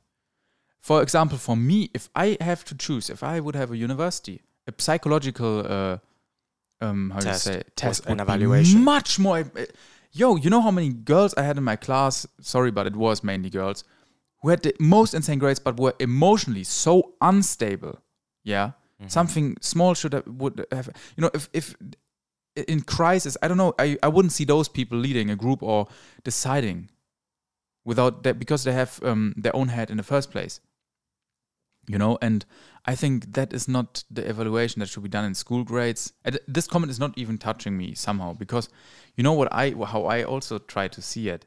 for 0.81 1.03
example, 1.03 1.37
for 1.37 1.55
me, 1.55 1.91
if 1.93 2.09
I 2.15 2.37
have 2.41 2.65
to 2.65 2.75
choose, 2.75 3.09
if 3.11 3.21
I 3.21 3.39
would 3.39 3.55
have 3.55 3.69
a 3.71 3.77
university, 3.77 4.41
a 4.65 4.73
psychological, 4.79 5.53
uh, 5.71 5.97
um, 6.81 7.11
how 7.11 7.19
Test 7.19 7.43
do 7.45 7.51
you 7.51 7.57
say, 7.57 7.63
test, 7.75 8.05
an 8.05 8.09
would 8.11 8.17
be 8.17 8.23
evaluation. 8.23 8.83
much 8.83 9.19
more. 9.19 9.39
uh, 9.39 9.65
Yo, 10.11 10.37
you 10.37 10.49
know 10.49 10.61
how 10.61 10.71
many 10.71 10.89
girls 10.89 11.35
I 11.35 11.43
had 11.43 11.57
in 11.57 11.63
my 11.63 11.75
class? 11.75 12.25
Sorry, 12.41 12.71
but 12.71 12.87
it 12.87 12.95
was 12.95 13.23
mainly 13.23 13.51
girls 13.51 13.83
who 14.41 14.49
had 14.49 14.63
the 14.63 14.73
most 14.79 15.13
insane 15.13 15.37
grades, 15.37 15.59
but 15.59 15.79
were 15.79 15.93
emotionally 15.99 16.63
so 16.63 17.13
unstable. 17.21 17.99
Yeah, 18.47 18.71
Mm-hmm. 18.99 19.09
something 19.09 19.57
small 19.61 19.93
should 19.93 20.13
have 20.13 20.25
would 20.25 20.65
have. 20.71 20.89
You 21.15 21.21
know, 21.21 21.29
if 21.33 21.49
if 21.53 21.75
in 22.55 22.81
crisis, 22.81 23.37
I 23.43 23.47
don't 23.47 23.57
know. 23.57 23.73
I, 23.77 23.97
I 24.01 24.07
wouldn't 24.07 24.31
see 24.31 24.45
those 24.45 24.67
people 24.69 24.97
leading 24.97 25.29
a 25.29 25.35
group 25.35 25.61
or 25.61 25.87
deciding 26.23 26.89
without 27.85 28.23
that 28.23 28.39
because 28.39 28.63
they 28.63 28.73
have 28.73 28.99
um, 29.03 29.33
their 29.37 29.55
own 29.55 29.67
head 29.67 29.91
in 29.91 29.97
the 29.97 30.03
first 30.03 30.31
place. 30.31 30.59
You 31.87 31.97
know, 31.97 32.17
and 32.21 32.43
I 32.85 32.95
think 32.95 33.33
that 33.33 33.53
is 33.53 33.67
not 33.67 34.03
the 34.09 34.27
evaluation 34.27 34.79
that 34.79 34.89
should 34.89 35.03
be 35.03 35.09
done 35.09 35.25
in 35.25 35.35
school 35.35 35.63
grades. 35.63 36.11
And 36.25 36.39
this 36.47 36.67
comment 36.67 36.89
is 36.91 36.99
not 36.99 37.17
even 37.17 37.37
touching 37.37 37.77
me 37.77 37.93
somehow 37.93 38.33
because 38.33 38.67
you 39.15 39.23
know 39.23 39.33
what 39.33 39.47
I 39.53 39.75
how 39.85 40.05
I 40.05 40.23
also 40.23 40.57
try 40.57 40.87
to 40.87 41.01
see 41.01 41.29
it. 41.29 41.45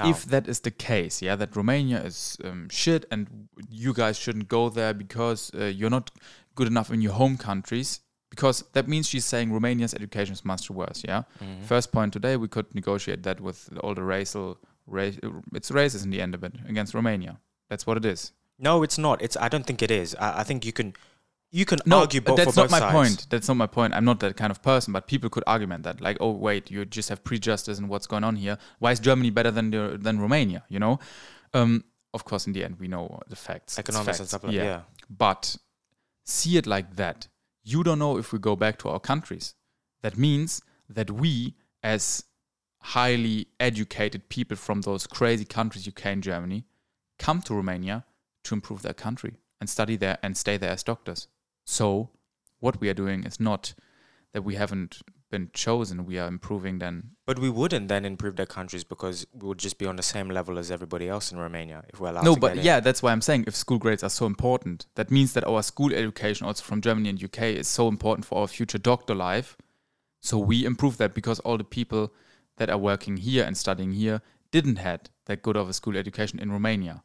Oh. 0.00 0.08
If 0.08 0.24
that 0.26 0.48
is 0.48 0.60
the 0.60 0.70
case, 0.70 1.20
yeah, 1.20 1.36
that 1.36 1.54
Romania 1.54 2.02
is 2.02 2.38
um, 2.44 2.68
shit 2.70 3.04
and 3.10 3.48
you 3.68 3.92
guys 3.92 4.18
shouldn't 4.18 4.48
go 4.48 4.70
there 4.70 4.94
because 4.94 5.50
uh, 5.54 5.64
you're 5.64 5.90
not 5.90 6.10
good 6.54 6.66
enough 6.66 6.90
in 6.90 7.02
your 7.02 7.12
home 7.12 7.36
countries, 7.36 8.00
because 8.30 8.64
that 8.72 8.88
means 8.88 9.06
she's 9.06 9.26
saying 9.26 9.52
Romania's 9.52 9.92
education 9.92 10.32
is 10.32 10.44
much 10.44 10.70
worse, 10.70 11.02
yeah? 11.06 11.24
Mm-hmm. 11.42 11.64
First 11.64 11.92
point 11.92 12.14
today, 12.14 12.36
we 12.36 12.48
could 12.48 12.74
negotiate 12.74 13.22
that 13.24 13.40
with 13.40 13.68
all 13.82 13.94
the 13.94 14.02
racial, 14.02 14.58
ra- 14.86 15.10
it's 15.54 15.70
racist 15.70 16.04
in 16.04 16.10
the 16.10 16.22
end 16.22 16.34
of 16.34 16.42
it 16.42 16.54
against 16.66 16.94
Romania. 16.94 17.38
That's 17.68 17.86
what 17.86 17.98
it 17.98 18.06
is. 18.06 18.32
No, 18.58 18.82
it's 18.82 18.96
not. 18.96 19.20
It's. 19.20 19.36
I 19.36 19.48
don't 19.48 19.66
think 19.66 19.82
it 19.82 19.90
is. 19.90 20.14
I, 20.14 20.40
I 20.40 20.42
think 20.42 20.64
you 20.64 20.72
can, 20.72 20.94
you 21.54 21.64
can 21.66 21.78
No, 21.86 22.00
argue 22.00 22.20
both 22.22 22.36
that's 22.38 22.56
not 22.56 22.64
both 22.64 22.70
my 22.72 22.78
sides. 22.80 22.92
point. 22.94 23.26
That's 23.30 23.46
not 23.46 23.56
my 23.58 23.66
point. 23.66 23.92
I'm 23.94 24.04
not 24.06 24.18
that 24.20 24.36
kind 24.36 24.50
of 24.50 24.62
person, 24.62 24.92
but 24.92 25.06
people 25.06 25.28
could 25.30 25.44
argument 25.46 25.84
that, 25.84 26.00
like, 26.00 26.16
oh 26.20 26.30
wait, 26.32 26.70
you 26.70 26.84
just 26.84 27.08
have 27.10 27.22
prejudice 27.22 27.78
and 27.78 27.88
what's 27.88 28.06
going 28.06 28.24
on 28.24 28.36
here. 28.36 28.56
Why 28.80 28.92
is 28.92 28.98
Germany 29.00 29.30
better 29.30 29.50
than 29.50 29.70
the, 29.70 29.98
than 30.00 30.18
Romania? 30.18 30.64
You 30.68 30.80
know, 30.80 30.98
um, 31.52 31.84
of 32.14 32.24
course, 32.24 32.46
in 32.46 32.52
the 32.54 32.64
end, 32.64 32.76
we 32.80 32.88
know 32.88 33.20
the 33.28 33.36
facts, 33.36 33.78
Economics 33.78 34.18
and 34.18 34.28
facts. 34.28 34.28
stuff 34.30 34.44
like 34.44 34.56
that. 34.56 34.64
Yeah. 34.64 34.80
But 35.08 35.56
see 36.24 36.56
it 36.56 36.66
like 36.66 36.96
that. 36.96 37.28
You 37.62 37.82
don't 37.84 37.98
know 37.98 38.16
if 38.18 38.32
we 38.32 38.38
go 38.38 38.56
back 38.56 38.78
to 38.80 38.88
our 38.88 38.98
countries. 39.00 39.54
That 40.02 40.16
means 40.18 40.62
that 40.88 41.10
we, 41.10 41.54
as 41.82 42.24
highly 42.80 43.46
educated 43.60 44.28
people 44.28 44.56
from 44.56 44.80
those 44.80 45.06
crazy 45.06 45.44
countries, 45.44 45.86
UK 45.86 46.06
and 46.06 46.22
Germany, 46.22 46.64
come 47.18 47.40
to 47.42 47.54
Romania 47.54 48.04
to 48.44 48.54
improve 48.54 48.82
their 48.82 48.94
country 48.94 49.34
and 49.60 49.70
study 49.70 49.96
there 49.96 50.18
and 50.22 50.36
stay 50.36 50.56
there 50.56 50.70
as 50.72 50.82
doctors. 50.82 51.28
So, 51.64 52.10
what 52.60 52.80
we 52.80 52.88
are 52.88 52.94
doing 52.94 53.24
is 53.24 53.40
not 53.40 53.74
that 54.32 54.42
we 54.42 54.54
haven't 54.54 55.02
been 55.32 55.50
chosen, 55.52 56.04
we 56.04 56.18
are 56.18 56.28
improving 56.28 56.78
then. 56.78 57.10
But 57.26 57.38
we 57.40 57.50
wouldn't 57.50 57.88
then 57.88 58.04
improve 58.04 58.36
their 58.36 58.46
countries 58.46 58.84
because 58.84 59.26
we 59.32 59.48
would 59.48 59.58
just 59.58 59.78
be 59.78 59.86
on 59.86 59.96
the 59.96 60.02
same 60.02 60.28
level 60.28 60.58
as 60.58 60.70
everybody 60.70 61.08
else 61.08 61.32
in 61.32 61.38
Romania 61.38 61.82
if 61.88 61.98
we're 61.98 62.10
allowed 62.10 62.24
no, 62.24 62.34
to 62.34 62.40
but 62.40 62.48
get 62.48 62.58
in. 62.58 62.64
yeah, 62.64 62.80
that's 62.80 63.02
why 63.02 63.10
I'm 63.10 63.22
saying 63.22 63.44
if 63.48 63.56
school 63.56 63.78
grades 63.78 64.04
are 64.04 64.10
so 64.10 64.26
important, 64.26 64.86
that 64.94 65.10
means 65.10 65.32
that 65.32 65.44
our 65.44 65.62
school 65.62 65.92
education, 65.92 66.46
also 66.46 66.62
from 66.62 66.80
Germany 66.80 67.08
and 67.08 67.22
UK, 67.22 67.42
is 67.62 67.66
so 67.66 67.88
important 67.88 68.26
for 68.26 68.40
our 68.40 68.46
future 68.46 68.78
doctor 68.78 69.14
life. 69.14 69.56
So 70.20 70.38
we 70.38 70.64
improve 70.64 70.98
that 70.98 71.14
because 71.14 71.40
all 71.40 71.58
the 71.58 71.64
people 71.64 72.12
that 72.58 72.70
are 72.70 72.78
working 72.78 73.16
here 73.16 73.44
and 73.44 73.56
studying 73.56 73.92
here 73.92 74.20
didn't 74.52 74.76
had 74.76 75.10
that 75.26 75.42
good 75.42 75.56
of 75.56 75.68
a 75.68 75.72
school 75.72 75.96
education 75.96 76.38
in 76.38 76.52
Romania. 76.52 77.02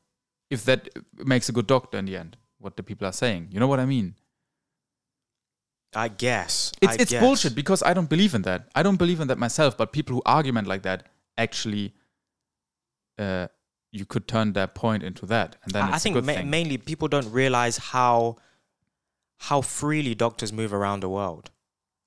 If 0.49 0.65
that 0.65 0.89
makes 1.15 1.49
a 1.49 1.51
good 1.51 1.67
doctor 1.67 1.97
in 1.97 2.05
the 2.05 2.17
end, 2.17 2.37
what 2.59 2.77
the 2.77 2.83
people 2.83 3.07
are 3.07 3.13
saying, 3.13 3.47
you 3.51 3.59
know 3.59 3.67
what 3.67 3.79
I 3.79 3.85
mean? 3.85 4.15
I 5.97 6.07
guess. 6.09 6.71
It's 6.81 6.93
I 6.93 6.95
it's 7.01 7.11
guess. 7.11 7.21
bullshit 7.23 7.55
because 7.55 7.81
I 7.83 7.93
don't 7.93 8.09
believe 8.09 8.33
in 8.35 8.43
that. 8.43 8.69
I 8.75 8.83
don't 8.83 8.97
believe 8.97 9.19
in 9.19 9.27
that 9.29 9.37
myself. 9.37 9.75
But 9.77 9.91
people 9.91 10.15
who 10.15 10.21
argument 10.25 10.67
like 10.67 10.83
that 10.83 11.07
actually, 11.37 11.93
uh, 13.17 13.47
you 13.91 14.05
could 14.05 14.27
turn 14.27 14.53
that 14.53 14.75
point 14.75 15.03
into 15.03 15.25
that, 15.27 15.55
and 15.63 15.71
then 15.73 15.83
I, 15.83 15.87
I 15.87 15.89
it's 15.95 15.97
a 15.97 16.03
think 16.03 16.13
good 16.15 16.25
ma- 16.25 16.33
thing. 16.33 16.49
mainly 16.49 16.77
people 16.77 17.07
don't 17.07 17.31
realize 17.31 17.77
how 17.77 18.37
how 19.39 19.61
freely 19.61 20.15
doctors 20.15 20.51
move 20.51 20.73
around 20.73 20.99
the 21.01 21.09
world 21.09 21.51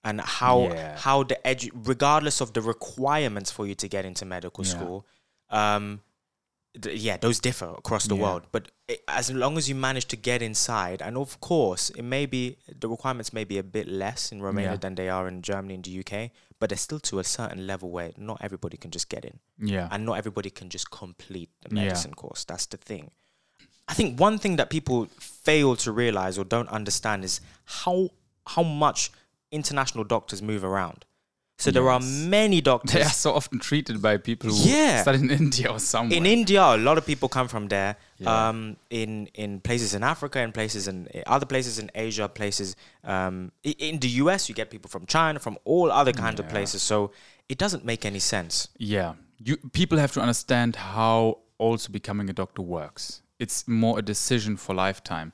and 0.02 0.20
how 0.20 0.62
Yeah. 0.62 0.96
how 0.98 1.22
the 1.22 1.38
edu- 1.44 1.70
regardless 1.86 2.40
of 2.40 2.52
the 2.54 2.60
requirements 2.60 3.50
for 3.50 3.66
you 3.66 3.74
to 3.76 3.88
get 3.88 4.04
into 4.04 4.24
medical 4.24 4.64
Yeah. 4.64 4.70
school 4.72 5.06
um 5.50 5.84
th- 5.86 6.00
yeah 6.92 7.16
those 7.16 7.40
differ 7.40 7.74
across 7.78 8.06
the 8.06 8.14
Yeah. 8.16 8.22
world 8.22 8.42
but 8.52 8.70
i 8.88 8.96
as 9.08 9.30
long 9.32 9.56
as 9.58 9.68
you 9.68 9.74
manage 9.74 10.06
to 10.06 10.16
get 10.16 10.40
inside 10.42 11.02
and 11.02 11.16
of 11.16 11.40
course 11.40 11.90
it 11.90 12.02
may 12.02 12.26
be 12.26 12.56
the 12.82 12.88
requirements 12.88 13.32
may 13.32 13.44
be 13.44 13.58
a 13.58 13.62
bit 13.62 13.88
less 13.88 14.30
in 14.32 14.40
Romania 14.40 14.70
Yeah. 14.72 14.76
than 14.76 14.94
they 14.94 15.08
are 15.08 15.26
in 15.28 15.42
Germany 15.42 15.74
and 15.74 15.84
the 15.84 15.98
UK 16.02 16.30
but 16.60 16.68
they're 16.68 16.76
still 16.88 17.00
to 17.00 17.18
a 17.18 17.24
certain 17.24 17.66
level 17.66 17.90
where 17.90 18.12
not 18.16 18.38
everybody 18.40 18.76
can 18.76 18.90
just 18.90 19.08
get 19.08 19.24
in 19.24 19.38
yeah, 19.72 19.88
and 19.90 20.04
not 20.06 20.14
everybody 20.18 20.50
can 20.50 20.68
just 20.70 20.90
complete 20.90 21.50
the 21.62 21.74
Yeah. 21.74 21.82
medicine 21.84 22.14
course. 22.14 22.44
That's 22.44 22.66
the 22.66 22.76
thing. 22.76 23.10
I 23.88 23.94
think 23.94 24.20
one 24.20 24.38
thing 24.38 24.56
that 24.56 24.68
people 24.70 25.06
fail 25.18 25.74
to 25.76 25.90
realize 25.90 26.38
or 26.38 26.44
don't 26.44 26.68
understand 26.68 27.24
is 27.24 27.40
how 27.82 28.10
how 28.54 28.62
much 28.62 29.10
international 29.50 30.04
doctors 30.04 30.40
move 30.42 30.62
around. 30.64 31.04
So 31.60 31.70
there 31.70 31.88
are 31.90 32.00
many 32.00 32.60
doctors 32.62 32.92
they 32.94 33.02
are 33.02 33.10
so 33.26 33.32
often 33.34 33.58
treated 33.58 34.00
by 34.00 34.16
people 34.16 34.50
who 34.50 34.56
Yeah. 34.68 35.02
studied 35.02 35.22
in 35.22 35.30
India 35.44 35.68
or 35.70 35.78
somewhere. 35.78 36.16
in 36.18 36.24
India. 36.26 36.62
A 36.62 36.76
lot 36.88 36.96
of 36.98 37.04
people 37.06 37.28
come 37.28 37.48
from 37.48 37.68
there. 37.68 37.96
Yeah. 38.18 38.48
Um, 38.48 38.76
in 38.88 39.28
in 39.34 39.60
places 39.60 39.94
in 39.94 40.02
Africa, 40.02 40.40
in 40.40 40.52
places 40.52 40.86
in 40.88 41.06
in 41.16 41.22
other 41.26 41.46
places 41.46 41.78
in 41.78 41.90
Asia, 41.94 42.28
places 42.28 42.76
um, 43.04 43.52
in 43.62 43.98
the 44.00 44.08
US, 44.22 44.48
you 44.48 44.54
get 44.54 44.70
people 44.70 44.90
from 44.90 45.04
China, 45.06 45.38
from 45.38 45.56
all 45.64 45.90
other 45.92 46.12
kinds 46.12 46.40
of 46.40 46.46
places. 46.48 46.82
So 46.82 47.10
it 47.48 47.58
doesn't 47.58 47.84
make 47.84 48.04
any 48.04 48.20
sense. 48.20 48.68
Yeah, 48.78 49.14
you 49.46 49.56
people 49.72 49.98
have 49.98 50.12
to 50.12 50.20
understand 50.20 50.76
how 50.76 51.38
also 51.58 51.92
becoming 51.92 52.30
a 52.30 52.32
doctor 52.32 52.62
works. 52.62 53.22
It's 53.38 53.66
more 53.68 53.98
a 53.98 54.02
decision 54.02 54.56
for 54.56 54.74
lifetime. 54.74 55.32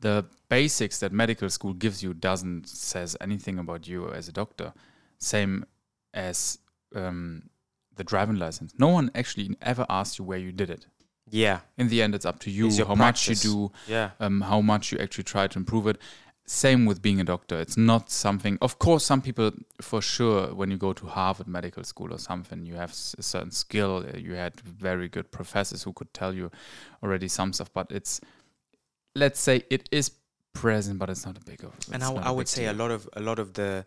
The 0.00 0.24
basics 0.48 0.98
that 1.00 1.12
medical 1.12 1.50
school 1.50 1.74
gives 1.74 2.02
you 2.04 2.14
doesn't 2.14 2.68
says 2.68 3.16
anything 3.20 3.58
about 3.58 3.86
you 3.88 4.10
as 4.18 4.28
a 4.28 4.32
doctor. 4.32 4.72
Same 5.18 5.64
as 6.14 6.58
um, 6.94 7.50
the 7.96 8.04
driving 8.04 8.36
license. 8.36 8.72
No 8.78 8.88
one 8.88 9.10
actually 9.14 9.56
ever 9.60 9.84
asks 9.88 10.18
you 10.18 10.24
where 10.24 10.38
you 10.38 10.52
did 10.52 10.70
it. 10.70 10.86
Yeah, 11.30 11.60
In 11.76 11.88
the 11.88 12.00
end, 12.02 12.14
it's 12.14 12.24
up 12.24 12.38
to 12.40 12.50
you 12.50 12.70
how 12.86 12.94
much 12.94 13.28
you 13.28 13.34
do, 13.34 13.70
yeah. 13.86 14.12
um, 14.18 14.40
how 14.40 14.62
much 14.62 14.92
you 14.92 14.98
actually 14.98 15.24
try 15.24 15.46
to 15.46 15.58
improve 15.58 15.86
it. 15.86 15.98
Same 16.46 16.86
with 16.86 17.02
being 17.02 17.20
a 17.20 17.24
doctor. 17.24 17.60
It's 17.60 17.76
not 17.76 18.08
something. 18.08 18.56
Of 18.62 18.78
course, 18.78 19.04
some 19.04 19.20
people, 19.20 19.50
for 19.82 20.00
sure, 20.00 20.54
when 20.54 20.70
you 20.70 20.78
go 20.78 20.94
to 20.94 21.06
Harvard 21.06 21.46
Medical 21.46 21.84
School 21.84 22.14
or 22.14 22.18
something, 22.18 22.64
you 22.64 22.76
have 22.76 22.92
a 23.18 23.22
certain 23.22 23.50
skill. 23.50 24.06
uh, 24.08 24.16
You 24.16 24.32
had 24.36 24.58
very 24.62 25.08
good 25.10 25.30
professors 25.30 25.82
who 25.82 25.92
could 25.92 26.14
tell 26.14 26.32
you 26.32 26.50
already 27.02 27.28
some 27.28 27.52
stuff. 27.52 27.70
But 27.74 27.92
it's, 27.92 28.22
let's 29.14 29.38
say, 29.38 29.64
it 29.68 29.86
is 29.92 30.10
present, 30.54 30.98
but 30.98 31.10
it's 31.10 31.26
not 31.26 31.36
a 31.36 31.44
big 31.44 31.62
of. 31.62 31.74
and 31.92 32.02
I, 32.02 32.10
not 32.14 32.24
I 32.26 32.30
a 32.30 32.32
would 32.32 32.48
say 32.48 32.64
a 32.64 32.72
lot 32.72 32.90
of 32.90 33.06
a 33.12 33.20
lot 33.20 33.38
of 33.38 33.52
the 33.52 33.84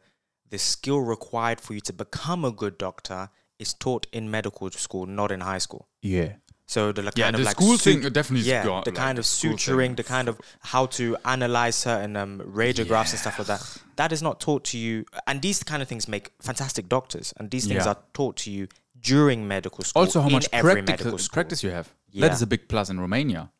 the 0.51 0.57
skill 0.59 0.99
required 1.01 1.59
for 1.59 1.73
you 1.73 1.81
to 1.81 1.93
become 1.93 2.45
a 2.45 2.51
good 2.51 2.77
doctor 2.77 3.29
is 3.57 3.73
taught 3.73 4.05
in 4.11 4.29
medical 4.29 4.69
school, 4.71 5.05
not 5.07 5.31
in 5.31 5.41
high 5.41 5.57
school. 5.57 5.87
Yeah. 6.01 6.33
So 6.67 6.91
the 6.93 7.01
like, 7.01 7.17
Yeah, 7.17 7.25
kind 7.25 7.35
the 7.35 7.39
of 7.41 7.45
like 7.47 7.55
school 7.57 7.77
su- 7.77 7.99
thing 8.01 8.13
definitely. 8.13 8.47
yeah, 8.49 8.63
got, 8.63 8.85
the 8.85 8.91
like, 8.91 8.97
kind 8.97 9.17
of 9.19 9.25
suturing, 9.25 9.87
thing. 9.87 9.95
the 9.95 10.03
kind 10.03 10.29
of 10.29 10.39
how 10.61 10.85
to 10.97 11.17
analyze 11.25 11.75
certain 11.75 12.15
um, 12.15 12.41
radiographs 12.45 13.11
and 13.11 13.19
stuff 13.19 13.37
like 13.39 13.47
that. 13.47 13.77
That 13.97 14.11
is 14.13 14.21
not 14.21 14.39
taught 14.39 14.63
to 14.71 14.77
you, 14.77 15.05
and 15.27 15.41
these 15.41 15.61
kind 15.63 15.81
of 15.81 15.87
things 15.89 16.07
make 16.07 16.31
fantastic 16.41 16.87
doctors. 16.87 17.33
And 17.37 17.51
these 17.51 17.67
things 17.67 17.83
Yeah. 17.85 17.91
are 17.91 17.97
taught 18.13 18.37
to 18.43 18.51
you 18.51 18.67
during 19.01 19.45
medical 19.47 19.83
school. 19.83 20.01
Also, 20.03 20.21
how 20.21 20.27
in 20.27 20.33
much 20.33 20.47
every 20.53 20.73
practical 20.75 20.93
medical 21.11 21.17
school. 21.17 21.33
practice 21.33 21.61
you 21.63 21.71
have. 21.71 21.87
Yeah. 22.09 22.21
That 22.27 22.33
is 22.35 22.41
a 22.41 22.47
big 22.47 22.67
plus 22.69 22.89
in 22.89 22.99
Romania. 23.01 23.51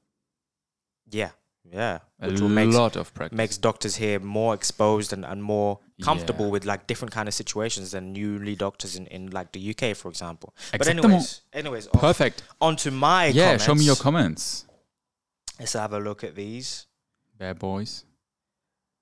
Yeah, 1.10 1.32
yeah, 1.70 2.00
A 2.22 2.30
which 2.30 2.40
will 2.40 2.50
make 2.50 2.74
lot 2.74 2.96
of 2.96 3.14
practice. 3.14 3.36
makes 3.36 3.58
doctors 3.58 3.96
here 3.98 4.20
more 4.20 4.54
exposed 4.54 5.12
and, 5.12 5.26
and 5.26 5.44
more 5.44 5.80
comfortable 6.02 6.46
Yeah. 6.46 6.52
with 6.52 6.66
like 6.66 6.88
different 6.88 7.12
kind 7.14 7.28
of 7.28 7.34
situations 7.34 7.92
than 7.92 8.14
newly 8.14 8.56
doctors 8.56 8.96
in, 8.96 9.08
in 9.08 9.30
like 9.32 9.52
the 9.52 9.70
UK, 9.72 9.96
for 9.96 10.10
example. 10.10 10.54
But 10.72 10.88
anyways, 10.88 11.42
anyways, 11.54 11.88
Perfect. 11.88 12.44
on 12.60 12.76
to 12.78 12.92
my 12.92 13.28
Yeah, 13.28 13.58
show 13.58 13.76
me 13.76 13.84
your 13.86 13.96
comments. 13.96 14.64
comments. 14.64 15.60
Let's 15.60 15.74
have 15.74 15.94
a 15.94 16.00
look 16.00 16.24
at 16.24 16.36
these. 16.36 16.88
Bad 17.38 17.60
boys. 17.60 18.06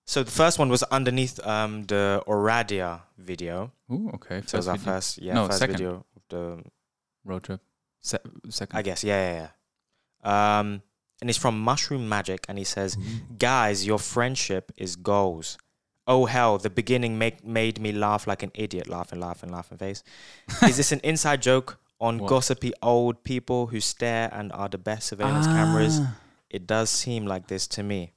So 0.06 0.24
the 0.24 0.32
first 0.32 0.58
one 0.60 0.70
was 0.70 0.82
underneath 0.84 1.40
um, 1.46 1.84
the 1.86 2.24
Oradea 2.28 3.02
video. 3.18 3.72
Ooh, 3.92 4.10
okay. 4.16 4.42
So 4.46 4.56
it 4.56 4.60
was 4.60 4.68
our 4.68 4.78
video. 4.78 4.94
first, 4.94 5.18
yeah, 5.22 5.34
No, 5.36 5.46
first 5.48 5.60
second. 5.60 5.78
video 5.78 6.06
of 6.16 6.24
the, 6.30 6.64
road 7.26 7.44
trip. 7.44 7.62
Se- 8.02 8.18
second. 8.50 8.78
I 8.78 8.82
guess, 8.82 9.04
yeah, 9.04 9.22
yeah, 9.34 9.50
yeah. 10.24 10.60
Um, 10.60 10.82
and 11.22 11.30
it's 11.30 11.38
from 11.38 11.60
Mushroom 11.62 12.08
Magic, 12.10 12.46
and 12.50 12.58
he 12.58 12.64
says, 12.64 12.98
"Guys, 13.38 13.86
your 13.86 14.00
friendship 14.00 14.72
is 14.78 14.96
goals. 14.96 15.58
Oh 16.10 16.26
hell, 16.26 16.58
the 16.58 16.70
beginning 16.72 17.18
make, 17.20 17.46
made 17.46 17.80
me 17.80 17.92
laugh 17.92 18.26
like 18.26 18.42
an 18.44 18.52
idiot, 18.56 18.90
laughing, 18.90 19.20
laughing, 19.20 19.52
laughing 19.52 19.78
face. 19.78 20.04
Is 20.68 20.76
this 20.78 20.92
an 20.92 21.00
inside 21.04 21.42
joke 21.44 21.78
on 22.02 22.18
What? 22.18 22.30
gossipy 22.30 22.74
old 22.82 23.24
people 23.24 23.68
who 23.68 23.80
stare 23.80 24.28
and 24.34 24.52
are 24.54 24.68
the 24.68 24.80
best 24.80 25.08
surveillance 25.10 25.46
cameras? 25.48 26.00
Ah. 26.02 26.16
It 26.50 26.66
does 26.66 26.90
seem 26.90 27.28
like 27.28 27.46
this 27.48 27.68
to 27.68 27.84
me. 27.84 28.14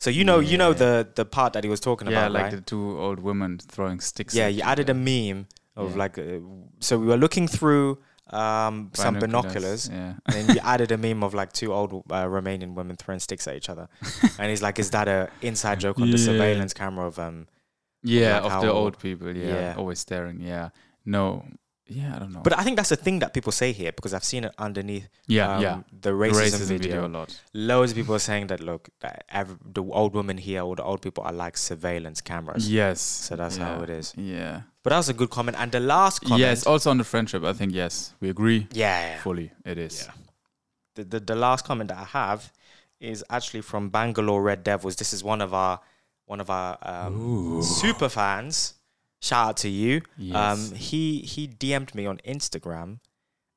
So 0.00 0.10
you 0.10 0.22
know, 0.22 0.38
you 0.40 0.58
know 0.58 0.74
the 0.74 1.08
the 1.14 1.24
part 1.24 1.54
that 1.54 1.64
he 1.64 1.70
was 1.70 1.80
talking 1.80 2.08
Yeah, 2.10 2.18
about, 2.26 2.32
like 2.32 2.42
right? 2.42 2.50
the 2.56 2.60
two 2.60 2.98
old 3.00 3.20
women 3.20 3.58
throwing 3.58 4.00
sticks. 4.00 4.34
yeah, 4.34 4.48
you 4.48 4.60
added 4.60 4.90
a 4.90 4.94
meme 4.94 5.46
of 5.76 5.92
Yeah. 5.92 5.96
like, 6.02 6.18
uh, 6.18 6.40
so 6.80 6.98
we 6.98 7.06
were 7.06 7.16
looking 7.16 7.48
through 7.48 7.98
um, 8.30 8.90
some 8.94 9.18
binoculars, 9.18 9.88
Yeah. 9.88 10.14
and 10.26 10.34
then 10.48 10.56
you 10.56 10.60
added 10.64 10.90
a 10.92 10.98
meme 10.98 11.22
of 11.22 11.34
like 11.34 11.52
two 11.52 11.72
old 11.72 11.92
uh, 12.10 12.24
Romanian 12.24 12.74
women 12.74 12.96
throwing 12.96 13.20
sticks 13.20 13.46
at 13.46 13.56
each 13.56 13.68
other, 13.68 13.88
and 14.38 14.50
he's 14.50 14.62
like, 14.62 14.78
"Is 14.78 14.90
that 14.90 15.08
a 15.08 15.28
inside 15.42 15.80
joke 15.80 15.98
on 16.00 16.10
the 16.10 16.18
surveillance 16.18 16.72
camera 16.74 17.06
of 17.06 17.18
um?" 17.18 17.46
Yeah, 18.02 18.40
like 18.40 18.52
of 18.52 18.62
the 18.62 18.72
old 18.72 18.98
people. 18.98 19.34
Yeah, 19.34 19.54
yeah. 19.54 19.74
always 19.76 19.98
staring. 19.98 20.40
Yeah. 20.40 20.70
No. 21.06 21.44
Yeah, 21.86 22.16
I 22.16 22.18
don't 22.18 22.32
know. 22.32 22.40
But 22.40 22.58
I 22.58 22.62
think 22.64 22.76
that's 22.76 22.88
the 22.88 22.96
thing 22.96 23.18
that 23.18 23.34
people 23.34 23.52
say 23.52 23.72
here 23.72 23.92
because 23.92 24.14
I've 24.14 24.24
seen 24.24 24.44
it 24.44 24.54
underneath 24.58 25.06
yeah, 25.26 25.56
um, 25.56 25.62
yeah. 25.62 25.80
the 25.92 26.10
The 26.10 26.12
racism, 26.12 26.66
video. 26.66 27.06
a 27.06 27.08
lot. 27.08 27.38
Loads 27.52 27.92
of 27.92 27.96
people 27.96 28.14
are 28.14 28.18
saying 28.30 28.46
that 28.46 28.60
look, 28.60 28.88
that 29.00 29.24
ev- 29.28 29.58
the 29.74 29.82
old 29.82 30.14
women 30.14 30.38
here 30.38 30.62
or 30.62 30.76
the 30.76 30.82
old 30.82 31.02
people 31.02 31.24
are 31.24 31.32
like 31.32 31.58
surveillance 31.58 32.22
cameras. 32.22 32.70
Yes. 32.72 33.00
So 33.02 33.36
that's 33.36 33.58
how 33.58 33.82
it 33.82 33.90
is. 33.90 34.14
Yeah. 34.16 34.62
But 34.82 34.90
that 34.90 34.96
was 34.96 35.08
a 35.10 35.14
good 35.14 35.28
comment. 35.30 35.58
And 35.60 35.70
the 35.72 35.80
last 35.80 36.20
comment, 36.22 36.40
Yes. 36.40 36.66
Also 36.66 36.90
on 36.90 36.96
the 36.98 37.04
friendship, 37.04 37.44
I 37.44 37.52
think 37.52 37.74
yes, 37.74 38.14
we 38.20 38.30
agree 38.30 38.66
yeah, 38.72 39.00
yeah. 39.08 39.18
fully. 39.20 39.52
It 39.66 39.76
is. 39.78 40.06
Yeah. 40.06 40.12
the, 40.94 41.04
the 41.04 41.20
the 41.20 41.34
last 41.34 41.66
comment 41.66 41.88
that 41.88 41.98
I 41.98 42.04
have 42.04 42.50
is 43.00 43.22
actually 43.28 43.60
from 43.60 43.90
Bangalore 43.90 44.40
Red 44.42 44.64
Devils. 44.64 44.96
This 44.96 45.12
is 45.12 45.22
one 45.22 45.42
of 45.42 45.52
our 45.52 45.80
one 46.26 46.40
of 46.40 46.48
our 46.48 46.78
um, 46.80 47.62
super 47.62 48.08
fans. 48.08 48.74
Shout 49.24 49.48
out 49.48 49.56
to 49.58 49.70
you. 49.70 50.02
Yes. 50.18 50.36
Um, 50.36 50.76
he 50.76 51.20
he 51.20 51.48
DM'd 51.48 51.94
me 51.94 52.04
on 52.04 52.18
Instagram 52.28 52.98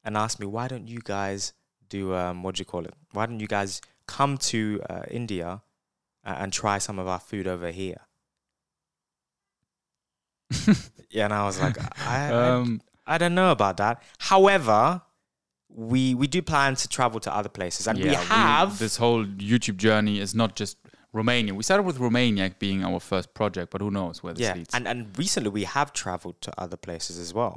and 0.02 0.16
asked 0.16 0.40
me 0.40 0.48
why 0.48 0.70
don't 0.70 0.88
you 0.88 1.02
guys 1.04 1.52
do 1.90 2.16
um 2.16 2.42
what 2.42 2.56
do 2.56 2.62
you 2.62 2.66
call 2.66 2.86
it? 2.86 2.94
Why 3.12 3.26
don't 3.26 3.42
you 3.42 3.48
guys 3.48 3.82
come 4.08 4.38
to 4.52 4.82
uh, 4.90 5.02
India 5.12 5.62
uh, 6.26 6.36
and 6.38 6.54
try 6.54 6.78
some 6.78 7.00
of 7.00 7.08
our 7.10 7.20
food 7.20 7.48
over 7.48 7.70
here? 7.70 8.00
yeah, 11.10 11.26
and 11.26 11.34
I 11.34 11.44
was 11.44 11.60
like, 11.60 11.78
I, 12.00 12.30
I 12.30 12.32
um, 12.32 12.82
I 13.06 13.18
don't 13.18 13.36
know 13.36 13.52
about 13.52 13.76
that. 13.76 14.02
However, 14.20 15.02
we 15.68 16.16
we 16.16 16.28
do 16.28 16.42
plan 16.42 16.76
to 16.76 16.88
travel 16.88 17.20
to 17.20 17.36
other 17.36 17.50
places, 17.50 17.88
and 17.88 18.00
we 18.00 18.12
yeah, 18.12 18.22
have 18.22 18.80
this 18.80 18.96
whole 18.96 19.26
YouTube 19.26 19.76
journey 19.76 20.22
is 20.22 20.34
not 20.34 20.56
just 20.56 20.78
Romania. 21.22 21.52
We 21.60 21.64
started 21.70 21.86
with 21.90 21.98
Romania 22.08 22.46
being 22.66 22.80
our 22.90 23.00
first 23.12 23.28
project, 23.40 23.68
but 23.74 23.80
who 23.86 23.92
knows 24.00 24.16
where 24.24 24.34
this 24.34 24.44
yeah, 24.48 24.56
leads. 24.58 24.74
and 24.76 24.84
and 24.92 25.00
recently 25.24 25.52
we 25.60 25.64
have 25.76 25.90
traveled 26.04 26.38
to 26.46 26.50
other 26.64 26.78
places 26.88 27.16
as 27.26 27.32
well. 27.40 27.56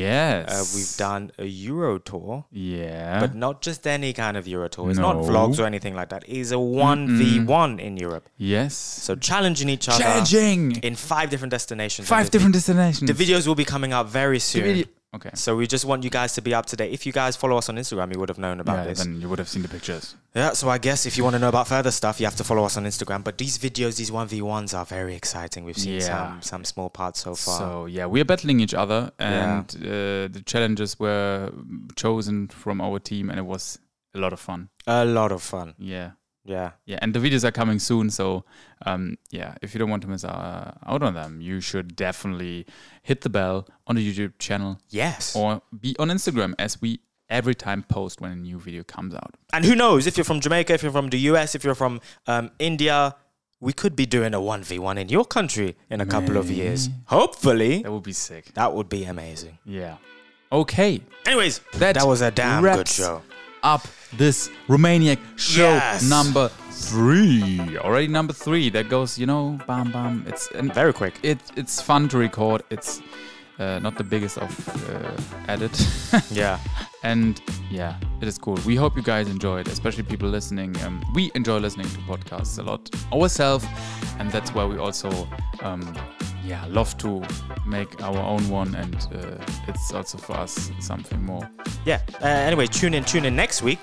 yes. 0.00 0.48
Uh, 0.54 0.64
we've 0.74 0.96
done 1.08 1.22
a 1.44 1.46
Euro 1.70 1.92
tour, 2.10 2.44
Yeah. 2.50 3.20
but 3.22 3.32
not 3.44 3.54
just 3.68 3.86
any 3.86 4.10
kind 4.22 4.36
of 4.40 4.42
Euro 4.54 4.68
tour. 4.74 4.90
It's 4.90 4.98
not 5.08 5.16
vlogs 5.30 5.58
or 5.60 5.64
anything 5.72 5.94
like 6.00 6.10
that. 6.14 6.22
It's 6.38 6.50
a 6.58 6.58
one 6.58 7.02
v 7.18 7.22
one 7.62 7.72
in 7.88 7.94
Europe. 8.06 8.26
yes. 8.54 8.72
So 9.06 9.10
challenging 9.30 9.68
each 9.74 9.86
other 9.92 10.02
Challenging. 10.04 10.62
in 10.88 10.94
five 10.96 11.26
different 11.32 11.52
destinations. 11.58 12.04
Five 12.16 12.28
different 12.34 12.54
destinations. 12.60 13.06
The 13.12 13.18
videos 13.24 13.44
will 13.48 13.60
be 13.64 13.68
coming 13.74 13.92
out 13.96 14.06
very 14.20 14.40
soon. 14.50 14.84
Okay. 15.14 15.30
So 15.34 15.56
we 15.56 15.66
just 15.66 15.84
want 15.84 16.04
you 16.04 16.10
guys 16.10 16.32
to 16.34 16.40
be 16.40 16.54
up 16.54 16.64
to 16.66 16.76
date. 16.76 16.90
If 16.90 17.04
you 17.04 17.12
guys 17.12 17.36
follow 17.36 17.58
us 17.58 17.68
on 17.68 17.76
Instagram, 17.76 18.14
you 18.14 18.18
would 18.18 18.30
have 18.30 18.38
known 18.38 18.60
about 18.60 18.78
yeah, 18.78 18.84
this. 18.84 18.98
then 19.04 19.20
you 19.20 19.28
would 19.28 19.38
have 19.38 19.48
seen 19.48 19.60
the 19.60 19.68
pictures. 19.68 20.14
Yeah, 20.34 20.52
so 20.54 20.70
I 20.70 20.78
guess 20.78 21.04
if 21.04 21.18
you 21.18 21.22
want 21.24 21.34
to 21.34 21.38
know 21.38 21.50
about 21.50 21.68
further 21.68 21.90
stuff, 21.90 22.18
you 22.18 22.24
have 22.24 22.36
to 22.36 22.44
follow 22.44 22.64
us 22.64 22.78
on 22.78 22.84
Instagram. 22.84 23.22
But 23.22 23.36
these 23.36 23.58
videos, 23.58 23.96
these 23.98 24.10
1v1s 24.10 24.72
are 24.76 24.86
very 24.86 25.14
exciting. 25.14 25.64
We've 25.64 25.76
seen 25.76 25.94
Yeah. 26.00 26.00
some 26.00 26.42
some 26.42 26.64
small 26.64 26.88
parts 26.88 27.20
so 27.20 27.34
far. 27.34 27.58
So 27.58 27.86
yeah, 27.86 28.06
we 28.06 28.20
are 28.22 28.24
battling 28.24 28.60
each 28.60 28.72
other, 28.74 29.12
Yeah. 29.20 29.58
and 29.58 29.76
uh, 29.76 29.88
the 30.32 30.42
challenges 30.46 30.98
were 30.98 31.52
chosen 31.94 32.48
from 32.48 32.80
our 32.80 32.98
team, 32.98 33.28
and 33.28 33.38
it 33.38 33.44
was 33.44 33.78
a 34.14 34.18
lot 34.18 34.32
of 34.32 34.40
fun. 34.40 34.68
a 34.86 35.04
lot 35.04 35.30
of 35.32 35.42
fun. 35.42 35.74
Yeah, 35.78 36.12
Yeah. 36.44 36.72
yeah, 36.86 36.98
and 37.02 37.14
the 37.14 37.20
videos 37.20 37.44
are 37.44 37.52
coming 37.52 37.78
soon. 37.78 38.10
So 38.10 38.44
um, 38.84 39.16
yeah, 39.30 39.54
if 39.62 39.74
you 39.74 39.78
don't 39.78 39.90
want 39.90 40.02
to 40.02 40.08
miss 40.08 40.24
uh, 40.24 40.72
out 40.86 41.02
on 41.02 41.14
them, 41.14 41.40
you 41.40 41.60
should 41.60 41.94
definitely 41.94 42.66
hit 43.02 43.20
the 43.20 43.30
bell 43.30 43.68
on 43.86 43.96
the 43.96 44.02
YouTube 44.14 44.32
channel 44.38 44.78
Yes. 44.90 45.36
or 45.36 45.62
be 45.80 45.94
on 45.98 46.08
Instagram 46.08 46.54
as 46.58 46.80
we 46.80 47.00
every 47.30 47.54
time 47.54 47.82
post 47.84 48.20
when 48.20 48.32
a 48.32 48.36
new 48.36 48.58
video 48.58 48.82
comes 48.82 49.14
out. 49.14 49.34
And 49.52 49.64
who 49.64 49.74
knows 49.74 50.06
if 50.06 50.16
you're 50.16 50.24
from 50.24 50.40
Jamaica, 50.40 50.74
if 50.74 50.82
you're 50.82 50.92
from 50.92 51.10
the 51.10 51.18
US, 51.30 51.54
if 51.54 51.62
you're 51.64 51.74
from 51.76 52.00
um, 52.26 52.50
India, 52.58 53.14
we 53.60 53.72
could 53.72 53.94
be 53.94 54.04
doing 54.06 54.34
a 54.34 54.38
1v1 54.40 54.98
in 54.98 55.08
your 55.08 55.24
country 55.24 55.76
in 55.88 56.00
a 56.00 56.06
couple 56.06 56.36
of 56.36 56.50
years. 56.50 56.90
Hopefully. 57.06 57.82
That 57.82 57.92
would 57.92 58.02
be 58.02 58.12
sick. 58.12 58.52
That 58.54 58.74
would 58.74 58.88
be 58.88 59.04
amazing. 59.04 59.58
Yeah. 59.64 59.98
Okay. 60.50 61.00
Anyways, 61.24 61.60
That 61.74 61.94
that 61.94 62.06
was 62.06 62.20
a 62.20 62.30
damn 62.32 62.62
good 62.64 62.88
show. 62.88 63.22
Up 63.62 63.86
this 64.16 64.50
Romaniac 64.68 65.18
show 65.36 65.74
Yes. 65.74 66.02
number 66.08 66.48
three. 66.70 67.60
Already 67.78 68.08
number 68.08 68.32
three. 68.32 68.70
That 68.70 68.88
goes, 68.88 69.18
you 69.18 69.26
know, 69.26 69.58
bam 69.66 69.92
bam. 69.92 70.24
It's 70.26 70.48
and 70.54 70.74
Very 70.74 70.92
quick. 70.92 71.14
it 71.22 71.38
it's 71.56 71.80
fun 71.80 72.08
to 72.08 72.18
record. 72.18 72.62
It's 72.70 73.00
uh, 73.60 73.78
not 73.78 73.96
the 73.96 74.04
biggest 74.04 74.38
of 74.38 74.50
uh, 74.90 75.52
edit. 75.52 75.72
Yeah. 76.30 76.58
and 77.04 77.40
yeah, 77.70 77.94
it 78.20 78.26
is 78.28 78.36
cool. 78.38 78.58
We 78.66 78.74
hope 78.76 78.96
you 78.96 79.02
guys 79.02 79.28
enjoy 79.28 79.60
it, 79.60 79.68
especially 79.68 80.02
people 80.04 80.28
listening. 80.28 80.74
Um, 80.84 81.00
we 81.14 81.30
enjoy 81.34 81.58
listening 81.58 81.88
to 81.90 81.98
podcasts 82.00 82.58
a 82.58 82.62
lot 82.62 82.90
ourselves, 83.12 83.64
and 84.18 84.30
that's 84.32 84.52
why 84.54 84.64
we 84.64 84.78
also, 84.78 85.10
um, 85.62 85.82
yeah, 86.44 86.64
love 86.68 86.96
to 86.98 87.22
make 87.66 88.02
our 88.02 88.18
own 88.18 88.48
one, 88.48 88.74
and 88.74 88.94
uh, 89.14 89.36
it's 89.68 89.92
also 89.92 90.18
for 90.18 90.36
us 90.36 90.70
something 90.80 91.22
more. 91.24 91.48
Yeah. 91.84 92.00
Uh, 92.20 92.26
anyway, 92.26 92.66
tune 92.66 92.94
in, 92.94 93.04
tune 93.04 93.24
in 93.24 93.36
next 93.36 93.62
week 93.62 93.80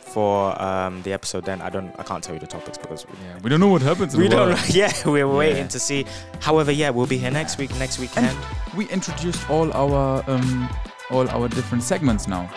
for 0.00 0.60
um, 0.60 1.02
the 1.02 1.12
episode. 1.12 1.44
Then 1.44 1.60
I 1.62 1.70
don't, 1.70 1.94
I 1.98 2.02
can't 2.02 2.22
tell 2.22 2.34
you 2.34 2.40
the 2.40 2.46
topics 2.46 2.76
because 2.78 3.06
we, 3.06 3.12
Yeah, 3.24 3.38
we 3.42 3.50
don't 3.50 3.60
know 3.60 3.68
what 3.68 3.82
happens. 3.82 4.16
We 4.16 4.28
don't. 4.28 4.48
world. 4.48 4.60
Yeah, 4.68 4.92
we're 5.06 5.28
waiting 5.28 5.62
Yeah. 5.64 5.68
to 5.68 5.78
see. 5.78 6.04
However, 6.40 6.72
yeah, 6.72 6.90
we'll 6.90 7.06
be 7.06 7.18
here 7.18 7.30
next 7.30 7.58
week. 7.58 7.74
Next 7.78 7.98
weekend. 7.98 8.36
We 8.76 8.88
introduced 8.88 9.48
all 9.50 9.72
our 9.72 10.24
um, 10.28 10.68
all 11.10 11.28
our 11.30 11.48
different 11.48 11.84
segments 11.84 12.26
now. 12.26 12.50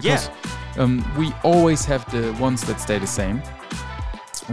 Yeah. 0.00 0.20
Um, 0.76 1.04
we 1.16 1.32
always 1.42 1.84
have 1.86 2.04
the 2.10 2.32
ones 2.42 2.62
that 2.64 2.80
stay 2.80 2.98
the 2.98 3.06
same, 3.06 3.40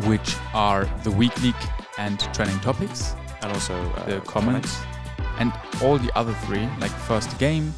which 0.05 0.35
are 0.53 0.85
the 1.03 1.11
week 1.11 1.35
league 1.41 1.55
and 1.97 2.19
trending 2.33 2.59
topics. 2.59 3.15
And 3.41 3.51
also 3.51 3.73
uh, 3.73 4.05
the 4.05 4.21
comments, 4.21 4.77
and 5.39 5.51
all 5.81 5.97
the 5.97 6.11
other 6.17 6.33
three, 6.45 6.67
like 6.79 6.91
first 6.91 7.37
game, 7.39 7.73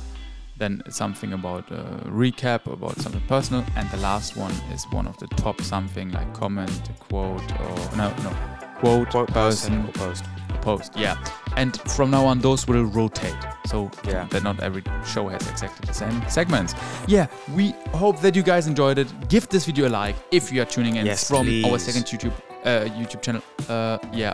then 0.57 0.81
something 0.89 1.33
about 1.33 1.71
uh, 1.71 1.83
recap 2.05 2.71
about 2.71 2.97
something 2.99 3.21
personal, 3.27 3.63
and 3.75 3.89
the 3.91 3.97
last 3.97 4.35
one 4.37 4.51
is 4.73 4.85
one 4.91 5.07
of 5.07 5.17
the 5.17 5.27
top 5.27 5.61
something 5.61 6.11
like 6.11 6.31
comment, 6.33 6.91
quote, 7.09 7.51
or 7.61 7.95
no, 7.97 8.09
no, 8.23 8.31
quote, 8.79 9.09
Quote 9.09 9.27
person 9.29 9.83
person, 9.83 9.85
or 9.87 9.91
post. 9.93 10.23
post, 10.61 10.91
yeah. 10.97 11.15
And 11.55 11.79
from 11.91 12.09
now 12.09 12.25
on, 12.25 12.39
those 12.39 12.67
will 12.67 12.83
rotate, 12.85 13.35
so 13.67 13.89
Yeah. 14.07 14.25
that 14.29 14.41
not 14.43 14.59
every 14.61 14.83
show 15.05 15.27
has 15.29 15.47
exactly 15.49 15.85
the 15.87 15.93
same 15.93 16.23
segments. 16.27 16.73
Yeah, 17.07 17.27
we 17.55 17.73
hope 17.93 18.19
that 18.21 18.35
you 18.35 18.41
guys 18.43 18.67
enjoyed 18.67 18.97
it. 18.97 19.07
Give 19.29 19.47
this 19.49 19.65
video 19.65 19.87
a 19.87 19.89
like 19.89 20.15
if 20.31 20.51
you 20.51 20.61
are 20.61 20.65
tuning 20.65 20.95
in 20.95 21.05
Yes, 21.05 21.27
from 21.27 21.47
our 21.65 21.77
second 21.79 22.05
YouTube 22.05 22.33
uh, 22.65 22.85
YouTube 22.97 23.21
channel. 23.21 23.41
Uh, 23.69 23.97
yeah, 24.13 24.33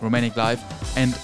Romantic 0.00 0.36
life, 0.36 0.60
and 0.96 1.18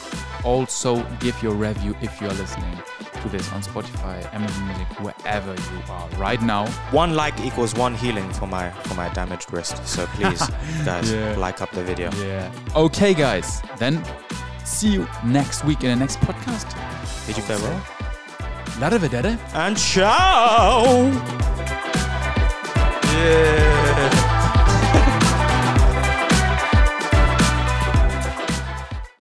also 0.45 1.03
give 1.21 1.41
your 1.43 1.55
review 1.55 1.97
if 2.03 2.21
you 2.21 2.27
are 2.29 2.35
listening 2.35 2.79
to 3.23 3.29
this 3.31 3.51
on 3.53 3.63
Spotify, 3.63 4.33
Amazon 4.35 4.67
Music, 4.69 4.87
wherever 5.01 5.55
you 5.55 5.83
are 5.89 6.09
right 6.11 6.41
now. 6.43 6.67
One 6.91 7.15
like 7.15 7.39
equals 7.41 7.75
one 7.75 7.95
healing 7.95 8.31
for 8.35 8.47
my 8.47 8.71
for 8.71 8.95
my 8.95 9.09
damaged 9.11 9.53
wrist. 9.53 9.87
So 9.87 10.07
please, 10.15 10.47
guys, 10.85 11.13
yeah. 11.13 11.35
like 11.39 11.61
up 11.61 11.71
the 11.73 11.83
video. 11.83 12.11
Yeah. 12.17 12.53
Okay, 12.77 13.15
guys. 13.15 13.63
Then 13.79 14.05
see 14.65 14.93
you 14.93 15.09
next 15.25 15.65
week 15.65 15.83
in 15.85 15.91
the 15.91 15.97
next 15.97 16.19
podcast. 16.21 16.69
Did 17.27 17.37
you 17.37 17.43
farewell? 17.43 17.81
La 18.81 18.89
revedere. 18.89 19.39
And 19.55 19.77
ciao. 19.77 21.11
Yeah. 23.15 24.31